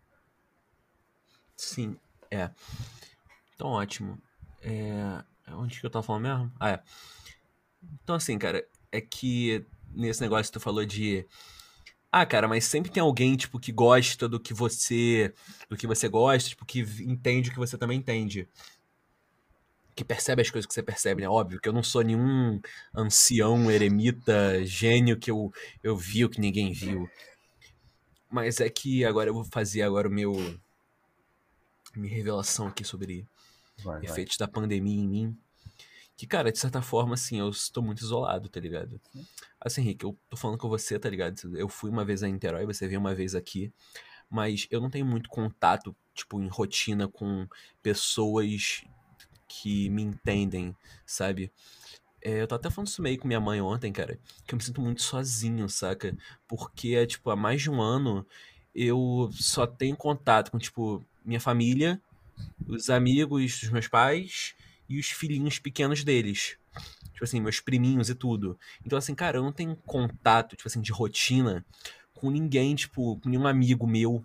Sim, 1.56 1.96
é. 2.30 2.50
Então, 3.54 3.68
ótimo. 3.68 4.18
É... 4.62 5.22
Onde 5.52 5.80
que 5.80 5.84
eu 5.84 5.90
tava 5.90 6.02
falando 6.02 6.22
mesmo? 6.22 6.52
Ah, 6.58 6.70
é. 6.70 6.82
Então, 8.02 8.16
assim, 8.16 8.38
cara, 8.38 8.64
é 8.90 9.00
que 9.00 9.66
nesse 9.94 10.20
negócio 10.20 10.52
que 10.52 10.58
tu 10.58 10.62
falou 10.62 10.84
de. 10.84 11.26
Ah, 12.12 12.26
cara, 12.26 12.48
mas 12.48 12.64
sempre 12.64 12.90
tem 12.90 13.00
alguém, 13.00 13.36
tipo, 13.36 13.58
que 13.58 13.72
gosta 13.72 14.28
do 14.28 14.40
que 14.40 14.54
você. 14.54 15.34
do 15.68 15.76
que 15.76 15.86
você 15.86 16.08
gosta, 16.08 16.48
tipo, 16.48 16.64
que 16.64 16.80
entende 16.80 17.50
o 17.50 17.52
que 17.52 17.58
você 17.58 17.76
também 17.76 17.98
entende. 17.98 18.48
Que 20.00 20.04
percebe 20.04 20.40
as 20.40 20.48
coisas 20.48 20.66
que 20.66 20.72
você 20.72 20.82
percebe, 20.82 21.20
né? 21.20 21.28
Óbvio 21.28 21.60
que 21.60 21.68
eu 21.68 21.74
não 21.74 21.82
sou 21.82 22.00
nenhum 22.00 22.58
ancião, 22.94 23.70
eremita, 23.70 24.64
gênio 24.64 25.18
que 25.18 25.30
eu, 25.30 25.52
eu 25.82 25.94
vi 25.94 26.24
o 26.24 26.30
que 26.30 26.40
ninguém 26.40 26.72
viu. 26.72 27.06
Mas 28.30 28.60
é 28.60 28.70
que 28.70 29.04
agora 29.04 29.28
eu 29.28 29.34
vou 29.34 29.44
fazer 29.44 29.82
agora 29.82 30.08
o 30.08 30.10
meu 30.10 30.32
minha 31.94 32.14
revelação 32.16 32.66
aqui 32.66 32.82
sobre 32.82 33.26
Vai, 33.84 34.00
vai. 34.00 34.10
efeitos 34.10 34.38
da 34.38 34.48
pandemia 34.48 35.02
em 35.02 35.06
mim. 35.06 35.38
Que, 36.16 36.26
cara, 36.26 36.50
de 36.50 36.58
certa 36.58 36.80
forma, 36.80 37.12
assim, 37.12 37.38
eu 37.38 37.50
estou 37.50 37.82
muito 37.82 38.02
isolado, 38.02 38.48
tá 38.48 38.58
ligado? 38.58 38.98
Assim, 39.60 39.82
Henrique, 39.82 40.06
eu 40.06 40.16
tô 40.30 40.36
falando 40.38 40.56
com 40.56 40.68
você, 40.70 40.98
tá 40.98 41.10
ligado? 41.10 41.54
Eu 41.58 41.68
fui 41.68 41.90
uma 41.90 42.06
vez 42.06 42.22
a 42.22 42.26
Niterói, 42.26 42.64
você 42.64 42.88
veio 42.88 43.00
uma 43.00 43.14
vez 43.14 43.34
aqui, 43.34 43.70
mas 44.30 44.66
eu 44.70 44.80
não 44.80 44.88
tenho 44.88 45.04
muito 45.04 45.28
contato, 45.28 45.94
tipo, 46.14 46.40
em 46.40 46.48
rotina 46.48 47.06
com 47.06 47.46
pessoas 47.82 48.82
que 49.50 49.90
me 49.90 50.02
entendem, 50.02 50.76
sabe? 51.04 51.52
É, 52.22 52.40
eu 52.42 52.46
tô 52.46 52.54
até 52.54 52.70
falando 52.70 52.86
isso 52.86 53.02
meio 53.02 53.18
com 53.18 53.26
minha 53.26 53.40
mãe 53.40 53.60
ontem, 53.60 53.92
cara, 53.92 54.16
que 54.46 54.54
eu 54.54 54.56
me 54.56 54.62
sinto 54.62 54.80
muito 54.80 55.02
sozinho, 55.02 55.68
saca? 55.68 56.16
Porque, 56.46 57.04
tipo, 57.06 57.30
há 57.30 57.36
mais 57.36 57.60
de 57.60 57.68
um 57.68 57.82
ano 57.82 58.24
eu 58.72 59.28
só 59.32 59.66
tenho 59.66 59.96
contato 59.96 60.52
com, 60.52 60.58
tipo, 60.58 61.04
minha 61.24 61.40
família, 61.40 62.00
os 62.68 62.88
amigos 62.88 63.60
dos 63.60 63.70
meus 63.70 63.88
pais 63.88 64.54
e 64.88 65.00
os 65.00 65.08
filhinhos 65.08 65.58
pequenos 65.58 66.04
deles. 66.04 66.56
Tipo 67.12 67.24
assim, 67.24 67.40
meus 67.40 67.58
priminhos 67.58 68.08
e 68.08 68.14
tudo. 68.14 68.56
Então, 68.86 68.96
assim, 68.96 69.14
cara, 69.14 69.38
eu 69.38 69.42
não 69.42 69.52
tenho 69.52 69.74
contato, 69.84 70.54
tipo 70.54 70.68
assim, 70.68 70.80
de 70.80 70.92
rotina 70.92 71.64
com 72.14 72.30
ninguém, 72.30 72.74
tipo, 72.76 73.18
com 73.18 73.28
nenhum 73.28 73.46
amigo 73.46 73.86
meu, 73.86 74.24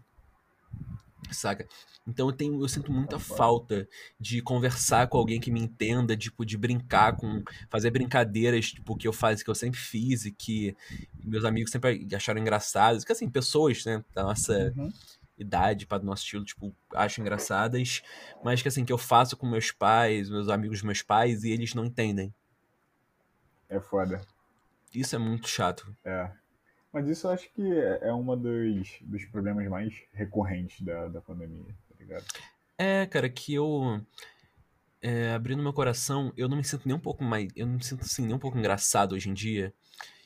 saca? 1.34 1.68
Então 2.08 2.28
eu 2.28 2.34
tenho, 2.34 2.62
eu 2.62 2.68
sinto 2.68 2.92
muita 2.92 3.18
falta 3.18 3.88
de 4.20 4.42
conversar 4.42 5.08
com 5.08 5.18
alguém 5.18 5.40
que 5.40 5.50
me 5.50 5.60
entenda, 5.60 6.16
tipo, 6.16 6.46
de 6.46 6.58
brincar 6.58 7.16
com, 7.16 7.42
fazer 7.70 7.90
brincadeiras, 7.90 8.72
tipo, 8.72 8.96
que 8.96 9.08
eu 9.08 9.14
faço, 9.14 9.44
que 9.44 9.50
eu 9.50 9.56
sempre 9.56 9.80
fiz 9.80 10.26
e 10.26 10.32
que 10.32 10.76
meus 11.24 11.44
amigos 11.44 11.72
sempre 11.72 12.08
acharam 12.14 12.40
engraçadas, 12.40 13.04
que 13.04 13.12
assim, 13.12 13.28
pessoas, 13.30 13.84
né, 13.86 14.04
da 14.14 14.24
nossa 14.24 14.72
Uhum. 14.78 14.92
idade, 15.38 15.86
para 15.88 15.98
do 15.98 16.06
nosso 16.06 16.24
estilo, 16.24 16.46
tipo, 16.46 16.74
acham 16.94 17.24
engraçadas, 17.24 18.02
mas 18.44 18.62
que 18.62 18.68
assim, 18.68 18.86
que 18.86 18.94
eu 18.94 18.98
faço 18.98 19.36
com 19.36 19.48
meus 19.48 19.72
pais, 19.72 20.30
meus 20.30 20.48
amigos 20.50 20.78
dos 20.78 20.84
meus 20.86 21.02
pais, 21.02 21.44
e 21.44 21.50
eles 21.50 21.74
não 21.74 21.86
entendem. 21.86 22.34
É 23.68 23.80
foda. 23.80 24.22
Isso 24.94 25.16
é 25.16 25.20
muito 25.20 25.48
chato. 25.50 25.94
É. 26.06 26.30
Mas 26.96 27.10
isso 27.10 27.28
eu 27.28 27.32
acho 27.32 27.52
que 27.54 27.62
é 27.62 28.08
é 28.08 28.14
uma 28.14 28.38
dos, 28.38 29.00
dos 29.02 29.26
problemas 29.26 29.68
mais 29.68 29.94
recorrentes 30.14 30.82
da, 30.82 31.10
da 31.10 31.22
pandemia, 31.22 31.76
tá 31.90 31.96
ligado? 32.00 32.26
É, 32.78 33.06
cara, 33.06 33.30
que 33.30 33.54
eu. 33.54 34.02
É, 35.02 35.34
abrindo 35.34 35.62
meu 35.62 35.74
coração, 35.74 36.34
eu 36.36 36.48
não 36.50 36.58
me 36.58 36.64
sinto 36.64 36.88
nem 36.88 36.96
um 36.96 37.00
pouco 37.00 37.24
mais. 37.24 37.50
Eu 37.56 37.68
não 37.68 37.76
me 37.76 37.84
sinto 37.84 38.02
assim, 38.04 38.26
nem 38.26 38.36
um 38.36 38.40
pouco 38.40 38.58
engraçado 38.58 39.14
hoje 39.14 39.30
em 39.30 39.34
dia. 39.34 39.74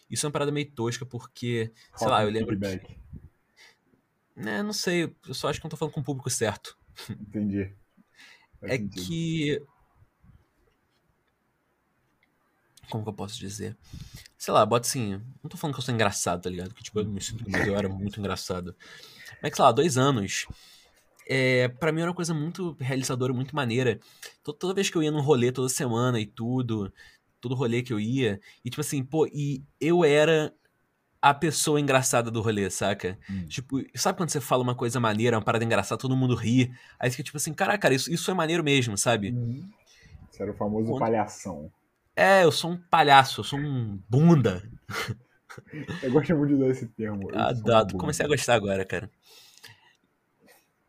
Isso 0.09 0.25
é 0.25 0.27
uma 0.27 0.33
parada 0.33 0.51
meio 0.51 0.71
tosca, 0.71 1.05
porque. 1.05 1.71
Sei 1.95 2.07
lá, 2.07 2.23
eu 2.23 2.29
um 2.29 2.31
lembro 2.31 2.57
que. 2.59 2.67
feedback. 2.67 2.99
Né, 4.35 4.63
não 4.63 4.73
sei, 4.73 5.13
eu 5.27 5.33
só 5.33 5.49
acho 5.49 5.59
que 5.59 5.65
eu 5.65 5.67
não 5.67 5.71
tô 5.71 5.77
falando 5.77 5.93
com 5.93 6.01
o 6.01 6.03
público 6.03 6.29
certo. 6.29 6.77
Entendi. 7.09 7.73
Faz 8.59 8.73
É 8.73 8.77
sentido. 8.77 9.05
que. 9.07 9.61
Como 12.89 13.03
que 13.03 13.09
eu 13.09 13.13
posso 13.13 13.37
dizer? 13.37 13.75
Sei 14.37 14.53
lá, 14.53 14.65
bota 14.65 14.87
assim. 14.87 15.21
Não 15.43 15.49
tô 15.49 15.57
falando 15.57 15.73
que 15.75 15.79
eu 15.81 15.85
sou 15.85 15.93
engraçado, 15.93 16.41
tá 16.41 16.49
ligado? 16.49 16.73
Que 16.73 16.83
tipo, 16.83 16.99
eu 16.99 17.05
me 17.05 17.21
sinto, 17.21 17.43
mas 17.47 17.67
eu 17.67 17.75
era 17.75 17.87
muito 17.89 18.19
engraçado. 18.19 18.75
Mas 19.41 19.51
que, 19.51 19.57
sei 19.57 19.65
lá, 19.65 19.71
dois 19.71 19.97
anos. 19.97 20.47
É, 21.27 21.67
pra 21.67 21.91
mim 21.91 22.01
era 22.01 22.09
uma 22.09 22.15
coisa 22.15 22.33
muito 22.33 22.75
realizadora, 22.79 23.31
muito 23.33 23.55
maneira. 23.55 23.99
To- 24.43 24.53
Toda 24.53 24.73
vez 24.73 24.89
que 24.89 24.97
eu 24.97 25.03
ia 25.03 25.11
num 25.11 25.21
rolê 25.21 25.51
toda 25.51 25.69
semana 25.69 26.19
e 26.19 26.25
tudo, 26.25 26.91
todo 27.39 27.53
rolê 27.53 27.83
que 27.83 27.93
eu 27.93 27.99
ia, 27.99 28.39
e 28.65 28.69
tipo 28.69 28.81
assim, 28.81 29.03
pô, 29.03 29.27
e 29.27 29.63
eu 29.79 30.03
era 30.03 30.51
a 31.21 31.31
pessoa 31.33 31.79
engraçada 31.79 32.31
do 32.31 32.41
rolê, 32.41 32.67
saca? 32.71 33.19
Hum. 33.29 33.45
Tipo, 33.47 33.77
sabe 33.93 34.17
quando 34.17 34.29
você 34.31 34.41
fala 34.41 34.63
uma 34.63 34.73
coisa 34.73 34.99
maneira, 34.99 35.37
uma 35.37 35.43
parada 35.43 35.63
engraçada, 35.63 35.99
todo 36.01 36.15
mundo 36.15 36.33
ri, 36.33 36.71
aí 36.97 37.11
fica 37.11 37.21
tipo 37.23 37.37
assim, 37.37 37.53
caraca, 37.53 37.77
cara, 37.77 37.93
isso, 37.93 38.11
isso 38.11 38.31
é 38.31 38.33
maneiro 38.33 38.63
mesmo, 38.63 38.97
sabe? 38.97 39.29
Uhum. 39.31 39.69
Isso 40.31 40.41
era 40.41 40.51
o 40.51 40.55
famoso 40.55 40.87
Quando- 40.87 40.99
palhação. 40.99 41.71
É, 42.19 42.43
eu 42.43 42.51
sou 42.51 42.71
um 42.71 42.77
palhaço, 42.77 43.39
eu 43.39 43.43
sou 43.45 43.57
um 43.59 43.97
bunda. 44.09 44.61
Eu 46.03 46.11
gosto 46.11 46.35
muito 46.35 46.49
de 46.49 46.55
usar 46.55 46.67
esse 46.69 46.87
termo. 46.87 47.29
eu 47.31 47.35
um 47.37 47.39
Adoro, 47.39 47.85
bunda. 47.87 47.97
comecei 47.97 48.25
a 48.25 48.29
gostar 48.29 48.55
agora, 48.55 48.85
cara. 48.85 49.09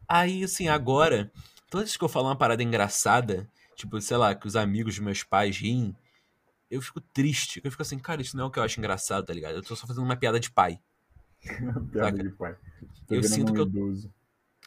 Aí, 0.09 0.43
assim, 0.43 0.69
agora, 0.69 1.31
todas 1.71 1.85
vezes 1.87 1.97
que 1.97 2.05
eu 2.05 2.09
falo 2.09 2.27
uma 2.27 2.37
parada 2.37 2.63
engraçada, 2.63 3.49
tipo, 3.77 4.01
sei 4.01 4.17
lá, 4.17 4.35
que 4.35 4.47
os 4.47 4.57
amigos 4.57 4.95
dos 4.95 5.05
meus 5.05 5.23
pais 5.23 5.57
riem, 5.57 5.95
eu 6.71 6.83
fico 6.83 7.01
triste. 7.01 7.61
Eu 7.65 7.71
fico 7.71 7.83
assim, 7.83 7.99
cara, 7.99 8.23
isso 8.23 8.37
não 8.37 8.45
é 8.45 8.47
o 8.49 8.51
que 8.51 8.59
eu 8.59 8.63
acho 8.63 8.79
engraçado, 8.81 9.25
tá 9.27 9.33
ligado? 9.33 9.55
Eu 9.57 9.63
tô 9.63 9.77
só 9.77 9.87
fazendo 9.87 10.05
uma 10.05 10.17
piada 10.17 10.41
de 10.41 10.51
pai. 10.51 10.81
Piada 11.93 12.17
Saca? 12.17 12.23
de 12.23 12.31
pai. 12.31 12.57
Tô 13.07 13.15
Eu 13.15 13.23
sinto 13.23 13.51
um 13.51 13.55
que 13.55 13.61
eu- 13.61 13.67
idoso. 13.67 14.13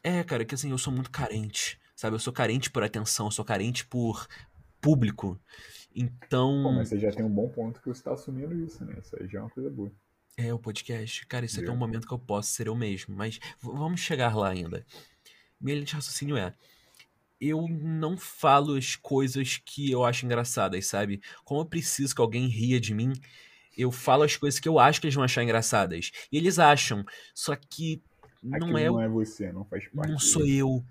É, 0.03 0.23
cara, 0.23 0.43
que 0.45 0.55
assim, 0.55 0.71
eu 0.71 0.77
sou 0.77 0.91
muito 0.93 1.09
carente, 1.11 1.79
sabe? 1.95 2.15
Eu 2.15 2.19
sou 2.19 2.33
carente 2.33 2.69
por 2.69 2.83
atenção, 2.83 3.27
eu 3.27 3.31
sou 3.31 3.45
carente 3.45 3.85
por 3.85 4.27
público. 4.81 5.39
Então, 5.95 6.63
Pô, 6.63 6.71
mas 6.71 6.89
você 6.89 6.99
já 6.99 7.11
tem 7.11 7.23
um 7.23 7.29
bom 7.29 7.47
ponto 7.49 7.81
que 7.81 7.87
você 7.87 8.03
tá 8.03 8.13
assumindo 8.13 8.53
isso, 8.55 8.83
né? 8.83 8.95
Isso 8.99 9.15
aí 9.19 9.27
já 9.27 9.39
é 9.39 9.41
uma 9.41 9.49
coisa 9.49 9.69
boa. 9.69 9.91
é 10.37 10.53
o 10.53 10.59
podcast. 10.59 11.25
Cara, 11.27 11.45
isso 11.45 11.59
aqui 11.59 11.69
é 11.69 11.71
um 11.71 11.77
momento 11.77 12.07
que 12.07 12.13
eu 12.13 12.19
posso 12.19 12.49
ser 12.49 12.67
eu 12.67 12.75
mesmo, 12.75 13.15
mas 13.15 13.39
vamos 13.61 14.01
chegar 14.01 14.35
lá 14.35 14.49
ainda. 14.49 14.85
Minha 15.61 15.75
linha 15.75 15.85
de 15.85 15.93
raciocínio 15.93 16.35
é. 16.35 16.53
Eu 17.39 17.67
não 17.67 18.17
falo 18.17 18.75
as 18.75 18.95
coisas 18.95 19.57
que 19.57 19.91
eu 19.91 20.03
acho 20.03 20.25
engraçadas, 20.25 20.87
sabe? 20.87 21.21
Como 21.43 21.61
eu 21.61 21.65
preciso 21.65 22.15
que 22.15 22.21
alguém 22.21 22.47
ria 22.47 22.79
de 22.79 22.93
mim, 22.93 23.13
eu 23.77 23.91
falo 23.91 24.23
as 24.23 24.35
coisas 24.35 24.59
que 24.59 24.67
eu 24.69 24.79
acho 24.79 24.99
que 24.99 25.07
eles 25.07 25.15
vão 25.15 25.23
achar 25.23 25.43
engraçadas. 25.43 26.11
E 26.31 26.37
eles 26.37 26.57
acham. 26.57 27.03
Só 27.33 27.55
que 27.55 28.01
não 28.41 28.57
Aquilo 28.57 28.77
é, 28.77 28.85
não 28.87 29.01
é 29.01 29.07
você, 29.07 29.51
não 29.51 29.63
faz 29.65 29.87
parte. 29.87 30.09
não 30.11 30.19
sou 30.19 30.45
eu. 30.45 30.83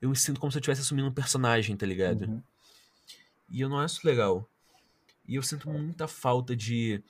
Eu 0.00 0.10
me 0.10 0.16
sinto 0.16 0.40
como 0.40 0.50
se 0.50 0.58
eu 0.58 0.60
estivesse 0.60 0.82
assumindo 0.82 1.08
um 1.08 1.12
personagem, 1.12 1.76
tá 1.76 1.86
ligado? 1.86 2.26
Uhum. 2.26 2.42
E 3.48 3.60
eu 3.60 3.68
não 3.68 3.78
acho 3.78 4.06
legal. 4.06 4.48
E 5.26 5.36
eu 5.36 5.42
sinto 5.42 5.70
muita 5.70 6.06
falta 6.06 6.54
de 6.54 7.02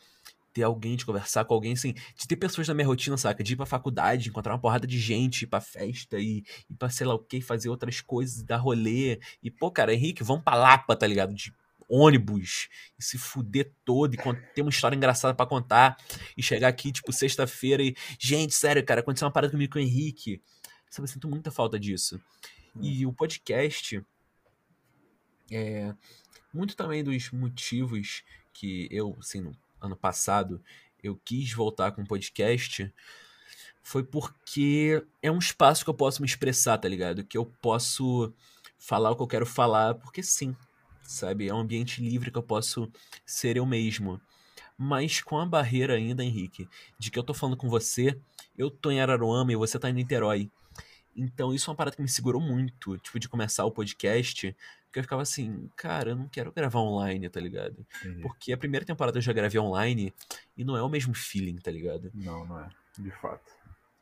ter 0.52 0.62
alguém, 0.62 0.94
de 0.94 1.04
conversar 1.04 1.44
com 1.44 1.52
alguém, 1.52 1.72
assim, 1.72 1.92
de 1.92 2.28
ter 2.28 2.36
pessoas 2.36 2.68
na 2.68 2.74
minha 2.74 2.86
rotina, 2.86 3.16
saca? 3.16 3.42
De 3.42 3.54
ir 3.54 3.56
pra 3.56 3.66
faculdade, 3.66 4.28
encontrar 4.28 4.52
uma 4.52 4.60
porrada 4.60 4.86
de 4.86 4.98
gente, 5.00 5.42
ir 5.42 5.46
pra 5.48 5.60
festa 5.60 6.18
e 6.18 6.44
ir 6.70 6.74
pra 6.78 6.88
sei 6.88 7.06
lá 7.06 7.14
o 7.14 7.18
que, 7.18 7.40
fazer 7.40 7.68
outras 7.68 8.00
coisas, 8.00 8.42
dar 8.42 8.58
rolê. 8.58 9.18
E, 9.42 9.50
pô, 9.50 9.70
cara, 9.70 9.92
Henrique, 9.92 10.22
vamos 10.22 10.44
pra 10.44 10.54
Lapa, 10.54 10.94
tá 10.94 11.06
ligado? 11.08 11.34
De 11.34 11.52
ônibus 11.88 12.68
e 12.98 13.02
se 13.04 13.18
fuder 13.18 13.72
todo 13.84 14.14
e 14.14 14.18
ter 14.54 14.62
uma 14.62 14.70
história 14.70 14.96
engraçada 14.96 15.34
pra 15.34 15.44
contar 15.44 15.98
e 16.36 16.42
chegar 16.42 16.68
aqui, 16.68 16.92
tipo, 16.92 17.12
sexta-feira 17.12 17.82
e, 17.82 17.94
gente, 18.18 18.54
sério, 18.54 18.84
cara, 18.84 19.00
aconteceu 19.00 19.26
uma 19.26 19.32
parada 19.32 19.50
comigo 19.50 19.72
com 19.72 19.78
o 19.78 19.82
Henrique. 19.82 20.40
Sabe, 20.88 21.08
eu 21.08 21.12
sinto 21.12 21.28
muita 21.28 21.50
falta 21.50 21.78
disso. 21.78 22.20
E 22.80 23.04
o 23.04 23.12
podcast 23.12 24.00
é 25.50 25.92
muito 26.54 26.76
também 26.76 27.02
dos 27.02 27.30
motivos 27.30 28.22
que 28.52 28.88
eu, 28.90 29.16
assim, 29.18 29.40
no 29.40 29.56
ano 29.80 29.96
passado, 29.96 30.62
eu 31.02 31.20
quis 31.24 31.52
voltar 31.52 31.92
com 31.92 32.02
o 32.02 32.06
podcast 32.06 32.90
foi 33.84 34.02
porque 34.02 35.04
é 35.22 35.30
um 35.30 35.38
espaço 35.38 35.84
que 35.84 35.90
eu 35.90 35.94
posso 35.94 36.22
me 36.22 36.26
expressar, 36.26 36.78
tá 36.78 36.88
ligado? 36.88 37.22
Que 37.22 37.36
eu 37.36 37.44
posso 37.60 38.32
falar 38.78 39.10
o 39.10 39.16
que 39.16 39.22
eu 39.22 39.26
quero 39.26 39.46
falar, 39.46 39.94
porque 39.94 40.22
sim, 40.22 40.56
sabe? 41.02 41.48
É 41.48 41.54
um 41.54 41.60
ambiente 41.60 42.02
livre 42.02 42.30
que 42.30 42.38
eu 42.38 42.42
posso 42.42 42.90
ser 43.26 43.58
eu 43.58 43.66
mesmo. 43.66 44.18
Mas 44.76 45.20
com 45.20 45.38
a 45.38 45.44
barreira 45.44 45.94
ainda, 45.94 46.24
Henrique, 46.24 46.66
de 46.98 47.10
que 47.10 47.18
eu 47.18 47.22
tô 47.22 47.34
falando 47.34 47.58
com 47.58 47.68
você, 47.68 48.18
eu 48.56 48.70
tô 48.70 48.90
em 48.90 49.00
Araruama 49.00 49.52
e 49.52 49.56
você 49.56 49.78
tá 49.78 49.90
em 49.90 49.92
Niterói. 49.92 50.50
Então 51.14 51.54
isso 51.54 51.68
é 51.68 51.70
uma 51.70 51.76
parada 51.76 51.94
que 51.94 52.02
me 52.02 52.08
segurou 52.08 52.40
muito, 52.40 52.96
tipo, 52.98 53.20
de 53.20 53.28
começar 53.28 53.66
o 53.66 53.70
podcast, 53.70 54.56
porque 54.94 55.00
eu 55.00 55.04
ficava 55.04 55.22
assim, 55.22 55.68
cara, 55.74 56.10
eu 56.10 56.16
não 56.16 56.28
quero 56.28 56.52
gravar 56.52 56.78
online, 56.78 57.28
tá 57.28 57.40
ligado? 57.40 57.84
Entendi. 57.98 58.22
Porque 58.22 58.52
a 58.52 58.56
primeira 58.56 58.86
temporada 58.86 59.18
eu 59.18 59.22
já 59.22 59.32
gravei 59.32 59.60
online 59.60 60.14
e 60.56 60.64
não 60.64 60.76
é 60.76 60.82
o 60.82 60.88
mesmo 60.88 61.12
feeling, 61.12 61.56
tá 61.56 61.68
ligado? 61.72 62.12
Não, 62.14 62.46
não 62.46 62.60
é. 62.60 62.68
De 62.96 63.10
fato. 63.10 63.50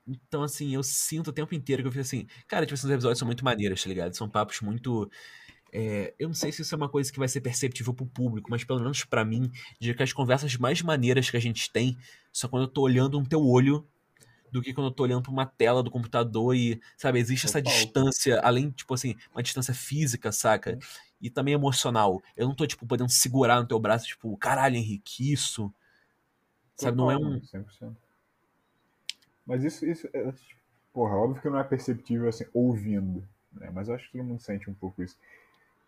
Então, 0.06 0.42
assim, 0.42 0.74
eu 0.74 0.82
sinto 0.82 1.28
o 1.28 1.32
tempo 1.32 1.54
inteiro 1.54 1.82
que 1.82 1.88
eu 1.88 1.92
fico 1.92 2.02
assim, 2.02 2.26
cara, 2.46 2.66
tipo, 2.66 2.74
esses 2.74 2.90
episódios 2.90 3.18
são 3.18 3.24
muito 3.24 3.42
maneiros, 3.42 3.82
tá 3.82 3.88
ligado? 3.88 4.14
São 4.14 4.28
papos 4.28 4.60
muito. 4.60 5.10
é, 5.72 6.12
eu 6.18 6.28
não 6.28 6.34
sei 6.34 6.52
se 6.52 6.60
isso 6.60 6.74
é 6.74 6.76
uma 6.76 6.90
coisa 6.90 7.10
que 7.10 7.18
vai 7.18 7.28
ser 7.28 7.40
perceptível 7.40 7.94
pro 7.94 8.04
público, 8.04 8.50
mas 8.50 8.62
pelo 8.62 8.80
menos 8.80 9.02
pra 9.02 9.24
mim, 9.24 9.50
de 9.80 9.94
que 9.94 10.02
as 10.02 10.12
conversas 10.12 10.54
mais 10.56 10.82
maneiras 10.82 11.30
que 11.30 11.38
a 11.38 11.40
gente 11.40 11.72
tem 11.72 11.96
são 12.30 12.50
quando 12.50 12.64
eu 12.64 12.68
tô 12.68 12.82
olhando 12.82 13.18
no 13.18 13.26
teu 13.26 13.42
olho 13.42 13.88
do 14.52 14.60
que 14.60 14.74
quando 14.74 14.88
eu 14.88 14.92
tô 14.92 15.02
olhando 15.02 15.22
pra 15.22 15.32
uma 15.32 15.46
tela 15.46 15.82
do 15.82 15.90
computador 15.90 16.54
e, 16.54 16.78
sabe, 16.96 17.18
existe 17.18 17.46
essa 17.46 17.62
Total. 17.62 17.72
distância, 17.72 18.38
além, 18.40 18.70
tipo 18.70 18.92
assim, 18.92 19.16
uma 19.32 19.42
distância 19.42 19.72
física, 19.72 20.30
saca? 20.30 20.78
E 21.20 21.30
também 21.30 21.54
emocional. 21.54 22.22
Eu 22.36 22.46
não 22.46 22.54
tô, 22.54 22.66
tipo, 22.66 22.86
podendo 22.86 23.10
segurar 23.10 23.60
no 23.60 23.66
teu 23.66 23.80
braço, 23.80 24.06
tipo, 24.06 24.36
caralho, 24.36 24.76
Henrique, 24.76 25.32
isso. 25.32 25.72
Sabe, 26.76 26.98
não 26.98 27.10
é 27.10 27.16
um. 27.16 27.22
mano, 27.22 27.40
100%. 27.40 27.96
Mas 29.46 29.64
isso, 29.64 29.86
isso 29.86 30.06
é, 30.12 30.32
porra, 30.92 31.16
óbvio 31.16 31.40
que 31.40 31.48
não 31.48 31.58
é 31.58 31.64
perceptível 31.64 32.28
assim, 32.28 32.44
ouvindo, 32.52 33.26
né? 33.52 33.70
Mas 33.72 33.88
eu 33.88 33.94
acho 33.94 34.06
que 34.06 34.18
todo 34.18 34.26
mundo 34.26 34.40
sente 34.40 34.68
um 34.68 34.74
pouco 34.74 35.02
isso. 35.02 35.16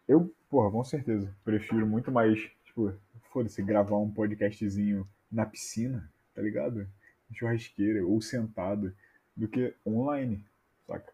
Eu, 0.09 0.35
porra, 0.49 0.71
com 0.71 0.83
certeza, 0.85 1.35
prefiro 1.45 1.87
muito 1.87 2.11
mais, 2.11 2.39
tipo, 2.65 2.95
foda-se, 3.31 3.63
gravar 3.63 3.99
um 3.99 4.11
podcastzinho 4.11 5.07
na 5.31 5.45
piscina, 5.45 6.11
tá 6.35 6.41
ligado? 6.41 6.89
Churrasqueira, 7.35 8.05
ou 8.07 8.21
sentado, 8.21 8.95
do 9.37 9.49
que 9.49 9.75
online, 9.87 10.45
saca? 10.87 11.13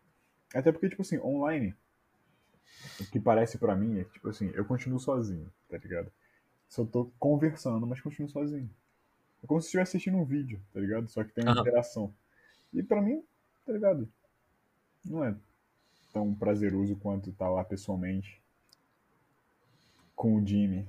Até 0.55 0.73
porque, 0.73 0.89
tipo 0.89 1.03
assim, 1.03 1.19
online, 1.19 1.75
o 2.99 3.05
que 3.07 3.21
parece 3.21 3.59
pra 3.59 3.77
mim 3.77 3.99
é 4.01 4.05
que, 4.05 4.13
tipo 4.13 4.29
assim, 4.29 4.51
eu 4.55 4.65
continuo 4.65 4.99
sozinho, 4.99 5.51
tá 5.69 5.79
ligado? 5.79 6.13
Só 6.69 6.85
tô 6.85 7.11
conversando, 7.19 7.87
mas 7.87 8.01
continuo 8.01 8.29
sozinho. 8.29 8.71
É 9.43 9.47
como 9.47 9.61
se 9.61 9.67
estivesse 9.67 9.97
assistindo 9.97 10.19
um 10.19 10.25
vídeo, 10.25 10.61
tá 10.73 10.81
ligado? 10.81 11.09
Só 11.09 11.25
que 11.25 11.33
tem 11.33 11.45
uma 11.45 11.53
Aham. 11.53 11.61
interação. 11.61 12.15
E 12.73 12.83
pra 12.83 13.01
mim, 13.01 13.25
tá 13.67 13.73
ligado? 13.73 14.09
Não 15.05 15.25
é 15.25 15.35
tão 16.13 16.35
prazeroso 16.35 16.97
quanto 16.97 17.33
tá 17.33 17.49
lá 17.49 17.65
pessoalmente 17.65 18.41
com 20.15 20.37
o 20.37 20.47
Jimmy. 20.47 20.87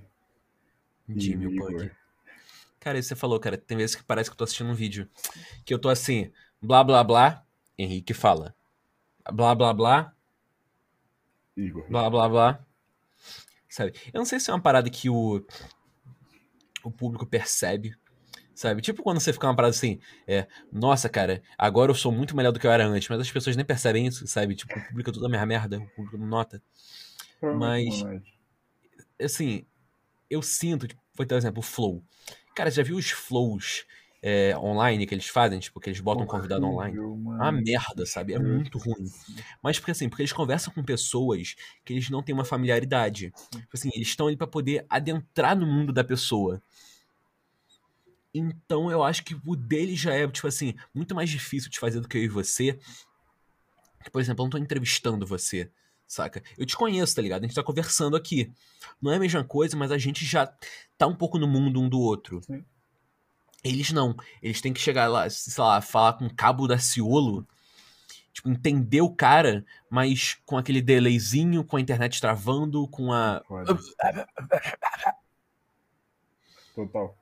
Jimmy, 1.08 1.48
o. 1.48 1.56
Pug. 1.56 1.92
Cara, 2.82 2.98
isso 3.00 3.10
você 3.10 3.16
falou, 3.16 3.40
cara. 3.40 3.58
Tem 3.58 3.78
vezes 3.78 3.96
que 3.96 4.04
parece 4.04 4.30
que 4.30 4.34
eu 4.34 4.38
tô 4.38 4.44
assistindo 4.44 4.70
um 4.70 4.74
vídeo. 4.76 5.08
Que 5.64 5.74
eu 5.74 5.80
tô 5.80 5.88
assim, 5.88 6.32
blá 6.62 6.84
blá 6.84 7.04
blá, 7.04 7.46
Henrique 7.78 8.14
fala. 8.14 8.54
Blá 9.32 9.56
blá 9.56 9.72
blá, 9.74 10.14
Igor. 11.56 11.88
blá 11.88 12.10
blá 12.10 12.28
blá. 12.28 12.66
Sabe? 13.70 13.94
Eu 14.12 14.18
não 14.18 14.26
sei 14.26 14.40
se 14.40 14.50
é 14.50 14.54
uma 14.54 14.60
parada 14.60 14.90
que 14.90 15.10
o, 15.10 15.46
o 16.84 16.92
público 16.92 17.26
percebe, 17.26 17.96
Sabe? 18.54 18.82
Tipo 18.82 19.02
quando 19.02 19.20
você 19.20 19.32
fica 19.32 19.48
uma 19.48 19.56
parada 19.56 19.74
assim, 19.74 20.00
é, 20.28 20.48
nossa, 20.72 21.10
cara, 21.10 21.42
agora 21.58 21.90
eu 21.90 21.96
sou 21.96 22.12
muito 22.12 22.36
melhor 22.36 22.52
do 22.52 22.60
que 22.60 22.68
eu 22.68 22.72
era 22.72 22.86
antes, 22.86 23.08
mas 23.10 23.20
as 23.20 23.32
pessoas 23.32 23.56
nem 23.56 23.66
percebem 23.66 24.06
isso, 24.06 24.28
sabe? 24.28 24.56
Tipo, 24.56 24.74
publica 24.88 25.12
toda 25.12 25.26
a 25.26 25.30
minha 25.30 25.46
merda, 25.46 25.80
o 25.80 25.88
público 25.96 26.18
não 26.18 26.28
nota. 26.28 26.62
Mas- 27.58 28.04
Assim, 29.20 29.66
eu 30.30 30.42
sinto, 30.42 30.88
tipo, 30.88 31.02
vou 31.16 31.26
dar 31.26 31.36
um 31.36 31.38
exemplo, 31.40 31.60
o 31.60 31.64
Flow. 31.64 32.04
Cara, 32.56 32.70
já 32.70 32.84
viu 32.84 32.98
os 32.98 33.10
flows 33.10 33.86
é, 34.22 34.56
online 34.58 35.08
que 35.08 35.16
eles 35.16 35.28
fazem? 35.28 35.60
Tipo, 35.60 35.80
que 35.80 35.90
eles 35.90 36.00
botam 36.00 36.24
um 36.24 36.28
convidado 36.28 36.66
online? 36.66 36.98
É 36.98 37.02
uma 37.02 37.52
merda, 37.52 38.06
sabe? 38.06 38.34
É 38.34 38.40
muito 38.40 38.78
ruim. 38.78 39.10
Mas 39.64 39.80
porque 39.80 39.92
assim, 39.92 40.08
porque 40.08 40.22
eles 40.22 40.34
conversam 40.34 40.74
com 40.74 40.84
pessoas 40.84 41.56
que 41.84 41.94
eles 41.94 42.10
não 42.10 42.22
têm 42.22 42.34
uma 42.34 42.46
familiaridade. 42.46 43.34
Tipo 43.52 43.70
assim, 43.74 43.90
eles 43.96 44.10
estão 44.10 44.28
ali 44.28 44.38
pra 44.38 44.48
poder 44.48 44.86
adentrar 44.90 45.58
no 45.58 45.66
mundo 45.66 45.92
da 45.92 46.04
pessoa. 46.04 46.62
Então 48.34 48.90
eu 48.92 49.04
acho 49.04 49.24
que 49.24 49.36
o 49.46 49.56
dele 49.56 49.96
já 49.96 50.14
é, 50.14 50.28
tipo 50.28 50.48
assim, 50.48 50.76
muito 50.94 51.16
mais 51.16 51.30
difícil 51.30 51.70
de 51.70 51.80
fazer 51.80 52.00
do 52.00 52.08
que 52.08 52.18
eu 52.18 52.24
e 52.24 52.28
você. 52.30 52.80
Por 54.12 54.22
exemplo, 54.22 54.44
eu 54.44 54.46
não 54.46 54.52
tô 54.52 54.58
entrevistando 54.58 55.28
você, 55.28 55.70
saca? 56.12 56.44
Eu 56.58 56.66
te 56.66 56.76
conheço, 56.76 57.16
tá 57.16 57.22
ligado? 57.22 57.44
A 57.44 57.48
gente 57.48 57.56
tá 57.56 57.64
conversando 57.64 58.18
aqui. 58.18 58.52
Não 59.02 59.12
é 59.12 59.16
a 59.16 59.20
mesma 59.20 59.44
coisa, 59.44 59.78
mas 59.78 59.92
a 59.92 59.98
gente 59.98 60.26
já 60.26 60.52
tá 60.98 61.08
um 61.08 61.16
pouco 61.16 61.38
no 61.38 61.48
mundo 61.48 61.80
um 61.80 61.88
do 61.88 62.00
outro. 62.00 62.42
Sim. 62.44 62.66
Eles 63.64 63.92
não. 63.92 64.16
Eles 64.42 64.60
têm 64.60 64.74
que 64.74 64.82
chegar 64.82 65.08
lá, 65.08 65.30
sei 65.30 65.64
lá, 65.64 65.80
falar 65.80 66.14
com 66.14 66.26
o 66.26 66.36
cabo 66.36 66.68
da 66.68 66.78
Ciolo. 66.78 67.48
Tipo, 68.34 68.50
entender 68.50 69.02
o 69.02 69.14
cara, 69.14 69.66
mas 69.90 70.38
com 70.46 70.58
aquele 70.58 70.82
delayzinho, 70.82 71.64
com 71.64 71.78
a 71.78 71.82
internet 71.82 72.20
travando, 72.20 72.88
com 72.88 73.14
a. 73.14 73.42
Foda. 73.48 73.78
Total. 76.76 77.21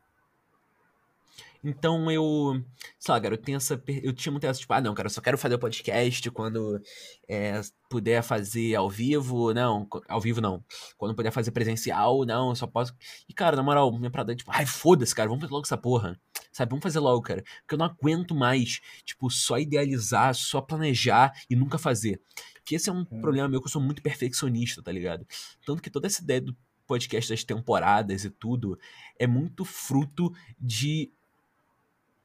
Então 1.63 2.09
eu. 2.09 2.63
Sei 2.97 3.13
lá, 3.13 3.19
cara, 3.19 3.33
eu 3.33 3.37
tenho 3.37 3.57
essa. 3.57 3.81
Eu 4.01 4.13
tinha 4.13 4.31
muito 4.31 4.45
essa, 4.45 4.59
tipo, 4.59 4.73
ah, 4.73 4.81
não, 4.81 4.93
cara, 4.93 5.07
eu 5.07 5.11
só 5.11 5.21
quero 5.21 5.37
fazer 5.37 5.55
o 5.55 5.59
podcast 5.59 6.29
quando 6.31 6.81
é, 7.27 7.59
puder 7.89 8.23
fazer 8.23 8.75
ao 8.75 8.89
vivo. 8.89 9.53
Não, 9.53 9.87
ao 10.07 10.21
vivo 10.21 10.39
não. 10.39 10.63
Quando 10.97 11.15
puder 11.15 11.31
fazer 11.31 11.51
presencial, 11.51 12.25
não, 12.25 12.49
eu 12.49 12.55
só 12.55 12.65
posso. 12.67 12.93
E, 13.27 13.33
cara, 13.33 13.55
na 13.55 13.63
moral, 13.63 13.91
minha 13.97 14.09
parada 14.11 14.31
é 14.31 14.35
tipo, 14.35 14.51
ai, 14.53 14.65
foda-se, 14.65 15.13
cara, 15.13 15.27
vamos 15.27 15.41
fazer 15.41 15.53
logo 15.53 15.65
essa 15.65 15.77
porra. 15.77 16.19
Sabe, 16.51 16.69
vamos 16.69 16.83
fazer 16.83 16.99
logo, 16.99 17.21
cara. 17.21 17.43
Porque 17.61 17.75
eu 17.75 17.77
não 17.77 17.85
aguento 17.85 18.33
mais, 18.33 18.79
tipo, 19.05 19.29
só 19.29 19.59
idealizar, 19.59 20.33
só 20.33 20.61
planejar 20.61 21.31
e 21.49 21.55
nunca 21.55 21.77
fazer. 21.77 22.21
Que 22.65 22.75
esse 22.75 22.89
é 22.89 22.93
um 22.93 23.05
Hum. 23.11 23.21
problema 23.21 23.47
meu 23.47 23.59
que 23.61 23.67
eu 23.67 23.71
sou 23.71 23.81
muito 23.81 24.01
perfeccionista, 24.01 24.81
tá 24.81 24.91
ligado? 24.91 25.25
Tanto 25.65 25.81
que 25.81 25.89
toda 25.89 26.07
essa 26.07 26.21
ideia 26.23 26.41
do 26.41 26.55
podcast 26.87 27.29
das 27.31 27.43
temporadas 27.43 28.25
e 28.25 28.31
tudo 28.31 28.77
é 29.19 29.27
muito 29.27 29.63
fruto 29.63 30.33
de 30.59 31.11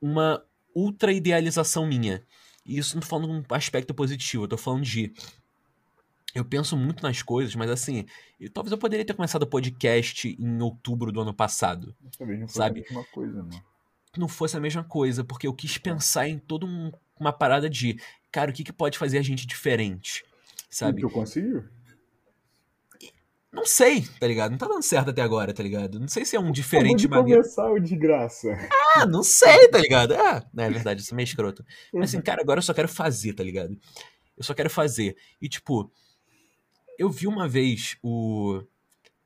uma 0.05 0.45
ultra 0.75 1.13
idealização 1.13 1.87
minha. 1.87 2.23
E 2.67 2.77
isso 2.79 2.95
não 2.95 3.01
tô 3.01 3.07
falando 3.07 3.33
um 3.33 3.55
aspecto 3.55 3.95
positivo, 3.95 4.45
eu 4.45 4.49
tô 4.49 4.57
falando 4.59 4.83
de. 4.83 5.13
Eu 6.35 6.45
penso 6.45 6.77
muito 6.77 7.03
nas 7.03 7.23
coisas, 7.23 7.55
mas 7.55 7.71
assim, 7.71 8.05
eu- 8.41 8.51
talvez 8.51 8.73
eu 8.73 8.79
poderia 8.79 9.05
ter 9.05 9.15
começado 9.15 9.45
o 9.45 9.47
podcast 9.47 10.29
em 10.39 10.61
outubro 10.61 11.11
do 11.13 11.21
ano 11.21 11.33
passado. 11.33 11.95
Talvez 12.19 12.41
não 12.41 12.47
fosse 12.49 12.59
Sabe? 12.59 12.81
a 12.81 12.83
mesma 12.83 13.05
coisa. 13.05 13.47
Que 14.13 14.21
não 14.21 14.29
fosse 14.29 14.57
a 14.57 14.61
mesma 14.61 14.83
coisa, 14.85 15.25
porque 15.25 15.47
eu 15.47 15.55
quis 15.55 15.79
pensar 15.79 16.29
em 16.29 16.39
toda 16.39 16.67
um- 16.67 16.91
uma 17.19 17.33
parada 17.33 17.71
de, 17.71 17.99
cara, 18.33 18.51
o 18.51 18.55
que, 18.55 18.65
que 18.65 18.73
pode 18.73 18.99
fazer 18.99 19.19
a 19.19 19.23
gente 19.23 19.47
diferente? 19.47 20.25
Sabe? 20.69 20.99
E 20.99 21.03
tu 21.03 21.11
conseguiu? 21.11 21.65
Não 23.55 23.65
sei, 23.65 24.03
tá 24.19 24.27
ligado? 24.27 24.51
Não 24.51 24.59
tá 24.59 24.67
dando 24.67 24.83
certo 24.83 25.11
até 25.11 25.23
agora, 25.23 25.55
tá 25.55 25.63
ligado? 25.63 26.01
Não 26.01 26.09
sei 26.09 26.25
se 26.25 26.35
é 26.35 26.39
um 26.39 26.43
Acabou 26.43 26.55
diferente 26.55 27.01
de 27.01 27.09
maneiro. 27.09 27.41
começar 27.41 27.71
o 27.71 27.79
desgraça. 27.79 28.49
Ah, 28.97 29.07
não 29.07 29.23
sei, 29.23 29.69
tá 29.69 29.79
ligado? 29.79 30.15
Ah, 30.15 30.45
não, 30.53 30.65
é 30.65 30.71
verdade, 30.71 31.01
isso 31.01 31.15
é 31.15 31.17
meio 31.17 31.25
escroto. 31.25 31.65
Mas 31.93 32.11
assim, 32.11 32.21
cara, 32.21 32.43
agora 32.43 32.59
eu 32.59 32.63
só 32.63 32.75
quero 32.75 32.89
fazer, 32.89 33.33
tá 33.33 33.45
ligado? 33.45 33.79
Eu 34.37 34.43
só 34.43 34.55
quero 34.55 34.69
fazer. 34.69 35.17
E, 35.41 35.49
tipo, 35.49 35.91
eu 36.99 37.09
vi 37.11 37.27
uma 37.29 37.49
vez 37.49 37.97
o, 38.03 38.61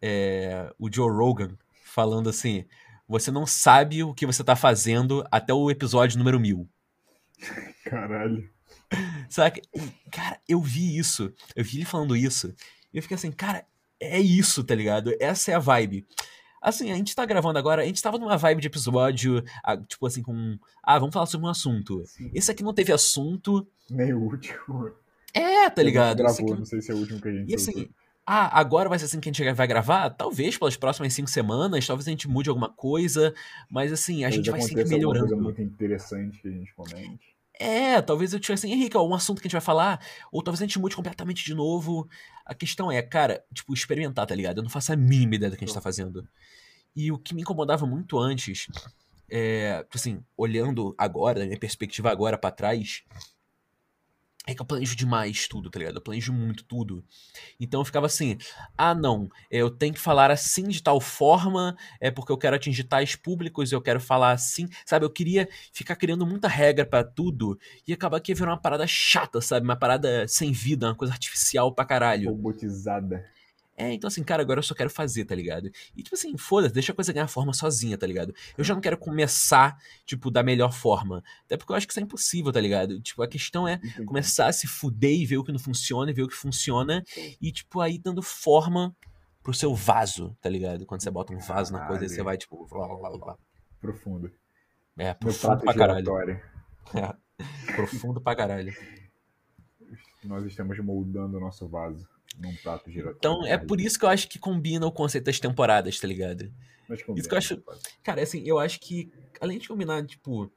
é, 0.02 0.70
o 0.78 0.92
Joe 0.92 1.10
Rogan 1.10 1.56
falando 1.84 2.28
assim: 2.28 2.66
você 3.08 3.30
não 3.30 3.46
sabe 3.46 4.02
o 4.04 4.12
que 4.12 4.26
você 4.26 4.44
tá 4.44 4.54
fazendo 4.54 5.24
até 5.30 5.54
o 5.54 5.70
episódio 5.70 6.18
número 6.18 6.38
mil. 6.38 6.68
Caralho. 7.84 8.48
Saca? 9.28 9.60
E, 9.74 9.80
cara, 10.10 10.38
eu 10.46 10.60
vi 10.60 10.98
isso. 10.98 11.32
Eu 11.56 11.64
vi 11.64 11.78
ele 11.78 11.84
falando 11.86 12.14
isso. 12.16 12.54
E 12.92 12.98
eu 12.98 13.02
fiquei 13.02 13.14
assim, 13.16 13.32
cara, 13.32 13.66
é 14.00 14.20
isso, 14.20 14.62
tá 14.64 14.74
ligado? 14.74 15.14
Essa 15.20 15.52
é 15.52 15.54
a 15.54 15.58
vibe. 15.58 16.06
Assim, 16.60 16.90
a 16.90 16.96
gente 16.96 17.14
tá 17.14 17.24
gravando 17.24 17.58
agora, 17.58 17.82
a 17.82 17.84
gente 17.86 18.02
tava 18.02 18.18
numa 18.18 18.36
vibe 18.36 18.60
de 18.60 18.66
episódio, 18.66 19.44
ah, 19.62 19.76
tipo 19.76 20.04
assim, 20.06 20.22
com. 20.22 20.58
Ah, 20.82 20.98
vamos 20.98 21.12
falar 21.12 21.26
sobre 21.26 21.46
um 21.46 21.50
assunto. 21.50 22.02
Esse 22.34 22.50
aqui 22.50 22.64
não 22.64 22.74
teve 22.74 22.92
assunto. 22.92 23.66
Nem 23.88 24.12
o 24.12 24.20
último. 24.22 24.90
É, 25.32 25.70
tá 25.70 25.82
ligado? 25.82 26.18
Gravou, 26.18 26.50
aqui- 26.50 26.58
não 26.58 26.64
sei 26.64 26.80
se 26.82 26.90
é 26.90 26.94
o 26.94 26.98
último 26.98 27.20
que 27.20 27.28
a 27.28 27.32
gente 27.32 27.50
E 27.50 27.54
assim, 27.54 27.88
ah, 28.26 28.58
agora 28.58 28.88
vai 28.88 28.98
ser 28.98 29.04
assim 29.04 29.20
que 29.20 29.28
a 29.28 29.32
gente 29.32 29.52
vai 29.54 29.66
gravar? 29.68 30.10
Talvez 30.10 30.58
pelas 30.58 30.76
próximas 30.76 31.14
cinco 31.14 31.30
semanas, 31.30 31.86
talvez 31.86 32.08
a 32.08 32.10
gente 32.10 32.28
mude 32.28 32.48
alguma 32.48 32.68
coisa, 32.68 33.32
mas 33.70 33.92
assim, 33.92 34.24
a 34.24 34.30
gente 34.30 34.50
vai 34.50 34.60
sempre 34.60 34.84
melhorando. 34.88 35.28
coisa 35.28 35.40
muito 35.42 35.62
interessante 35.62 36.40
que 36.40 36.48
a 36.48 36.50
gente 36.50 36.74
comente. 36.74 37.37
É, 37.58 38.00
talvez 38.00 38.32
eu 38.32 38.38
tivesse 38.38 38.66
assim, 38.66 38.74
Henrique, 38.74 38.96
ó, 38.96 39.06
um 39.06 39.14
assunto 39.14 39.40
que 39.40 39.46
a 39.46 39.48
gente 39.48 39.52
vai 39.52 39.60
falar, 39.60 40.00
ou 40.30 40.42
talvez 40.42 40.62
a 40.62 40.66
gente 40.66 40.78
mude 40.78 40.94
completamente 40.94 41.44
de 41.44 41.54
novo. 41.54 42.08
A 42.46 42.54
questão 42.54 42.90
é, 42.90 43.02
cara, 43.02 43.44
tipo, 43.52 43.74
experimentar, 43.74 44.26
tá 44.26 44.34
ligado? 44.34 44.58
Eu 44.58 44.62
não 44.62 44.70
faço 44.70 44.92
a 44.92 44.96
mínima 44.96 45.34
ideia 45.34 45.50
do 45.50 45.56
que 45.56 45.64
a 45.64 45.66
gente 45.66 45.74
tá 45.74 45.80
fazendo. 45.80 46.26
E 46.94 47.10
o 47.10 47.18
que 47.18 47.34
me 47.34 47.42
incomodava 47.42 47.84
muito 47.84 48.18
antes, 48.18 48.68
é, 49.30 49.84
assim, 49.92 50.22
olhando 50.36 50.94
agora, 50.96 51.40
da 51.40 51.46
minha 51.46 51.58
perspectiva 51.58 52.10
agora 52.10 52.38
pra 52.38 52.50
trás, 52.50 53.02
é 54.48 54.54
que 54.54 54.62
eu 54.62 54.66
planejo 54.66 54.96
demais 54.96 55.46
tudo, 55.46 55.70
tá 55.70 55.78
ligado? 55.78 55.96
Eu 55.96 56.00
planejo 56.00 56.32
muito 56.32 56.64
tudo. 56.64 57.04
Então 57.60 57.80
eu 57.80 57.84
ficava 57.84 58.06
assim, 58.06 58.38
ah 58.76 58.94
não, 58.94 59.28
eu 59.50 59.70
tenho 59.70 59.92
que 59.92 60.00
falar 60.00 60.30
assim 60.30 60.68
de 60.68 60.82
tal 60.82 61.00
forma, 61.00 61.76
é 62.00 62.10
porque 62.10 62.32
eu 62.32 62.38
quero 62.38 62.56
atingir 62.56 62.84
tais 62.84 63.14
públicos, 63.14 63.72
eu 63.72 63.80
quero 63.80 64.00
falar 64.00 64.32
assim, 64.32 64.66
sabe? 64.86 65.04
Eu 65.04 65.10
queria 65.10 65.48
ficar 65.70 65.96
criando 65.96 66.26
muita 66.26 66.48
regra 66.48 66.86
pra 66.86 67.04
tudo 67.04 67.58
e 67.86 67.92
acabar 67.92 68.20
que 68.20 68.32
ia 68.32 68.36
virar 68.36 68.52
uma 68.52 68.60
parada 68.60 68.86
chata, 68.86 69.40
sabe? 69.42 69.64
Uma 69.64 69.76
parada 69.76 70.26
sem 70.26 70.50
vida, 70.50 70.86
uma 70.86 70.94
coisa 70.94 71.12
artificial 71.12 71.74
pra 71.74 71.84
caralho. 71.84 72.30
Robotizada. 72.30 73.24
É, 73.78 73.92
então 73.92 74.08
assim, 74.08 74.24
cara, 74.24 74.42
agora 74.42 74.58
eu 74.58 74.62
só 74.62 74.74
quero 74.74 74.90
fazer, 74.90 75.24
tá 75.24 75.36
ligado? 75.36 75.70
E 75.96 76.02
tipo 76.02 76.16
assim, 76.16 76.36
foda-se, 76.36 76.74
deixa 76.74 76.90
a 76.90 76.94
coisa 76.94 77.12
ganhar 77.12 77.28
forma 77.28 77.54
sozinha, 77.54 77.96
tá 77.96 78.08
ligado? 78.08 78.34
Eu 78.56 78.64
já 78.64 78.74
não 78.74 78.80
quero 78.80 78.98
começar, 78.98 79.78
tipo, 80.04 80.32
da 80.32 80.42
melhor 80.42 80.72
forma. 80.72 81.22
Até 81.44 81.56
porque 81.56 81.70
eu 81.70 81.76
acho 81.76 81.86
que 81.86 81.92
isso 81.92 82.00
é 82.00 82.02
impossível, 82.02 82.52
tá 82.52 82.60
ligado? 82.60 83.00
Tipo, 83.00 83.22
a 83.22 83.28
questão 83.28 83.68
é 83.68 83.80
começar 84.04 84.48
a 84.48 84.52
se 84.52 84.66
fuder 84.66 85.12
e 85.12 85.24
ver 85.24 85.36
o 85.36 85.44
que 85.44 85.52
não 85.52 85.60
funciona 85.60 86.10
e 86.10 86.14
ver 86.14 86.24
o 86.24 86.28
que 86.28 86.34
funciona 86.34 87.04
e, 87.40 87.52
tipo, 87.52 87.80
aí 87.80 87.98
dando 87.98 88.20
forma 88.20 88.96
pro 89.44 89.54
seu 89.54 89.72
vaso, 89.72 90.36
tá 90.40 90.50
ligado? 90.50 90.84
Quando 90.84 91.00
você 91.00 91.10
bota 91.12 91.32
um 91.32 91.38
vaso 91.38 91.72
na 91.72 91.86
coisa, 91.86 92.08
você 92.08 92.20
vai, 92.20 92.36
tipo, 92.36 92.66
blá, 92.66 92.88
blá, 92.88 93.16
blá. 93.16 93.38
Profundo. 93.80 94.32
É, 94.96 95.14
profundo 95.14 95.62
pra 95.62 95.74
caralho. 95.74 96.20
É, 96.96 97.14
profundo 97.76 98.20
pra 98.20 98.34
caralho. 98.34 98.74
Nós 100.24 100.44
estamos 100.46 100.76
moldando 100.80 101.36
o 101.36 101.40
nosso 101.40 101.68
vaso 101.68 102.17
num 102.38 102.54
prato 102.56 102.90
giratório. 102.90 103.16
Então, 103.18 103.46
é 103.46 103.58
por 103.58 103.80
isso 103.80 103.98
que 103.98 104.04
eu 104.04 104.08
acho 104.08 104.28
que 104.28 104.38
combina 104.38 104.86
o 104.86 104.92
conceito 104.92 105.24
das 105.24 105.40
temporadas, 105.40 105.98
tá 105.98 106.06
ligado? 106.06 106.52
Mas 106.88 107.00
isso 107.00 107.28
que 107.28 107.34
eu 107.34 107.38
acho- 107.38 107.62
Cara, 108.02 108.22
assim, 108.22 108.42
eu 108.46 108.58
acho 108.58 108.80
que, 108.80 109.10
além 109.40 109.58
de 109.58 109.68
combinar, 109.68 110.04
tipo. 110.06 110.50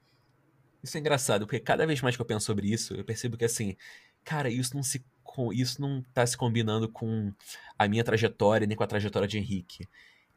Isso 0.84 0.98
é 0.98 1.00
engraçado, 1.00 1.46
porque 1.46 1.60
cada 1.60 1.86
vez 1.86 2.02
mais 2.02 2.16
que 2.16 2.22
eu 2.22 2.26
penso 2.26 2.46
sobre 2.46 2.72
isso, 2.72 2.96
eu 2.96 3.04
percebo 3.04 3.38
que, 3.38 3.46
assim, 3.46 3.76
cara, 4.24 4.50
isso 4.50 4.76
não 4.76 4.82
se. 4.84 5.04
Isso 5.54 5.80
não 5.80 6.02
tá 6.14 6.26
se 6.26 6.36
combinando 6.36 6.90
com 6.90 7.32
a 7.78 7.88
minha 7.88 8.04
trajetória, 8.04 8.68
nem 8.68 8.76
com 8.76 8.84
a 8.84 8.88
trajetória 8.88 9.28
de 9.28 9.38
Henrique. 9.38 9.88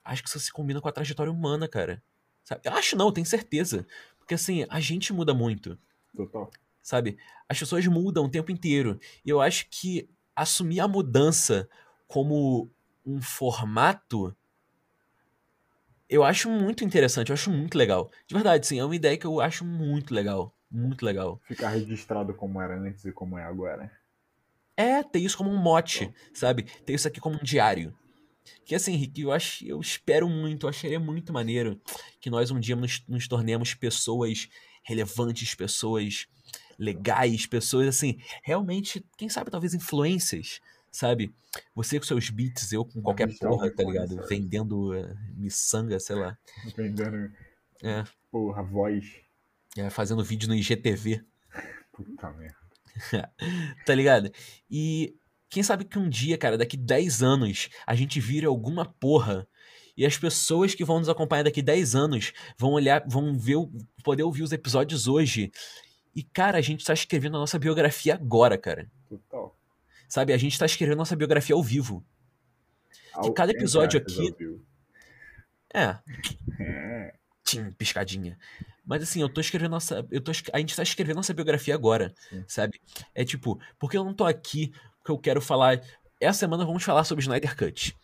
Acho 0.05 0.23
que 0.23 0.29
isso 0.29 0.39
se 0.39 0.53
combina 0.53 0.81
com 0.81 0.89
a 0.89 0.93
trajetória 0.93 1.33
humana, 1.33 1.67
cara. 1.67 2.03
Sabe? 2.45 2.61
Eu 2.65 2.73
acho 2.75 2.97
não, 2.97 3.07
eu 3.07 3.13
tenho 3.13 3.27
certeza. 3.27 3.87
Porque, 4.19 4.35
assim, 4.35 4.65
a 4.69 4.79
gente 4.81 5.13
muda 5.13 5.35
muito, 5.35 5.79
Total. 6.15 6.51
sabe? 6.83 7.17
As 7.49 7.59
pessoas 7.59 7.85
mudam 7.87 8.27
o 8.27 8.29
tempo 8.31 8.53
inteiro. 8.53 9.01
E 9.25 9.31
eu 9.31 9.41
acho 9.41 9.67
que 9.71 10.09
assumir 10.35 10.81
a 10.81 10.89
mudança 10.89 11.69
como 12.07 12.71
um 13.05 13.21
formato 13.21 14.35
eu 16.09 16.23
acho 16.23 16.49
muito 16.51 16.85
interessante, 16.85 17.31
eu 17.31 17.35
acho 17.35 17.51
muito 17.51 17.77
legal. 17.77 18.11
De 18.27 18.35
verdade, 18.35 18.67
sim, 18.67 18.79
é 18.79 18.85
uma 18.85 18.95
ideia 18.95 19.17
que 19.17 19.27
eu 19.27 19.41
acho 19.41 19.65
muito 19.65 20.15
legal. 20.15 20.55
Muito 20.71 21.05
legal. 21.05 21.41
Ficar 21.45 21.71
registrado 21.71 22.35
como 22.35 22.61
era 22.61 22.79
antes 22.79 23.05
e 23.05 23.13
como 23.13 23.39
é 23.39 23.45
agora. 23.45 23.91
É, 24.77 25.03
ter 25.03 25.21
isso 25.21 25.37
como 25.37 25.51
um 25.51 25.57
mote, 25.57 26.13
sabe? 26.33 26.65
Ter 26.85 26.95
isso 26.95 27.09
aqui 27.09 27.21
como 27.21 27.37
um 27.37 27.43
diário. 27.43 27.97
Que 28.65 28.75
assim, 28.75 28.95
Rick, 28.97 29.21
eu 29.21 29.33
acho, 29.33 29.65
eu 29.67 29.81
espero 29.81 30.29
muito, 30.29 30.67
eu 30.67 30.71
acharia 30.71 31.01
muito 31.01 31.33
maneiro 31.33 31.81
que 32.21 32.29
nós 32.29 32.51
um 32.51 32.61
dia 32.61 32.77
nos, 32.77 33.03
nos 33.09 33.27
tornemos 33.27 33.73
pessoas 33.73 34.49
relevantes, 34.83 35.55
pessoas 35.55 36.27
legais, 36.79 37.47
pessoas 37.47 37.89
assim, 37.89 38.19
realmente, 38.43 39.05
quem 39.17 39.29
sabe 39.29 39.51
talvez 39.51 39.75
influências, 39.75 40.61
sabe? 40.91 41.35
Você 41.75 41.99
com 41.99 42.07
seus 42.07 42.31
beats, 42.31 42.73
eu 42.73 42.85
com 42.85 43.03
qualquer 43.03 43.29
Digital 43.29 43.51
porra, 43.51 43.71
tá 43.71 43.83
ligado? 43.83 44.13
influencer. 44.13 44.29
Vendendo 44.29 44.95
eh, 44.95 45.15
miçanga, 45.37 45.99
sei 46.01 46.17
lá. 46.17 46.37
Vendendo 46.77 47.33
É. 47.83 48.05
Porra, 48.31 48.63
voz. 48.63 49.05
é, 49.77 49.91
fazendo 49.91 50.25
vídeo 50.25 50.49
no 50.49 50.55
IGTV. 50.55 51.25
Puta 51.93 52.31
merda. 52.33 52.57
Tá 53.85 53.95
ligado? 53.95 54.31
E 54.71 55.17
quem 55.51 55.63
sabe 55.63 55.85
que 55.85 55.99
um 55.99 56.09
dia, 56.09 56.39
cara, 56.39 56.57
daqui 56.57 56.77
10 56.77 57.23
anos, 57.23 57.69
a 57.87 57.95
gente 57.95 58.21
vira 58.21 58.49
alguma 58.49 58.85
porra 58.85 59.47
e 59.97 60.05
as 60.05 60.19
pessoas 60.19 60.75
que 60.75 60.85
vão 60.85 60.99
nos 60.99 61.09
acompanhar 61.09 61.45
daqui 61.45 61.63
10 61.63 61.95
anos 61.95 62.33
vão 62.59 62.73
olhar, 62.73 63.05
vão 63.07 63.39
ver, 63.39 63.57
poder 64.03 64.25
ouvir 64.25 64.43
os 64.43 64.53
episódios 64.53 65.07
hoje. 65.07 65.53
E, 66.15 66.23
cara, 66.23 66.59
a 66.59 66.61
gente 66.61 66.85
tá 66.85 66.93
escrevendo 66.95 67.37
a 67.37 67.41
nossa 67.41 67.59
biografia 67.59 68.15
agora, 68.15 68.57
cara. 68.57 68.89
Total. 69.09 69.57
Sabe? 70.09 70.33
A 70.33 70.37
gente 70.37 70.59
tá 70.59 70.67
escrevendo 70.67 70.95
a 70.95 70.99
nossa 70.99 71.17
biografia 71.17 71.55
ao 71.55 71.63
vivo. 71.63 72.05
Ao- 73.13 73.33
cada 73.33 73.53
episódio 73.53 73.99
aqui-. 74.01 74.35
É, 75.73 75.99
É. 76.61 77.15
tchim, 77.45 77.71
piscadinha. 77.73 78.39
Mas 78.87 79.03
assim, 79.03 79.21
eu 79.21 79.29
tô 79.29 79.41
escrevendo 79.41 79.71
nossa. 79.73 80.07
Eu 80.11 80.21
tô, 80.21 80.31
a 80.53 80.59
gente 80.59 80.77
tá 80.77 80.83
escrevendo 80.83 81.17
nossa 81.17 81.35
biografia 81.35 81.75
agora, 81.75 82.15
Sim. 82.29 82.45
sabe? 82.47 82.81
É 83.15 83.25
tipo, 83.25 83.59
porque 83.79 83.97
eu 83.97 84.05
não 84.05 84.15
tô 84.15 84.25
aqui 84.25 84.73
porque 84.99 85.11
eu 85.11 85.19
quero 85.19 85.41
falar. 85.41 85.81
Essa 86.21 86.41
semana 86.41 86.65
vamos 86.65 86.83
falar 86.85 87.05
sobre 87.05 87.23
Snyder 87.23 87.57
Cut. 87.57 87.97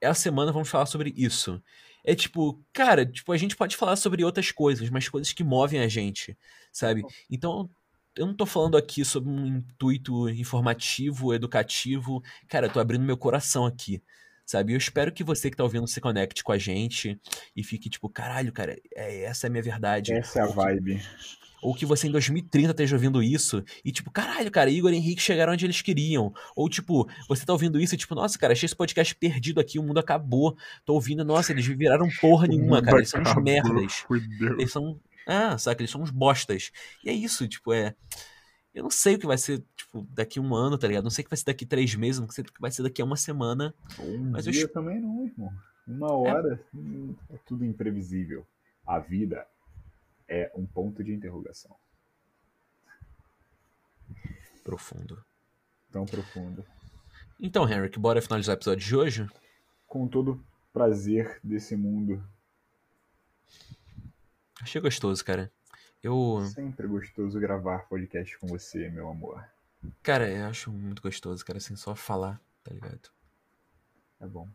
Essa 0.00 0.20
semana 0.20 0.52
vamos 0.52 0.68
falar 0.68 0.86
sobre 0.86 1.12
isso. 1.16 1.62
É 2.04 2.14
tipo, 2.14 2.62
cara, 2.72 3.04
tipo, 3.04 3.32
a 3.32 3.36
gente 3.36 3.56
pode 3.56 3.76
falar 3.76 3.96
sobre 3.96 4.24
outras 4.24 4.52
coisas, 4.52 4.88
mas 4.90 5.08
coisas 5.08 5.32
que 5.32 5.42
movem 5.42 5.80
a 5.80 5.88
gente, 5.88 6.38
sabe? 6.70 7.04
Então, 7.28 7.68
eu 8.16 8.26
não 8.26 8.34
tô 8.34 8.46
falando 8.46 8.76
aqui 8.76 9.04
sobre 9.04 9.28
um 9.28 9.46
intuito 9.46 10.28
informativo, 10.28 11.34
educativo. 11.34 12.22
Cara, 12.48 12.66
eu 12.66 12.72
tô 12.72 12.80
abrindo 12.80 13.04
meu 13.04 13.16
coração 13.16 13.66
aqui, 13.66 14.02
sabe? 14.46 14.72
Eu 14.72 14.78
espero 14.78 15.12
que 15.12 15.24
você 15.24 15.50
que 15.50 15.56
tá 15.56 15.64
ouvindo 15.64 15.86
se 15.88 16.00
conecte 16.00 16.44
com 16.44 16.52
a 16.52 16.58
gente 16.58 17.20
e 17.54 17.64
fique 17.64 17.90
tipo, 17.90 18.08
caralho, 18.08 18.52
cara, 18.52 18.78
é, 18.94 19.24
essa 19.24 19.46
é 19.46 19.48
a 19.48 19.50
minha 19.50 19.62
verdade. 19.62 20.12
Essa 20.12 20.38
é 20.38 20.42
a 20.42 20.46
vibe. 20.46 21.02
Ou 21.60 21.74
que 21.74 21.84
você 21.84 22.06
em 22.06 22.12
2030 22.12 22.70
esteja 22.70 22.94
ouvindo 22.94 23.20
isso 23.20 23.64
e 23.84 23.90
tipo, 23.90 24.10
caralho, 24.10 24.50
cara, 24.52 24.70
Igor 24.70 24.92
e 24.92 24.96
Henrique 24.96 25.20
chegaram 25.20 25.52
onde 25.52 25.66
eles 25.66 25.82
queriam. 25.82 26.32
Ou 26.54 26.68
tipo, 26.68 27.08
você 27.28 27.44
tá 27.44 27.52
ouvindo 27.52 27.80
isso 27.80 27.94
e 27.94 27.98
tipo, 27.98 28.14
nossa, 28.14 28.38
cara, 28.38 28.52
achei 28.52 28.66
esse 28.66 28.76
podcast 28.76 29.14
perdido 29.16 29.58
aqui, 29.58 29.78
o 29.78 29.82
mundo 29.82 29.98
acabou. 29.98 30.56
Tô 30.84 30.94
ouvindo, 30.94 31.24
nossa, 31.24 31.50
eles 31.52 31.66
viraram 31.66 32.08
porra 32.20 32.46
nenhuma, 32.46 32.80
cara, 32.80 32.98
eles 32.98 33.10
são 33.10 33.20
uns 33.20 33.34
merdas. 33.42 34.04
Eles 34.40 34.70
são. 34.70 35.00
Ah, 35.26 35.58
saca? 35.58 35.82
Eles 35.82 35.90
são 35.90 36.02
uns 36.02 36.10
bostas. 36.10 36.70
E 37.04 37.10
é 37.10 37.12
isso, 37.12 37.48
tipo, 37.48 37.72
é. 37.72 37.94
Eu 38.76 38.82
não 38.82 38.90
sei 38.90 39.14
o 39.14 39.18
que 39.18 39.26
vai 39.26 39.38
ser, 39.38 39.64
tipo, 39.74 40.02
daqui 40.10 40.38
um 40.38 40.54
ano, 40.54 40.76
tá 40.76 40.86
ligado? 40.86 41.02
Não 41.04 41.10
sei 41.10 41.22
o 41.22 41.24
que 41.24 41.30
vai 41.30 41.38
ser 41.38 41.46
daqui 41.46 41.64
três 41.64 41.94
meses, 41.94 42.20
não 42.20 42.28
sei 42.30 42.44
o 42.44 42.46
que 42.52 42.60
vai 42.60 42.70
ser 42.70 42.82
daqui 42.82 43.00
a 43.00 43.06
uma 43.06 43.16
semana. 43.16 43.74
Um 43.98 44.32
Mas 44.32 44.46
eu 44.46 44.52
dia 44.52 44.66
es- 44.66 44.70
também 44.70 45.00
não, 45.00 45.24
irmão. 45.24 45.50
Uma 45.88 46.12
hora 46.12 46.62
hum, 46.74 47.14
é 47.30 47.38
tudo 47.46 47.64
imprevisível. 47.64 48.46
A 48.86 48.98
vida 48.98 49.46
é 50.28 50.52
um 50.54 50.66
ponto 50.66 51.02
de 51.02 51.10
interrogação. 51.14 51.74
Profundo. 54.62 55.24
Tão 55.90 56.04
profundo. 56.04 56.62
Então, 57.40 57.66
Henrik, 57.66 57.98
bora 57.98 58.20
finalizar 58.20 58.56
o 58.56 58.58
episódio 58.58 58.86
de 58.86 58.94
hoje? 58.94 59.26
Com 59.86 60.06
todo 60.06 60.44
prazer 60.70 61.40
desse 61.42 61.74
mundo. 61.76 62.22
Achei 64.60 64.82
gostoso, 64.82 65.24
cara. 65.24 65.50
Eu. 66.06 66.40
Sempre 66.54 66.86
gostoso 66.86 67.40
gravar 67.40 67.80
podcast 67.88 68.38
com 68.38 68.46
você, 68.46 68.88
meu 68.90 69.10
amor. 69.10 69.44
Cara, 70.04 70.30
eu 70.30 70.46
acho 70.46 70.70
muito 70.70 71.02
gostoso, 71.02 71.44
cara, 71.44 71.56
assim, 71.56 71.74
só 71.74 71.96
falar, 71.96 72.40
tá 72.62 72.72
ligado? 72.72 73.10
É 74.20 74.26
bom. 74.28 74.48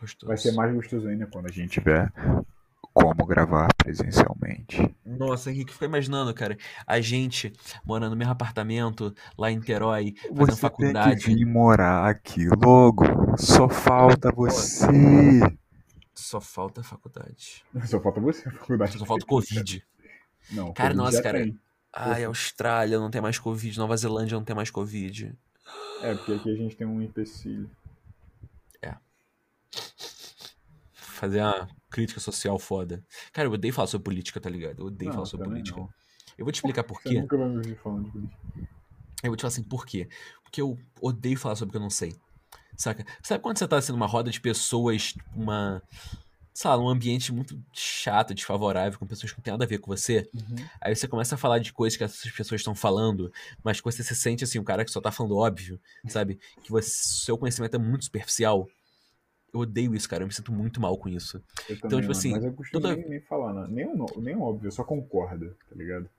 Gostoso. 0.00 0.26
Vai 0.26 0.38
ser 0.38 0.52
mais 0.52 0.74
gostoso 0.74 1.06
ainda 1.06 1.26
quando 1.26 1.50
a 1.50 1.52
gente 1.52 1.68
tiver 1.72 2.10
como 2.94 3.26
gravar 3.26 3.68
presencialmente. 3.76 4.96
Nossa, 5.04 5.50
Henrique, 5.50 5.74
fica 5.74 5.84
imaginando, 5.84 6.32
cara. 6.32 6.56
A 6.86 6.98
gente 6.98 7.52
morando 7.84 8.12
no 8.12 8.16
mesmo 8.16 8.32
apartamento, 8.32 9.14
lá 9.36 9.50
em 9.50 9.58
Niterói, 9.58 10.14
fazendo 10.16 10.34
Você 10.34 10.52
tem 10.52 10.56
faculdade. 10.56 11.24
que 11.24 11.34
vir 11.34 11.44
morar 11.44 12.08
aqui 12.08 12.48
logo. 12.64 13.04
Só 13.36 13.68
falta 13.68 14.32
você. 14.32 14.86
Só 16.14 16.40
falta 16.40 16.82
faculdade. 16.82 17.66
Só 17.84 18.00
falta 18.00 18.18
você, 18.18 18.48
a 18.48 18.52
faculdade. 18.52 18.98
Só 18.98 19.04
falta 19.04 19.24
o 19.26 19.28
Covid. 19.28 19.86
Não, 20.50 20.72
Cara, 20.72 20.90
Covid 20.94 20.96
nossa, 20.96 21.22
cara. 21.22 21.38
tem. 21.38 21.60
Ai, 21.92 22.24
Austrália 22.24 22.98
não 22.98 23.10
tem 23.10 23.20
mais 23.20 23.38
Covid, 23.38 23.76
Nova 23.78 23.96
Zelândia 23.96 24.36
não 24.36 24.44
tem 24.44 24.54
mais 24.54 24.70
Covid. 24.70 25.34
É, 26.02 26.14
porque 26.14 26.32
aqui 26.32 26.50
a 26.50 26.54
gente 26.56 26.76
tem 26.76 26.86
um 26.86 27.02
empecilho. 27.02 27.68
Fazer 30.92 31.40
uma 31.42 31.68
crítica 31.90 32.20
social 32.20 32.58
foda. 32.58 33.02
Cara, 33.32 33.48
eu 33.48 33.52
odeio 33.52 33.74
falar 33.74 33.88
sobre 33.88 34.04
política, 34.04 34.40
tá 34.40 34.48
ligado? 34.48 34.80
Eu 34.80 34.86
odeio 34.86 35.08
Não, 35.08 35.14
falar 35.16 35.26
sobre 35.26 35.48
política. 35.48 35.80
não. 35.80 35.88
Eu 36.36 36.44
vou 36.44 36.52
te 36.52 36.56
explicar 36.56 36.84
por 36.84 37.00
Você 37.02 37.08
quê. 37.08 37.20
nunca 37.20 37.36
vai 37.36 37.48
me 37.48 37.56
ouvir 37.56 37.76
falando 37.76 38.04
de 38.04 38.10
política. 38.12 38.38
Eu 39.24 39.30
vou 39.30 39.36
te 39.36 39.40
falar 39.42 39.48
assim, 39.48 39.64
por 39.64 39.84
quê? 39.84 40.08
Porque 40.44 40.62
eu 40.62 40.78
odeio 41.00 41.36
falar 41.36 41.56
sobre 41.56 41.70
o 41.70 41.72
que 41.72 41.76
eu 41.76 41.82
não 41.82 41.90
sei. 41.90 42.14
Saca? 42.76 43.04
Sabe 43.20 43.42
quando 43.42 43.58
você 43.58 43.66
tá 43.66 43.76
assim 43.78 43.90
numa 43.90 44.06
roda 44.06 44.30
de 44.30 44.40
pessoas, 44.40 45.14
uma. 45.34 45.82
Sei 46.58 46.68
lá, 46.68 46.76
num 46.76 46.88
ambiente 46.88 47.32
muito 47.32 47.56
chato, 47.72 48.34
desfavorável, 48.34 48.98
com 48.98 49.06
pessoas 49.06 49.30
que 49.30 49.38
não 49.38 49.44
tem 49.44 49.52
nada 49.52 49.62
a 49.64 49.68
ver 49.68 49.78
com 49.78 49.86
você. 49.94 50.28
Aí 50.80 50.92
você 50.92 51.06
começa 51.06 51.36
a 51.36 51.38
falar 51.38 51.60
de 51.60 51.72
coisas 51.72 51.96
que 51.96 52.02
essas 52.02 52.28
pessoas 52.32 52.60
estão 52.60 52.74
falando, 52.74 53.32
mas 53.62 53.78
que 53.80 53.84
você 53.84 54.02
se 54.02 54.12
sente 54.16 54.42
assim, 54.42 54.58
um 54.58 54.64
cara 54.64 54.84
que 54.84 54.90
só 54.90 55.00
tá 55.00 55.12
falando 55.12 55.36
óbvio, 55.36 55.80
sabe? 56.08 56.40
Que 56.64 56.72
você, 56.72 56.90
seu 56.90 57.38
conhecimento 57.38 57.76
é 57.76 57.78
muito 57.78 58.06
superficial. 58.06 58.68
Eu 59.54 59.60
odeio 59.60 59.94
isso, 59.94 60.08
cara. 60.08 60.24
Eu 60.24 60.26
me 60.26 60.34
sinto 60.34 60.50
muito 60.50 60.80
mal 60.80 60.98
com 60.98 61.08
isso. 61.08 61.36
Eu 61.68 61.76
Então, 61.76 61.90
também, 61.90 62.00
tipo 62.00 62.10
assim, 62.10 62.32
Mas 62.32 62.44
eu 62.44 62.52
costumo 62.52 62.82
toda- 62.82 62.96
nem, 62.96 63.08
nem 63.08 63.20
falar, 63.20 63.54
não. 63.54 63.68
Nem, 63.68 63.86
o, 63.86 64.20
nem 64.20 64.36
óbvio, 64.36 64.66
eu 64.66 64.72
só 64.72 64.82
concordo, 64.82 65.56
tá 65.70 65.76
ligado? 65.76 66.10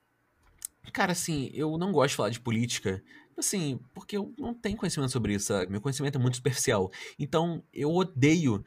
Cara, 0.94 1.12
assim, 1.12 1.52
eu 1.54 1.78
não 1.78 1.92
gosto 1.92 2.12
de 2.12 2.16
falar 2.16 2.30
de 2.30 2.40
política, 2.40 3.04
assim, 3.38 3.78
porque 3.94 4.16
eu 4.16 4.34
não 4.38 4.54
tenho 4.54 4.78
conhecimento 4.78 5.12
sobre 5.12 5.34
isso, 5.34 5.48
sabe? 5.48 5.70
Meu 5.70 5.82
conhecimento 5.82 6.18
é 6.18 6.22
muito 6.22 6.38
superficial. 6.38 6.90
Então, 7.20 7.62
eu 7.74 7.94
odeio 7.94 8.64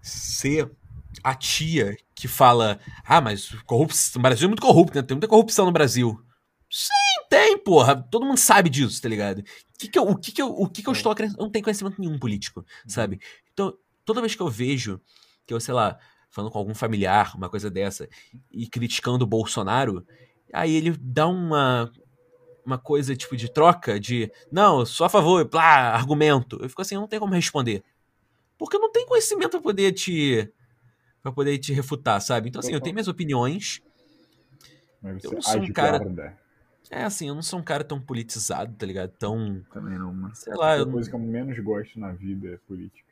ser 0.00 0.70
a 1.22 1.34
tia 1.34 1.96
que 2.14 2.28
fala: 2.28 2.78
Ah, 3.04 3.20
mas 3.20 3.50
corrupção, 3.64 4.20
o 4.20 4.22
Brasil 4.22 4.46
é 4.46 4.48
muito 4.48 4.62
corrupto, 4.62 4.96
né? 4.96 5.02
Tem 5.02 5.14
muita 5.14 5.28
corrupção 5.28 5.66
no 5.66 5.72
Brasil. 5.72 6.20
Sim, 6.70 6.88
tem, 7.30 7.58
porra. 7.58 7.96
Todo 8.10 8.26
mundo 8.26 8.38
sabe 8.38 8.68
disso, 8.68 9.00
tá 9.00 9.08
ligado? 9.08 9.40
O 9.40 9.78
que 9.78 9.88
que 9.88 9.98
eu, 9.98 10.02
o 10.04 10.16
que 10.16 10.32
que 10.32 10.42
eu, 10.42 10.48
o 10.48 10.68
que 10.68 10.82
que 10.82 10.88
eu 10.88 10.92
estou 10.92 11.12
acreditando? 11.12 11.42
Eu 11.42 11.44
não 11.46 11.52
tenho 11.52 11.64
conhecimento 11.64 12.00
nenhum 12.00 12.18
político, 12.18 12.64
sabe? 12.86 13.20
Então, 13.52 13.76
toda 14.04 14.20
vez 14.20 14.34
que 14.34 14.42
eu 14.42 14.48
vejo 14.48 15.00
que 15.46 15.54
eu, 15.54 15.60
sei 15.60 15.74
lá, 15.74 15.98
falando 16.28 16.50
com 16.50 16.58
algum 16.58 16.74
familiar, 16.74 17.36
uma 17.36 17.48
coisa 17.48 17.70
dessa, 17.70 18.08
e 18.50 18.66
criticando 18.66 19.24
o 19.24 19.28
Bolsonaro, 19.28 20.04
aí 20.52 20.74
ele 20.74 20.90
dá 20.98 21.26
uma 21.26 21.90
uma 22.64 22.78
coisa 22.78 23.14
tipo 23.14 23.36
de 23.36 23.48
troca 23.48 23.98
de 24.00 24.30
não, 24.50 24.84
sou 24.84 25.06
a 25.06 25.08
favor, 25.08 25.46
plá, 25.46 25.92
argumento. 25.94 26.58
Eu 26.60 26.68
fico 26.68 26.82
assim, 26.82 26.96
eu 26.96 27.00
não 27.00 27.06
tenho 27.06 27.20
como 27.20 27.32
responder. 27.32 27.84
Porque 28.58 28.76
eu 28.76 28.80
não 28.80 28.90
tenho 28.90 29.06
conhecimento 29.06 29.50
pra 29.50 29.60
poder 29.60 29.92
te 29.92 30.52
para 31.26 31.32
poder 31.32 31.58
te 31.58 31.72
refutar, 31.72 32.20
sabe? 32.20 32.48
Então 32.48 32.60
assim, 32.60 32.72
eu 32.72 32.80
tenho 32.80 32.94
minhas 32.94 33.08
opiniões. 33.08 33.80
Mas 35.02 35.24
Eu 35.24 35.30
você 35.30 35.34
não 35.34 35.42
sou 35.42 35.60
um 35.60 35.72
cara- 35.72 35.98
guarda. 35.98 36.38
É 36.88 37.02
assim, 37.02 37.26
eu 37.26 37.34
não 37.34 37.42
sou 37.42 37.58
um 37.58 37.64
cara 37.64 37.82
tão 37.82 38.00
politizado, 38.00 38.72
tá 38.76 38.86
ligado? 38.86 39.10
Tão, 39.18 39.60
Também 39.72 39.98
não, 39.98 40.14
mano. 40.14 40.34
sei 40.36 40.54
lá, 40.54 40.74
A 40.74 40.78
eu, 40.78 40.86
coisa 40.86 41.10
que 41.10 41.16
eu 41.16 41.20
menos 41.20 41.58
gosto 41.58 41.98
na 41.98 42.12
vida 42.12 42.48
é 42.48 42.56
política. 42.58 43.10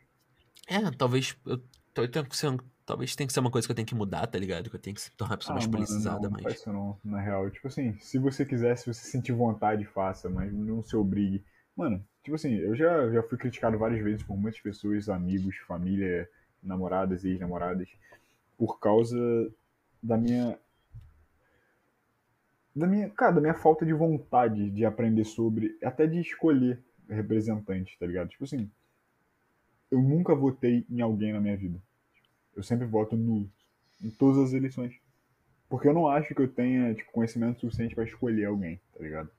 é, 0.69 0.91
talvez 0.93 1.37
eu, 1.45 1.61
eu 1.97 2.09
tenho 2.11 2.25
que 2.25 2.37
ser, 2.37 2.49
um- 2.51 2.59
talvez 2.87 3.17
tenha 3.17 3.27
que 3.27 3.33
ser 3.33 3.41
uma 3.41 3.51
coisa 3.51 3.67
que 3.67 3.73
eu 3.73 3.75
tenho 3.77 3.87
que 3.87 3.95
mudar, 3.95 4.27
tá 4.29 4.39
ligado? 4.39 4.71
Que 4.71 4.77
eu 4.77 4.81
tenho 4.81 4.95
que 4.95 5.03
se 5.03 5.11
tornar 5.13 5.33
uma 5.35 5.39
pessoa 5.39 5.55
mais 5.55 5.65
Ah, 5.65 5.69
mano, 5.69 5.73
politizada, 5.73 6.29
não, 6.29 6.31
não 6.31 6.31
mas 6.31 6.55
isso 6.55 6.73
não, 6.73 6.99
na 7.05 7.21
real. 7.21 7.51
Tipo 7.51 7.67
assim, 7.69 7.99
se 7.99 8.19
você 8.19 8.45
quiser, 8.47 8.77
se 8.77 8.87
você 8.87 9.05
sentir 9.07 9.33
vontade, 9.33 9.85
faça, 9.85 10.29
mas 10.31 10.53
não 10.53 10.83
se 10.83 10.97
obrigue. 10.97 11.45
Mano, 11.77 12.05
tipo 12.23 12.37
assim, 12.37 12.55
eu 12.55 12.75
já, 12.77 13.11
já 13.11 13.23
fui 13.25 13.37
criticado 13.37 13.77
várias 13.79 14.03
vezes 14.03 14.23
por 14.23 14.37
muitas 14.37 14.61
pessoas, 14.61 15.09
amigos, 15.09 15.57
família, 15.67 16.29
namoradas 16.65 17.25
e 17.25 17.31
ex-namoradas, 17.31 17.89
por 18.57 18.79
causa 18.79 19.17
da 20.03 20.17
minha. 20.17 20.59
Da 22.75 22.87
minha, 22.87 23.09
cara, 23.11 23.33
da 23.33 23.41
minha 23.41 23.55
falta 23.55 23.87
de 23.87 23.93
vontade 23.93 24.71
de 24.71 24.85
aprender 24.85 25.25
sobre, 25.25 25.79
até 25.83 26.07
de 26.07 26.21
escolher 26.21 26.83
representante, 27.09 27.97
tá 27.99 28.07
ligado? 28.07 28.31
Tipo 28.31 28.45
assim, 28.45 28.69
eu 29.91 30.03
nunca 30.03 30.35
votei 30.35 30.85
em 30.91 31.01
alguém 31.01 31.33
na 31.33 31.41
minha 31.41 31.57
vida. 31.57 31.81
Eu 32.57 32.63
sempre 32.63 32.87
voto 32.87 33.17
nulo. 33.17 33.49
Em 34.03 34.11
todas 34.11 34.39
as 34.43 34.53
eleições. 34.53 34.99
Porque 35.69 35.89
eu 35.89 35.95
não 35.95 36.09
acho 36.09 36.35
que 36.35 36.43
eu 36.43 36.49
tenha 36.49 36.95
tipo, 36.95 37.13
conhecimento 37.13 37.61
suficiente 37.61 37.95
pra 37.95 38.05
escolher 38.05 38.47
alguém, 38.47 38.81
tá 38.93 39.03
ligado? 39.03 39.31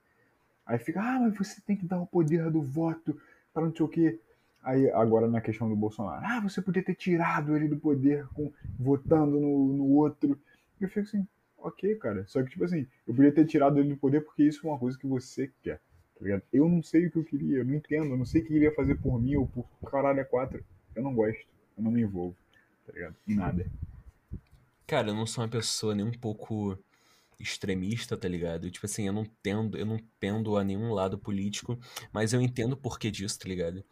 Aí 0.64 0.78
fica, 0.78 1.00
ah, 1.00 1.20
mas 1.20 1.36
você 1.36 1.60
tem 1.60 1.76
que 1.76 1.86
dar 1.86 2.00
o 2.00 2.06
poder 2.06 2.50
do 2.50 2.60
voto 2.60 3.20
para 3.54 3.64
não 3.64 3.74
sei 3.74 3.86
o 3.86 3.88
quê. 3.88 4.20
Aí, 4.66 4.90
agora 4.90 5.28
na 5.28 5.40
questão 5.40 5.68
do 5.68 5.76
Bolsonaro, 5.76 6.26
ah, 6.26 6.40
você 6.40 6.60
podia 6.60 6.82
ter 6.82 6.96
tirado 6.96 7.54
ele 7.54 7.68
do 7.68 7.76
poder 7.76 8.26
com, 8.34 8.52
votando 8.76 9.38
no, 9.38 9.72
no 9.72 9.84
outro. 9.92 10.36
Eu 10.80 10.88
fico 10.88 11.06
assim, 11.06 11.24
ok, 11.56 11.94
cara. 11.94 12.26
Só 12.26 12.42
que, 12.42 12.50
tipo 12.50 12.64
assim, 12.64 12.84
eu 13.06 13.14
podia 13.14 13.30
ter 13.30 13.46
tirado 13.46 13.78
ele 13.78 13.90
do 13.90 13.96
poder 13.96 14.22
porque 14.22 14.42
isso 14.42 14.66
é 14.66 14.68
uma 14.68 14.76
coisa 14.76 14.98
que 14.98 15.06
você 15.06 15.52
quer, 15.62 15.76
tá 16.18 16.24
ligado? 16.24 16.42
Eu 16.52 16.68
não 16.68 16.82
sei 16.82 17.06
o 17.06 17.12
que 17.12 17.16
eu 17.16 17.22
queria, 17.22 17.58
eu 17.58 17.64
não 17.64 17.74
entendo, 17.74 18.10
eu 18.10 18.16
não 18.16 18.24
sei 18.24 18.42
o 18.42 18.44
que 18.44 18.54
ele 18.54 18.64
ia 18.64 18.74
fazer 18.74 18.96
por 18.96 19.22
mim 19.22 19.36
ou 19.36 19.46
por 19.46 19.64
caralho 19.88 20.18
é 20.18 20.24
quatro. 20.24 20.64
Eu 20.96 21.02
não 21.04 21.14
gosto, 21.14 21.46
eu 21.78 21.84
não 21.84 21.92
me 21.92 22.02
envolvo, 22.02 22.36
tá 22.84 22.92
ligado? 22.92 23.14
Em 23.28 23.36
nada. 23.36 23.70
Cara, 24.84 25.10
eu 25.10 25.14
não 25.14 25.26
sou 25.26 25.44
uma 25.44 25.50
pessoa 25.50 25.94
nem 25.94 26.04
um 26.04 26.10
pouco 26.10 26.76
extremista, 27.38 28.16
tá 28.16 28.26
ligado? 28.26 28.68
Tipo 28.68 28.86
assim, 28.86 29.06
eu 29.06 29.12
não 29.12 29.24
tendo, 29.40 29.78
eu 29.78 29.86
não 29.86 30.00
pendo 30.18 30.56
a 30.56 30.64
nenhum 30.64 30.92
lado 30.92 31.16
político, 31.16 31.78
mas 32.12 32.32
eu 32.32 32.40
entendo 32.40 32.72
o 32.72 32.76
porquê 32.76 33.12
disso, 33.12 33.38
tá 33.38 33.48
ligado? 33.48 33.84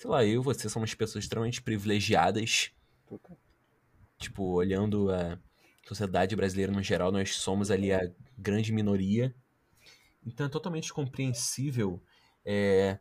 Sei 0.00 0.08
lá, 0.08 0.24
eu 0.24 0.40
e 0.40 0.42
você 0.42 0.66
somos 0.66 0.94
pessoas 0.94 1.24
extremamente 1.24 1.60
privilegiadas. 1.60 2.70
Total. 3.06 3.36
Tipo, 4.16 4.44
olhando 4.44 5.12
a 5.12 5.38
sociedade 5.86 6.34
brasileira 6.34 6.72
no 6.72 6.82
geral, 6.82 7.12
nós 7.12 7.36
somos 7.36 7.70
ali 7.70 7.92
a 7.92 8.10
grande 8.38 8.72
minoria. 8.72 9.34
Então 10.24 10.46
é 10.46 10.48
totalmente 10.48 10.90
compreensível. 10.90 12.02
É, 12.46 12.98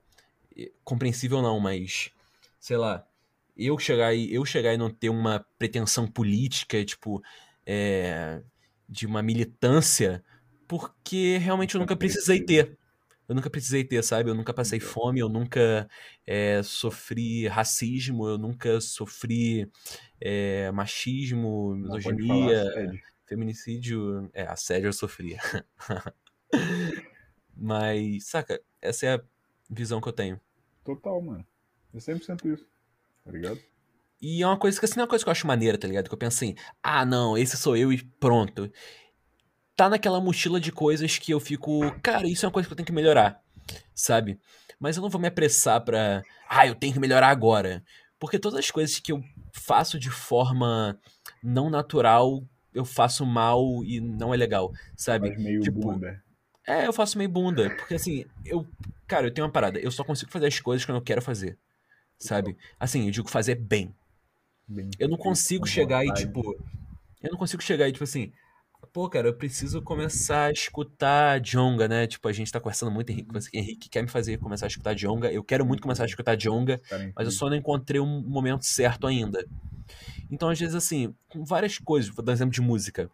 compreensível 0.83 1.41
não, 1.41 1.57
mas 1.57 2.11
sei 2.59 2.75
lá, 2.75 3.07
eu 3.55 3.79
chegar 3.79 4.13
e 4.13 4.33
eu 4.33 4.43
chegar 4.43 4.73
e 4.73 4.77
não 4.77 4.89
ter 4.89 5.07
uma 5.07 5.45
pretensão 5.57 6.05
política, 6.05 6.83
tipo, 6.83 7.23
é, 7.65 8.43
de 8.89 9.05
uma 9.05 9.23
militância, 9.23 10.21
porque 10.67 11.37
realmente 11.37 11.75
eu 11.75 11.79
nunca 11.79 11.95
precisei 11.95 12.43
ter. 12.43 12.77
Eu 13.29 13.35
nunca 13.35 13.49
precisei 13.49 13.83
ter, 13.83 14.03
sabe? 14.03 14.31
Eu 14.31 14.33
nunca 14.33 14.51
passei 14.51 14.79
fome, 14.79 15.19
eu 15.19 15.29
nunca 15.29 15.87
é, 16.25 16.63
sofri 16.63 17.47
racismo, 17.47 18.27
eu 18.27 18.39
nunca 18.39 18.81
sofri 18.81 19.69
é, 20.19 20.71
machismo, 20.71 21.75
misoginia, 21.75 22.65
feminicídio. 23.27 24.27
É, 24.33 24.47
assédio 24.47 24.87
eu 24.87 24.93
sofria. 24.93 25.37
Mas, 27.55 28.25
saca, 28.25 28.59
essa 28.81 29.05
é 29.05 29.13
a 29.13 29.21
visão 29.69 30.01
que 30.01 30.07
eu 30.07 30.13
tenho. 30.13 30.41
Total, 30.83 31.21
mano. 31.21 31.45
É 31.93 31.97
100% 31.97 32.51
isso. 32.51 32.67
Tá 33.23 33.31
ligado? 33.31 33.59
E 34.19 34.41
é 34.41 34.47
uma 34.47 34.57
coisa 34.57 34.79
que 34.79 34.85
assim, 34.85 34.99
é 34.99 35.03
uma 35.03 35.07
coisa 35.07 35.23
que 35.23 35.29
eu 35.29 35.31
acho 35.31 35.45
maneira, 35.45 35.77
tá 35.77 35.87
ligado? 35.87 36.07
Que 36.07 36.13
eu 36.13 36.17
penso 36.17 36.37
assim, 36.37 36.55
ah, 36.81 37.05
não, 37.05 37.37
esse 37.37 37.55
sou 37.55 37.77
eu 37.77 37.93
e 37.93 38.03
pronto. 38.03 38.71
Tá 39.79 39.87
naquela 39.87 40.19
mochila 40.19 40.59
de 40.59 40.73
coisas 40.73 41.17
que 41.17 41.31
eu 41.31 41.39
fico, 41.39 41.89
cara, 42.01 42.27
isso 42.27 42.45
é 42.45 42.47
uma 42.47 42.51
coisa 42.51 42.67
que 42.67 42.73
eu 42.73 42.75
tenho 42.75 42.85
que 42.85 42.91
melhorar, 42.91 43.41
sabe? 43.95 44.37
Mas 44.77 44.97
eu 44.97 45.01
não 45.01 45.09
vou 45.09 45.21
me 45.21 45.27
apressar 45.29 45.79
pra, 45.79 46.21
ah, 46.49 46.67
eu 46.67 46.75
tenho 46.75 46.91
que 46.91 46.99
melhorar 46.99 47.29
agora. 47.29 47.81
Porque 48.19 48.37
todas 48.37 48.59
as 48.59 48.69
coisas 48.69 48.99
que 48.99 49.13
eu 49.13 49.23
faço 49.53 49.97
de 49.97 50.09
forma 50.09 50.99
não 51.41 51.69
natural, 51.69 52.43
eu 52.73 52.83
faço 52.83 53.25
mal 53.25 53.63
e 53.85 54.01
não 54.01 54.33
é 54.33 54.37
legal, 54.37 54.73
sabe? 54.97 55.29
Mas 55.29 55.41
meio 55.41 55.61
Tipo, 55.61 55.79
bunda. 55.79 56.21
É, 56.67 56.85
eu 56.85 56.91
faço 56.91 57.17
meio 57.17 57.29
bunda. 57.29 57.69
Porque 57.69 57.93
assim, 57.93 58.25
eu. 58.43 58.67
Cara, 59.07 59.27
eu 59.27 59.33
tenho 59.33 59.47
uma 59.47 59.53
parada. 59.53 59.79
Eu 59.79 59.91
só 59.91 60.03
consigo 60.03 60.29
fazer 60.29 60.47
as 60.47 60.59
coisas 60.59 60.85
quando 60.85 60.97
eu 60.97 61.01
quero 61.01 61.21
fazer. 61.21 61.57
Sabe? 62.17 62.57
Assim, 62.77 63.05
eu 63.05 63.11
digo 63.11 63.29
fazer 63.29 63.55
bem. 63.55 63.95
Bem 64.67 64.89
Eu 64.99 65.07
não 65.07 65.17
consigo 65.17 65.61
com 65.61 65.71
chegar 65.71 66.05
e, 66.05 66.13
tipo. 66.15 66.61
Eu 67.23 67.31
não 67.31 67.37
consigo 67.37 67.63
chegar 67.63 67.87
e, 67.87 67.93
tipo 67.93 68.03
assim. 68.03 68.33
Pô, 68.91 69.07
cara, 69.07 69.27
eu 69.27 69.33
preciso 69.33 69.81
começar 69.81 70.45
a 70.45 70.51
escutar 70.51 71.39
Jonga, 71.39 71.87
né? 71.87 72.07
Tipo, 72.07 72.27
a 72.27 72.31
gente 72.31 72.51
tá 72.51 72.59
conversando 72.59 72.91
muito, 72.91 73.11
Henrique. 73.11 73.31
Você- 73.31 73.49
Henrique 73.53 73.87
quer 73.87 74.01
me 74.01 74.07
fazer 74.09 74.37
começar 74.37 74.65
a 74.65 74.67
escutar 74.67 74.95
Jonga. 74.95 75.31
Eu 75.31 75.43
quero 75.43 75.65
muito 75.65 75.81
começar 75.81 76.03
a 76.03 76.05
escutar 76.07 76.35
Jonga, 76.35 76.79
Cara, 76.89 77.11
mas 77.15 77.27
eu 77.27 77.31
só 77.31 77.49
não 77.49 77.55
encontrei 77.55 78.01
um 78.01 78.21
momento 78.21 78.65
certo 78.65 79.05
ainda. 79.05 79.45
Então, 80.31 80.49
às 80.49 80.59
vezes, 80.59 80.73
assim, 80.75 81.13
com 81.27 81.45
várias 81.45 81.77
coisas, 81.77 82.13
vou 82.13 82.25
dar 82.25 82.31
um 82.31 82.35
exemplo 82.35 82.53
de 82.53 82.61
música. 82.61 83.09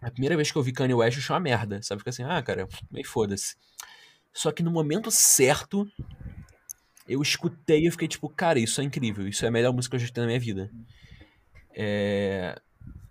A 0.00 0.10
primeira 0.10 0.36
vez 0.36 0.50
que 0.50 0.58
eu 0.58 0.62
vi 0.62 0.72
Kanye 0.72 0.94
West, 0.94 1.16
eu 1.16 1.22
achei 1.22 1.34
uma 1.34 1.40
merda. 1.40 1.80
Sabe? 1.82 2.00
Fica 2.00 2.10
assim, 2.10 2.24
ah, 2.24 2.42
cara, 2.42 2.68
meio 2.90 3.06
foda-se. 3.06 3.54
Só 4.32 4.50
que 4.50 4.62
no 4.62 4.70
momento 4.70 5.10
certo, 5.10 5.88
eu 7.08 7.22
escutei 7.22 7.86
e 7.86 7.90
fiquei 7.90 8.08
tipo, 8.08 8.28
cara, 8.28 8.58
isso 8.58 8.80
é 8.80 8.84
incrível. 8.84 9.28
Isso 9.28 9.44
é 9.44 9.48
a 9.48 9.50
melhor 9.52 9.72
música 9.72 9.92
que 9.92 9.96
eu 9.96 10.00
já 10.00 10.04
escutei 10.06 10.22
na 10.22 10.26
minha 10.28 10.40
vida. 10.40 10.70
É... 11.74 12.60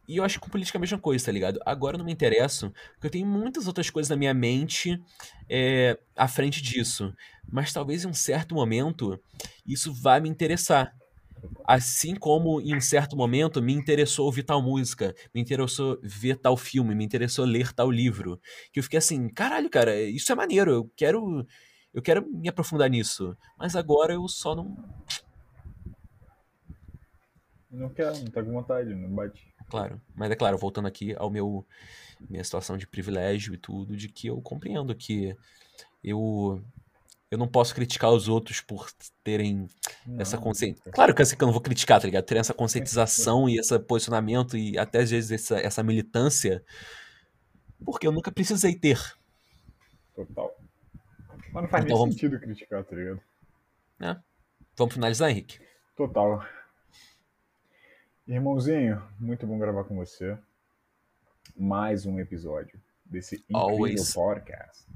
E 0.08 0.18
eu 0.18 0.24
acho 0.24 0.40
que 0.40 0.46
com 0.46 0.52
política 0.52 0.78
é 0.78 0.80
a 0.80 0.82
mesma 0.82 1.00
coisa, 1.00 1.26
tá 1.26 1.32
ligado? 1.32 1.60
Agora 1.66 1.96
eu 1.96 2.00
não 2.00 2.06
me 2.06 2.12
interesso, 2.12 2.72
porque 2.94 3.08
eu 3.08 3.12
tenho 3.12 3.28
muitas 3.28 3.68
outras 3.68 3.90
coisas 3.90 4.10
na 4.10 4.16
minha 4.16 4.34
mente 4.34 5.02
é, 5.50 5.98
à 6.16 6.28
frente 6.28 6.62
disso. 6.62 7.14
Mas 7.50 7.74
talvez 7.74 8.04
em 8.04 8.08
um 8.08 8.14
certo 8.14 8.54
momento 8.56 9.20
isso 9.66 9.94
vá 9.94 10.20
me 10.20 10.30
interessar. 10.30 10.94
Assim 11.66 12.16
como 12.16 12.62
em 12.62 12.76
um 12.76 12.82
certo 12.82 13.16
momento 13.16 13.62
me 13.62 13.74
interessou 13.74 14.26
ouvir 14.26 14.44
tal 14.44 14.62
música, 14.62 15.16
me 15.34 15.42
interessou 15.42 16.00
ver 16.02 16.38
tal 16.38 16.56
filme, 16.56 16.96
me 16.96 17.04
interessou 17.04 17.46
ler 17.46 17.74
tal 17.74 17.90
livro. 17.90 18.40
Que 18.72 18.80
eu 18.80 18.84
fiquei 18.84 18.98
assim, 18.98 19.30
caralho, 19.30 19.70
cara, 19.70 20.00
isso 20.02 20.32
é 20.32 20.36
maneiro, 20.36 20.72
eu 20.72 20.92
quero. 20.96 21.46
Eu 21.94 22.02
quero 22.02 22.28
me 22.30 22.50
aprofundar 22.50 22.90
nisso. 22.90 23.38
Mas 23.58 23.74
agora 23.76 24.14
eu 24.14 24.28
só 24.28 24.54
não. 24.54 24.76
Não 27.72 27.90
quer, 27.90 28.14
não 28.20 28.26
tá 28.26 28.44
com 28.44 28.52
vontade, 28.52 28.94
não 28.94 29.10
bate. 29.10 29.55
Claro. 29.70 30.00
Mas 30.16 30.32
é 30.32 30.36
claro, 30.36 30.58
voltando 30.58 30.88
aqui 30.88 31.16
ao 31.18 31.30
meu. 31.30 31.66
Minha 32.30 32.44
situação 32.44 32.78
de 32.78 32.88
privilégio 32.88 33.54
e 33.54 33.58
tudo, 33.58 33.96
de 33.98 34.08
que 34.08 34.28
eu 34.28 34.42
compreendo 34.42 34.96
que 34.96 35.36
eu. 36.04 36.62
Eu 37.30 37.38
não 37.38 37.48
posso 37.48 37.76
criticar 37.76 38.12
os 38.12 38.30
outros 38.30 38.62
por 38.62 38.90
terem 39.24 39.68
essa 40.18 40.38
Não, 40.38 40.44
consciência. 40.44 40.82
cara. 40.84 40.96
Claro 40.96 41.16
que 41.16 41.22
assim 41.22 41.36
que 41.36 41.44
eu 41.44 41.48
não 41.48 41.52
vou 41.54 41.62
criticar, 41.62 42.00
tá 42.00 42.06
ligado? 42.06 42.24
Ter 42.24 42.38
essa 42.38 42.54
conscientização 42.54 43.50
e 43.50 43.58
esse 43.60 43.78
posicionamento 43.80 44.56
e 44.56 44.78
até 44.78 45.00
às 45.00 45.10
vezes 45.12 45.32
essa, 45.32 45.58
essa 45.60 45.84
militância, 45.84 46.64
porque 47.84 48.08
eu 48.08 48.12
nunca 48.14 48.32
precisei 48.32 48.76
ter. 48.76 49.02
Total. 50.16 50.56
Mas 51.52 51.64
não 51.64 51.70
faz 51.70 51.84
Então 51.84 51.96
nem 51.96 51.98
vamos- 51.98 52.16
sentido 52.16 52.40
criticar, 52.40 52.84
tá 52.86 52.96
ligado? 52.96 53.22
Vamos 54.78 54.94
finalizar, 54.94 55.30
Henrique? 55.30 55.60
Total. 55.98 56.46
Irmãozinho, 58.28 59.04
muito 59.20 59.46
bom 59.46 59.60
gravar 59.60 59.84
com 59.84 59.96
você. 59.96 60.36
Mais 61.56 62.08
um 62.08 62.20
episódio 62.20 62.80
desse 63.06 63.36
incrível 63.36 63.62
Always. 63.62 64.14
podcast. 64.16 64.88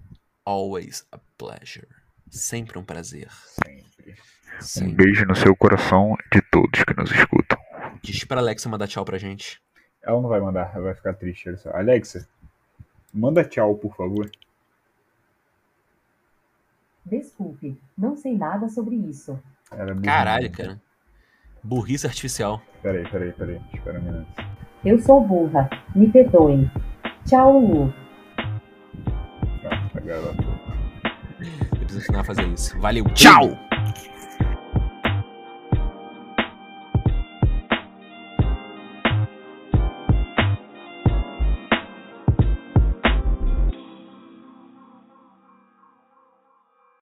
Always 0.44 1.08
a 1.12 1.20
pleasure. 1.38 1.88
Sempre 2.32 2.80
um 2.80 2.84
prazer. 2.84 3.30
Sempre. 3.32 4.16
Um 4.58 4.62
Sempre. 4.62 4.94
beijo 4.94 5.26
no 5.26 5.36
seu 5.36 5.56
coração 5.56 6.18
de 6.34 6.42
todos 6.42 6.84
que 6.84 6.94
nos 6.96 7.12
escutam. 7.12 7.60
Diz 8.02 8.24
pra 8.24 8.40
Alexa 8.40 8.68
mandar 8.68 8.88
tchau 8.88 9.06
pra 9.06 9.20
gente. 9.20 9.62
Ela 10.02 10.20
não 10.20 10.28
vai 10.30 10.40
mandar, 10.40 10.72
ela 10.74 10.86
vai 10.86 10.96
ficar 10.96 11.14
triste. 11.14 11.50
Alexa, 11.72 12.28
manda 13.14 13.44
tchau, 13.44 13.76
por 13.76 13.96
favor. 13.96 14.30
Desculpe, 17.06 17.80
não 17.96 18.18
sei 18.18 18.36
nada 18.36 18.68
sobre 18.70 18.96
isso. 18.96 19.40
É. 19.72 20.02
Caralho, 20.04 20.52
cara. 20.52 20.82
Burrice 21.64 22.07
artificial. 22.07 22.61
Peraí, 22.81 23.07
peraí, 23.10 23.31
peraí. 23.34 23.61
Espera 23.73 23.99
um 23.99 24.03
minuto. 24.03 24.27
Eu 24.86 24.98
sou 24.99 25.22
burra, 25.26 25.69
me 25.94 26.07
perdoem. 26.10 26.72
Tchau, 27.26 27.60
Lu. 27.60 27.94
Tá, 29.61 29.90
a 29.95 29.99
garota. 29.99 30.44
Eu 31.73 31.80
preciso 31.80 31.99
ensinar 31.99 32.22
a 32.22 32.23
fazer 32.23 32.48
isso. 32.48 32.80
Valeu, 32.80 33.03
tchau! 33.14 33.57